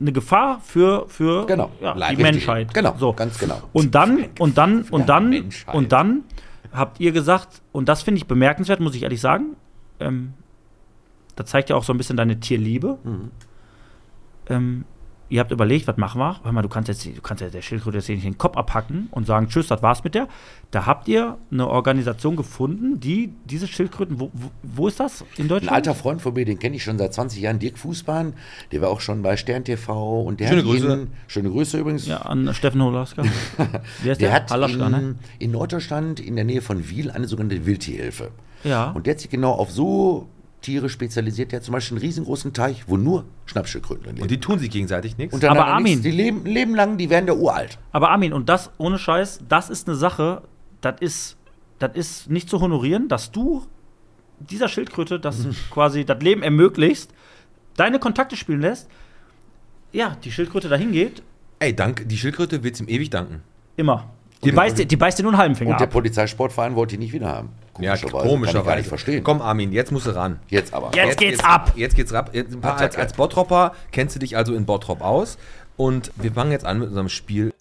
eine 0.00 0.12
Gefahr 0.12 0.60
für, 0.64 1.06
für 1.08 1.46
Genau. 1.46 1.70
ja, 1.80 1.94
die 1.94 2.00
Richtig. 2.02 2.18
Menschheit. 2.18 2.74
Genau, 2.74 2.94
so. 2.98 3.12
ganz 3.12 3.38
genau. 3.38 3.60
Und 3.72 3.94
dann, 3.94 4.26
und 4.38 4.58
dann, 4.58 4.82
und 4.90 5.08
dann, 5.08 5.30
Menschheit. 5.30 5.74
und 5.74 5.92
dann 5.92 6.24
habt 6.72 7.00
ihr 7.00 7.12
gesagt, 7.12 7.62
und 7.72 7.88
das 7.88 8.02
finde 8.02 8.18
ich 8.18 8.26
bemerkenswert, 8.26 8.80
muss 8.80 8.94
ich 8.94 9.02
ehrlich 9.02 9.20
sagen, 9.20 9.56
ähm, 10.00 10.34
da 11.36 11.44
zeigt 11.46 11.70
ja 11.70 11.76
auch 11.76 11.84
so 11.84 11.92
ein 11.92 11.98
bisschen 11.98 12.16
deine 12.16 12.40
Tierliebe. 12.40 12.98
Mhm. 13.04 13.30
Ähm, 14.48 14.84
ihr 15.32 15.40
habt 15.40 15.50
überlegt, 15.50 15.86
was 15.86 15.96
machen 15.96 16.20
wir? 16.20 16.40
Hör 16.44 16.52
mal, 16.52 16.60
du 16.62 16.68
kannst 16.68 16.88
jetzt, 16.88 17.06
du 17.06 17.20
kannst 17.22 17.40
ja 17.40 17.48
der 17.48 17.62
Schildkröte 17.62 17.96
jetzt 17.98 18.08
nicht 18.08 18.24
den 18.24 18.36
Kopf 18.36 18.56
abhacken 18.56 19.08
und 19.10 19.26
sagen, 19.26 19.48
tschüss, 19.48 19.66
das 19.66 19.82
war's 19.82 20.04
mit 20.04 20.14
der. 20.14 20.28
Da 20.70 20.84
habt 20.84 21.08
ihr 21.08 21.38
eine 21.50 21.66
Organisation 21.68 22.36
gefunden, 22.36 23.00
die 23.00 23.32
diese 23.46 23.66
Schildkröten, 23.66 24.20
wo, 24.20 24.30
wo, 24.34 24.50
wo 24.62 24.88
ist 24.88 25.00
das? 25.00 25.22
In 25.38 25.44
Ein 25.44 25.48
Deutschland? 25.48 25.74
alter 25.74 25.94
Freund 25.94 26.20
von 26.20 26.34
mir, 26.34 26.44
den 26.44 26.58
kenne 26.58 26.76
ich 26.76 26.84
schon 26.84 26.98
seit 26.98 27.14
20 27.14 27.40
Jahren, 27.40 27.58
Dirk 27.58 27.78
Fußbahn, 27.78 28.34
der 28.72 28.82
war 28.82 28.90
auch 28.90 29.00
schon 29.00 29.22
bei 29.22 29.36
Stern 29.38 29.64
TV 29.64 30.20
und 30.22 30.38
der 30.40 30.48
Schöne 30.48 30.58
hat 30.60 30.66
Grüße. 30.68 30.92
ihn, 30.92 31.08
schöne 31.28 31.50
Grüße 31.50 31.78
übrigens, 31.78 32.06
Ja, 32.06 32.18
an 32.18 32.52
Steffen 32.54 32.82
Holaska. 32.82 33.22
Der 34.04 34.16
der? 34.16 34.32
hat 34.32 34.50
Halaschka, 34.50 34.86
in, 34.86 34.92
ne? 34.92 35.14
in 35.38 35.50
Norddeutschland 35.52 36.20
in 36.20 36.36
der 36.36 36.44
Nähe 36.44 36.60
von 36.60 36.88
Wiel 36.90 37.10
eine 37.10 37.26
sogenannte 37.26 37.64
Wildtierhilfe. 37.64 38.30
Ja. 38.64 38.90
Und 38.90 39.06
der 39.06 39.14
hat 39.14 39.20
sich 39.20 39.30
genau 39.30 39.52
auf 39.52 39.70
so 39.70 40.28
Tiere 40.62 40.88
spezialisiert. 40.88 41.52
Der 41.52 41.58
hat 41.58 41.64
zum 41.64 41.72
Beispiel 41.72 41.98
einen 41.98 42.06
riesengroßen 42.06 42.52
Teich, 42.54 42.84
wo 42.86 42.96
nur 42.96 43.24
Schnappschildkröten 43.46 44.04
drin 44.04 44.14
leben. 44.14 44.22
Und 44.22 44.30
die 44.30 44.40
tun 44.40 44.58
sich 44.58 44.70
gegenseitig 44.70 45.18
nichts. 45.18 45.34
Aber 45.44 45.54
nichts. 45.54 45.60
Armin- 45.72 46.02
Die 46.02 46.10
leben, 46.10 46.46
leben 46.46 46.74
lang, 46.74 46.96
die 46.96 47.10
werden 47.10 47.26
ja 47.26 47.34
uralt. 47.34 47.78
Aber 47.92 48.10
Armin, 48.10 48.32
und 48.32 48.48
das 48.48 48.70
ohne 48.78 48.98
Scheiß, 48.98 49.40
das 49.48 49.68
ist 49.68 49.86
eine 49.88 49.96
Sache, 49.96 50.42
das 50.80 50.94
ist, 51.00 51.36
das 51.78 51.90
ist 51.94 52.30
nicht 52.30 52.48
zu 52.48 52.60
honorieren, 52.60 53.08
dass 53.08 53.30
du 53.30 53.66
dieser 54.40 54.68
Schildkröte 54.68 55.20
das 55.20 55.46
quasi 55.70 56.04
das 56.04 56.22
Leben 56.22 56.42
ermöglicht, 56.42 57.10
deine 57.76 57.98
Kontakte 57.98 58.36
spielen 58.36 58.60
lässt. 58.62 58.88
Ja, 59.92 60.16
die 60.24 60.32
Schildkröte 60.32 60.68
dahin 60.68 60.92
geht, 60.92 61.22
Ey, 61.58 61.76
dank, 61.76 62.08
die 62.08 62.16
Schildkröte 62.16 62.64
wird 62.64 62.80
ihm 62.80 62.88
ewig 62.88 63.10
danken. 63.10 63.42
immer. 63.76 64.10
Die 64.42 64.50
beißt, 64.50 64.78
dir- 64.78 64.86
die 64.86 64.96
beißt 64.96 65.18
dir 65.20 65.22
nur 65.22 65.30
einen 65.32 65.38
halben 65.40 65.54
Finger 65.54 65.70
Und 65.72 65.78
der 65.80 65.86
ab. 65.86 65.92
Polizeisportverein 65.92 66.74
wollte 66.74 66.96
die 66.96 67.04
nicht 67.04 67.12
wieder 67.12 67.28
haben. 67.28 67.50
Ja, 67.78 67.96
Kann 67.96 68.10
komischerweise. 68.10 68.58
ich 68.58 68.66
gar 68.66 68.76
nicht 68.76 68.88
verstehen. 68.88 69.24
Komm, 69.24 69.40
Armin, 69.40 69.72
jetzt 69.72 69.92
musst 69.92 70.06
du 70.06 70.14
ran. 70.14 70.40
Jetzt 70.48 70.74
aber. 70.74 70.90
Jetzt 70.94 71.18
geht's 71.18 71.42
ab. 71.42 71.72
Jetzt 71.74 71.96
geht's 71.96 72.12
ab. 72.12 72.30
Jetzt, 72.32 72.52
ein 72.52 72.60
paar, 72.60 72.76
als, 72.76 72.96
als 72.96 73.14
Bottropper 73.14 73.72
kennst 73.92 74.14
du 74.14 74.18
dich 74.20 74.36
also 74.36 74.54
in 74.54 74.66
Bottrop 74.66 75.00
aus. 75.00 75.38
Und 75.76 76.12
wir 76.16 76.32
fangen 76.32 76.52
jetzt 76.52 76.66
an 76.66 76.78
mit 76.78 76.88
unserem 76.88 77.08
Spiel. 77.08 77.52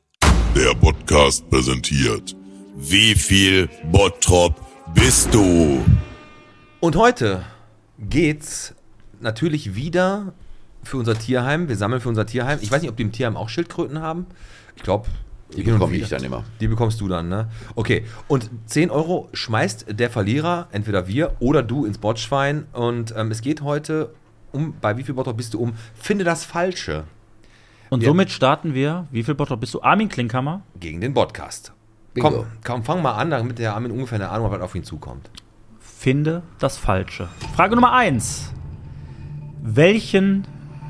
Der 0.55 0.75
Podcast 0.75 1.49
präsentiert. 1.49 2.35
Wie 2.75 3.15
viel 3.15 3.69
Bottrop 3.89 4.55
bist 4.93 5.33
du? 5.33 5.83
Und 6.81 6.95
heute 6.97 7.43
geht's 7.97 8.75
natürlich 9.21 9.75
wieder 9.75 10.33
für 10.83 10.97
unser 10.97 11.17
Tierheim. 11.17 11.69
Wir 11.69 11.77
sammeln 11.77 12.01
für 12.01 12.09
unser 12.09 12.25
Tierheim. 12.25 12.59
Ich 12.61 12.71
weiß 12.71 12.81
nicht, 12.81 12.91
ob 12.91 12.97
die 12.97 13.03
im 13.03 13.11
Tierheim 13.11 13.37
auch 13.37 13.49
Schildkröten 13.49 14.01
haben. 14.01 14.25
Ich 14.75 14.83
glaube, 14.83 15.07
Die 15.55 15.63
bekomme 15.63 15.95
ich 15.95 16.07
dann 16.09 16.23
immer. 16.23 16.43
Die 16.59 16.67
bekommst 16.67 17.01
du 17.01 17.07
dann, 17.07 17.27
ne? 17.29 17.49
Okay. 17.75 18.05
Und 18.27 18.49
10 18.67 18.89
Euro 18.89 19.29
schmeißt 19.33 19.85
der 19.89 20.09
Verlierer, 20.09 20.67
entweder 20.71 21.07
wir 21.07 21.35
oder 21.39 21.61
du, 21.63 21.85
ins 21.85 21.97
Botschwein. 21.97 22.65
Und 22.73 23.13
ähm, 23.17 23.31
es 23.31 23.41
geht 23.41 23.61
heute 23.61 24.13
um, 24.51 24.73
bei 24.81 24.97
wie 24.97 25.03
viel 25.03 25.15
Bottrop 25.15 25.37
bist 25.37 25.53
du 25.53 25.59
um? 25.59 25.73
Finde 25.95 26.23
das 26.23 26.45
Falsche 26.45 27.05
Und 27.89 28.03
Ja. 28.03 28.09
somit 28.09 28.31
starten 28.31 28.73
wir, 28.73 29.07
wie 29.11 29.23
viel 29.23 29.35
Bottrop 29.35 29.59
bist 29.59 29.73
du? 29.73 29.81
Armin 29.81 30.07
Klinkhammer? 30.09 30.61
gegen 30.79 31.01
den 31.01 31.13
Podcast. 31.13 31.73
Bingo. 32.13 32.29
Komm, 32.29 32.45
komm, 32.63 32.83
fang 32.83 33.01
mal 33.01 33.13
an, 33.13 33.29
damit 33.31 33.57
der 33.59 33.73
Armin 33.75 33.91
ungefähr 33.91 34.17
eine 34.17 34.29
Ahnung 34.29 34.45
hat, 34.51 34.59
was 34.59 34.61
auf 34.65 34.75
ihn 34.75 34.83
zukommt. 34.83 35.29
finde 35.79 36.43
das 36.59 36.77
Falsche. 36.77 37.29
Frage 37.55 37.75
Nummer 37.75 37.93
1. 37.93 38.51
Welchen 39.61 40.45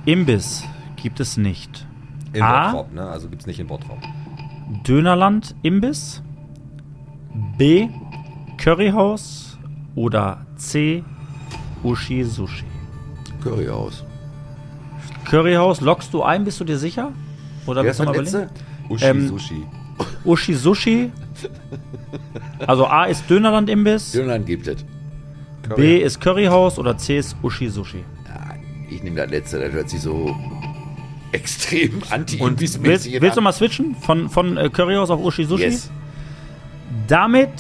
Imbiss 0.06 0.64
gibt 0.96 1.20
es 1.20 1.38
nicht? 1.38 1.86
In 2.34 2.42
A. 2.42 2.72
Bottrop, 2.72 2.94
ne? 2.94 3.08
Also 3.08 3.28
gibt's 3.30 3.46
nicht 3.46 3.60
in 3.60 3.68
Bottrop. 3.68 4.00
Dönerland 4.86 5.56
Imbiss? 5.64 6.22
B. 7.58 7.90
Curryhaus? 8.58 9.58
Oder 9.96 10.46
C. 10.56 11.04
Ushi 11.84 12.24
Sushi? 12.24 12.66
Curryhaus. 13.44 14.06
Curryhaus, 15.26 15.82
lockst 15.82 16.14
du 16.14 16.24
ein, 16.24 16.44
bist 16.44 16.60
du 16.60 16.64
dir 16.64 16.78
sicher? 16.78 17.12
Oder 17.66 17.84
Wer 17.84 17.86
willst 17.86 18.00
ist 18.00 18.00
du 18.00 18.06
mal 18.06 18.16
überlegen? 18.16 18.50
Ushi 18.90 19.06
Ähm, 19.06 19.28
Sushi. 19.28 19.64
Ushi 20.26 20.54
Sushi. 20.54 21.12
Also 22.68 22.86
A 22.88 23.06
ist 23.06 23.30
Dönerland 23.30 23.70
Imbiss, 23.70 24.12
Dönerland 24.12 24.46
gibt 24.46 24.68
es. 24.68 24.86
B 25.76 25.98
ist 25.98 26.20
Curryhaus 26.22 26.78
oder 26.80 26.98
C 26.98 27.18
ist 27.18 27.36
Ushi 27.44 27.70
Sushi. 27.70 28.04
Ja, 28.28 28.56
ich 28.90 29.02
nehme 29.04 29.18
das 29.18 29.30
letzte, 29.32 29.60
das 29.60 29.72
hört 29.72 29.90
sich 29.90 30.02
so 30.02 30.36
extrem 31.32 32.02
anti 32.10 32.40
Und 32.40 32.60
willst, 32.60 32.84
willst 32.84 33.38
du 33.38 33.42
mal 33.42 33.54
switchen 33.54 33.96
von, 33.96 34.30
von 34.30 34.58
äh, 34.58 34.70
Curryhaus 34.70 35.10
auf 35.10 35.22
Ushi 35.22 35.46
Sushi? 35.46 35.64
Yes. 35.64 35.90
Damit 37.08 37.52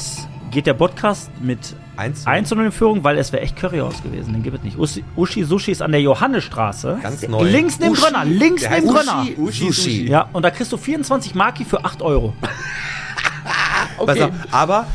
geht 0.52 0.68
der 0.68 0.74
Podcast 0.74 1.32
mit 1.42 1.76
Eins. 1.98 2.26
1 2.26 2.50
zu 2.50 2.56
0 2.56 2.66
in 2.66 2.72
Führung, 2.72 3.04
weil 3.04 3.18
es 3.18 3.32
wäre 3.32 3.44
echt 3.44 3.56
Curryhaus 3.56 4.02
gewesen. 4.02 4.34
Den 4.34 4.44
gibt 4.44 4.58
es 4.58 4.64
nicht. 4.64 4.78
Ushi, 4.78 5.04
Ushi 5.16 5.44
Sushi 5.44 5.72
ist 5.72 5.82
an 5.82 5.92
der 5.92 6.02
Johannesstraße. 6.02 7.00
Ganz 7.02 7.28
neu. 7.28 7.44
Links 7.44 7.80
neben 7.80 7.92
Ushi. 7.92 8.02
Brönner. 8.02 8.26
Links 8.26 8.64
neben 8.64 8.74
heißt 8.74 8.88
Brönner. 8.88 9.22
Ushi, 9.22 9.36
Ushi 9.38 9.66
Sushi. 9.72 10.08
Ja, 10.08 10.30
und 10.34 10.44
da 10.44 10.52
kriegst 10.52 10.72
du 10.72 10.78
24 10.78 11.36
Maki 11.36 11.66
für 11.66 11.84
8 11.86 12.02
Euro. 12.02 12.34
Pass 14.06 14.20
auf, 14.20 14.32
aber 14.52 14.88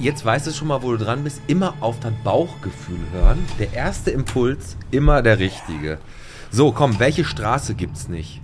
jetzt 0.00 0.24
weißt 0.24 0.48
du 0.48 0.50
schon 0.50 0.68
mal, 0.68 0.82
wo 0.82 0.92
du 0.92 1.04
dran 1.04 1.22
bist. 1.22 1.40
Immer 1.46 1.74
auf 1.80 2.00
dein 2.00 2.16
Bauchgefühl 2.24 2.98
hören. 3.12 3.38
Der 3.60 3.72
erste 3.72 4.10
Impuls, 4.10 4.76
immer 4.90 5.22
der 5.22 5.38
richtige. 5.38 5.98
So, 6.50 6.72
komm, 6.72 6.98
welche 6.98 7.24
Straße 7.24 7.74
gibt's 7.74 8.08
nicht? 8.08 8.40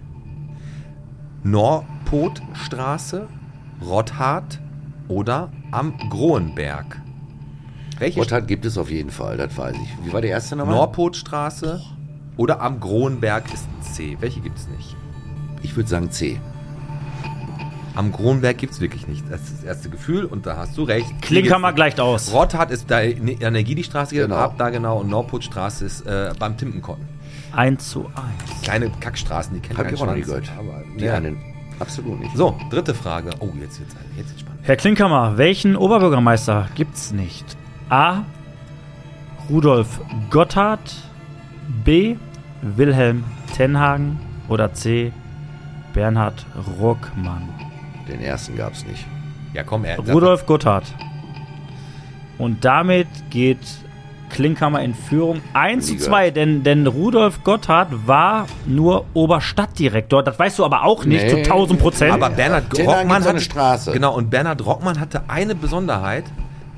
Norpotstraße, 1.43 3.29
Rotthard 3.85 4.61
oder 5.09 5.51
am 5.71 5.95
Grohenberg? 6.11 7.01
Welche 7.99 8.19
Gotthard 8.21 8.49
gibt 8.49 8.65
es 8.67 8.77
auf 8.77 8.91
jeden 8.91 9.11
Fall, 9.11 9.37
das 9.37 9.57
weiß 9.57 9.75
ich. 9.77 10.07
Wie 10.07 10.13
war 10.13 10.21
der 10.21 10.31
erste 10.31 10.57
nochmal? 10.57 10.75
Norpotstraße 10.75 11.81
oder 12.37 12.61
am 12.61 12.81
Grohenberg 12.81 13.45
ist 13.53 13.67
C. 13.95 14.17
Welche 14.21 14.41
gibt's 14.41 14.69
nicht? 14.69 14.97
Ich 15.63 15.77
würde 15.77 15.89
sagen 15.89 16.11
C. 16.11 16.41
Am 17.95 18.11
Grohenberg 18.11 18.59
gibt's 18.59 18.81
wirklich 18.81 19.07
nicht. 19.07 19.25
Das 19.31 19.43
ist 19.43 19.59
das 19.59 19.65
erste 19.65 19.89
Gefühl 19.89 20.25
und 20.25 20.47
da 20.47 20.57
hast 20.57 20.77
du 20.77 20.83
recht. 20.83 21.07
Klinkhammer 21.23 21.73
gleicht 21.73 22.01
aus. 22.01 22.33
Rotthard 22.33 22.73
ist 22.73 22.91
da 22.91 23.01
in 23.01 23.27
der 23.27 23.41
Energie 23.49 23.77
die 23.77 23.85
Straße 23.85 24.17
Genau. 24.17 24.35
ab 24.35 24.55
da 24.59 24.71
genau 24.71 24.99
und 24.99 25.09
Norputstraße 25.09 25.85
ist 25.85 26.01
äh, 26.07 26.33
beim 26.37 26.57
Timpenkotten. 26.57 27.14
1 27.57 27.91
zu 27.91 28.07
1. 28.07 28.63
Kleine 28.63 28.91
Kackstraßen, 29.01 29.55
die 29.55 29.61
kennt 29.61 29.79
Hab 29.79 29.91
ich 29.91 30.01
auch 30.01 30.07
noch 30.07 30.15
nie 30.15 30.23
gehört. 30.23 30.51
Aber, 30.59 30.83
Die 30.99 31.05
ja. 31.05 31.15
einen. 31.15 31.39
Absolut 31.81 32.21
nicht. 32.21 32.37
So, 32.37 32.57
dritte 32.71 32.95
Frage. 32.95 33.31
Oh, 33.41 33.51
jetzt 33.61 33.81
wird's, 33.81 33.97
jetzt 34.17 34.29
wird's 34.29 34.41
spannend. 34.41 34.61
Herr 34.63 34.77
Klinkhammer, 34.77 35.37
welchen 35.37 35.77
Oberbürgermeister 35.77 36.69
gibt's 36.75 37.13
nicht? 37.13 37.57
A. 37.89 38.23
Rudolf 39.51 40.01
Gotthard, 40.31 40.95
B. 41.85 42.17
Wilhelm 42.63 43.25
Tenhagen 43.55 44.19
oder 44.49 44.73
C. 44.73 45.13
Bernhard 45.93 46.47
Ruckmann. 46.81 47.49
Den 48.09 48.21
ersten 48.21 48.57
gab 48.57 48.73
es 48.73 48.87
nicht. 48.87 49.07
Ja, 49.53 49.63
komm, 49.63 49.85
er. 49.85 49.99
Rudolf 49.99 50.47
Gotthard. 50.47 50.85
Und 52.39 52.65
damit 52.65 53.07
geht 53.31 53.59
Klinkhammer 54.31 54.83
in 54.83 54.95
Führung 54.95 55.41
1 55.53 55.87
zu 55.87 55.93
Nie 55.95 55.99
2, 55.99 56.31
denn, 56.31 56.63
denn 56.63 56.87
Rudolf 56.87 57.43
Gotthard 57.45 57.89
war 58.07 58.47
nur 58.67 59.05
Oberstadtdirektor. 59.15 60.23
Das 60.23 60.39
weißt 60.39 60.59
du 60.59 60.65
aber 60.65 60.85
auch 60.85 61.05
nicht 61.05 61.23
Nee. 61.25 61.31
zu 61.31 61.37
1000 61.51 61.79
Prozent. 61.81 62.13
Aber 62.13 62.31
Bernhard 62.31 62.71
Tenhagen 62.71 62.99
Rockmann 63.01 63.23
eine 63.23 63.29
hatte 63.33 63.41
Straße. 63.41 63.93
Genau, 63.93 64.15
und 64.15 64.31
Bernhard 64.31 64.65
Rockmann 64.65 64.99
hatte 65.01 65.23
eine 65.29 65.55
Besonderheit. 65.55 66.25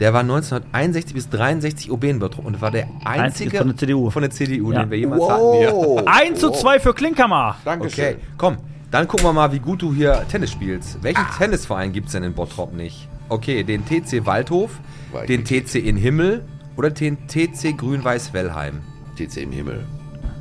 Der 0.01 0.13
war 0.13 0.21
1961 0.21 1.15
bis 1.15 1.31
63 1.31 1.91
OB 1.91 2.05
in 2.05 2.19
Bottrop 2.19 2.45
und 2.45 2.61
war 2.61 2.71
der 2.71 2.87
einzige, 3.05 3.23
Einzige 3.23 3.59
von 3.59 3.67
der 3.69 3.77
CDU. 3.77 4.11
von 4.11 4.23
der 4.23 4.31
CDU, 4.31 4.73
Ja. 4.73 4.81
den 4.83 4.91
wir 4.91 4.99
jemals 4.99 5.27
hatten 5.29 5.53
hier. 5.57 6.03
1 6.07 6.39
zu 6.41 6.51
2 6.51 6.81
für 6.81 6.93
Klinkhammer. 6.93 7.57
Dankeschön. 7.65 8.05
Okay, 8.05 8.17
komm, 8.37 8.57
dann 8.91 9.09
gucken 9.09 9.25
wir 9.25 9.33
mal, 9.33 9.51
wie 9.53 9.59
gut 9.59 9.81
du 9.81 9.95
hier 9.95 10.23
Tennis 10.31 10.51
spielst. 10.51 11.03
Welchen 11.03 11.25
Tennisverein 11.39 11.93
gibt 11.93 12.09
es 12.09 12.13
denn 12.13 12.25
in 12.25 12.35
Bottrop 12.35 12.75
nicht? 12.75 13.09
Okay, 13.31 13.65
den 13.65 13.87
TC 13.87 14.27
Waldhof, 14.27 14.71
Weiß 15.13 15.27
den. 15.27 15.45
TC 15.45 15.77
in 15.77 15.97
Himmel 15.97 16.45
oder 16.77 16.91
den 16.91 17.27
TC 17.29 17.77
Grün-Weiß-Wellheim. 17.77 18.81
TC 19.17 19.39
im 19.43 19.53
Himmel. 19.53 19.85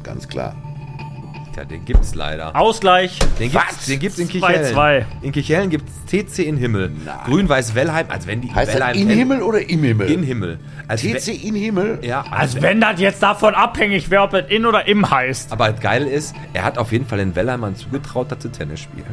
Ganz 0.03 0.27
klar. 0.27 0.55
Tja, 1.53 1.63
den 1.63 1.85
gibt's 1.85 2.13
leider. 2.15 2.53
Ausgleich. 2.53 3.17
Den 3.39 3.49
gibt's, 3.49 3.85
den 3.85 3.99
gibt's 3.99 4.19
in 4.19 4.27
2-2. 4.27 4.31
Kichellen. 4.31 5.05
In 5.21 5.31
Kichellen 5.31 5.69
gibt's 5.69 5.93
TC 6.05 6.39
in 6.39 6.57
Himmel. 6.57 6.91
Grün-Weiß-Wellheim, 7.25 8.07
als 8.09 8.27
wenn 8.27 8.41
die 8.41 8.53
Heißt 8.53 8.67
das 8.73 8.75
Wellheim 8.75 8.95
in 8.97 9.07
kennen. 9.07 9.17
Himmel 9.19 9.41
oder 9.41 9.69
im 9.69 9.81
Himmel? 9.83 10.11
In 10.11 10.23
Himmel. 10.23 10.59
Als 10.89 11.01
TC 11.01 11.27
we- 11.27 11.47
in 11.47 11.55
Himmel? 11.55 11.99
ja, 12.01 12.25
Als 12.29 12.61
wenn 12.61 12.81
das 12.81 12.99
jetzt 12.99 13.23
davon 13.23 13.55
abhängig 13.55 14.09
wäre, 14.09 14.23
ob 14.23 14.31
das 14.31 14.49
in 14.49 14.65
oder 14.65 14.85
im 14.87 15.09
heißt. 15.09 15.53
Aber 15.53 15.71
geil 15.71 16.05
ist, 16.07 16.35
er 16.51 16.63
hat 16.65 16.77
auf 16.77 16.91
jeden 16.91 17.05
Fall 17.05 17.19
den 17.19 17.33
Wellheimern 17.35 17.75
zugetraut, 17.77 18.29
dass 18.31 18.43
sie 18.43 18.49
Tennis 18.49 18.81
spielen. 18.81 19.05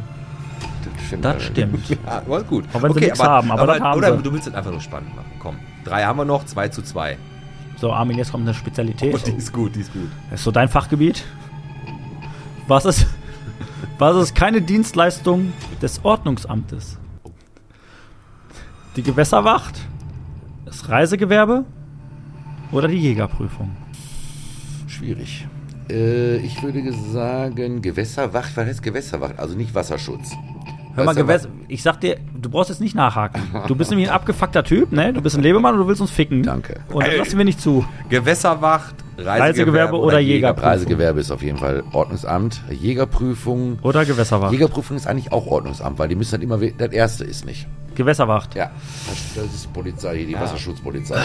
Das 1.21 1.43
stimmt. 1.43 1.87
Ja, 2.05 2.23
war 2.27 2.43
gut. 2.43 2.65
Auch 2.73 2.81
wenn 2.81 2.93
sie 2.93 2.99
nichts 3.01 3.19
haben, 3.21 3.51
aber 3.51 3.67
das 3.67 3.79
haben 3.81 3.97
oder 3.99 4.17
sie. 4.17 4.23
du 4.23 4.33
willst 4.33 4.47
es 4.47 4.53
einfach 4.53 4.71
nur 4.71 4.81
spannend 4.81 5.15
machen. 5.15 5.27
Drei 5.83 6.03
haben 6.03 6.17
wir 6.17 6.25
noch, 6.25 6.45
zwei 6.45 6.69
zu 6.69 6.81
zwei. 6.81 7.17
So, 7.77 7.91
Armin, 7.91 8.17
jetzt 8.17 8.31
kommt 8.31 8.43
eine 8.47 8.53
Spezialität. 8.53 9.13
Und 9.13 9.27
die 9.27 9.31
ist 9.31 9.51
gut, 9.51 9.75
die 9.75 9.81
ist 9.81 9.93
gut. 9.93 10.09
Das 10.29 10.39
ist 10.39 10.43
so 10.45 10.51
dein 10.51 10.69
Fachgebiet. 10.69 11.23
Was 12.67 12.85
ist, 12.85 13.07
was 13.97 14.15
ist 14.17 14.35
keine 14.35 14.61
Dienstleistung 14.61 15.53
des 15.81 16.03
Ordnungsamtes? 16.03 16.97
Die 18.95 19.03
Gewässerwacht, 19.03 19.79
das 20.65 20.87
Reisegewerbe 20.87 21.65
oder 22.71 22.87
die 22.87 22.97
Jägerprüfung? 22.97 23.75
Schwierig. 24.87 25.47
Äh, 25.89 26.37
ich 26.37 26.61
würde 26.61 26.93
sagen, 26.93 27.81
Gewässerwacht, 27.81 28.55
was 28.55 28.67
heißt 28.67 28.83
Gewässerwacht? 28.83 29.39
Also 29.39 29.55
nicht 29.55 29.73
Wasserschutz. 29.75 30.31
Hör 30.95 31.05
mal, 31.05 31.15
Gewässer, 31.15 31.49
ich 31.67 31.81
sag 31.81 31.99
dir, 32.01 32.17
du 32.39 32.49
brauchst 32.49 32.69
jetzt 32.69 32.79
nicht 32.81 32.95
nachhaken. 32.95 33.41
Du 33.67 33.75
bist 33.75 33.89
nämlich 33.89 34.09
ein 34.09 34.13
abgefuckter 34.13 34.63
Typ, 34.63 34.91
ne? 34.91 35.11
Du 35.11 35.21
bist 35.21 35.35
ein 35.35 35.41
Lebemann 35.41 35.73
und 35.73 35.81
du 35.81 35.87
willst 35.87 36.01
uns 36.01 36.11
ficken. 36.11 36.43
Danke. 36.43 36.81
Und 36.91 37.05
das 37.07 37.15
lassen 37.17 37.37
wir 37.37 37.45
nicht 37.45 37.59
zu. 37.59 37.85
Gewässerwacht, 38.09 38.95
Reisegewerbe, 39.17 39.41
Reisegewerbe 39.41 39.97
oder 39.99 40.19
Jägerprüfung. 40.19 40.69
Reisegewerbe 40.69 41.19
ist 41.19 41.31
auf 41.31 41.41
jeden 41.41 41.57
Fall 41.57 41.83
Ordnungsamt. 41.93 42.61
Jägerprüfung. 42.69 43.79
Oder 43.81 44.05
Gewässerwacht. 44.05 44.51
Jägerprüfung 44.51 44.97
ist 44.97 45.07
eigentlich 45.07 45.31
auch 45.31 45.47
Ordnungsamt, 45.47 45.97
weil 45.99 46.09
die 46.09 46.15
müssen 46.15 46.31
dann 46.33 46.41
immer, 46.41 46.57
das 46.57 46.91
erste 46.91 47.23
ist 47.23 47.45
nicht. 47.45 47.67
Gewässerwacht. 47.95 48.55
Ja, 48.55 48.71
das, 49.07 49.43
das 49.45 49.53
ist 49.53 49.73
Polizei, 49.73 50.25
die 50.25 50.33
Wasserschutzpolizei. 50.33 51.17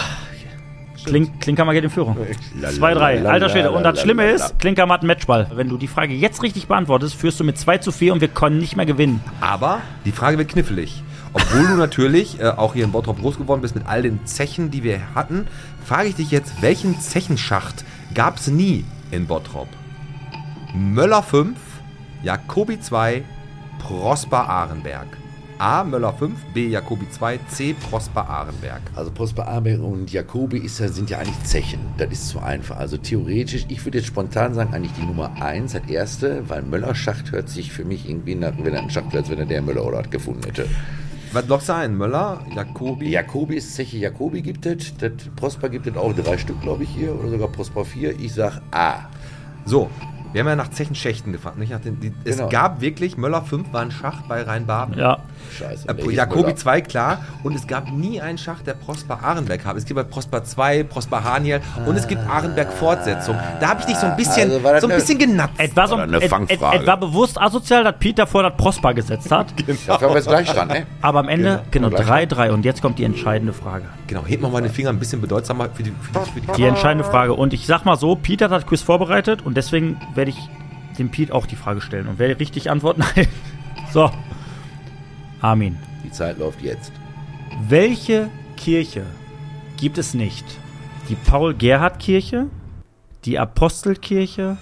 Klink, 1.05 1.41
Klinkhammer 1.41 1.73
geht 1.73 1.83
in 1.83 1.89
Führung. 1.89 2.17
Lalalala, 2.59 3.07
2-3. 3.07 3.25
Alter 3.25 3.49
Schwede. 3.49 3.71
Und 3.71 3.83
das 3.83 4.01
Schlimme 4.01 4.29
ist, 4.29 4.59
Klinkhammer 4.59 4.95
hat 4.95 5.01
einen 5.01 5.07
Matchball. 5.07 5.47
Wenn 5.53 5.69
du 5.69 5.77
die 5.77 5.87
Frage 5.87 6.13
jetzt 6.13 6.43
richtig 6.43 6.67
beantwortest, 6.67 7.15
führst 7.15 7.39
du 7.39 7.43
mit 7.43 7.57
2 7.57 7.79
zu 7.79 7.91
4 7.91 8.13
und 8.13 8.21
wir 8.21 8.27
können 8.27 8.59
nicht 8.59 8.75
mehr 8.75 8.85
gewinnen. 8.85 9.21
Aber 9.41 9.81
die 10.05 10.11
Frage 10.11 10.37
wird 10.37 10.49
knifflig. 10.49 11.03
Obwohl 11.33 11.67
du 11.67 11.75
natürlich 11.75 12.39
äh, 12.39 12.47
auch 12.47 12.73
hier 12.73 12.85
in 12.85 12.91
Bottrop 12.91 13.19
groß 13.19 13.37
geworden 13.37 13.61
bist 13.61 13.75
mit 13.75 13.85
all 13.87 14.01
den 14.01 14.25
Zechen, 14.25 14.71
die 14.71 14.83
wir 14.83 14.99
hatten, 15.13 15.47
frage 15.85 16.09
ich 16.09 16.15
dich 16.15 16.31
jetzt, 16.31 16.61
welchen 16.61 16.99
Zechenschacht 16.99 17.85
gab 18.13 18.37
es 18.37 18.47
nie 18.47 18.83
in 19.11 19.27
Bottrop? 19.27 19.67
Möller 20.73 21.21
5, 21.21 21.57
Jacobi 22.23 22.79
2, 22.79 23.23
Prosper 23.79 24.49
Ahrenberg. 24.49 25.07
A. 25.59 25.83
Möller 25.83 26.13
5, 26.13 26.33
B. 26.53 26.67
Jacobi 26.69 27.05
2, 27.11 27.37
C. 27.49 27.73
Prosper 27.89 28.29
Ahrenberg. 28.29 28.81
Also 28.95 29.11
Prosper 29.11 29.45
Arenberg 29.49 29.81
und 29.81 30.09
Jacobi 30.11 30.57
ist 30.59 30.79
ja, 30.79 30.87
sind 30.87 31.09
ja 31.09 31.17
eigentlich 31.19 31.43
Zechen. 31.43 31.81
Das 31.97 32.09
ist 32.11 32.29
zu 32.29 32.39
einfach. 32.39 32.77
Also 32.77 32.95
theoretisch, 32.97 33.65
ich 33.67 33.83
würde 33.85 33.97
jetzt 33.97 34.07
spontan 34.07 34.53
sagen, 34.53 34.73
eigentlich 34.73 34.93
die 34.93 35.05
Nummer 35.05 35.31
1 35.41 35.75
hat 35.75 35.89
erste, 35.89 36.47
weil 36.49 36.61
Möller-Schacht 36.61 37.33
hört 37.33 37.49
sich 37.49 37.73
für 37.73 37.83
mich 37.83 38.09
irgendwie 38.09 38.35
nach, 38.35 38.53
wenn 38.57 38.73
er 38.73 38.81
ein 38.81 38.89
Schacht 38.89 39.07
wäre, 39.11 39.17
als 39.23 39.29
wenn 39.29 39.39
er 39.39 39.45
der 39.45 39.61
Möller 39.61 39.85
oder 39.85 39.97
hat 39.97 40.11
gefunden 40.11 40.43
hätte. 40.45 40.65
Was 41.33 41.45
lockst 41.47 41.67
du 41.67 41.75
ein? 41.75 41.95
Möller, 41.97 42.39
Jacobi? 42.55 43.09
Jacobi 43.09 43.55
ist 43.57 43.75
Zeche 43.75 43.97
Jacobi 43.97 44.41
gibt 44.41 44.65
es. 44.65 44.95
Das 44.97 45.11
Prosper 45.35 45.67
gibt 45.67 45.85
es 45.87 45.97
auch 45.97 46.13
drei 46.13 46.37
Stück, 46.37 46.61
glaube 46.61 46.83
ich, 46.83 46.89
hier. 46.89 47.13
Oder 47.19 47.29
sogar 47.31 47.49
Prosper 47.49 47.83
4. 47.83 48.17
Ich 48.19 48.33
sag 48.33 48.61
A. 48.71 49.09
So, 49.65 49.89
Wir 50.31 50.41
haben 50.41 50.47
ja 50.47 50.55
nach 50.55 50.69
Zechenschächten 50.69 51.31
gefahren. 51.33 51.57
Nicht 51.59 51.71
nach 51.71 51.81
den, 51.81 51.99
die, 51.99 52.13
Es 52.23 52.37
Genau. 52.37 52.49
gab 52.49 52.81
wirklich, 52.81 53.17
Möller 53.17 53.41
5 53.41 53.73
war 53.73 53.81
ein 53.81 53.89
Schacht 53.91 54.27
bei 54.27 54.41
Rheinbaden. 54.43 54.95
Ja. 54.97 55.17
Scheiße. 55.57 55.87
Äh, 55.89 56.11
Jakobi 56.11 56.41
Müller. 56.43 56.55
2, 56.55 56.81
klar. 56.81 57.25
Und 57.43 57.55
es 57.55 57.67
gab 57.67 57.91
nie 57.91 58.21
einen 58.21 58.37
Schacht, 58.37 58.67
der 58.67 58.73
Prosper 58.73 59.19
Ahrenberg 59.23 59.65
hat. 59.65 59.75
Es 59.77 59.85
gibt 59.85 59.95
bei 59.97 60.03
Prosper 60.03 60.43
2, 60.43 60.83
Prosper 60.83 61.23
Haniel 61.23 61.61
und 61.85 61.95
es 61.95 62.07
gibt 62.07 62.21
Ahrenberg 62.29 62.71
Fortsetzung. 62.73 63.35
Da 63.59 63.69
habe 63.69 63.79
ich 63.81 63.85
dich 63.87 63.95
so 63.97 64.05
ein 64.07 64.15
bisschen, 64.15 64.51
Also 64.51 64.63
war 64.63 64.73
das 64.73 64.81
so 64.81 64.87
ein 64.87 64.91
eine- 64.91 65.01
bisschen 65.01 65.17
genatzt. 65.19 65.53
Etwa, 65.59 65.87
so, 65.87 65.95
Oder 65.95 66.03
eine 66.03 66.17
et, 66.17 66.31
et, 66.31 66.51
etwa 66.61 66.95
bewusst 66.95 67.39
asozial, 67.39 67.83
dass 67.83 67.95
Peter 67.99 68.25
vor 68.27 68.43
das 68.43 68.55
Prosper 68.55 68.93
gesetzt 68.93 69.31
hat. 69.31 69.47
Dafür 69.67 70.07
haben 70.07 70.13
wir 70.13 70.15
jetzt 70.19 70.27
gleich 70.27 70.49
stand, 70.49 70.71
ne? 70.71 70.85
Aber 71.01 71.19
am 71.19 71.29
Ende, 71.29 71.61
genau, 71.71 71.89
Gleich. 71.89 72.27
3-3. 72.29 72.51
Und 72.51 72.65
jetzt 72.65 72.81
kommt 72.81 72.99
die 72.99 73.03
entscheidende 73.03 73.53
Frage. 73.53 73.85
Genau, 74.07 74.25
hebt 74.25 74.41
mal 74.41 74.51
meine 74.51 74.69
Finger 74.69 74.89
ein 74.89 74.99
bisschen 74.99 75.21
bedeutsamer 75.21 75.69
für 75.73 75.83
die, 75.83 75.91
für 75.91 76.19
die, 76.19 76.31
für 76.31 76.41
die 76.41 76.51
Die 76.57 76.63
entscheidende 76.63 77.03
Frage. 77.03 77.33
Und 77.33 77.53
ich 77.53 77.65
sag 77.67 77.85
mal 77.85 77.97
so, 77.97 78.15
Peter 78.15 78.45
hat 78.45 78.51
das 78.51 78.65
Quiz 78.65 78.81
vorbereitet 78.81 79.41
und 79.45 79.55
deswegen 79.57 79.97
werde 80.15 80.31
ich 80.31 80.37
dem 80.97 81.09
Pete 81.09 81.33
auch 81.33 81.45
die 81.45 81.55
Frage 81.55 81.81
stellen. 81.81 82.07
Und 82.07 82.19
wer 82.19 82.39
richtig 82.39 82.69
antwortet, 82.69 83.05
nein. 83.15 83.27
So. 83.93 84.11
Armin. 85.41 85.77
Die 86.03 86.11
Zeit 86.11 86.37
läuft 86.37 86.61
jetzt. 86.61 86.91
Welche 87.67 88.29
Kirche 88.57 89.05
gibt 89.77 89.97
es 89.97 90.13
nicht? 90.13 90.45
Die 91.09 91.15
Paul-Gerhardt-Kirche, 91.15 92.47
die 93.25 93.39
Apostelkirche 93.39 94.57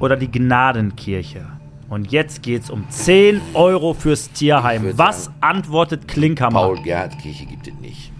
oder 0.00 0.16
die 0.16 0.30
Gnadenkirche? 0.30 1.46
Und 1.88 2.10
jetzt 2.10 2.42
geht's 2.42 2.70
um 2.70 2.88
10 2.88 3.40
Euro 3.54 3.94
fürs 3.94 4.30
Tierheim. 4.30 4.96
Was 4.96 5.24
sagen, 5.26 5.36
antwortet 5.40 6.08
Klinkhammer? 6.08 6.60
Paul 6.60 6.82
Gerhard 6.82 7.18
Kirche 7.18 7.46
gibt 7.46 7.68
es 7.68 7.74
nicht. 7.74 8.10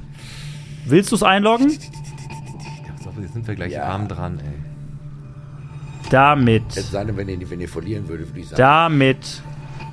Willst 0.86 1.10
du 1.10 1.16
es 1.16 1.22
einloggen? 1.22 1.70
Jetzt 1.70 1.90
sind 3.32 3.46
wir 3.48 3.54
gleich 3.54 3.72
Ja. 3.72 3.84
arm 3.84 4.06
dran, 4.06 4.38
ey. 4.38 4.52
Damit, 6.10 6.62
Es 6.76 6.90
sei 6.90 7.04
denn, 7.04 7.16
wenn 7.16 7.28
ihr, 7.28 7.50
wenn 7.50 7.60
ihr 7.60 7.68
verlieren 7.68 8.06
würdet, 8.06 8.28
würde 8.28 8.40
ich 8.40 8.48
sagen. 8.48 8.58
damit 8.60 9.42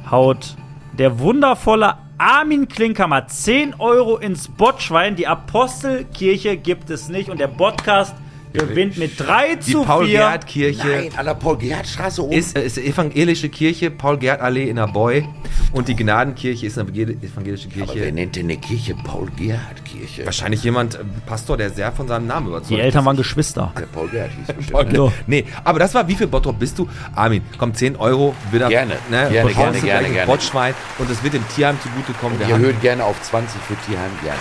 haut 0.09 0.55
der 0.93 1.19
wundervolle 1.19 1.97
Armin 2.17 2.67
Klinkhammer 2.67 3.27
10 3.27 3.75
Euro 3.79 4.17
ins 4.17 4.47
Botschwein. 4.47 5.15
Die 5.15 5.27
Apostelkirche 5.27 6.57
gibt 6.57 6.89
es 6.89 7.09
nicht 7.09 7.29
und 7.29 7.39
der 7.39 7.47
Podcast 7.47 8.15
gewinnt 8.53 8.97
mit 8.97 9.19
3 9.19 9.55
Die 9.55 9.59
zu 9.71 9.79
4. 9.79 9.85
Paul-Gerhardt-Kirche 9.85 10.87
Nein, 10.87 11.09
an 11.17 11.25
der 11.25 11.33
Paul-Gerhardt-Straße 11.35 12.23
oben. 12.23 12.33
ist, 12.33 12.57
äh, 12.57 12.65
ist 12.65 12.77
evangelische 12.77 13.49
Kirche, 13.49 13.91
Paul-Gerhardt-Allee 13.91 14.69
in 14.69 14.75
der 14.77 14.87
Boy. 14.87 15.25
Und 15.71 15.87
die 15.87 15.95
Gnadenkirche 15.95 16.65
ist 16.67 16.77
eine 16.77 16.89
evangel- 16.89 17.17
evangelische 17.23 17.67
Aber 17.67 17.87
wer 17.87 17.93
Kirche. 17.95 18.11
nennt 18.11 18.35
denn 18.35 18.45
eine 18.45 18.57
Kirche 18.57 18.95
Paul-Gerhardt-Kirche? 19.03 20.25
Wahrscheinlich 20.25 20.63
jemand, 20.63 20.95
äh, 20.95 20.99
Pastor, 21.25 21.57
der 21.57 21.69
sehr 21.69 21.91
von 21.91 22.07
seinem 22.07 22.27
Namen 22.27 22.47
überzeugt 22.47 22.71
Die 22.71 22.79
Eltern 22.79 23.05
waren 23.05 23.17
Geschwister. 23.17 23.71
Der 23.77 23.85
Paul 23.85 24.07
Gerhardt 24.09 24.31
hieß 24.31 24.55
bestimmt. 24.55 24.79
Okay. 24.79 24.95
So. 24.95 25.13
Nee, 25.27 25.45
aber 25.63 25.79
das 25.79 25.93
war, 25.93 26.07
wie 26.07 26.15
viel 26.15 26.27
Bottrop 26.27 26.59
bist 26.59 26.77
du? 26.77 26.87
Armin, 27.15 27.41
komm, 27.57 27.73
10 27.73 27.95
Euro 27.95 28.35
wieder. 28.51 28.69
Gerne, 28.69 28.93
ne, 29.09 29.29
gerne, 29.31 29.51
gerne, 29.53 29.79
gerne, 29.79 30.09
gerne. 30.09 30.25
Botschwein 30.31 30.73
und 30.99 31.09
es 31.09 31.23
wird 31.23 31.33
dem 31.33 31.47
Tierheim 31.49 31.77
zugutekommen. 31.81 32.39
Ihr 32.41 32.55
erhöht 32.55 32.81
gerne 32.81 33.03
auf 33.03 33.21
20 33.21 33.61
für 33.61 33.75
Tierheim, 33.89 34.11
gerne. 34.23 34.39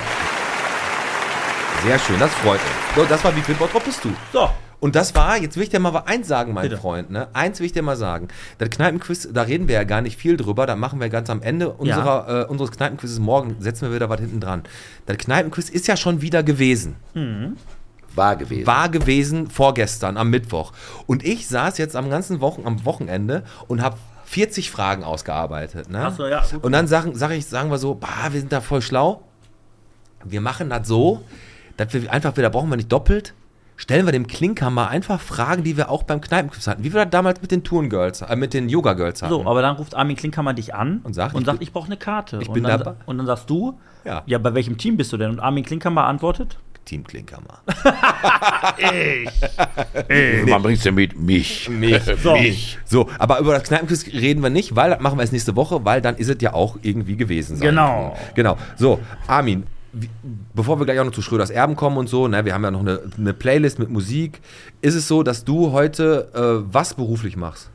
Sehr 1.82 1.98
schön, 1.98 2.18
das 2.18 2.32
freut 2.34 2.60
mich. 2.60 2.94
So, 2.94 3.04
das 3.04 3.24
war, 3.24 3.34
wie 3.34 3.40
viel 3.40 3.54
Bottrop 3.54 3.84
bist 3.84 4.04
du? 4.04 4.10
So. 4.32 4.50
Und 4.80 4.96
das 4.96 5.14
war, 5.14 5.38
jetzt 5.38 5.56
will 5.56 5.62
ich 5.62 5.70
dir 5.70 5.78
mal 5.78 5.96
eins 6.04 6.28
sagen, 6.28 6.52
mein 6.52 6.64
Bitte. 6.64 6.76
Freund, 6.76 7.10
ne? 7.10 7.28
Eins 7.32 7.58
will 7.58 7.66
ich 7.66 7.72
dir 7.72 7.82
mal 7.82 7.96
sagen. 7.96 8.28
Das 8.58 8.68
Kneipenquiz, 8.70 9.28
da 9.32 9.42
reden 9.42 9.66
wir 9.66 9.76
ja 9.76 9.84
gar 9.84 10.02
nicht 10.02 10.18
viel 10.18 10.36
drüber, 10.36 10.66
da 10.66 10.76
machen 10.76 11.00
wir 11.00 11.08
ganz 11.08 11.30
am 11.30 11.40
Ende 11.42 11.70
unserer, 11.70 12.42
äh, 12.42 12.44
unseres 12.46 12.70
Kneipenquizzes 12.72 13.18
morgen, 13.18 13.56
setzen 13.60 13.88
wir 13.88 13.94
wieder 13.94 14.10
was 14.10 14.20
hinten 14.20 14.40
dran. 14.40 14.62
Das 15.06 15.16
Kneipenquiz 15.18 15.70
ist 15.70 15.86
ja 15.86 15.96
schon 15.96 16.20
wieder 16.20 16.42
gewesen. 16.42 16.96
War 18.14 18.36
gewesen. 18.36 18.66
War 18.66 18.88
gewesen 18.88 19.48
vorgestern, 19.48 20.16
am 20.16 20.28
Mittwoch. 20.28 20.72
Und 21.06 21.24
ich 21.24 21.48
saß 21.48 21.78
jetzt 21.78 21.96
am 21.96 22.10
ganzen 22.10 22.40
Wochen, 22.40 22.66
am 22.66 22.84
Wochenende 22.84 23.44
und 23.68 23.82
habe 23.82 23.96
40 24.24 24.70
Fragen 24.70 25.02
ausgearbeitet. 25.04 25.88
Ne? 25.88 26.02
Ach 26.06 26.16
so, 26.16 26.26
ja, 26.26 26.42
gut. 26.50 26.62
Und 26.62 26.72
dann 26.72 26.86
sagen, 26.86 27.12
sag 27.14 27.30
ich, 27.30 27.46
sagen 27.46 27.70
wir 27.70 27.78
so, 27.78 27.94
bah, 27.94 28.28
wir 28.30 28.40
sind 28.40 28.52
da 28.52 28.60
voll 28.60 28.82
schlau. 28.82 29.22
Wir 30.24 30.40
machen 30.40 30.70
das 30.70 30.86
so, 30.86 31.22
dass 31.80 31.92
wir 31.94 32.12
einfach 32.12 32.36
wieder, 32.36 32.50
brauchen 32.50 32.68
wir 32.70 32.76
nicht 32.76 32.92
doppelt, 32.92 33.34
stellen 33.76 34.04
wir 34.06 34.12
dem 34.12 34.26
Klinkhammer 34.26 34.88
einfach 34.88 35.20
Fragen, 35.20 35.64
die 35.64 35.76
wir 35.76 35.90
auch 35.90 36.02
beim 36.02 36.20
Kneipenquiz 36.20 36.66
hatten. 36.66 36.84
Wie 36.84 36.92
wir 36.92 37.02
das 37.04 37.10
damals 37.10 37.40
mit 37.40 37.50
den 37.50 37.64
Turngirls, 37.64 38.20
äh, 38.22 38.36
mit 38.36 38.52
den 38.52 38.68
Yoga-Girls 38.68 39.22
hatten. 39.22 39.32
So, 39.32 39.46
aber 39.46 39.62
dann 39.62 39.76
ruft 39.76 39.94
Armin 39.94 40.16
Klinkhammer 40.16 40.52
dich 40.52 40.74
an 40.74 41.00
Und 41.04 41.14
sagt, 41.14 41.34
ich 41.38 41.44
bin- 41.46 41.56
ich 41.60 41.72
brauche 41.72 41.86
eine 41.86 41.96
Karte. 41.96 42.38
ich 42.42 42.48
und 42.48 42.54
bin 42.54 42.64
dann, 42.64 42.78
dabei. 42.78 42.96
Und 43.06 43.16
dann 43.18 43.26
sagst 43.26 43.48
du, 43.48 43.78
Ja. 44.04 44.22
ja, 44.26 44.38
bei 44.38 44.52
welchem 44.54 44.76
Team 44.76 44.96
bist 44.98 45.12
du 45.12 45.16
denn? 45.16 45.30
Und 45.30 45.40
Armin 45.40 45.64
Klinkhammer 45.64 46.04
antwortet, 46.04 46.58
Team 46.84 47.04
Klinkhammer. 47.04 47.60
Man 50.46 50.62
bringt's 50.62 50.84
ja 50.84 50.92
mit 50.92 51.18
mich. 51.18 51.68
Mich. 51.68 52.00
So. 52.22 52.32
Mich. 52.34 52.78
So, 52.84 53.08
aber 53.18 53.38
über 53.38 53.52
das 53.54 53.62
Kneipenquiz 53.64 54.06
reden 54.12 54.42
wir 54.42 54.50
nicht, 54.50 54.76
weil 54.76 54.90
das 54.90 55.00
machen 55.00 55.16
wir 55.18 55.22
erst 55.22 55.32
nächste 55.32 55.56
Woche, 55.56 55.84
weil 55.84 56.00
dann 56.02 56.16
ist 56.16 56.28
es 56.28 56.36
ja 56.40 56.52
auch 56.54 56.76
irgendwie 56.82 57.16
gewesen 57.16 57.56
sein. 57.56 57.68
Genau. 57.68 58.16
Genau. 58.34 58.56
So, 58.76 59.00
Armin, 59.26 59.64
bevor 60.54 60.78
wir 60.78 60.84
gleich 60.84 60.98
auch 61.00 61.04
noch 61.04 61.12
zu 61.12 61.22
Schröders 61.22 61.50
Erben 61.50 61.76
kommen 61.76 61.96
und 61.96 62.08
so, 62.08 62.28
ne, 62.28 62.44
wir 62.44 62.54
haben 62.54 62.62
ja 62.62 62.70
noch 62.70 62.80
eine, 62.80 63.00
eine 63.16 63.34
Playlist 63.34 63.78
mit 63.78 63.90
Musik. 63.90 64.40
Ist 64.80 64.94
es 64.94 65.08
so, 65.08 65.22
dass 65.22 65.44
du 65.44 65.72
heute 65.72 66.28
äh, 66.34 66.72
was 66.72 66.94
beruflich 66.94 67.36
machst? 67.36 67.70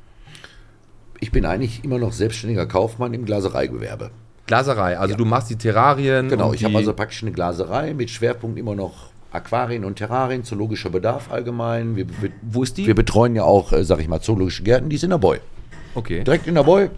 Ich 1.20 1.32
bin 1.32 1.46
eigentlich 1.46 1.84
immer 1.84 1.98
noch 1.98 2.14
selbstständiger 2.14 2.66
Kaufmann 2.66 3.14
im 3.14 3.26
Glasereigewerbe. 3.26 4.12
Glaserei, 4.48 4.98
also 5.00 5.16
du 5.16 5.26
machst 5.26 5.50
die 5.50 5.56
Terrarien. 5.56 6.30
Genau, 6.30 6.54
ich 6.54 6.64
habe 6.64 6.78
also 6.78 6.94
praktisch 6.94 7.24
eine 7.24 7.32
Glaserei 7.32 7.94
mit 7.96 8.12
Schwerpunkt 8.12 8.60
immer 8.60 8.76
noch 8.76 9.10
Aquarien 9.32 9.84
und 9.84 9.96
Terrarien, 9.96 10.44
zoologischer 10.44 10.90
Bedarf 10.90 11.32
allgemein. 11.32 11.96
Wir, 11.96 12.06
wir, 12.22 12.32
Wo 12.42 12.64
ist 12.64 12.78
die? 12.78 12.86
wir 12.86 12.96
betreuen 12.96 13.36
ja 13.36 13.44
auch, 13.44 13.72
äh, 13.72 13.84
sag 13.84 14.00
ich 14.00 14.08
mal, 14.08 14.22
zoologische 14.22 14.64
Gärten, 14.64 14.90
die 14.90 14.98
ist 14.98 15.04
in 15.04 15.10
der 15.10 15.18
Boy. 15.18 15.40
Okay. 15.96 16.24
Direkt 16.24 16.48
in 16.48 16.56
der 16.56 16.64
Boy. 16.64 16.90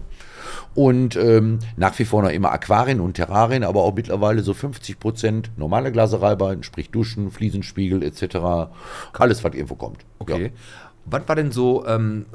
Und 0.74 1.16
ähm, 1.16 1.58
nach 1.76 1.98
wie 1.98 2.04
vor 2.04 2.22
noch 2.22 2.30
immer 2.30 2.52
Aquarien 2.52 3.00
und 3.00 3.14
Terrarien, 3.14 3.64
aber 3.64 3.82
auch 3.82 3.94
mittlerweile 3.94 4.42
so 4.42 4.54
50 4.54 5.00
Prozent 5.00 5.50
normale 5.56 5.90
Glasereibeiten, 5.90 6.62
sprich 6.62 6.90
Duschen, 6.90 7.30
Fliesenspiegel 7.30 8.02
etc. 8.02 8.70
Alles, 9.12 9.42
was 9.42 9.54
irgendwo 9.54 9.74
kommt. 9.74 10.04
Okay. 10.18 10.44
Ja. 10.44 10.50
Was 11.06 11.26
war 11.26 11.36
denn 11.36 11.50
so 11.50 11.86
ähm, 11.86 12.26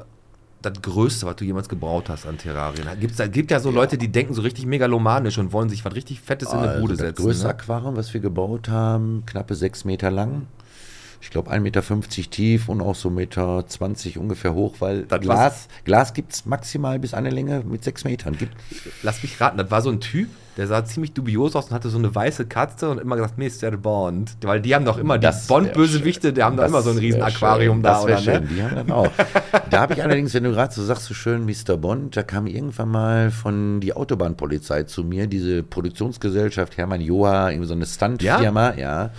das 0.61 0.81
Größte, 0.81 1.25
was 1.25 1.35
du 1.35 1.45
jemals 1.45 1.69
gebraut 1.69 2.09
hast 2.09 2.25
an 2.25 2.37
Terrarien? 2.37 2.87
Gibt's, 2.99 3.17
da 3.17 3.27
gibt 3.27 3.51
ja 3.51 3.59
so 3.59 3.71
Leute, 3.71 3.97
die 3.97 4.11
denken 4.11 4.33
so 4.33 4.41
richtig 4.41 4.65
megalomanisch 4.65 5.37
und 5.37 5.53
wollen 5.53 5.69
sich 5.69 5.85
was 5.85 5.93
richtig 5.95 6.19
Fettes 6.19 6.51
in 6.51 6.57
eine 6.59 6.69
Also 6.69 6.81
Bude 6.81 6.93
das 6.95 7.01
setzen. 7.07 7.23
größte 7.23 7.43
Ne? 7.45 7.49
Aquarium, 7.51 7.95
was 7.95 8.13
wir 8.13 8.21
gebaut 8.21 8.67
haben, 8.69 9.23
knappe 9.25 9.55
6 9.55 9.85
Meter 9.85 10.09
lang. 10.11 10.47
Ich 11.23 11.29
glaube 11.29 11.49
1,50 11.51 11.59
Meter 11.61 11.81
tief 12.29 12.67
und 12.67 12.81
auch 12.81 12.95
so 12.95 13.07
1,20 13.07 13.11
Meter 13.13 14.19
ungefähr 14.19 14.53
hoch, 14.53 14.75
weil 14.79 15.03
Das 15.03 15.21
Glas, 15.21 15.67
Glas 15.85 16.13
gibt 16.13 16.33
es 16.33 16.45
maximal 16.45 16.99
bis 16.99 17.13
eine 17.13 17.29
Länge 17.29 17.63
mit 17.65 17.81
6 17.81 18.03
Metern. 18.03 18.37
Gibt, 18.37 18.53
Lass 19.03 19.23
mich 19.23 19.39
raten, 19.39 19.57
das 19.57 19.71
war 19.71 19.81
so 19.81 19.89
ein 19.89 20.01
Typ, 20.01 20.27
der 20.57 20.67
sah 20.67 20.83
ziemlich 20.85 21.13
dubios 21.13 21.55
aus 21.55 21.67
und 21.67 21.71
hatte 21.71 21.89
so 21.89 21.97
eine 21.97 22.13
weiße 22.13 22.45
Katze 22.45 22.89
und 22.89 22.99
immer 22.99 23.15
gesagt, 23.15 23.37
Mr. 23.37 23.71
Bond. 23.71 24.37
Weil 24.41 24.61
die 24.61 24.75
haben 24.75 24.85
doch 24.85 24.97
immer, 24.97 25.17
die 25.17 25.27
Bond-Bösewichte, 25.47 26.33
die 26.33 26.43
haben 26.43 26.57
doch 26.57 26.65
immer 26.65 26.81
so 26.81 26.91
ein 26.91 26.97
riesen 26.97 27.21
Aquarium 27.21 27.77
schön, 27.77 27.83
da, 27.83 27.93
das 27.93 28.05
wär 28.05 28.13
oder 28.15 28.23
schön. 28.23 28.43
ne? 28.43 28.49
Die 28.55 28.63
haben 28.63 28.75
dann 28.75 28.91
auch. 28.91 29.11
da 29.69 29.81
habe 29.81 29.93
ich 29.93 30.03
allerdings, 30.03 30.33
wenn 30.33 30.43
du 30.43 30.51
gerade 30.51 30.73
so 30.73 30.83
sagst, 30.83 31.05
so 31.05 31.13
schön 31.13 31.45
Mr. 31.45 31.77
Bond, 31.77 32.15
da 32.17 32.23
kam 32.23 32.47
irgendwann 32.47 32.89
mal 32.89 33.31
von 33.31 33.79
die 33.79 33.95
Autobahnpolizei 33.95 34.83
zu 34.83 35.03
mir, 35.03 35.27
diese 35.27 35.63
Produktionsgesellschaft 35.63 36.77
Hermann 36.77 37.01
Joa, 37.01 37.49
irgendwie 37.49 37.67
so 37.67 37.73
eine 37.73 37.85
Stuntfirma, 37.85 38.73
ja? 38.75 39.11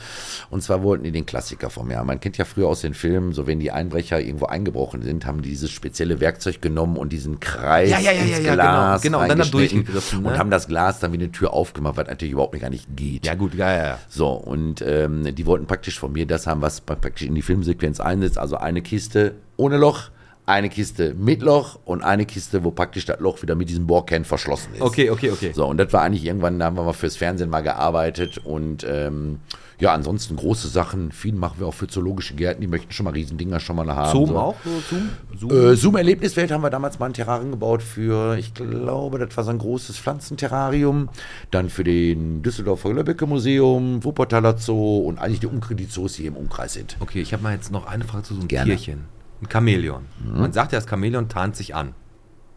Und 0.51 0.62
zwar 0.62 0.82
wollten 0.82 1.05
die 1.05 1.12
den 1.12 1.26
Klassiker 1.26 1.70
von 1.70 1.89
mir. 1.89 1.99
haben. 1.99 2.07
Man 2.07 2.20
kennt 2.20 2.39
ja 2.39 2.45
früher 2.45 2.68
aus 2.68 2.80
den 2.80 2.95
Filmen, 2.95 3.32
so 3.32 3.47
wenn 3.47 3.61
die 3.61 3.70
Einbrecher 3.70 4.20
irgendwo 4.20 4.47
eingebrochen 4.47 5.03
sind, 5.03 5.26
haben 5.26 5.43
die 5.43 5.51
dieses 5.51 5.70
spezielle 5.70 6.20
Werkzeug 6.20 6.61
genommen 6.61 6.97
und 6.97 7.12
diesen 7.12 7.41
Kreis 7.41 7.91
Ja, 7.91 7.99
ja, 7.99 8.12
ja, 8.12 8.22
ins 8.22 8.30
ja, 8.30 8.39
ja, 8.39 8.55
Glas 8.55 9.03
genau, 9.03 9.20
genau, 9.20 9.32
und 9.32 9.39
dann 9.39 9.51
durchgegriffen, 9.51 10.22
ne? 10.22 10.28
und 10.28 10.39
haben 10.39 10.51
das 10.51 10.66
Glas 10.66 11.01
dann 11.01 11.12
wie 11.12 11.24
eine 11.25 11.33
Tür 11.33 11.53
aufgemacht, 11.53 11.97
was 11.97 12.07
natürlich 12.07 12.33
überhaupt 12.33 12.53
nicht 12.53 12.62
gar 12.62 12.70
nicht 12.70 12.97
geht. 12.97 13.27
Ja, 13.27 13.35
gut, 13.35 13.55
ja, 13.55 13.77
ja. 13.77 13.99
So, 14.09 14.29
und 14.29 14.83
ähm, 14.83 15.35
die 15.35 15.47
wollten 15.47 15.66
praktisch 15.66 15.99
von 15.99 16.12
mir 16.12 16.27
das 16.27 16.47
haben, 16.47 16.62
was 16.62 16.81
praktisch 16.81 17.27
in 17.27 17.35
die 17.35 17.43
Filmsequenz 17.43 18.01
einsetzt. 18.01 18.39
Also 18.39 18.57
eine 18.57 18.83
Kiste 18.83 19.35
ohne 19.57 19.77
Loch, 19.77 20.11
eine 20.47 20.68
Kiste 20.68 21.14
mit 21.14 21.42
Loch 21.42 21.78
und 21.84 22.03
eine 22.03 22.26
Kiste, 22.26 22.64
wo 22.64 22.70
praktisch 22.70 23.07
das 23.07 23.18
Loch 23.20 23.40
wieder 23.42 23.55
mit 23.55 23.68
diesem 23.70 23.86
Bohrkern 23.86 24.24
verschlossen 24.24 24.74
ist. 24.74 24.82
Okay, 24.82 25.11
okay, 25.11 25.30
okay. 25.30 25.53
So, 25.55 25.66
und 25.66 25.78
das 25.78 25.92
war 25.92 26.03
eigentlich 26.03 26.24
irgendwann, 26.24 26.59
da 26.59 26.66
haben 26.66 26.76
wir 26.76 26.82
mal 26.82 26.92
fürs 26.92 27.16
Fernsehen 27.16 27.49
mal 27.49 27.62
gearbeitet 27.62 28.38
und 28.45 28.84
ähm, 28.86 29.40
ja, 29.80 29.92
ansonsten 29.95 30.36
große 30.36 30.68
Sachen. 30.68 31.12
Viel 31.12 31.34
machen 31.34 31.61
wir 31.61 31.66
auch 31.66 31.74
für 31.74 31.86
zoologische 31.86 32.34
Gärten, 32.34 32.61
die 32.61 32.66
möchten 32.66 32.92
schon 32.92 33.05
mal 33.05 33.12
Riesendinger 33.12 33.59
schon 33.59 33.76
mal 33.76 33.86
haben. 33.95 34.12
Zoom 34.12 34.28
so. 34.28 34.38
auch? 34.38 34.57
Zoom? 34.90 35.09
Zoom? 35.38 35.51
Äh, 35.51 35.76
Zoom 35.76 35.97
Erlebniswelt 35.97 36.53
haben 36.53 36.62
wir 36.62 36.70
damals 36.70 36.99
mal 36.99 37.07
ein 37.07 37.14
Terrarium 37.14 37.51
gebaut 37.51 37.82
für, 37.82 38.36
ich 38.36 38.53
glaube, 38.53 39.18
das 39.18 39.34
war 39.36 39.45
so 39.45 39.51
ein 39.51 39.59
großes 39.59 39.99
Pflanzenterrarium. 39.99 41.09
Dann 41.51 41.70
für 41.70 41.84
den 41.84 42.42
Düsseldorfer 42.42 42.92
Löbbecke 42.92 43.26
Museum, 43.26 44.05
Wuppertaler 44.05 44.59
Zoo 44.59 44.99
und 44.99 45.18
eigentlich 45.18 45.40
die 45.40 45.47
Umkreditzoos, 45.47 46.14
die 46.14 46.22
hier 46.22 46.32
im 46.32 46.36
Umkreis 46.36 46.74
sind. 46.74 46.97
Okay, 47.01 47.22
ich 47.22 47.32
habe 47.32 47.42
mal 47.42 47.55
jetzt 47.55 47.72
noch 47.72 47.86
eine 47.86 48.05
Frage 48.05 48.24
zu 48.24 48.34
so 48.34 48.40
einem 48.40 48.49
Gerne. 48.49 48.76
Tierchen. 48.76 49.13
Ein 49.43 49.49
Chamäleon. 49.51 50.07
Man 50.24 50.53
sagt 50.53 50.72
ja, 50.72 50.78
das 50.80 50.89
Chamäleon 50.89 51.28
tarnt 51.28 51.57
sich 51.57 51.74
an. 51.74 51.95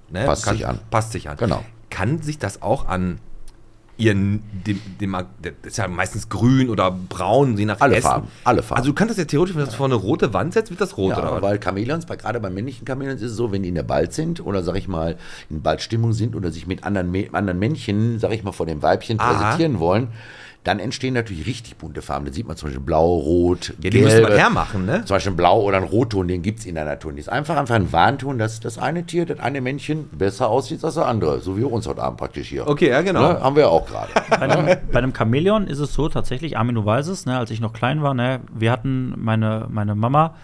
Ne? 0.10 0.26
Passt 0.26 0.46
Kann- 0.46 0.56
sich 0.56 0.68
an. 0.68 0.80
Passt 0.90 1.12
sich 1.12 1.30
an. 1.30 1.38
Genau. 1.38 1.64
Kann 1.90 2.22
sich 2.22 2.38
das 2.38 2.62
auch 2.62 2.88
an 2.88 3.20
ihren, 3.98 4.44
dem, 4.66 4.80
dem, 5.02 5.18
das 5.42 5.54
ist 5.64 5.78
ja 5.78 5.88
meistens 5.88 6.30
grün 6.30 6.70
oder 6.70 6.92
braun, 6.92 7.58
je 7.58 7.66
nach 7.66 7.82
Alle 7.82 7.96
Essen. 7.96 8.04
Farben, 8.08 8.28
alle 8.44 8.62
Farben. 8.62 8.78
Also 8.80 8.92
du 8.92 8.96
kannst 8.96 9.12
das 9.12 9.18
ja 9.18 9.26
theoretisch, 9.26 9.56
wenn 9.56 9.62
du 9.62 9.66
das 9.66 9.76
vor 9.76 9.88
eine 9.88 9.96
rote 9.96 10.34
Wand 10.34 10.54
setzt, 10.54 10.70
wird 10.70 10.80
das 10.80 10.98
rot 10.98 11.12
Ja, 11.18 11.18
oder 11.32 11.42
weil 11.42 11.60
Chamäleons, 11.60 12.06
bei, 12.06 12.16
gerade 12.16 12.40
bei 12.40 12.52
männlichen 12.52 12.86
Chamäleons 12.86 13.22
ist 13.24 13.32
es 13.32 13.38
so, 13.38 13.52
wenn 13.52 13.64
die 13.64 13.70
in 13.70 13.76
der 13.76 13.84
Bald 13.84 14.14
sind 14.14 14.46
oder 14.46 14.62
sag 14.62 14.76
ich 14.76 14.88
mal 14.88 15.18
in 15.50 15.64
Baldstimmung 15.64 16.14
sind 16.14 16.36
oder 16.36 16.52
sich 16.52 16.68
mit 16.68 16.84
anderen, 16.84 17.12
anderen 17.34 17.58
Männchen, 17.58 18.20
sag 18.20 18.32
ich 18.34 18.44
mal, 18.44 18.52
vor 18.52 18.68
dem 18.68 18.84
Weibchen 18.84 19.20
Aha. 19.20 19.34
präsentieren 19.34 19.80
wollen, 19.80 20.10
dann 20.64 20.80
entstehen 20.80 21.14
natürlich 21.14 21.46
richtig 21.48 21.78
bunte 21.78 22.02
Farben. 22.02 22.26
Da 22.26 22.34
sieht 22.34 22.46
man 22.46 22.58
zum 22.58 22.68
Beispiel 22.68 22.84
blau, 22.84 23.16
rot, 23.16 23.74
Ja, 23.82 23.90
die 23.90 24.02
müssen 24.02 24.28
wir 24.28 24.38
hermachen, 24.38 24.86
ne? 24.86 25.06
Zum 25.06 25.16
Beispiel 25.16 25.32
ein 25.32 25.38
Blau 25.38 25.62
oder 25.62 25.78
ein 25.78 25.84
Rotton, 25.84 26.28
den 26.28 26.42
gibt 26.42 26.60
es 26.60 26.66
in 26.66 26.76
der 26.76 26.84
Natur 26.84 27.14
nicht. 27.14 27.22
Es 27.22 27.28
ist 27.28 27.34
einfach, 27.34 27.56
einfach 27.56 27.76
ein 27.76 27.94
Warnton, 27.94 28.38
dass 28.38 28.60
das 28.60 28.78
eine 28.78 29.06
Tier, 29.06 29.26
das 29.26 29.40
eine 29.40 29.62
Männchen 29.62 30.10
besser 30.10 30.50
aussieht 30.50 30.84
als 30.84 30.96
das 30.96 31.06
andere. 31.06 31.40
So 31.40 31.58
wie 31.58 31.64
uns 31.64 31.88
heute 31.88 32.04
Abend 32.04 32.20
praktisch 32.20 32.50
hier. 32.50 32.68
Okay, 32.68 32.90
ja, 32.90 33.02
genau. 33.02 33.22
Ne? 33.34 33.40
Haben 33.42 33.56
wir 33.56 33.64
ja 33.64 33.70
auch 33.70 33.86
gerade. 33.88 34.10
Bei 34.30 34.40
einem, 34.42 34.78
bei 34.92 34.98
einem 34.98 35.14
Chamäleon 35.16 35.68
ist 35.68 35.80
es 35.80 35.94
so 35.94 36.10
tatsächlich, 36.10 36.58
Armin, 36.58 36.76
du 36.76 36.86
weißt 36.86 37.08
es, 37.10 37.26
ne, 37.26 37.38
als 37.38 37.50
ich 37.50 37.62
noch 37.62 37.72
klein 37.72 38.02
war, 38.02 38.14
ne, 38.14 38.42
wir 38.54 38.72
hatten, 38.72 39.14
meine, 39.18 39.68
meine 39.70 39.96
Mama, 39.96 40.36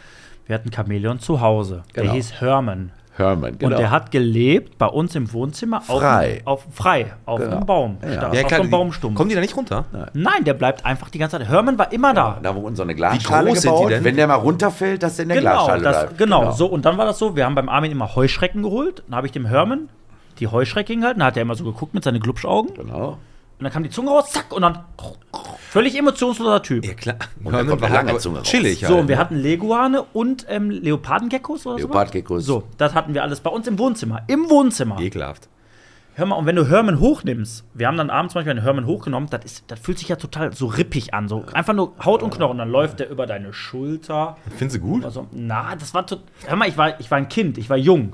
wir 0.45 0.55
hatten 0.55 0.71
Chamäleon 0.73 1.19
zu 1.19 1.41
Hause. 1.41 1.83
Der 1.95 2.03
Genau. 2.03 2.15
hieß 2.15 2.39
Herman. 2.39 2.91
Herman, 3.15 3.57
genau. 3.59 3.71
Und 3.75 3.79
der 3.79 3.91
hat 3.91 4.09
gelebt 4.11 4.77
bei 4.79 4.87
uns 4.87 5.13
im 5.15 5.31
Wohnzimmer 5.33 5.77
auf, 5.87 5.99
Frei. 5.99 6.41
auf 6.45 6.65
frei, 6.71 7.13
auf 7.25 7.39
Genau. 7.39 7.57
einem 7.57 7.65
Baum. 7.65 7.97
Ja. 8.01 8.09
Ja, 8.09 8.27
auf 8.29 8.31
klar, 8.47 8.53
einem 8.59 8.63
die- 8.63 8.71
Baumstumpf. 8.71 9.15
Kommen 9.15 9.29
die 9.29 9.35
da 9.35 9.41
nicht 9.41 9.55
runter? 9.55 9.85
Nein, 10.13 10.43
der 10.45 10.55
bleibt 10.55 10.83
einfach 10.85 11.09
die 11.09 11.19
ganze 11.19 11.37
Zeit. 11.37 11.47
Herman 11.47 11.77
war 11.77 11.91
immer 11.91 12.13
da. 12.13 12.39
da 12.41 12.55
wurde 12.55 12.75
so 12.75 12.81
eine 12.83 12.95
Glasschale 12.95 13.49
groß 13.49 13.61
sind 13.61 13.71
die 13.71 13.75
gebaut. 13.77 13.91
denn? 13.91 14.03
Wenn 14.03 14.15
der 14.15 14.27
mal 14.27 14.35
runterfällt, 14.35 15.03
dass 15.03 15.17
der 15.17 15.23
in 15.23 15.29
der 15.29 15.37
Genau, 15.39 15.51
Glasschale 15.51 15.83
das, 15.83 15.99
bleibt. 16.05 16.17
genau, 16.17 16.51
so. 16.51 16.65
Und 16.65 16.85
dann 16.85 16.97
war 16.97 17.05
das 17.05 17.19
so, 17.19 17.35
wir 17.35 17.45
haben 17.45 17.53
beim 17.55 17.69
Armin 17.69 17.91
immer 17.91 18.15
Heuschrecken 18.15 18.63
geholt. 18.63 19.03
Dann 19.07 19.15
habe 19.17 19.27
ich 19.27 19.33
dem 19.33 19.45
Herman 19.45 19.89
die 20.39 20.47
Heuschrecke 20.47 20.91
hingehalten. 20.93 21.19
Da 21.19 21.27
hat 21.27 21.37
er 21.37 21.43
immer 21.43 21.55
so 21.55 21.63
geguckt 21.63 21.93
mit 21.93 22.03
seinen 22.03 22.19
Glubschaugen. 22.19 22.73
Genau. 22.73 23.17
Und 23.59 23.63
dann 23.63 23.71
kam 23.71 23.83
die 23.83 23.89
Zunge 23.89 24.11
raus, 24.11 24.31
zack, 24.31 24.51
und 24.51 24.61
dann 24.61 24.79
völlig 25.69 25.97
emotionsloser 25.97 26.61
Typ. 26.63 26.85
Ja, 26.85 26.93
klar. 26.93 27.15
Und 27.43 27.53
dann 27.53 27.67
kommt 27.67 27.83
eine 27.83 27.93
lange 27.93 28.17
Zunge 28.17 28.39
raus. 28.39 28.47
chillig 28.47 28.79
So, 28.79 28.87
halt, 28.89 29.01
und 29.01 29.07
wir 29.07 29.15
ne? 29.15 29.21
hatten 29.21 29.35
Leguane 29.35 30.03
und 30.13 30.45
ähm, 30.49 30.69
Leopardengeckos 30.69 31.65
oder 31.65 31.77
Leopardgeckos. 31.77 32.45
so. 32.45 32.61
So, 32.61 32.67
das 32.77 32.93
hatten 32.93 33.13
wir 33.13 33.23
alles 33.23 33.39
bei 33.39 33.49
uns 33.49 33.67
im 33.67 33.79
Wohnzimmer. 33.79 34.23
Im 34.27 34.49
Wohnzimmer. 34.49 34.99
Ekelhaft. 34.99 35.47
Hör 36.15 36.27
mal, 36.27 36.35
und 36.35 36.45
wenn 36.45 36.55
du 36.55 36.67
Herman 36.67 36.99
hochnimmst, 36.99 37.65
wir 37.73 37.87
haben 37.87 37.97
dann 37.97 38.11
abends 38.11 38.33
zum 38.33 38.39
Beispiel 38.39 38.51
einen 38.51 38.61
Herman 38.61 38.85
hochgenommen, 38.85 39.29
das, 39.31 39.45
ist, 39.45 39.63
das 39.67 39.79
fühlt 39.79 39.97
sich 39.97 40.09
ja 40.09 40.15
total 40.15 40.53
so 40.53 40.67
rippig 40.67 41.13
an. 41.13 41.27
So 41.27 41.43
einfach 41.53 41.73
nur 41.73 41.93
Haut 42.05 42.21
und 42.21 42.31
Knochen. 42.31 42.59
Dann 42.59 42.69
läuft 42.69 42.99
der 42.99 43.09
über 43.09 43.25
deine 43.25 43.51
Schulter. 43.51 44.37
Findest 44.57 44.77
du 44.77 44.81
gut? 44.81 45.05
Also, 45.05 45.27
na, 45.31 45.75
das 45.75 45.93
war 45.95 46.05
tot. 46.05 46.21
Hör 46.45 46.55
mal, 46.55 46.67
ich 46.67 46.77
war, 46.77 46.99
ich 46.99 47.09
war 47.09 47.17
ein 47.17 47.29
Kind, 47.29 47.57
ich 47.57 47.67
war 47.69 47.77
jung. 47.77 48.13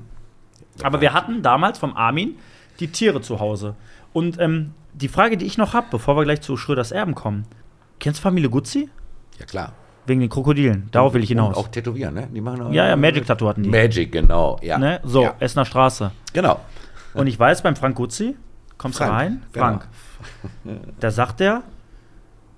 Aber 0.81 1.01
wir 1.01 1.11
hatten 1.11 1.41
damals 1.41 1.77
vom 1.77 1.97
Armin 1.97 2.35
die 2.79 2.87
Tiere 2.87 3.19
zu 3.19 3.41
Hause. 3.41 3.75
Und 4.13 4.39
ähm, 4.39 4.73
die 4.93 5.07
Frage, 5.07 5.37
die 5.37 5.45
ich 5.45 5.57
noch 5.57 5.73
habe, 5.73 5.87
bevor 5.91 6.15
wir 6.17 6.23
gleich 6.23 6.41
zu 6.41 6.57
Schröders 6.57 6.91
Erben 6.91 7.15
kommen: 7.15 7.45
Kennst 7.99 8.19
du 8.19 8.23
Familie 8.23 8.49
Guzzi? 8.49 8.89
Ja, 9.39 9.45
klar. 9.45 9.73
Wegen 10.05 10.21
den 10.21 10.29
Krokodilen. 10.29 10.87
Darauf 10.91 11.13
will 11.13 11.21
ich 11.23 11.29
hinaus. 11.29 11.55
Und 11.55 11.63
auch 11.63 11.67
tätowieren, 11.67 12.15
ne? 12.15 12.27
Die 12.33 12.41
machen 12.41 12.61
auch 12.61 12.71
ja, 12.71 12.87
ja, 12.87 12.95
Magic-Tattoo 12.95 13.47
hatten 13.47 13.63
die. 13.63 13.69
Magic, 13.69 14.11
genau. 14.11 14.57
Ja. 14.61 14.77
Ne? 14.79 14.99
So, 15.03 15.23
Ja. 15.23 15.35
Essener 15.39 15.65
Straße. 15.65 16.11
Genau. 16.33 16.59
Und 17.13 17.27
ich 17.27 17.39
weiß, 17.39 17.61
beim 17.61 17.75
Frank 17.75 17.95
Guzzi, 17.95 18.35
kommst 18.77 18.99
du 18.99 19.03
Frank, 19.03 19.13
rein? 19.19 19.43
genau. 19.53 19.65
Frank. 19.65 19.87
Da 20.99 21.11
sagt 21.11 21.41
er, 21.41 21.61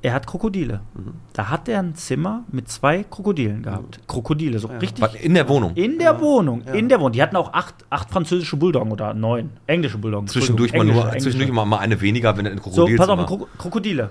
er 0.04 0.14
hat 0.14 0.26
Krokodile. 0.26 0.82
Da 1.34 1.50
hat 1.50 1.70
er 1.70 1.80
ein 1.80 1.94
Zimmer 1.96 2.44
mit 2.52 2.70
zwei 2.70 3.04
Krokodilen 3.04 3.62
gehabt. 3.62 4.00
Krokodile, 4.08 4.58
so 4.58 4.68
richtig. 4.68 5.02
Was, 5.02 5.14
in 5.16 5.36
der 5.36 5.48
Wohnung. 5.48 5.74
In 5.76 6.00
der 6.00 6.20
Wohnung, 6.20 6.62
in 6.64 6.90
der 6.90 7.00
Wohnung. 7.00 7.12
Die 7.12 7.22
hatten 7.22 7.36
auch 7.36 7.54
acht, 7.54 7.76
acht 7.90 8.10
französische 8.10 8.58
Bulldoggen 8.58 8.92
oder 8.92 9.14
neun 9.14 9.52
englische 9.68 10.00
Bulldoggen. 10.00 10.28
Zwischendurch, 10.28 10.74
mal, 10.74 10.86
nur, 10.86 11.04
englische, 11.04 11.20
zwischendurch 11.20 11.52
mal, 11.52 11.66
mal 11.66 11.78
eine 11.78 12.02
weniger, 12.02 12.36
wenn 12.36 12.48
er 12.48 12.52
ein 12.52 12.58
So, 12.58 12.64
Krokodil 12.64 12.98
pass 12.98 13.10
auf, 13.10 13.26
Krok 13.28 13.58
Krokodile. 13.58 14.10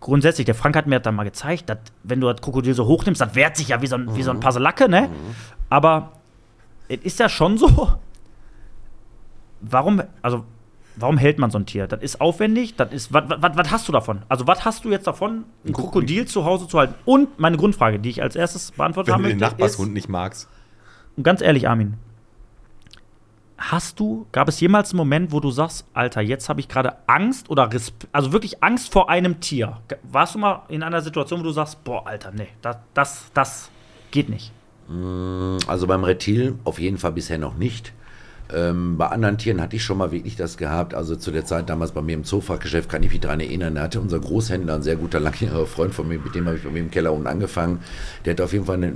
Grundsätzlich, 0.00 0.44
der 0.44 0.54
Frank 0.54 0.76
hat 0.76 0.86
mir 0.86 0.96
das 0.96 1.04
dann 1.04 1.14
mal 1.14 1.24
gezeigt, 1.24 1.68
dass, 1.68 1.78
wenn 2.02 2.20
du 2.20 2.32
das 2.32 2.40
Krokodil 2.40 2.74
so 2.74 2.86
hochnimmst, 2.86 3.20
das 3.20 3.34
wehrt 3.36 3.56
sich 3.56 3.68
ja 3.68 3.80
wie 3.80 3.86
so 3.86 3.96
ein, 3.96 4.16
wie 4.16 4.22
so 4.22 4.30
ein 4.30 4.40
Paselacke, 4.40 4.88
ne? 4.88 5.08
Aber 5.70 6.12
es 6.88 6.98
ist 7.02 7.20
ja 7.20 7.28
schon 7.28 7.58
so. 7.58 7.94
Warum, 9.60 10.02
also, 10.22 10.44
warum 11.00 11.18
hält 11.18 11.38
man 11.38 11.50
so 11.50 11.58
ein 11.58 11.66
Tier? 11.66 11.86
Das 11.86 12.02
ist 12.02 12.20
aufwendig, 12.20 12.76
das 12.76 12.92
ist. 12.92 13.12
Was 13.12 13.24
was 13.28 13.70
hast 13.70 13.88
du 13.88 13.92
davon? 13.92 14.22
Also, 14.28 14.46
was 14.46 14.64
hast 14.64 14.84
du 14.84 14.90
jetzt 14.90 15.06
davon, 15.06 15.44
ein 15.66 15.72
Krokodil 15.72 16.26
zu 16.26 16.44
Hause 16.44 16.68
zu 16.68 16.78
halten? 16.78 16.94
Und 17.04 17.38
meine 17.38 17.56
Grundfrage, 17.56 17.98
die 17.98 18.10
ich 18.10 18.22
als 18.22 18.36
erstes 18.36 18.72
beantwortet 18.72 19.08
Wenn 19.08 19.14
haben 19.14 19.22
du 19.22 19.28
den 19.30 19.36
ist, 19.38 19.42
Nachbarshund 19.42 19.92
nicht 19.92 20.08
magst. 20.08 20.48
und 21.16 21.22
ganz 21.22 21.40
ehrlich, 21.40 21.68
Armin, 21.68 21.94
hast 23.56 23.98
du, 23.98 24.26
gab 24.32 24.48
es 24.48 24.60
jemals 24.60 24.90
einen 24.92 24.98
Moment, 24.98 25.32
wo 25.32 25.40
du 25.40 25.50
sagst, 25.50 25.86
Alter, 25.92 26.20
jetzt 26.20 26.48
habe 26.48 26.60
ich 26.60 26.68
gerade 26.68 26.94
Angst 27.06 27.50
oder 27.50 27.72
Resp 27.72 28.06
also 28.12 28.32
wirklich 28.32 28.62
Angst 28.62 28.92
vor 28.92 29.10
einem 29.10 29.40
Tier? 29.40 29.78
Warst 30.04 30.34
du 30.34 30.38
mal 30.38 30.62
in 30.68 30.82
einer 30.82 31.00
Situation, 31.02 31.40
wo 31.40 31.44
du 31.44 31.50
sagst, 31.50 31.82
boah, 31.84 32.06
Alter, 32.06 32.30
nee, 32.32 32.48
das, 32.62 32.76
das, 32.94 33.30
das 33.34 33.70
geht 34.10 34.28
nicht? 34.28 34.52
Also 35.66 35.86
beim 35.86 36.04
Reptil 36.04 36.54
auf 36.64 36.78
jeden 36.78 36.96
Fall 36.98 37.12
bisher 37.12 37.36
noch 37.36 37.56
nicht. 37.56 37.92
Ähm, 38.54 38.96
bei 38.96 39.06
anderen 39.08 39.36
Tieren 39.36 39.60
hatte 39.60 39.76
ich 39.76 39.82
schon 39.84 39.98
mal 39.98 40.10
wirklich 40.10 40.36
das 40.36 40.56
gehabt. 40.56 40.94
Also 40.94 41.16
zu 41.16 41.30
der 41.30 41.44
Zeit 41.44 41.68
damals 41.68 41.92
bei 41.92 42.00
mir 42.00 42.14
im 42.14 42.24
Zoofachgeschäft 42.24 42.88
kann 42.88 43.02
ich 43.02 43.10
mich 43.12 43.20
daran 43.20 43.40
erinnern. 43.40 43.74
Da 43.74 43.82
hatte 43.82 44.00
unser 44.00 44.18
Großhändler, 44.20 44.74
ein 44.76 44.82
sehr 44.82 44.96
guter, 44.96 45.20
langjähriger 45.20 45.66
Freund 45.66 45.94
von 45.94 46.08
mir, 46.08 46.18
mit 46.18 46.34
dem 46.34 46.46
habe 46.46 46.56
ich 46.56 46.62
bei 46.62 46.70
mir 46.70 46.80
im 46.80 46.90
Keller 46.90 47.12
unten 47.12 47.26
angefangen. 47.26 47.80
Der 48.24 48.32
hat 48.32 48.40
auf 48.40 48.52
jeden 48.52 48.64
Fall 48.64 48.76
eine, 48.76 48.92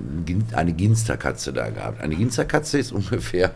eine 0.52 0.72
Ginsterkatze 0.72 1.52
da 1.52 1.68
gehabt. 1.70 2.00
Eine 2.00 2.16
Ginsterkatze 2.16 2.78
ist 2.78 2.92
ungefähr, 2.92 3.52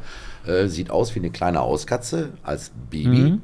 äh, 0.47 0.67
sieht 0.69 0.91
aus 0.91 1.15
wie 1.15 1.21
eine 1.21 1.31
kleine 1.31 1.61
Auskatze 1.63 2.31
als 2.43 2.73
Baby. 2.91 3.39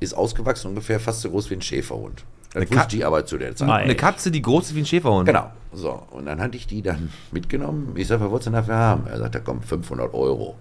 Ist 0.00 0.14
ausgewachsen 0.14 0.68
ungefähr 0.68 1.00
fast 1.00 1.22
so 1.22 1.30
groß 1.30 1.48
wie 1.50 1.54
ein 1.54 1.62
Schäferhund. 1.62 2.24
Eine 2.54 2.64
wusste 2.66 2.76
Kat- 2.76 2.92
ich 2.94 3.06
aber 3.06 3.24
zu 3.24 3.38
der 3.38 3.56
Zeit. 3.56 3.68
Eine 3.70 3.94
Katze, 3.94 4.30
die 4.30 4.42
groß 4.42 4.66
ist 4.66 4.74
wie 4.74 4.80
ein 4.80 4.86
Schäferhund. 4.86 5.26
Genau. 5.26 5.50
So, 5.72 6.02
und 6.10 6.26
dann 6.26 6.40
hatte 6.40 6.56
ich 6.56 6.66
die 6.66 6.82
dann 6.82 7.10
mitgenommen. 7.32 7.92
Ich 7.96 8.06
sage, 8.08 8.22
was 8.24 8.30
wolltest 8.30 8.46
du 8.48 8.50
denn 8.50 8.60
dafür 8.60 8.76
haben? 8.76 9.06
Er 9.08 9.18
sagte, 9.18 9.40
komm, 9.42 9.62
500 9.62 10.12
Euro. 10.14 10.54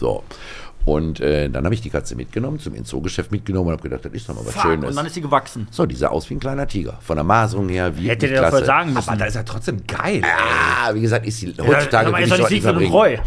So. 0.00 0.22
Und 0.84 1.20
äh, 1.20 1.50
dann 1.50 1.64
habe 1.64 1.74
ich 1.74 1.82
die 1.82 1.90
Katze 1.90 2.16
mitgenommen, 2.16 2.58
zum 2.58 2.82
Zoogeschäft 2.84 3.30
mitgenommen 3.30 3.66
und 3.68 3.72
habe 3.74 3.82
gedacht, 3.82 4.04
das 4.06 4.12
ist 4.12 4.26
doch 4.28 4.34
mal 4.34 4.46
was 4.46 4.54
Fuck, 4.54 4.62
Schönes. 4.62 4.88
und 4.90 4.96
dann 4.96 5.04
ist 5.06 5.14
sie 5.14 5.20
gewachsen. 5.20 5.68
so, 5.70 5.84
die 5.84 5.94
sah 5.94 6.08
aus 6.08 6.30
wie 6.30 6.34
ein 6.34 6.40
kleiner 6.40 6.66
Tiger. 6.66 6.98
Von 7.02 7.16
der 7.16 7.24
Maserung 7.24 7.68
her, 7.68 7.94
wie 7.98 8.08
Hätte 8.08 8.26
der 8.28 8.40
dafür 8.42 8.64
sagen 8.64 8.94
müssen. 8.94 9.08
Aber 9.08 9.18
da 9.18 9.26
ist 9.26 9.36
er 9.36 9.44
trotzdem 9.44 9.82
geil. 9.86 10.22
Ah, 10.24 10.94
wie 10.94 11.02
gesagt, 11.02 11.26
ist 11.26 11.38
sie 11.38 11.50
Ja, 11.50 11.66
heutzutage 11.66 12.08
aber 12.08 12.16
will 12.16 12.24
ist 12.24 12.30
ich 12.30 12.32
doch 12.32 12.38
dort 12.40 12.50
nicht 12.52 12.62
verbringen. 12.62 12.92
Roy. 12.92 13.18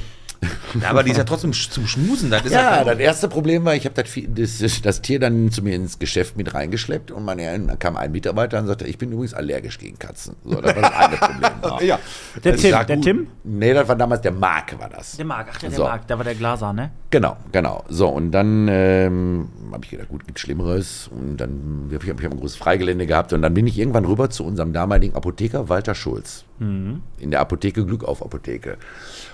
Ja, 0.81 0.89
aber 0.89 1.03
die 1.03 1.11
ist 1.11 1.17
ja 1.17 1.23
trotzdem 1.23 1.51
sch- 1.51 1.69
zum 1.69 1.85
Schmusen. 1.85 2.31
Das 2.31 2.43
ist 2.45 2.51
Ja, 2.53 2.77
ja, 2.77 2.83
das 2.83 2.97
erste 2.97 3.27
Problem 3.29 3.63
war, 3.65 3.75
ich 3.75 3.85
habe 3.85 4.01
das, 4.01 4.59
das, 4.59 4.81
das 4.81 5.01
Tier 5.01 5.19
dann 5.19 5.51
zu 5.51 5.61
mir 5.61 5.75
ins 5.75 5.99
Geschäft 5.99 6.35
mit 6.37 6.53
reingeschleppt 6.55 7.11
und 7.11 7.23
meine, 7.25 7.43
dann 7.59 7.77
kam 7.77 7.95
ein 7.95 8.11
Mitarbeiter 8.11 8.57
und 8.59 8.65
sagte, 8.67 8.87
ich 8.87 8.97
bin 8.97 9.11
übrigens 9.11 9.33
allergisch 9.35 9.77
gegen 9.77 9.99
Katzen. 9.99 10.35
So, 10.43 10.59
das 10.61 10.75
war 10.75 10.81
das 10.81 10.93
eine 10.93 11.17
Problem. 11.17 11.51
ja. 11.87 11.99
Der 12.43 12.51
Das 12.53 12.61
Tim, 12.61 12.71
sah 12.71 12.83
der 12.83 12.95
gut. 12.95 13.05
Tim? 13.05 13.27
Nee, 13.43 13.73
das 13.73 13.87
war 13.87 13.95
damals 13.95 14.21
der 14.21 14.31
Mark, 14.31 14.79
war 14.79 14.89
das. 14.89 15.17
Der 15.17 15.25
Marc, 15.25 15.47
ach, 15.51 15.57
der, 15.59 15.69
der 15.69 15.77
So. 15.77 15.83
Marc, 15.83 16.07
der 16.07 16.17
war 16.17 16.23
der 16.23 16.35
Glaser, 16.35 16.73
ne? 16.73 16.91
Genau, 17.11 17.37
genau. 17.51 17.83
So, 17.89 18.07
und 18.07 18.31
dann 18.31 18.67
ähm, 18.69 19.49
habe 19.71 19.83
ich 19.83 19.91
gedacht, 19.91 20.09
gut, 20.09 20.25
gibt 20.25 20.39
Schlimmeres. 20.39 21.09
Und 21.13 21.37
dann 21.37 21.89
habe 21.93 22.03
ich, 22.03 22.09
hab 22.09 22.19
ich 22.19 22.25
ein 22.25 22.39
großes 22.39 22.55
Freigelände 22.57 23.05
gehabt. 23.05 23.33
Und 23.33 23.41
dann 23.43 23.53
bin 23.53 23.67
ich 23.67 23.77
irgendwann 23.77 24.05
rüber 24.05 24.29
zu 24.31 24.43
unserem 24.45 24.73
damaligen 24.73 25.13
Apotheker 25.15 25.69
Walter 25.69 25.93
Schulz. 25.93 26.45
In 26.59 27.01
der 27.31 27.39
Apotheke 27.39 27.83
Glück 27.87 28.03
auf 28.03 28.21
Apotheke. 28.23 28.77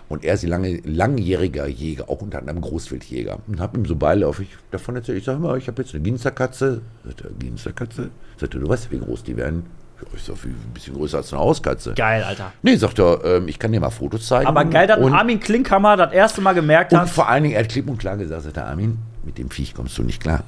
Und 0.10 0.24
er 0.24 0.36
ist 0.36 0.44
ein 0.44 0.50
lange, 0.50 0.80
langjähriger 0.86 1.68
Jäger, 1.68 2.10
auch 2.10 2.22
unter 2.22 2.40
anderem 2.40 2.62
Großwildjäger. 2.62 3.40
Und 3.48 3.60
habe 3.60 3.78
ihm 3.78 3.86
so 3.86 3.96
beiläufig 3.96 4.48
davon 4.72 4.96
erzählt. 4.96 5.18
Ich 5.18 5.26
sage 5.26 5.40
mal, 5.40 5.58
ich 5.58 5.68
habe 5.68 5.82
jetzt 5.82 5.94
eine 5.94 6.04
Ginsterkatze. 6.04 6.82
Sagt 7.06 7.22
er, 7.22 7.30
Ginsterkatze? 7.32 8.10
Sagt 8.40 8.54
er, 8.54 8.60
du 8.62 8.70
weißt, 8.70 8.90
wie 8.92 9.00
groß 9.00 9.24
die 9.24 9.36
werden? 9.36 9.66
Ja, 10.02 10.08
Ich 10.16 10.24
sage, 10.24 10.40
ein 10.46 10.74
bisschen 10.74 10.94
größer 10.96 11.18
als 11.18 11.34
eine 11.34 11.42
Hauskatze. 11.42 11.94
Geil, 11.96 12.24
Alter. 12.24 12.54
Nee, 12.62 12.76
sagt 12.76 13.00
er, 13.00 13.20
ähm, 13.26 13.48
ich 13.50 13.60
kann 13.60 13.72
dir 13.72 13.80
mal 13.82 13.90
Fotos 13.90 14.28
zeigen. 14.28 14.48
Aber 14.48 14.64
geil, 14.64 14.88
dass 14.88 15.00
Und- 15.00 15.12
Armin 15.14 15.40
Klinkhammer 15.42 15.98
das 15.98 16.14
erste 16.14 16.40
Mal 16.40 16.54
gemerkt 16.54 16.94
und 16.94 17.00
hat. 17.00 17.10
vor 17.10 17.28
allen 17.28 17.44
Dingen, 17.44 17.56
er 17.56 17.64
hat 17.64 17.70
klipp 17.70 17.90
und 17.90 17.98
klar 17.98 18.16
gesagt, 18.16 18.44
sagt 18.44 18.56
der 18.56 18.68
Armin, 18.68 19.00
mit 19.26 19.38
dem 19.38 19.50
Viech 19.50 19.74
kommst 19.74 19.98
du 19.98 20.04
nicht 20.04 20.22
klar. 20.22 20.44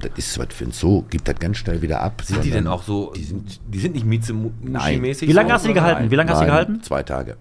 Das 0.00 0.10
ist 0.16 0.38
was 0.38 0.48
für 0.50 0.64
ein 0.64 0.72
Zoo, 0.72 1.02
gibt 1.10 1.28
das 1.28 1.36
ganz 1.38 1.58
schnell 1.58 1.80
wieder 1.82 2.00
ab. 2.00 2.22
Sind 2.24 2.42
die 2.44 2.50
denn 2.50 2.66
auch 2.66 2.82
so, 2.82 3.12
die 3.14 3.22
sind, 3.22 3.60
die 3.68 3.78
sind 3.78 3.94
nicht 3.94 4.06
Mieze-mäßig? 4.06 5.28
Wie 5.28 5.32
lange 5.32 5.48
so, 5.50 5.54
hast 5.54 5.64
du 5.64 5.68
die 5.68 5.74
gehalten? 5.74 6.10
Wie 6.10 6.16
lange 6.16 6.30
hast 6.30 6.40
du 6.40 6.44
die 6.44 6.50
Nein, 6.50 6.66
gehalten? 6.66 6.82
Zwei 6.82 7.02
Tage. 7.02 7.36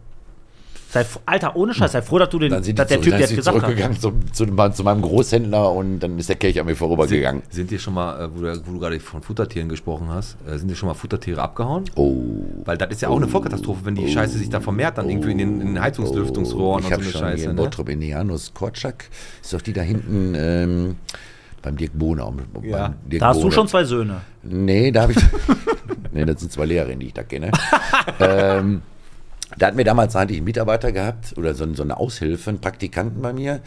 Sei, 0.91 1.05
Alter, 1.27 1.55
ohne 1.55 1.73
Scheiß, 1.75 1.91
sei 1.91 2.01
froh, 2.01 2.17
dass 2.17 2.29
du 2.29 2.39
den, 2.39 2.49
Dann 2.49 2.63
sind 2.63 2.71
die 2.77 2.81
dass 2.81 2.87
der 2.87 2.97
zurück- 2.99 3.11
Typ 3.17 3.19
sind 3.19 3.29
die 3.29 3.35
gesagt 3.35 3.57
hat. 3.57 3.63
zurückgegangen 3.63 3.99
zu, 3.99 4.11
zu, 4.33 4.71
zu 4.71 4.83
meinem 4.83 5.01
Großhändler 5.03 5.71
und 5.71 5.99
dann 5.99 6.17
ist 6.17 6.29
der 6.29 6.35
Kelch 6.35 6.59
an 6.59 6.65
mir 6.65 6.75
vorübergegangen. 6.75 7.43
Sind 7.51 7.69
dir 7.69 7.77
schon 7.77 7.93
mal, 7.93 8.19
äh, 8.25 8.29
wo 8.35 8.41
du, 8.41 8.61
wo 8.65 8.71
du 8.71 8.79
gerade 8.79 8.99
von 8.99 9.21
Futtertieren 9.21 9.69
gesprochen 9.69 10.07
hast, 10.09 10.35
äh, 10.47 10.57
sind 10.57 10.67
dir 10.69 10.75
schon 10.75 10.87
mal 10.89 10.95
Futtertiere 10.95 11.43
abgehauen? 11.43 11.83
Oh. 11.95 12.15
Weil 12.65 12.77
das 12.77 12.89
ist 12.89 13.01
ja 13.03 13.09
auch 13.09 13.17
eine 13.17 13.27
Vollkatastrophe, 13.27 13.85
wenn 13.85 13.93
die 13.93 14.11
Scheiße 14.11 14.37
sich 14.39 14.49
da 14.49 14.59
vermehrt, 14.61 14.97
dann 14.97 15.07
irgendwie 15.09 15.31
in 15.31 15.37
den, 15.37 15.61
in 15.61 15.67
den 15.75 15.81
Heizungslüftungsrohren 15.81 16.79
ich 16.83 16.87
und 16.87 16.93
habe 16.93 17.03
so 17.03 17.09
eine 17.09 17.17
schon 17.19 17.27
hier 17.27 17.37
Scheiße. 17.37 17.49
in 17.51 17.55
Ne? 17.55 17.61
Bottrop 17.61 17.89
in 17.89 18.01
Janus 18.01 18.51
Korczak, 18.55 19.05
ist 19.43 19.53
doch 19.53 19.61
die 19.61 19.73
da 19.73 19.81
hinten 19.81 20.33
ähm, 20.35 20.95
beim 21.61 21.77
Dirk 21.77 21.91
Bohner. 21.93 22.33
Ja. 22.63 22.95
Da 23.09 23.27
hast 23.27 23.37
du 23.37 23.41
Bohner. 23.43 23.51
schon 23.53 23.67
zwei 23.67 23.83
Söhne. 23.83 24.21
Nee, 24.41 24.89
da 24.91 25.03
habe 25.03 25.11
ich. 25.11 25.19
nee, 26.13 26.25
das 26.25 26.39
sind 26.39 26.51
zwei 26.51 26.65
Lehrerinnen, 26.65 26.99
die 27.01 27.07
ich 27.07 27.13
da 27.13 27.21
kenne. 27.21 27.51
ähm, 28.19 28.81
da 29.59 29.67
hatten 29.67 29.77
wir 29.77 29.85
damals 29.85 30.15
eigentlich 30.15 30.37
einen 30.37 30.45
Mitarbeiter 30.45 30.91
gehabt 30.91 31.37
oder 31.37 31.53
so, 31.53 31.71
so 31.73 31.83
eine 31.83 31.97
Aushilfe, 31.97 32.49
einen 32.49 32.61
Praktikanten 32.61 33.21
bei 33.21 33.33
mir. 33.33 33.59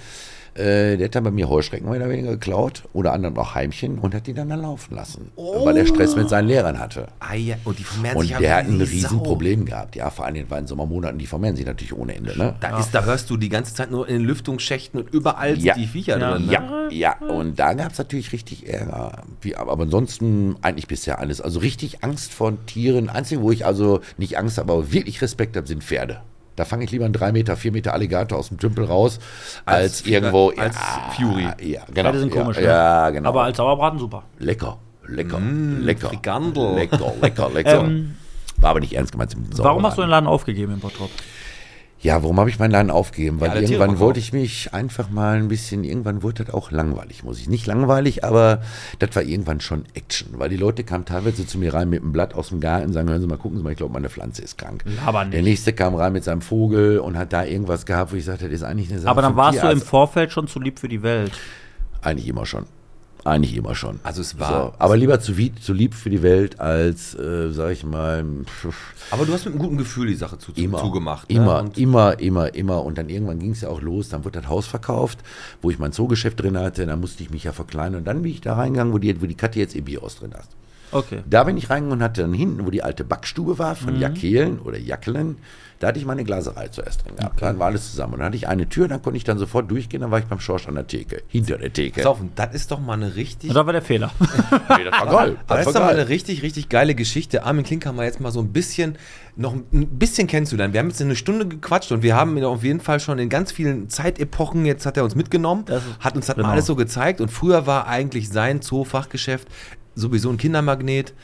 Äh, 0.54 0.96
der 0.98 1.06
hat 1.06 1.14
dann 1.14 1.24
bei 1.24 1.30
mir 1.30 1.48
Heuschrecken 1.48 1.88
mehr 1.88 1.98
oder 1.98 2.10
weniger 2.10 2.32
geklaut 2.32 2.82
oder 2.92 3.12
anderen 3.12 3.36
auch 3.38 3.54
Heimchen 3.54 3.98
und 3.98 4.14
hat 4.14 4.26
die 4.26 4.34
dann 4.34 4.48
da 4.50 4.54
laufen 4.54 4.94
lassen, 4.94 5.32
weil 5.36 5.76
er 5.76 5.86
Stress 5.86 6.14
mit 6.14 6.28
seinen 6.28 6.48
Lehrern 6.48 6.78
hatte. 6.78 7.06
Ah, 7.20 7.34
ja. 7.34 7.56
Und 7.64 7.78
die 7.78 7.84
vermehren 7.84 8.16
Und 8.16 8.22
sich 8.24 8.32
ja 8.32 8.38
der 8.38 8.56
hat 8.56 8.66
ein 8.66 8.80
Riesenproblem 8.80 9.64
gehabt. 9.66 9.96
Ja, 9.96 10.10
vor 10.10 10.26
allem 10.26 10.36
in 10.36 10.46
den 10.48 10.66
Sommermonaten, 10.66 11.18
die 11.18 11.26
vermehren 11.26 11.56
sich 11.56 11.64
natürlich 11.66 11.94
ohne 11.94 12.14
Ende. 12.14 12.36
Ne? 12.36 12.54
Da, 12.60 12.78
ist, 12.78 12.90
da 12.92 13.04
hörst 13.04 13.30
du 13.30 13.36
die 13.36 13.48
ganze 13.48 13.74
Zeit 13.74 13.90
nur 13.90 14.06
in 14.08 14.18
den 14.18 14.24
Lüftungsschächten 14.24 15.00
und 15.00 15.12
überall 15.12 15.58
Ja. 15.58 15.74
sind 15.74 15.84
die 15.84 15.88
Viecher 15.88 16.18
Ja. 16.18 16.32
drin. 16.32 16.46
Ne? 16.46 16.52
Ja, 16.52 16.88
ja, 16.90 17.16
und 17.28 17.58
da 17.58 17.72
gab 17.74 17.92
es 17.92 17.98
natürlich 17.98 18.32
richtig 18.32 18.68
Ärger. 18.68 19.22
Wie, 19.40 19.56
aber 19.56 19.72
aber 19.72 19.84
ansonsten 19.84 20.56
eigentlich 20.60 20.86
bisher 20.86 21.18
alles. 21.18 21.40
Also 21.40 21.60
richtig 21.60 22.04
Angst 22.04 22.32
vor 22.34 22.52
Tieren. 22.66 23.08
Einzige, 23.08 23.40
wo 23.40 23.50
ich 23.50 23.64
also 23.64 24.00
nicht 24.18 24.36
Angst 24.38 24.58
habe, 24.58 24.70
aber 24.72 24.92
wirklich 24.92 25.22
Respekt 25.22 25.56
habe, 25.56 25.66
sind 25.66 25.82
Pferde. 25.82 26.20
Da 26.56 26.64
fange 26.66 26.84
ich 26.84 26.90
lieber 26.90 27.04
einen 27.06 27.14
3 27.14 27.32
Meter, 27.32 27.56
4 27.56 27.72
Meter 27.72 27.94
Alligator 27.94 28.38
aus 28.38 28.48
dem 28.48 28.58
Tümpel 28.58 28.84
raus, 28.84 29.18
als, 29.64 29.82
Als- 30.00 30.06
irgendwo. 30.06 30.50
als 30.50 30.76
Fury. 31.16 31.48
Ja, 31.62 31.82
genau. 31.92 32.10
Beide 32.10 32.18
sind 32.18 32.34
ja, 32.34 32.42
komisch, 32.42 32.58
Ja, 32.58 33.06
ne? 33.06 33.12
genau. 33.14 33.28
Aber 33.30 33.42
als 33.44 33.56
Sauerbraten 33.56 33.98
super. 33.98 34.22
lecker, 34.38 34.78
lecker, 35.08 35.40
lecker. 35.40 36.08
Frikandel. 36.08 36.74
Lecker, 36.74 37.12
lecker, 37.20 37.50
lecker. 37.50 37.80
Ähm, 37.84 38.16
War 38.58 38.70
aber 38.70 38.80
nicht 38.80 38.92
ernst 38.92 39.12
gemeint. 39.12 39.34
Warum 39.56 39.84
hast 39.86 39.96
du 39.96 40.02
den 40.02 40.10
Laden 40.10 40.26
aufgegeben 40.28 40.74
in 40.74 40.80
Bottrop? 40.80 41.10
Ja, 42.02 42.20
warum 42.24 42.40
habe 42.40 42.50
ich 42.50 42.58
meinen 42.58 42.72
Laden 42.72 42.90
aufgegeben? 42.90 43.40
Weil 43.40 43.50
Tiere 43.50 43.62
irgendwann 43.62 44.00
wollte 44.00 44.18
ich 44.18 44.32
mich 44.32 44.74
einfach 44.74 45.08
mal 45.08 45.36
ein 45.36 45.46
bisschen, 45.46 45.84
irgendwann 45.84 46.24
wurde 46.24 46.44
das 46.44 46.52
auch 46.52 46.72
langweilig, 46.72 47.22
muss 47.22 47.38
ich. 47.38 47.48
Nicht 47.48 47.64
langweilig, 47.66 48.24
aber 48.24 48.60
das 48.98 49.14
war 49.14 49.22
irgendwann 49.22 49.60
schon 49.60 49.84
Action. 49.94 50.30
Weil 50.32 50.48
die 50.48 50.56
Leute 50.56 50.82
kamen 50.82 51.04
teilweise 51.04 51.46
zu 51.46 51.58
mir 51.58 51.72
rein 51.72 51.88
mit 51.88 52.02
einem 52.02 52.12
Blatt 52.12 52.34
aus 52.34 52.48
dem 52.48 52.58
Garten 52.58 52.86
und 52.86 52.92
sagen, 52.92 53.08
hören 53.08 53.20
Sie 53.20 53.28
mal, 53.28 53.38
gucken 53.38 53.56
Sie 53.56 53.62
mal, 53.62 53.70
ich 53.70 53.76
glaube, 53.76 53.92
meine 53.92 54.10
Pflanze 54.10 54.42
ist 54.42 54.58
krank. 54.58 54.82
Aber 55.06 55.24
nicht. 55.24 55.34
Der 55.34 55.42
nächste 55.42 55.72
kam 55.72 55.94
rein 55.94 56.12
mit 56.12 56.24
seinem 56.24 56.40
Vogel 56.40 56.98
und 56.98 57.16
hat 57.16 57.32
da 57.32 57.44
irgendwas 57.44 57.86
gehabt, 57.86 58.12
wo 58.12 58.16
ich 58.16 58.24
sagte, 58.24 58.46
das 58.46 58.54
ist 58.54 58.62
eigentlich 58.64 58.90
eine 58.90 58.98
Sache 58.98 59.10
Aber 59.10 59.22
dann 59.22 59.36
warst 59.36 59.58
du 59.58 59.62
im 59.62 59.68
Tierarzt. 59.68 59.86
Vorfeld 59.86 60.32
schon 60.32 60.48
zu 60.48 60.58
lieb 60.58 60.80
für 60.80 60.88
die 60.88 61.02
Welt. 61.02 61.32
Eigentlich 62.02 62.26
immer 62.26 62.46
schon. 62.46 62.64
Eigentlich 63.24 63.54
immer 63.56 63.74
schon. 63.76 64.00
Also 64.02 64.20
es 64.20 64.38
war- 64.40 64.50
So, 64.72 64.74
aber 64.78 64.96
lieber 64.96 65.20
zu, 65.20 65.36
wie, 65.36 65.54
zu 65.54 65.72
lieb 65.72 65.94
für 65.94 66.10
die 66.10 66.22
Welt 66.22 66.58
als, 66.58 67.14
äh, 67.14 67.52
sag 67.52 67.70
ich 67.70 67.84
mal, 67.84 68.24
pff, 68.44 68.74
Aber 69.12 69.24
du 69.24 69.32
hast 69.32 69.44
mit 69.44 69.54
einem 69.54 69.62
guten 69.62 69.78
Gefühl 69.78 70.08
die 70.08 70.14
Sache 70.16 70.38
zu, 70.38 70.50
immer, 70.56 70.78
zugemacht. 70.78 71.30
ne? 71.30 71.36
Immer, 71.36 71.60
Und 71.60 71.78
immer, 71.78 72.18
immer, 72.18 72.52
immer. 72.54 72.84
Und 72.84 72.98
dann 72.98 73.08
irgendwann 73.08 73.38
ging 73.38 73.52
es 73.52 73.60
ja 73.60 73.68
auch 73.68 73.80
los. 73.80 74.08
Dann 74.08 74.24
wurde 74.24 74.40
das 74.40 74.48
Haus 74.50 74.66
verkauft, 74.66 75.20
wo 75.60 75.70
ich 75.70 75.78
mein 75.78 75.92
Zoogeschäft 75.92 76.40
drin 76.42 76.58
hatte. 76.58 76.84
Dann 76.84 77.00
musste 77.00 77.22
ich 77.22 77.30
mich 77.30 77.44
ja 77.44 77.52
verkleinern. 77.52 78.00
Und 78.00 78.04
dann 78.06 78.22
bin 78.22 78.32
ich 78.32 78.40
da 78.40 78.54
reingegangen, 78.56 78.92
wo 78.92 78.98
die, 78.98 79.20
wo 79.22 79.26
die 79.26 79.36
Katja 79.36 79.62
jetzt 79.62 79.74
ihr 79.76 79.82
Bierhaus 79.84 80.16
drin 80.16 80.34
hat. 80.34 80.48
Okay. 80.92 81.22
Da 81.28 81.44
bin 81.44 81.56
ich 81.56 81.70
reingegangen 81.70 81.98
und 81.98 82.02
hatte 82.04 82.22
dann 82.22 82.32
hinten, 82.32 82.66
wo 82.66 82.70
die 82.70 82.82
alte 82.82 83.04
Backstube 83.04 83.58
war, 83.58 83.74
von 83.74 83.98
Jakelen 83.98 84.60
oder 84.60 84.78
Jackelen, 84.78 85.38
da 85.82 85.88
hatte 85.88 85.98
ich 85.98 86.06
meine 86.06 86.22
Glaserei 86.22 86.68
zuerst 86.68 87.04
drin 87.04 87.16
gehabt. 87.16 87.42
Dann 87.42 87.58
war 87.58 87.66
alles 87.66 87.90
zusammen. 87.90 88.12
Und 88.12 88.20
dann 88.20 88.26
hatte 88.26 88.36
ich 88.36 88.46
eine 88.46 88.68
Tür, 88.68 88.86
dann 88.86 89.02
konnte 89.02 89.16
ich 89.16 89.24
dann 89.24 89.38
sofort 89.38 89.68
durchgehen, 89.68 90.02
dann 90.02 90.12
war 90.12 90.20
ich 90.20 90.26
beim 90.26 90.38
Schorsch 90.38 90.68
an 90.68 90.76
der 90.76 90.86
Theke, 90.86 91.24
hinter 91.26 91.58
der 91.58 91.72
Theke. 91.72 92.02
Pass 92.02 92.06
auf, 92.06 92.20
und 92.20 92.38
das 92.38 92.54
ist 92.54 92.70
doch 92.70 92.78
mal 92.78 92.92
eine 92.92 93.16
richtig. 93.16 93.50
Und 93.50 93.56
da 93.56 93.66
war 93.66 93.72
der 93.72 93.82
Fehler. 93.82 94.12
Nee, 94.78 94.84
das 94.84 95.00
war 95.00 95.06
geil. 95.10 95.36
Aber 95.46 95.56
das 95.58 95.66
ist 95.66 95.74
doch 95.74 95.80
mal 95.80 95.94
eine 95.94 96.08
richtig, 96.08 96.42
richtig 96.42 96.68
geile 96.68 96.94
Geschichte. 96.94 97.42
Armin 97.44 97.64
Klink 97.64 97.84
haben 97.84 97.96
wir 97.96 98.04
jetzt 98.04 98.20
mal 98.20 98.30
so 98.30 98.38
ein 98.38 98.52
bisschen, 98.52 98.96
noch 99.34 99.54
ein 99.54 99.88
bisschen 99.98 100.28
kennenzulernen. 100.28 100.72
Wir 100.72 100.78
haben 100.78 100.88
jetzt 100.88 101.00
eine 101.00 101.16
Stunde 101.16 101.48
gequatscht 101.48 101.90
und 101.90 102.04
wir 102.04 102.14
haben 102.14 102.36
ihn 102.36 102.44
auf 102.44 102.62
jeden 102.62 102.80
Fall 102.80 103.00
schon 103.00 103.18
in 103.18 103.28
ganz 103.28 103.50
vielen 103.50 103.88
Zeitepochen, 103.88 104.64
jetzt 104.64 104.86
hat 104.86 104.96
er 104.96 105.02
uns 105.02 105.16
mitgenommen, 105.16 105.64
Das 105.66 105.82
hat 105.98 106.14
uns 106.14 106.26
das 106.26 106.36
genau. 106.36 106.46
mal 106.46 106.52
alles 106.52 106.66
so 106.66 106.76
gezeigt 106.76 107.20
und 107.20 107.30
früher 107.30 107.66
war 107.66 107.88
eigentlich 107.88 108.28
sein 108.28 108.62
Zoofachgeschäft 108.62 109.48
sowieso 109.94 110.30
ein 110.30 110.36
Kindermagnet 110.36 111.14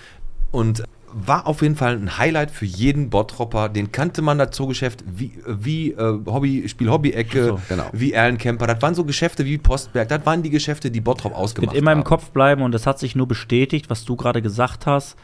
und 0.50 0.84
war 1.12 1.46
auf 1.46 1.62
jeden 1.62 1.76
Fall 1.76 1.94
ein 1.94 2.18
Highlight 2.18 2.50
für 2.50 2.66
jeden 2.66 3.10
Bottropper. 3.10 3.68
Den 3.68 3.92
kannte 3.92 4.22
man 4.22 4.38
das 4.38 4.50
Zoogeschäft 4.50 5.04
wie, 5.06 5.32
wie 5.46 5.92
äh, 5.92 6.18
Hobby, 6.26 6.68
Spiel 6.68 6.90
Hobby-Ecke, 6.90 7.44
So, 7.44 7.60
genau. 7.68 7.84
wie 7.92 8.12
Erlencamper. 8.12 8.66
Das 8.66 8.82
waren 8.82 8.94
so 8.94 9.04
Geschäfte 9.04 9.44
wie 9.44 9.58
Postberg. 9.58 10.08
Das 10.08 10.26
waren 10.26 10.42
die 10.42 10.50
Geschäfte, 10.50 10.90
die 10.90 11.00
Bottrop 11.00 11.34
ausgemacht 11.34 11.72
Wird 11.72 11.80
immer 11.80 11.92
im 11.92 11.98
haben. 11.98 12.04
Kopf 12.04 12.30
bleiben 12.30 12.62
und 12.62 12.74
es 12.74 12.86
hat 12.86 12.98
sich 12.98 13.16
nur 13.16 13.26
bestätigt, 13.26 13.88
was 13.88 14.04
du 14.04 14.16
gerade 14.16 14.42
gesagt 14.42 14.86
hast. 14.86 15.16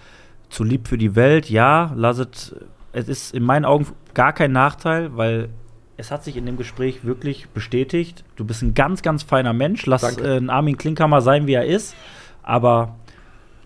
Zu 0.49 0.65
lieb 0.65 0.89
für 0.89 0.99
die 0.99 1.17
Welt, 1.17 1.51
ja, 1.51 1.93
lasset, 1.97 2.55
es 2.93 3.09
ist 3.09 3.35
in 3.35 3.43
meinen 3.43 3.65
Augen 3.65 3.87
gar 4.15 4.33
kein 4.33 4.53
Nachteil, 4.53 5.17
weil 5.17 5.49
es 5.97 6.11
hat 6.11 6.25
sich 6.25 6.37
in 6.37 6.47
dem 6.47 6.57
Gespräch 6.57 7.05
wirklich 7.05 7.49
bestätigt. 7.49 8.25
Du 8.37 8.45
bist 8.45 8.63
ein 8.63 8.75
ganz, 8.75 9.03
ganz 9.03 9.23
feiner 9.23 9.53
Mensch. 9.53 9.87
Lass 9.87 10.17
äh, 10.19 10.41
Armin 10.49 10.77
Klinkhammer 10.77 11.21
sein, 11.21 11.47
wie 11.47 11.55
er 11.55 11.67
ist. 11.67 11.95
Aber 12.43 12.97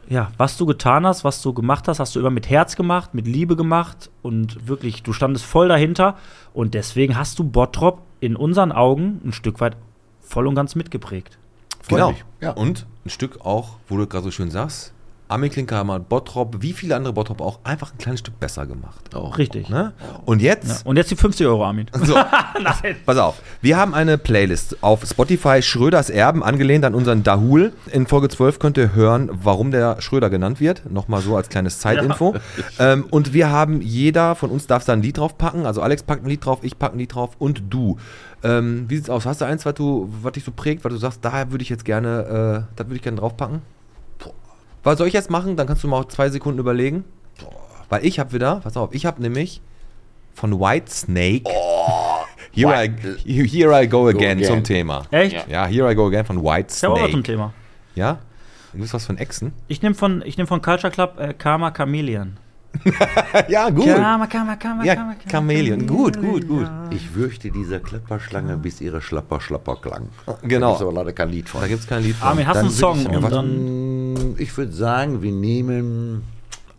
ja, 0.08 0.30
was 0.38 0.56
du 0.56 0.66
getan 0.66 1.06
hast, 1.06 1.24
was 1.24 1.42
du 1.42 1.52
gemacht 1.52 1.86
hast, 1.86 2.00
hast 2.00 2.14
du 2.16 2.20
immer 2.20 2.30
mit 2.30 2.48
Herz 2.48 2.76
gemacht, 2.76 3.14
mit 3.14 3.26
Liebe 3.26 3.56
gemacht 3.56 4.10
und 4.22 4.66
wirklich, 4.66 5.02
du 5.02 5.12
standest 5.12 5.44
voll 5.44 5.68
dahinter. 5.68 6.16
Und 6.54 6.74
deswegen 6.74 7.16
hast 7.16 7.38
du 7.38 7.44
Bottrop 7.44 8.02
in 8.20 8.34
unseren 8.34 8.72
Augen 8.72 9.20
ein 9.24 9.32
Stück 9.32 9.60
weit 9.60 9.76
voll 10.20 10.46
und 10.46 10.54
ganz 10.54 10.74
mitgeprägt. 10.74 11.38
Genau. 11.88 12.14
ja. 12.40 12.50
Und 12.52 12.86
ein 13.04 13.10
Stück 13.10 13.40
auch, 13.44 13.76
wo 13.88 13.96
du 13.96 14.06
gerade 14.06 14.24
so 14.24 14.30
schön 14.30 14.50
sagst, 14.50 14.92
Armin 15.28 15.50
Klinker 15.50 15.84
Bottrop, 16.00 16.62
wie 16.62 16.72
viele 16.72 16.96
andere 16.96 17.12
Bottrop 17.12 17.40
auch, 17.40 17.58
einfach 17.64 17.92
ein 17.92 17.98
kleines 17.98 18.20
Stück 18.20 18.40
besser 18.40 18.66
gemacht. 18.66 19.14
Auch. 19.14 19.36
Richtig. 19.38 19.68
Ne? 19.68 19.92
Und 20.24 20.40
Ja. 20.42 20.54
jetzt, 20.54 20.86
Und 20.86 20.96
jetzt 20.96 21.10
die 21.10 21.16
50 21.16 21.46
Euro, 21.46 21.64
Armin. 21.64 21.86
so, 21.92 22.14
pass 23.06 23.18
auf, 23.18 23.40
wir 23.60 23.76
haben 23.76 23.94
eine 23.94 24.16
Playlist 24.18 24.82
auf 24.82 25.04
Spotify 25.04 25.60
Schröders 25.62 26.08
Erben, 26.10 26.42
angelehnt 26.42 26.84
an 26.84 26.94
unseren 26.94 27.22
Dahul. 27.22 27.72
In 27.92 28.06
Folge 28.06 28.28
12 28.28 28.58
könnt 28.58 28.78
ihr 28.78 28.94
hören, 28.94 29.30
warum 29.42 29.70
der 29.70 30.00
Schröder 30.00 30.30
genannt 30.30 30.60
wird. 30.60 30.90
Nochmal 30.90 31.20
so 31.20 31.36
als 31.36 31.48
kleines 31.48 31.78
Zeitinfo. 31.78 32.34
Ähm, 32.78 33.04
und 33.10 33.32
wir 33.34 33.50
haben, 33.50 33.80
jeder 33.82 34.34
von 34.34 34.50
uns 34.50 34.66
darf 34.66 34.84
da 34.84 34.94
ein 34.94 35.02
Lied 35.02 35.18
drauf 35.18 35.36
packen. 35.36 35.66
Also 35.66 35.82
Alex 35.82 36.02
packt 36.02 36.24
ein 36.24 36.28
Lied 36.28 36.44
drauf, 36.44 36.60
ich 36.62 36.78
packe 36.78 36.96
ein 36.96 36.98
Lied 36.98 37.14
drauf 37.14 37.30
und 37.38 37.62
du. 37.70 37.98
Ähm, 38.42 38.84
wie 38.88 38.96
sieht's 38.96 39.10
aus? 39.10 39.26
Hast 39.26 39.40
du 39.40 39.44
eins, 39.44 39.66
was, 39.66 39.74
du, 39.74 40.08
was 40.22 40.32
dich 40.32 40.44
so 40.44 40.52
prägt, 40.52 40.84
weil 40.84 40.92
du 40.92 40.96
sagst, 40.98 41.24
daher 41.24 41.50
würde 41.50 41.62
ich 41.62 41.68
jetzt 41.68 41.84
gerne, 41.84 42.64
äh, 42.68 42.74
das 42.76 42.86
würde 42.86 42.96
ich 42.96 43.02
gerne 43.02 43.18
draufpacken? 43.18 43.60
Was 44.82 44.98
soll 44.98 45.08
ich 45.08 45.14
jetzt 45.14 45.30
machen? 45.30 45.56
Dann 45.56 45.66
kannst 45.66 45.82
du 45.84 45.88
mal 45.88 46.06
zwei 46.08 46.28
Sekunden 46.30 46.58
überlegen. 46.58 47.04
Weil 47.88 48.04
ich 48.04 48.18
habe 48.18 48.32
wieder, 48.32 48.56
pass 48.56 48.76
auf, 48.76 48.92
ich 48.92 49.06
habe 49.06 49.22
nämlich 49.22 49.60
von 50.34 50.60
White 50.60 50.90
Snake. 50.90 51.44
here, 52.52 52.84
I, 52.84 52.88
here 53.46 53.82
I 53.82 53.86
go 53.88 54.08
again, 54.08 54.38
again. 54.38 54.44
zum 54.44 54.64
Thema. 54.64 55.04
Echt? 55.10 55.48
Ja. 55.48 55.66
Ja, 55.66 55.66
Here 55.66 55.90
I 55.90 55.94
Go 55.94 56.06
Again 56.06 56.24
von 56.24 56.42
White 56.42 56.74
Ich 56.76 56.84
habe 56.84 56.94
auch 56.94 57.00
was 57.00 57.10
zum 57.10 57.24
Snake. 57.24 57.32
Thema. 57.32 57.52
Ja? 57.94 58.18
Du 58.72 58.80
bist 58.80 58.92
was 58.92 59.06
von 59.06 59.16
Echsen? 59.16 59.52
Ich 59.68 59.80
nehme 59.82 59.94
von, 59.94 60.22
ich 60.24 60.36
nehm 60.36 60.46
von 60.46 60.60
Culture 60.60 60.92
Club 60.92 61.18
äh, 61.18 61.32
Karma 61.32 61.70
Chameleon. 61.70 62.36
ja, 63.48 63.70
gut. 63.70 63.86
Karma, 63.86 64.26
Karma, 64.26 64.56
Karma, 64.56 64.84
Ja, 64.84 65.14
Chameleon. 65.30 65.86
Gut, 65.86 66.20
gut, 66.20 66.46
gut. 66.46 66.68
Ich 66.90 67.14
würchte 67.14 67.50
dieser 67.50 67.80
Klapperschlange, 67.80 68.56
bis 68.56 68.80
ihre 68.80 69.00
Schlapper 69.00 69.40
Schlapper 69.40 69.76
klang. 69.76 70.08
Genau. 70.42 70.66
Da 70.66 70.72
gibt's 70.72 70.82
aber 70.82 70.92
leider 70.92 71.12
kein 71.12 71.30
Lied 71.30 71.48
von. 71.48 71.60
Da 71.60 71.66
gibt 71.68 71.80
es 71.80 71.86
kein 71.86 72.02
Lied 72.02 72.16
von. 72.16 72.28
Armin, 72.28 72.46
hast 72.46 72.56
du 72.56 72.60
einen 72.60 72.70
Song? 72.70 73.00
ich, 73.00 73.08
Und 73.08 73.22
sagen, 73.22 74.14
dann, 74.14 74.34
ich 74.38 74.56
würde 74.56 74.72
sagen, 74.72 75.22
wir 75.22 75.32
nehmen 75.32 76.22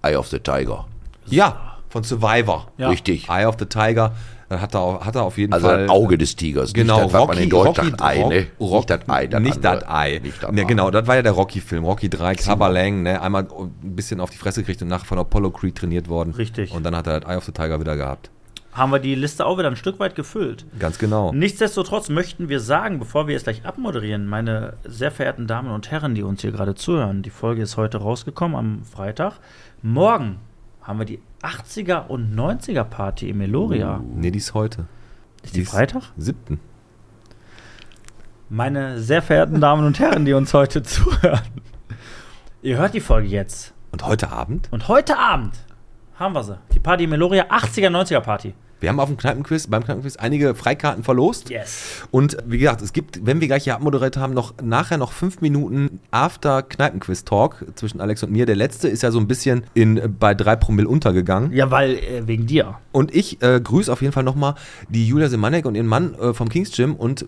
Eye 0.01 0.15
of 0.15 0.27
the 0.27 0.39
Tiger. 0.39 0.85
Ja, 1.25 1.77
von 1.89 2.03
Survivor. 2.03 2.67
Ja. 2.77 2.89
Richtig. 2.89 3.27
Eye 3.29 3.45
of 3.45 3.55
the 3.59 3.65
Tiger. 3.65 4.13
Dann 4.49 4.61
hat 4.61 4.73
er, 4.73 4.81
auch- 4.81 5.05
hat 5.05 5.15
er 5.15 5.23
auf 5.23 5.38
jeden 5.38 5.53
Also 5.53 5.67
Fall. 5.67 5.81
das 5.84 5.89
Auge 5.91 6.17
des 6.17 6.35
Tigers. 6.35 6.73
Genau, 6.73 6.95
nicht 7.03 7.05
das, 7.05 7.13
was 7.13 7.19
man 7.27 7.30
Rocky, 7.30 7.43
in 7.43 7.49
Deutsch 7.49 7.67
Rocky, 7.80 7.89
sagt, 7.91 8.01
Ei, 8.01 8.23
ne? 8.27 8.47
Rock, 8.59 8.73
Nicht 8.80 8.89
das 8.89 8.99
Ei, 9.09 9.27
das 9.27 9.41
nicht 9.41 9.63
das 9.63 9.84
Ei. 9.88 10.19
Nicht 10.23 10.43
das 10.43 10.49
Ei. 10.51 10.63
genau, 10.63 10.89
das 10.91 11.07
war 11.07 11.15
ja 11.15 11.21
der 11.21 11.31
Rocky-Film. 11.34 11.84
Rocky 11.85 12.09
3, 12.09 12.35
Clubber 12.35 12.69
Lang, 12.69 13.03
ne? 13.03 13.21
Einmal 13.21 13.43
ein 13.43 13.95
bisschen 13.95 14.19
auf 14.19 14.31
die 14.31 14.38
Fresse 14.38 14.61
gekriegt 14.61 14.81
und 14.81 14.88
nachher 14.88 15.05
von 15.05 15.19
Apollo 15.19 15.51
Creed 15.51 15.76
trainiert 15.76 16.09
worden. 16.09 16.34
Richtig. 16.34 16.71
Und 16.73 16.84
dann 16.84 16.95
hat 16.95 17.05
er 17.07 17.19
das 17.19 17.30
Eye 17.31 17.38
of 17.38 17.45
the 17.45 17.51
Tiger 17.51 17.80
wieder 17.80 17.95
gehabt. 17.95 18.30
haben 18.71 18.91
wir 18.91 18.99
die 18.99 19.15
Liste 19.15 19.45
auch 19.45 19.57
wieder 19.57 19.67
ein 19.67 19.76
Stück 19.76 19.99
weit 19.99 20.15
gefüllt. 20.15 20.63
Ganz 20.80 20.97
genau. 20.99 21.31
Nichtsdestotrotz 21.34 22.07
möchten 22.09 22.49
wir 22.49 22.59
sagen, 22.59 22.97
bevor 22.99 23.27
wir 23.27 23.34
jetzt 23.34 23.43
gleich 23.43 23.65
abmoderieren, 23.65 24.26
meine 24.27 24.73
sehr 24.85 25.11
verehrten 25.11 25.47
Damen 25.47 25.69
und 25.71 25.91
Herren, 25.91 26.15
die 26.15 26.23
uns 26.23 26.41
hier 26.41 26.51
gerade 26.51 26.76
zuhören, 26.76 27.21
die 27.23 27.30
Folge 27.31 27.61
ist 27.63 27.77
heute 27.77 27.97
rausgekommen 27.97 28.55
am 28.57 28.84
Freitag. 28.84 29.34
Morgen 29.81 30.38
haben 30.89 30.97
wir 30.97 31.05
die 31.05 31.21
80er 31.43 32.07
und 32.07 32.35
90er 32.35 32.83
Party 32.83 33.29
im 33.29 33.37
Meloria. 33.37 34.01
Nee, 34.15 34.31
die 34.31 34.39
ist 34.39 34.55
heute. 34.55 34.87
Ist 35.43 35.55
die 35.55 35.63
Freitag? 35.63 36.01
Siebten. 36.17 36.59
Meine 38.49 38.99
sehr 38.99 39.21
verehrten 39.21 39.61
Damen 39.61 39.85
und 39.85 39.99
Herren, 39.99 40.25
die 40.25 40.33
uns 40.33 40.51
heute 40.55 40.81
zuhören. 40.83 41.43
Ihr 42.63 42.79
hört 42.79 42.95
die 42.95 43.01
Folge 43.01 43.27
jetzt. 43.27 43.75
Und 43.91 44.03
heute 44.07 44.31
Abend? 44.31 44.67
Und 44.71 44.87
heute 44.87 45.15
Abend 45.19 45.53
haben 46.15 46.33
wir 46.33 46.43
sie. 46.43 46.57
Die 46.73 46.79
Party 46.79 47.03
im 47.03 47.11
Meloria, 47.11 47.43
80er, 47.51 47.89
90er 47.89 48.21
Party. 48.21 48.55
Wir 48.80 48.89
haben 48.89 48.99
auf 48.99 49.10
dem 49.10 49.18
Kneipenquiz, 49.18 49.68
beim 49.68 49.84
Kneipenquiz 49.84 50.15
einige 50.15 50.56
Freikarten 50.56 51.03
verlost. 51.03 51.49
Yes. 51.49 52.03
Und 52.11 52.38
wie 52.45 52.57
gesagt, 52.60 52.81
es 52.81 52.93
gibt, 52.93 53.26
wenn 53.26 53.41
wir 53.41 53.47
gleich 53.47 53.65
hier 53.65 53.76
abmoderiert 53.76 54.18
haben, 54.18 54.34
noch 54.34 54.53
nachher 54.61 54.97
noch 54.97 55.11
fünf 55.11 55.41
Minuten 55.41 55.99
After 56.11 56.61
Kneipenquiz-Talk 56.64 57.65
zwischen 57.76 57.99
Alex 58.01 58.23
und 58.23 58.31
mir. 58.31 58.45
Der 58.45 58.56
letzte 58.56 58.88
ist 58.88 59.03
ja 59.03 59.11
so 59.11 59.19
ein 59.19 59.27
bisschen 59.27 59.64
in, 59.73 59.97
äh, 59.97 60.07
bei 60.07 60.34
drei 60.34 60.56
Promille 60.56 60.88
untergegangen. 60.88 61.51
Ja, 61.51 61.72
weil 61.72 61.95
äh, 61.95 62.27
wegen 62.27 62.47
dir. 62.47 62.76
Und 62.91 63.14
ich 63.14 63.41
äh, 63.41 63.60
grüße 63.61 63.91
auf 63.91 64.01
jeden 64.01 64.14
Fall 64.14 64.23
nochmal 64.23 64.56
die 64.88 65.06
Julia 65.07 65.27
Semanek 65.30 65.65
und 65.65 65.76
ihren 65.76 65.88
Mann 65.88 66.14
äh, 66.15 66.34
vom 66.34 66.47
Kings 66.49 66.72
Gym 66.72 66.95
und 66.95 67.26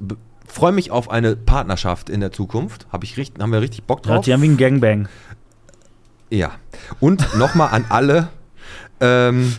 freue 0.48 0.72
mich 0.72 0.92
auf 0.92 1.10
eine 1.10 1.36
Partnerschaft 1.36 2.10
in 2.10 2.20
der 2.20 2.32
Zukunft. 2.32 2.88
Hab 2.92 3.04
ich 3.04 3.18
richtig, 3.18 3.42
haben 3.42 3.52
wir 3.52 3.62
richtig 3.62 3.84
Bock 3.84 4.06
Ja, 4.06 4.16
drauf. 4.16 4.26
die 4.26 4.34
haben 4.34 4.42
wie 4.42 4.50
ein 4.50 4.58
Gangbang. 4.58 5.08
Ja. 6.30 6.52
Und 7.00 7.36
nochmal 7.38 7.70
an 7.72 7.86
alle. 7.90 8.30
Ähm, 9.02 9.56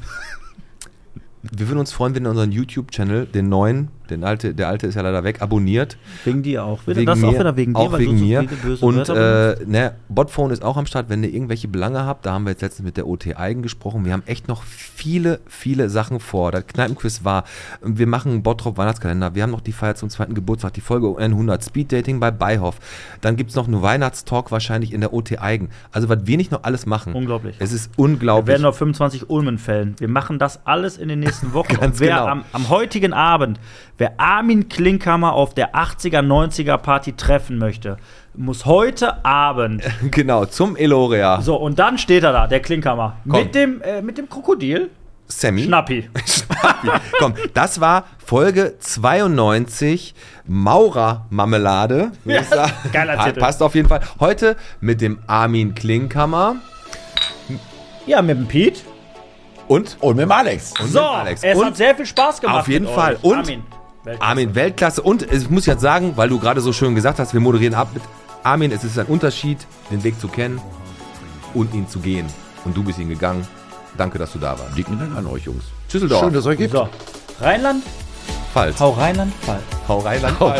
wir 1.43 1.69
würden 1.69 1.81
uns 1.81 1.93
freuen, 1.93 2.14
wenn 2.14 2.24
ihr 2.24 2.31
unseren 2.31 2.52
YouTube-Channel, 2.52 3.27
den 3.27 3.48
neuen, 3.48 3.89
Den 4.12 4.24
alte, 4.24 4.55
der 4.55 4.68
alte 4.68 4.86
ist 4.86 4.94
ja 4.94 5.02
leider 5.02 5.24
weg, 5.24 5.43
abonniert. 5.43 5.97
Wegen 6.24 6.43
dir 6.43 6.64
auch. 6.64 6.80
Wegen 6.86 7.06
das 7.06 7.18
mir, 7.18 7.28
auch 7.28 7.34
wieder 7.34 7.56
wegen 7.56 7.74
dir, 7.74 7.80
auch 7.80 7.93
weil 7.93 8.01
wegen 8.01 8.12
du 8.12 8.18
so 8.18 8.24
mir. 8.24 8.43
böse 8.62 8.84
Und 8.84 9.09
äh, 9.09 9.56
ne, 9.66 9.94
Botphone 10.09 10.51
ist 10.51 10.62
auch 10.62 10.76
am 10.76 10.86
Start, 10.86 11.09
wenn 11.09 11.22
ihr 11.24 11.32
irgendwelche 11.32 11.68
Belange 11.68 12.05
habt. 12.05 12.26
Da 12.26 12.32
haben 12.32 12.44
wir 12.44 12.51
jetzt 12.51 12.62
letztens 12.62 12.84
mit 12.84 12.97
der 12.97 13.06
OT 13.06 13.36
Eigen 13.36 13.62
gesprochen. 13.62 14.05
Wir 14.05 14.12
haben 14.12 14.22
echt 14.26 14.48
noch 14.48 14.62
viele, 14.62 15.40
viele 15.47 15.89
Sachen 15.90 16.20
vor. 16.20 16.52
Das 16.52 16.66
Kneipenquiz 16.66 17.24
war, 17.24 17.44
wir 17.82 18.06
machen 18.06 18.32
einen 18.32 18.43
Bottrop 18.43 18.76
Weihnachtskalender. 18.76 19.34
Wir 19.34 19.43
haben 19.44 19.51
noch 19.51 19.60
die 19.60 19.72
Feier 19.72 19.94
zum 19.94 20.10
zweiten 20.10 20.34
Geburtstag, 20.34 20.74
die 20.74 20.80
Folge 20.80 21.16
100 21.16 21.64
Speed 21.64 21.93
Dating 21.93 22.20
bei 22.20 22.30
Beihoff. 22.30 22.76
Dann 23.20 23.36
gibt 23.36 23.51
es 23.51 23.56
noch 23.56 23.66
einen 23.66 23.82
Weihnachtstalk 23.82 24.51
wahrscheinlich 24.51 24.93
in 24.93 25.01
der 25.01 25.12
OT 25.12 25.40
Eigen. 25.40 25.70
Also 25.90 26.09
was 26.09 26.18
wir 26.26 26.36
nicht 26.36 26.52
noch 26.52 26.64
alles 26.64 26.86
machen. 26.86 27.14
Unglaublich. 27.14 27.56
Es 27.59 27.72
ist 27.72 27.90
Wir 27.97 28.05
unglaublich. 28.05 28.48
werden 28.48 28.62
noch 28.62 28.74
25 28.74 29.30
Ulmen 29.30 29.59
fällen. 29.59 29.94
Wir 29.98 30.09
machen 30.09 30.39
das 30.39 30.66
alles 30.66 30.98
in 30.98 31.09
den 31.09 31.20
nächsten 31.20 31.52
Wochen. 31.52 31.74
Ganz 31.80 31.84
Und 31.84 32.01
wer 32.01 32.16
genau. 32.16 32.26
am, 32.26 32.44
am 32.52 32.68
heutigen 32.68 33.12
Abend, 33.12 33.59
wer 34.02 34.18
Armin 34.18 34.68
Klinkhammer 34.68 35.32
auf 35.32 35.54
der 35.54 35.76
80er, 35.76 36.22
90er 36.26 36.76
Party 36.76 37.12
treffen 37.12 37.56
möchte, 37.56 37.98
muss 38.34 38.66
heute 38.66 39.24
Abend. 39.24 39.84
genau, 40.10 40.44
zum 40.44 40.74
Elorea. 40.76 41.40
So, 41.40 41.54
und 41.54 41.78
dann 41.78 41.98
steht 41.98 42.24
er 42.24 42.32
da, 42.32 42.48
der 42.48 42.58
Klinkhammer. 42.58 43.16
Komm. 43.28 43.42
Mit 43.44 43.54
dem, 43.54 43.80
äh, 43.82 44.02
mit 44.02 44.18
dem 44.18 44.28
Krokodil. 44.28 44.90
Sammy. 45.28 45.62
Schnappi. 45.62 46.10
Komm, 47.20 47.34
das 47.54 47.80
war 47.80 48.04
Folge 48.18 48.74
92, 48.80 50.14
Maurer-Marmelade. 50.48 52.10
sagen. 52.50 52.72
geiler 52.92 53.24
Titel. 53.24 53.38
Passt 53.40 53.62
auf 53.62 53.74
jeden 53.76 53.88
Fall. 53.88 54.00
Heute 54.18 54.56
mit 54.80 55.00
dem 55.00 55.20
Armin 55.28 55.74
Klinkhammer 55.76 56.56
Ja, 58.06 58.20
mit 58.20 58.36
dem 58.36 58.46
Pete. 58.48 58.80
und 59.68 59.96
Und 60.00 60.16
mit 60.16 60.24
dem 60.24 60.32
Alex. 60.32 60.74
Und 60.80 60.88
So, 60.88 61.00
mit 61.00 61.08
Alex. 61.10 61.42
es 61.44 61.56
Und 61.56 61.66
hat 61.66 61.76
sehr 61.76 61.94
viel 61.94 62.06
Spaß 62.06 62.40
gemacht. 62.40 62.58
Auf 62.62 62.68
jeden 62.68 62.86
mit 62.86 62.94
Fall. 62.94 63.14
euch. 63.14 63.22
Und 63.24 63.36
Armin. 63.38 63.62
Weltklasse. 64.04 64.28
Armin 64.30 64.54
Weltklasse. 64.54 65.02
Und 65.02 65.22
ich 65.32 65.48
muss 65.50 65.66
jetzt 65.66 65.80
sagen, 65.80 66.12
weil 66.16 66.28
du 66.28 66.38
gerade 66.38 66.60
so 66.60 66.72
schön 66.72 66.94
gesagt 66.94 67.18
hast, 67.18 67.32
wir 67.32 67.40
moderieren 67.40 67.74
ab 67.74 67.88
mit 67.94 68.02
Armin. 68.42 68.72
Es 68.72 68.84
ist 68.84 68.98
ein 68.98 69.06
Unterschied, 69.06 69.58
den 69.90 70.02
Weg 70.02 70.20
zu 70.20 70.28
kennen 70.28 70.60
und 71.54 71.72
ihn 71.74 71.88
zu 71.88 72.00
gehen. 72.00 72.26
Und 72.64 72.76
du 72.76 72.82
bist 72.82 72.98
ihn 72.98 73.08
gegangen. 73.08 73.46
Danke, 73.96 74.18
dass 74.18 74.32
du 74.32 74.38
da 74.38 74.58
warst. 74.58 74.76
Dicken 74.76 74.98
Dank 74.98 75.16
an 75.16 75.26
euch, 75.26 75.44
Jungs. 75.44 75.64
Düsseldorf. 75.92 76.24
Schön, 76.24 76.32
dass 76.32 76.40
es 76.40 76.46
euch 76.46 76.58
gibt. 76.58 76.72
So, 76.72 76.88
Rheinland, 77.40 77.84
Pfalz. 78.52 78.80
hau 78.80 78.90
Rheinland, 78.90 79.32
Pfalz. 79.42 79.62
Hau 79.86 79.98
Rheinland. 79.98 80.36
Oh, 80.40 80.52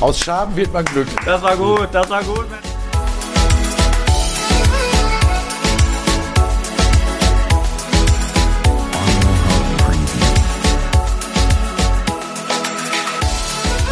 Aus 0.00 0.18
Schaben 0.18 0.54
wird 0.56 0.72
man 0.72 0.84
glücklich. 0.84 1.16
Das 1.24 1.42
war 1.42 1.56
gut, 1.56 1.88
das 1.92 2.08
war 2.08 2.22
gut. 2.22 2.48
Mensch. 2.50 2.71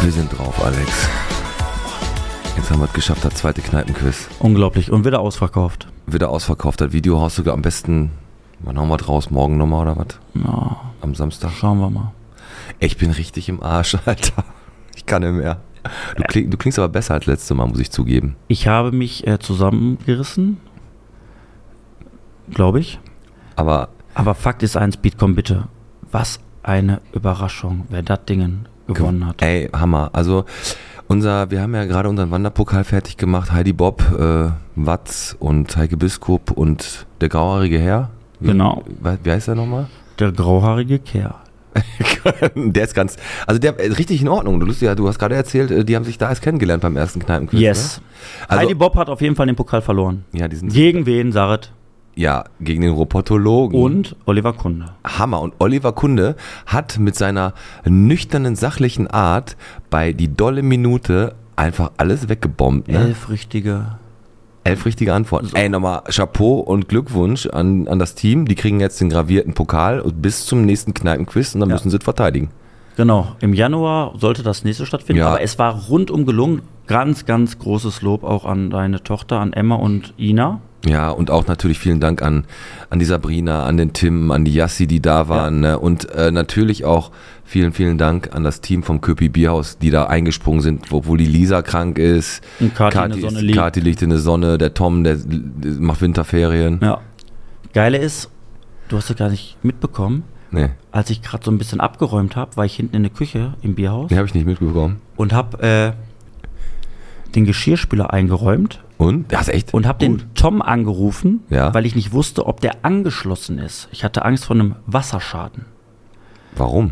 Wir 0.01 0.11
sind 0.11 0.35
drauf, 0.37 0.63
Alex. 0.63 1.07
Jetzt 2.57 2.71
haben 2.71 2.79
wir 2.79 2.85
es 2.85 2.93
geschafft, 2.93 3.23
das 3.23 3.35
zweite 3.35 3.61
Kneipenquiz. 3.61 4.27
Unglaublich. 4.39 4.91
Und 4.91 5.05
wieder 5.05 5.19
ausverkauft. 5.19 5.87
Wieder 6.07 6.29
ausverkauft. 6.29 6.81
Das 6.81 6.91
Video 6.91 7.19
haust 7.21 7.37
du 7.37 7.51
am 7.51 7.61
besten, 7.61 8.11
wann 8.59 8.77
hauen 8.79 8.89
wir 8.89 8.97
draus? 8.97 9.29
Morgen 9.31 9.57
nochmal 9.57 9.81
oder 9.87 9.97
was? 9.97 10.19
Ja, 10.33 10.77
Am 11.01 11.15
Samstag? 11.15 11.51
schauen 11.51 11.79
wir 11.79 11.89
mal. 11.89 12.11
Ich 12.79 12.97
bin 12.97 13.11
richtig 13.11 13.47
im 13.49 13.61
Arsch, 13.63 13.95
Alter. 14.05 14.43
Ich 14.95 15.05
kann 15.05 15.21
nicht 15.23 15.33
mehr. 15.33 15.59
Du, 16.15 16.23
kling, 16.23 16.49
du 16.51 16.57
klingst 16.57 16.77
aber 16.77 16.89
besser 16.89 17.15
als 17.15 17.25
letztes 17.25 17.55
Mal, 17.55 17.65
muss 17.67 17.79
ich 17.79 17.91
zugeben. 17.91 18.35
Ich 18.47 18.67
habe 18.67 18.91
mich 18.91 19.25
äh, 19.25 19.39
zusammengerissen. 19.39 20.57
Glaube 22.51 22.79
ich. 22.79 22.99
Aber 23.55 23.89
Aber 24.13 24.35
Fakt 24.35 24.61
ist 24.63 24.77
eins, 24.77 24.97
Beatcom 24.97 25.33
bitte. 25.35 25.67
Was 26.11 26.39
eine 26.63 27.01
Überraschung, 27.13 27.85
wer 27.89 28.03
das 28.03 28.25
Ding 28.25 28.65
gewonnen 28.93 29.25
hat. 29.25 29.41
Ey, 29.41 29.69
Hammer. 29.73 30.09
Also 30.13 30.45
unser, 31.07 31.51
wir 31.51 31.61
haben 31.61 31.75
ja 31.75 31.85
gerade 31.85 32.07
unseren 32.07 32.31
Wanderpokal 32.31 32.83
fertig 32.83 33.17
gemacht. 33.17 33.51
Heidi 33.51 33.73
Bob, 33.73 34.01
äh, 34.17 34.49
Watz 34.75 35.35
und 35.39 35.75
Heike 35.75 35.97
Biskup 35.97 36.51
und 36.51 37.05
der 37.19 37.29
grauhaarige 37.29 37.79
Herr. 37.79 38.09
Wie, 38.39 38.47
Genau. 38.47 38.83
Wie, 39.23 39.31
heißt 39.31 39.49
der 39.49 39.55
nochmal? 39.55 39.87
Der 40.19 40.31
grauhaarige 40.31 40.99
Kerl. 40.99 41.35
der 42.55 42.83
ist 42.83 42.93
ganz, 42.93 43.15
also 43.47 43.59
der 43.59 43.79
ist 43.79 43.97
richtig 43.97 44.21
in 44.21 44.27
Ordnung. 44.27 44.59
Du, 44.59 44.65
lustig, 44.65 44.93
du 44.95 45.07
hast 45.07 45.19
gerade 45.19 45.35
erzählt, 45.35 45.71
äh, 45.71 45.85
die 45.85 45.95
haben 45.95 46.03
sich 46.03 46.17
da 46.17 46.29
erst 46.29 46.41
kennengelernt 46.41 46.81
beim 46.81 46.97
ersten 46.97 47.19
Kneipenquiz. 47.19 47.59
Yes. 47.59 47.97
Ne? 47.97 48.03
Also, 48.47 48.61
Heidi 48.63 48.73
Bob 48.73 48.95
hat 48.95 49.09
auf 49.09 49.21
jeden 49.21 49.35
Fall 49.35 49.47
den 49.47 49.55
Pokal 49.55 49.81
verloren. 49.81 50.25
ja, 50.33 50.47
die 50.47 50.55
sind, 50.55 50.73
Gegen 50.73 51.05
wen, 51.05 51.31
Saret? 51.31 51.71
Ja, 52.21 52.43
gegen 52.59 52.81
den 52.81 52.93
Robotologen. 52.93 53.79
Und 53.81 54.15
Oliver 54.25 54.53
Kunde. 54.53 54.85
Hammer. 55.03 55.41
Und 55.41 55.53
Oliver 55.59 55.91
Kunde 55.93 56.35
hat 56.65 56.99
mit 56.99 57.15
seiner 57.15 57.53
nüchternen, 57.85 58.55
sachlichen 58.55 59.07
Art 59.07 59.57
bei 59.89 60.13
die 60.13 60.33
dolle 60.33 60.61
Minute 60.63 61.35
einfach 61.55 61.91
alles 61.97 62.29
weggebombt. 62.29 62.87
Ne? 62.87 62.97
Elf 62.99 63.29
richtige. 63.29 63.97
Elf 64.63 64.85
richtige 64.85 65.13
Antworten. 65.15 65.49
Ey, 65.55 65.69
nochmal 65.69 66.03
Chapeau 66.09 66.59
und 66.59 66.87
Glückwunsch 66.87 67.47
an, 67.47 67.87
an 67.87 67.97
das 67.97 68.13
Team. 68.13 68.45
Die 68.45 68.53
kriegen 68.55 68.79
jetzt 68.79 69.01
den 69.01 69.09
gravierten 69.09 69.53
Pokal 69.55 69.99
und 69.99 70.21
bis 70.21 70.45
zum 70.45 70.65
nächsten 70.65 70.93
Kneipenquiz 70.93 71.55
und 71.55 71.61
dann 71.61 71.69
Ja. 71.69 71.75
müssen 71.75 71.89
sie 71.89 71.97
es 71.97 72.03
verteidigen. 72.03 72.49
Genau. 72.95 73.29
Im 73.39 73.53
Januar 73.55 74.13
sollte 74.19 74.43
das 74.43 74.63
nächste 74.63 74.85
stattfinden, 74.85 75.21
Ja. 75.21 75.29
aber 75.29 75.41
es 75.41 75.57
war 75.57 75.73
rundum 75.87 76.25
gelungen. 76.27 76.61
Ganz, 76.85 77.25
ganz 77.25 77.57
großes 77.57 78.01
Lob 78.03 78.23
auch 78.23 78.45
an 78.45 78.69
deine 78.69 79.01
Tochter, 79.01 79.39
an 79.39 79.53
Emma 79.53 79.75
und 79.75 80.13
Ina. 80.19 80.59
Ja, 80.85 81.09
und 81.11 81.29
auch 81.29 81.45
natürlich 81.45 81.77
vielen 81.77 81.99
Dank 81.99 82.21
an, 82.23 82.45
an 82.89 82.97
die 82.97 83.05
Sabrina, 83.05 83.65
an 83.65 83.77
den 83.77 83.93
Tim, 83.93 84.31
an 84.31 84.45
die 84.45 84.53
Yassi, 84.53 84.87
die 84.87 84.99
da 84.99 85.29
waren. 85.29 85.59
Ne? 85.59 85.77
Und 85.77 86.09
äh, 86.09 86.31
natürlich 86.31 86.85
auch 86.85 87.11
vielen, 87.45 87.71
vielen 87.71 87.99
Dank 87.99 88.33
an 88.35 88.43
das 88.43 88.61
Team 88.61 88.81
vom 88.81 88.99
Köpi 88.99 89.29
Bierhaus, 89.29 89.77
die 89.77 89.91
da 89.91 90.05
eingesprungen 90.05 90.61
sind, 90.61 90.91
wo, 90.91 91.05
wo 91.05 91.15
die 91.17 91.27
Lisa 91.27 91.61
krank 91.61 91.99
ist. 91.99 92.41
Und 92.59 92.73
Kathi 92.73 92.97
in 92.97 93.09
der 93.09 93.17
ist- 93.17 93.21
Sonne 93.23 93.41
liegt. 93.41 93.57
Kathi 93.59 93.79
liegt 93.79 94.01
in 94.01 94.09
der 94.09 94.17
Sonne, 94.19 94.57
der 94.57 94.73
Tom, 94.73 95.03
der, 95.03 95.17
der 95.23 95.71
macht 95.73 96.01
Winterferien. 96.01 96.79
Ja. 96.81 96.99
Geile 97.73 97.97
ist, 97.99 98.29
du 98.89 98.97
hast 98.97 99.09
es 99.09 99.15
gar 99.15 99.29
nicht 99.29 99.57
mitbekommen, 99.63 100.23
Nee, 100.53 100.69
als 100.91 101.09
ich 101.09 101.21
gerade 101.21 101.45
so 101.45 101.51
ein 101.51 101.57
bisschen 101.57 101.79
abgeräumt 101.79 102.35
habe, 102.35 102.57
war 102.57 102.65
ich 102.65 102.75
hinten 102.75 102.97
in 102.97 103.03
der 103.03 103.11
Küche 103.13 103.53
im 103.61 103.73
Bierhaus 103.75 104.09
den 104.09 104.17
habe 104.17 104.27
ich 104.27 104.33
nicht 104.33 104.45
mitbekommen. 104.45 104.97
und 105.15 105.31
habe 105.31 105.61
äh, 105.63 105.91
den 107.35 107.45
Geschirrspüler 107.45 108.11
eingeräumt 108.11 108.81
Und? 109.01 109.31
Das 109.33 109.47
ist 109.47 109.49
echt? 109.55 109.73
und 109.73 109.87
habe 109.87 109.97
den 109.97 110.21
Tom 110.35 110.61
angerufen, 110.61 111.41
Ja. 111.49 111.73
weil 111.73 111.87
ich 111.87 111.95
nicht 111.95 112.13
wusste, 112.13 112.45
ob 112.45 112.61
der 112.61 112.85
angeschlossen 112.85 113.57
ist. 113.57 113.89
Ich 113.91 114.03
hatte 114.03 114.23
Angst 114.23 114.45
vor 114.45 114.55
einem 114.55 114.75
Wasserschaden. 114.85 115.65
Warum? 116.55 116.91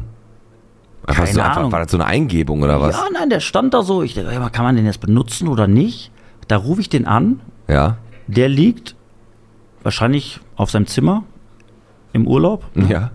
Einfach 1.05 1.25
Keine 1.25 1.33
so, 1.35 1.41
einfach, 1.41 1.57
Ahnung. 1.57 1.71
war 1.71 1.81
das 1.81 1.91
so 1.91 1.97
eine 1.97 2.05
Eingebung 2.07 2.63
oder 2.63 2.81
was? 2.81 2.95
Ja, 2.95 3.05
nein, 3.13 3.29
der 3.29 3.39
stand 3.41 3.75
da 3.75 3.83
so. 3.83 4.01
Ich 4.01 4.15
dachte, 4.15 4.49
kann 4.51 4.65
man 4.65 4.75
den 4.75 4.85
jetzt 4.85 5.01
benutzen 5.01 5.47
oder 5.47 5.67
nicht? 5.67 6.11
Da 6.47 6.57
rufe 6.57 6.81
ich 6.81 6.89
den 6.89 7.05
an. 7.05 7.41
Ja. 7.67 7.97
Der 8.25 8.49
liegt 8.49 8.95
wahrscheinlich 9.83 10.39
auf 10.55 10.71
seinem 10.71 10.87
Zimmer 10.87 11.23
im 12.11 12.25
Urlaub. 12.25 12.65
Ja. 12.73 13.11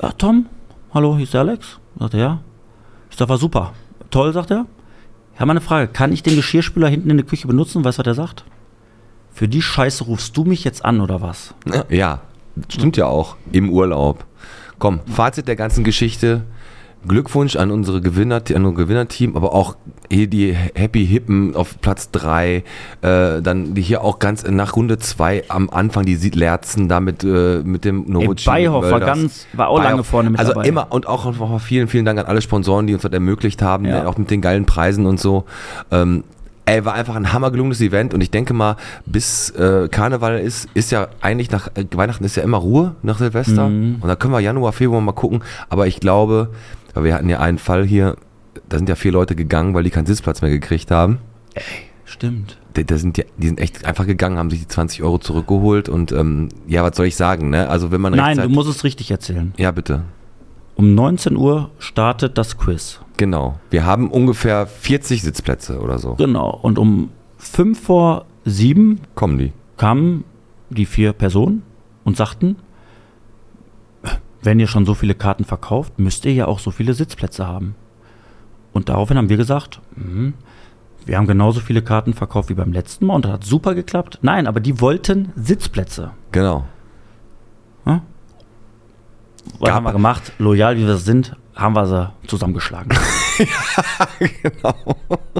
Ja, 0.00 0.12
Tom, 0.12 0.46
hallo, 0.94 1.16
hier 1.16 1.24
ist 1.24 1.34
der 1.34 1.40
Alex. 1.40 1.80
Sagt 1.98 2.14
er, 2.14 2.20
ja. 2.20 2.40
Ich 3.10 3.16
sag, 3.16 3.28
war 3.28 3.38
super. 3.38 3.72
Toll, 4.10 4.32
sagt 4.32 4.52
er. 4.52 4.66
Ich 5.40 5.42
habe 5.42 5.48
mal 5.48 5.52
eine 5.52 5.62
Frage. 5.62 5.88
Kann 5.90 6.12
ich 6.12 6.22
den 6.22 6.36
Geschirrspüler 6.36 6.88
hinten 6.88 7.08
in 7.08 7.16
der 7.16 7.24
Küche 7.24 7.46
benutzen? 7.46 7.82
Weißt 7.82 7.96
du, 7.96 8.00
was 8.00 8.06
er 8.08 8.12
sagt? 8.12 8.44
Für 9.32 9.48
die 9.48 9.62
Scheiße 9.62 10.04
rufst 10.04 10.36
du 10.36 10.44
mich 10.44 10.64
jetzt 10.64 10.84
an, 10.84 11.00
oder 11.00 11.22
was? 11.22 11.54
Ja, 11.88 12.20
stimmt 12.68 12.98
ja 12.98 13.06
auch. 13.06 13.36
Im 13.50 13.70
Urlaub. 13.70 14.26
Komm, 14.78 15.00
Fazit 15.06 15.48
der 15.48 15.56
ganzen 15.56 15.82
Geschichte. 15.82 16.42
Glückwunsch 17.06 17.56
an 17.56 17.70
unsere 17.70 18.00
Gewinner, 18.00 18.42
an 18.54 18.64
unser 18.64 18.82
Gewinnerteam, 18.82 19.36
aber 19.36 19.54
auch 19.54 19.76
hier 20.10 20.26
die 20.26 20.54
Happy 20.74 21.06
Hippen 21.06 21.56
auf 21.56 21.80
Platz 21.80 22.10
3, 22.10 22.56
äh, 22.56 22.62
dann 23.42 23.74
die 23.74 23.82
hier 23.82 24.02
auch 24.02 24.18
ganz 24.18 24.44
nach 24.46 24.76
Runde 24.76 24.98
2 24.98 25.44
am 25.48 25.70
Anfang 25.70 26.04
die 26.04 26.16
Lerzen 26.16 26.88
da 26.88 27.00
mit, 27.00 27.24
äh, 27.24 27.62
mit 27.64 27.84
dem 27.84 28.04
Novoci. 28.06 28.44
Beihoff 28.46 28.90
war 28.90 29.00
ganz- 29.00 29.46
war 29.52 29.68
auch 29.68 29.82
lange 29.82 30.04
vorne 30.04 30.30
mit 30.30 30.40
also 30.40 30.52
dabei. 30.52 30.68
immer 30.68 30.88
und 30.90 31.06
auch 31.06 31.24
nochmal 31.24 31.58
vielen, 31.58 31.88
vielen 31.88 32.04
Dank 32.04 32.18
an 32.18 32.26
alle 32.26 32.42
Sponsoren, 32.42 32.86
die 32.86 32.94
uns 32.94 33.02
das 33.02 33.12
ermöglicht 33.12 33.62
haben, 33.62 33.84
Ja. 33.86 34.06
auch 34.06 34.18
mit 34.18 34.30
den 34.30 34.40
geilen 34.40 34.66
Preisen 34.66 35.06
und 35.06 35.18
so. 35.18 35.44
Ähm, 35.90 36.24
Ey, 36.70 36.84
war 36.84 36.94
einfach 36.94 37.16
ein 37.16 37.32
hammergelungenes 37.32 37.80
Event 37.80 38.14
und 38.14 38.20
ich 38.20 38.30
denke 38.30 38.54
mal, 38.54 38.76
bis 39.04 39.50
äh, 39.50 39.88
Karneval 39.90 40.38
ist, 40.38 40.68
ist 40.74 40.92
ja 40.92 41.08
eigentlich 41.20 41.50
nach 41.50 41.68
äh, 41.74 41.84
Weihnachten 41.94 42.22
ist 42.22 42.36
ja 42.36 42.44
immer 42.44 42.58
Ruhe 42.58 42.94
nach 43.02 43.18
Silvester 43.18 43.68
Mhm. 43.68 43.96
und 44.00 44.08
da 44.08 44.14
können 44.14 44.32
wir 44.32 44.40
Januar, 44.40 44.72
Februar 44.72 45.00
mal 45.00 45.12
gucken. 45.12 45.42
Aber 45.68 45.86
ich 45.88 45.98
glaube, 45.98 46.50
weil 46.94 47.04
wir 47.04 47.14
hatten 47.14 47.28
ja 47.28 47.40
einen 47.40 47.58
Fall 47.58 47.84
hier, 47.84 48.16
da 48.68 48.76
sind 48.78 48.88
ja 48.88 48.94
vier 48.94 49.10
Leute 49.10 49.34
gegangen, 49.34 49.74
weil 49.74 49.82
die 49.82 49.90
keinen 49.90 50.06
Sitzplatz 50.06 50.42
mehr 50.42 50.50
gekriegt 50.50 50.90
haben. 50.92 51.18
Stimmt. 52.04 52.58
Die, 52.76 52.84
die, 52.84 52.96
sind, 52.98 53.18
ja, 53.18 53.24
die 53.36 53.48
sind 53.48 53.60
echt 53.60 53.84
einfach 53.84 54.06
gegangen, 54.06 54.38
haben 54.38 54.50
sich 54.50 54.60
die 54.60 54.68
20 54.68 55.02
Euro 55.02 55.18
zurückgeholt 55.18 55.88
und 55.88 56.12
ähm, 56.12 56.50
ja, 56.68 56.82
was 56.84 56.96
soll 56.96 57.06
ich 57.06 57.16
sagen, 57.16 57.50
ne? 57.50 57.68
Also 57.68 57.90
wenn 57.90 58.00
man 58.00 58.12
Nein, 58.14 58.36
du 58.38 58.48
musst 58.48 58.68
es 58.68 58.84
richtig 58.84 59.10
erzählen. 59.10 59.52
Ja, 59.56 59.70
bitte. 59.72 60.02
Um 60.76 60.94
19 60.94 61.36
Uhr 61.36 61.70
startet 61.78 62.38
das 62.38 62.56
Quiz. 62.58 63.00
Genau. 63.20 63.58
Wir 63.68 63.84
haben 63.84 64.10
ungefähr 64.10 64.66
40 64.66 65.20
Sitzplätze 65.20 65.78
oder 65.80 65.98
so. 65.98 66.14
Genau. 66.14 66.58
Und 66.62 66.78
um 66.78 67.10
5 67.36 67.78
vor 67.78 68.24
7 68.46 68.98
Kommen 69.14 69.36
die. 69.36 69.52
kamen 69.76 70.24
die 70.70 70.86
vier 70.86 71.12
Personen 71.12 71.62
und 72.04 72.16
sagten, 72.16 72.56
wenn 74.42 74.58
ihr 74.58 74.66
schon 74.68 74.86
so 74.86 74.94
viele 74.94 75.14
Karten 75.14 75.44
verkauft, 75.44 75.98
müsst 75.98 76.24
ihr 76.24 76.32
ja 76.32 76.46
auch 76.46 76.60
so 76.60 76.70
viele 76.70 76.94
Sitzplätze 76.94 77.46
haben. 77.46 77.74
Und 78.72 78.88
daraufhin 78.88 79.18
haben 79.18 79.28
wir 79.28 79.36
gesagt, 79.36 79.82
mhm, 79.96 80.32
wir 81.04 81.18
haben 81.18 81.26
genauso 81.26 81.60
viele 81.60 81.82
Karten 81.82 82.14
verkauft 82.14 82.48
wie 82.48 82.54
beim 82.54 82.72
letzten 82.72 83.04
Mal 83.04 83.16
und 83.16 83.26
das 83.26 83.32
hat 83.32 83.44
super 83.44 83.74
geklappt. 83.74 84.18
Nein, 84.22 84.46
aber 84.46 84.60
die 84.60 84.80
wollten 84.80 85.30
Sitzplätze. 85.36 86.12
Genau. 86.32 86.64
Was 89.58 89.68
Gab- 89.68 89.74
haben 89.76 89.84
wir 89.84 89.92
gemacht? 89.92 90.32
Loyal 90.38 90.76
wie 90.78 90.86
wir 90.86 90.96
sind, 90.96 91.34
haben 91.60 91.74
wir 91.74 91.86
sie 91.86 92.10
zusammengeschlagen. 92.26 92.90
genau. 94.18 94.74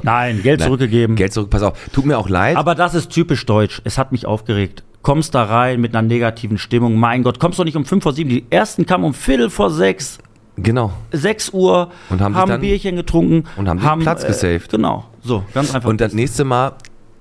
Nein, 0.03 0.41
Geld 0.43 0.59
Nein, 0.59 0.67
zurückgegeben. 0.67 1.15
Geld 1.15 1.33
zurück, 1.33 1.49
pass 1.49 1.63
auf. 1.63 1.77
Tut 1.91 2.05
mir 2.05 2.17
auch 2.17 2.29
leid. 2.29 2.57
Aber 2.57 2.75
das 2.75 2.93
ist 2.93 3.09
typisch 3.09 3.45
deutsch. 3.45 3.81
Es 3.83 3.97
hat 3.97 4.11
mich 4.11 4.25
aufgeregt. 4.25 4.83
Kommst 5.01 5.33
da 5.33 5.43
rein 5.43 5.81
mit 5.81 5.95
einer 5.95 6.07
negativen 6.07 6.57
Stimmung. 6.57 6.95
Mein 6.95 7.23
Gott, 7.23 7.39
kommst 7.39 7.57
doch 7.59 7.65
nicht 7.65 7.75
um 7.75 7.85
5 7.85 8.03
vor 8.03 8.13
7. 8.13 8.29
Die 8.29 8.45
ersten 8.51 8.85
kamen 8.85 9.03
um 9.03 9.13
Viertel 9.15 9.49
vor 9.49 9.71
6, 9.71 10.19
genau. 10.57 10.93
6 11.11 11.49
Uhr, 11.53 11.89
Und 12.09 12.21
haben 12.21 12.35
ein 12.35 12.59
Bierchen 12.61 12.95
getrunken. 12.95 13.45
und 13.57 13.67
haben 13.67 13.79
den 13.79 13.99
Platz 13.99 14.23
äh, 14.23 14.27
gesaved. 14.27 14.69
Genau, 14.69 15.05
so, 15.23 15.43
ganz 15.55 15.73
einfach. 15.73 15.89
Und 15.89 16.01
das 16.01 16.13
nächste 16.13 16.43
Mal, 16.43 16.73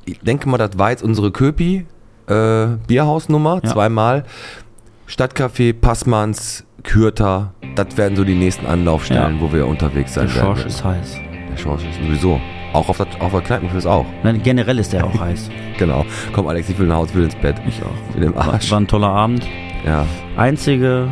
ich 0.05 0.18
denke 0.20 0.47
mal, 0.48 0.59
das 0.59 0.77
war 0.78 0.90
jetzt 0.90 1.02
unsere 1.02 1.31
Köpi 1.31 1.86
äh, 2.27 2.66
Bierhausnummer, 2.86 3.60
Ja. 3.64 3.70
zweimal. 3.72 4.24
Stadtcafé, 5.11 5.73
Passmanns, 5.73 6.65
Kürter, 6.85 7.53
das 7.74 7.97
werden 7.97 8.15
so 8.16 8.23
die 8.23 8.37
nächsten 8.37 8.65
Anlaufstellen, 8.65 9.37
Ja. 9.37 9.41
wo 9.43 9.53
wir 9.53 9.66
unterwegs 9.66 10.15
sein 10.15 10.27
der 10.28 10.37
werden. 10.37 10.47
Schorsch 10.57 10.66
ist 10.66 10.85
heiß. 10.85 11.16
Der 11.51 11.57
Schorsch 11.57 11.82
ist 11.85 11.97
sowieso. 12.01 12.41
Auch 12.73 12.89
auf 12.89 12.97
der, 12.99 13.09
auf 13.19 13.32
der 13.32 13.41
Kneipenquiz 13.41 13.87
auch. 13.87 14.07
Nein, 14.23 14.41
generell 14.45 14.78
ist 14.78 14.93
der 14.93 15.05
auch 15.05 15.19
heiß. 15.20 15.51
Genau. 15.81 16.05
Komm, 16.35 16.47
Alex, 16.47 16.69
ich 16.69 16.78
will 16.78 16.87
nach 16.87 16.97
Hause, 16.99 17.15
will 17.15 17.24
ins 17.24 17.35
Bett. 17.37 17.57
Ich 17.66 17.81
auch. 17.82 18.15
Mit 18.15 18.23
dem 18.23 18.35
War, 18.37 18.53
Arsch. 18.53 18.70
war 18.70 18.78
ein 18.81 18.87
toller 18.87 19.09
Abend. 19.09 19.49
Ja. 19.87 20.05
Einzige, 20.37 21.09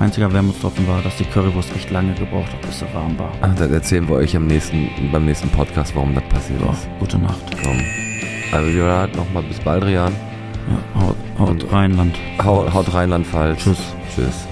einziger 0.00 0.32
Wermutstropfen 0.32 0.88
war, 0.88 1.02
dass 1.02 1.14
die 1.18 1.24
Currywurst 1.24 1.70
echt 1.76 1.90
lange 1.90 2.14
gebraucht 2.14 2.50
hat, 2.54 2.62
bis 2.62 2.78
sie 2.80 2.86
warm 2.94 3.18
war. 3.18 3.30
Ah, 3.42 3.48
Das 3.54 3.70
erzählen 3.70 4.08
wir 4.08 4.16
euch 4.16 4.34
am 4.34 4.46
nächsten, 4.46 4.88
beim 5.12 5.26
nächsten 5.26 5.50
Podcast, 5.50 5.94
warum 5.94 6.14
das 6.14 6.24
passiert 6.30 6.58
So, 6.60 6.70
ist. 6.70 6.88
gute 6.98 7.18
Nacht. 7.18 7.38
Komm. 7.62 7.78
Also, 8.50 8.78
war 8.82 9.06
das? 9.08 9.16
Nochmal 9.18 9.42
bis 9.42 9.60
Baldrian. 9.60 10.12
Haut, 10.94 11.16
haut 11.38 11.62
hm. 11.62 11.68
Rheinland. 11.70 12.16
Haut, 12.42 12.72
haut 12.72 12.94
Rheinland 12.94 13.26
falsch. 13.26 13.62
Tschüss. 13.62 13.78
Tschüss. 14.14 14.46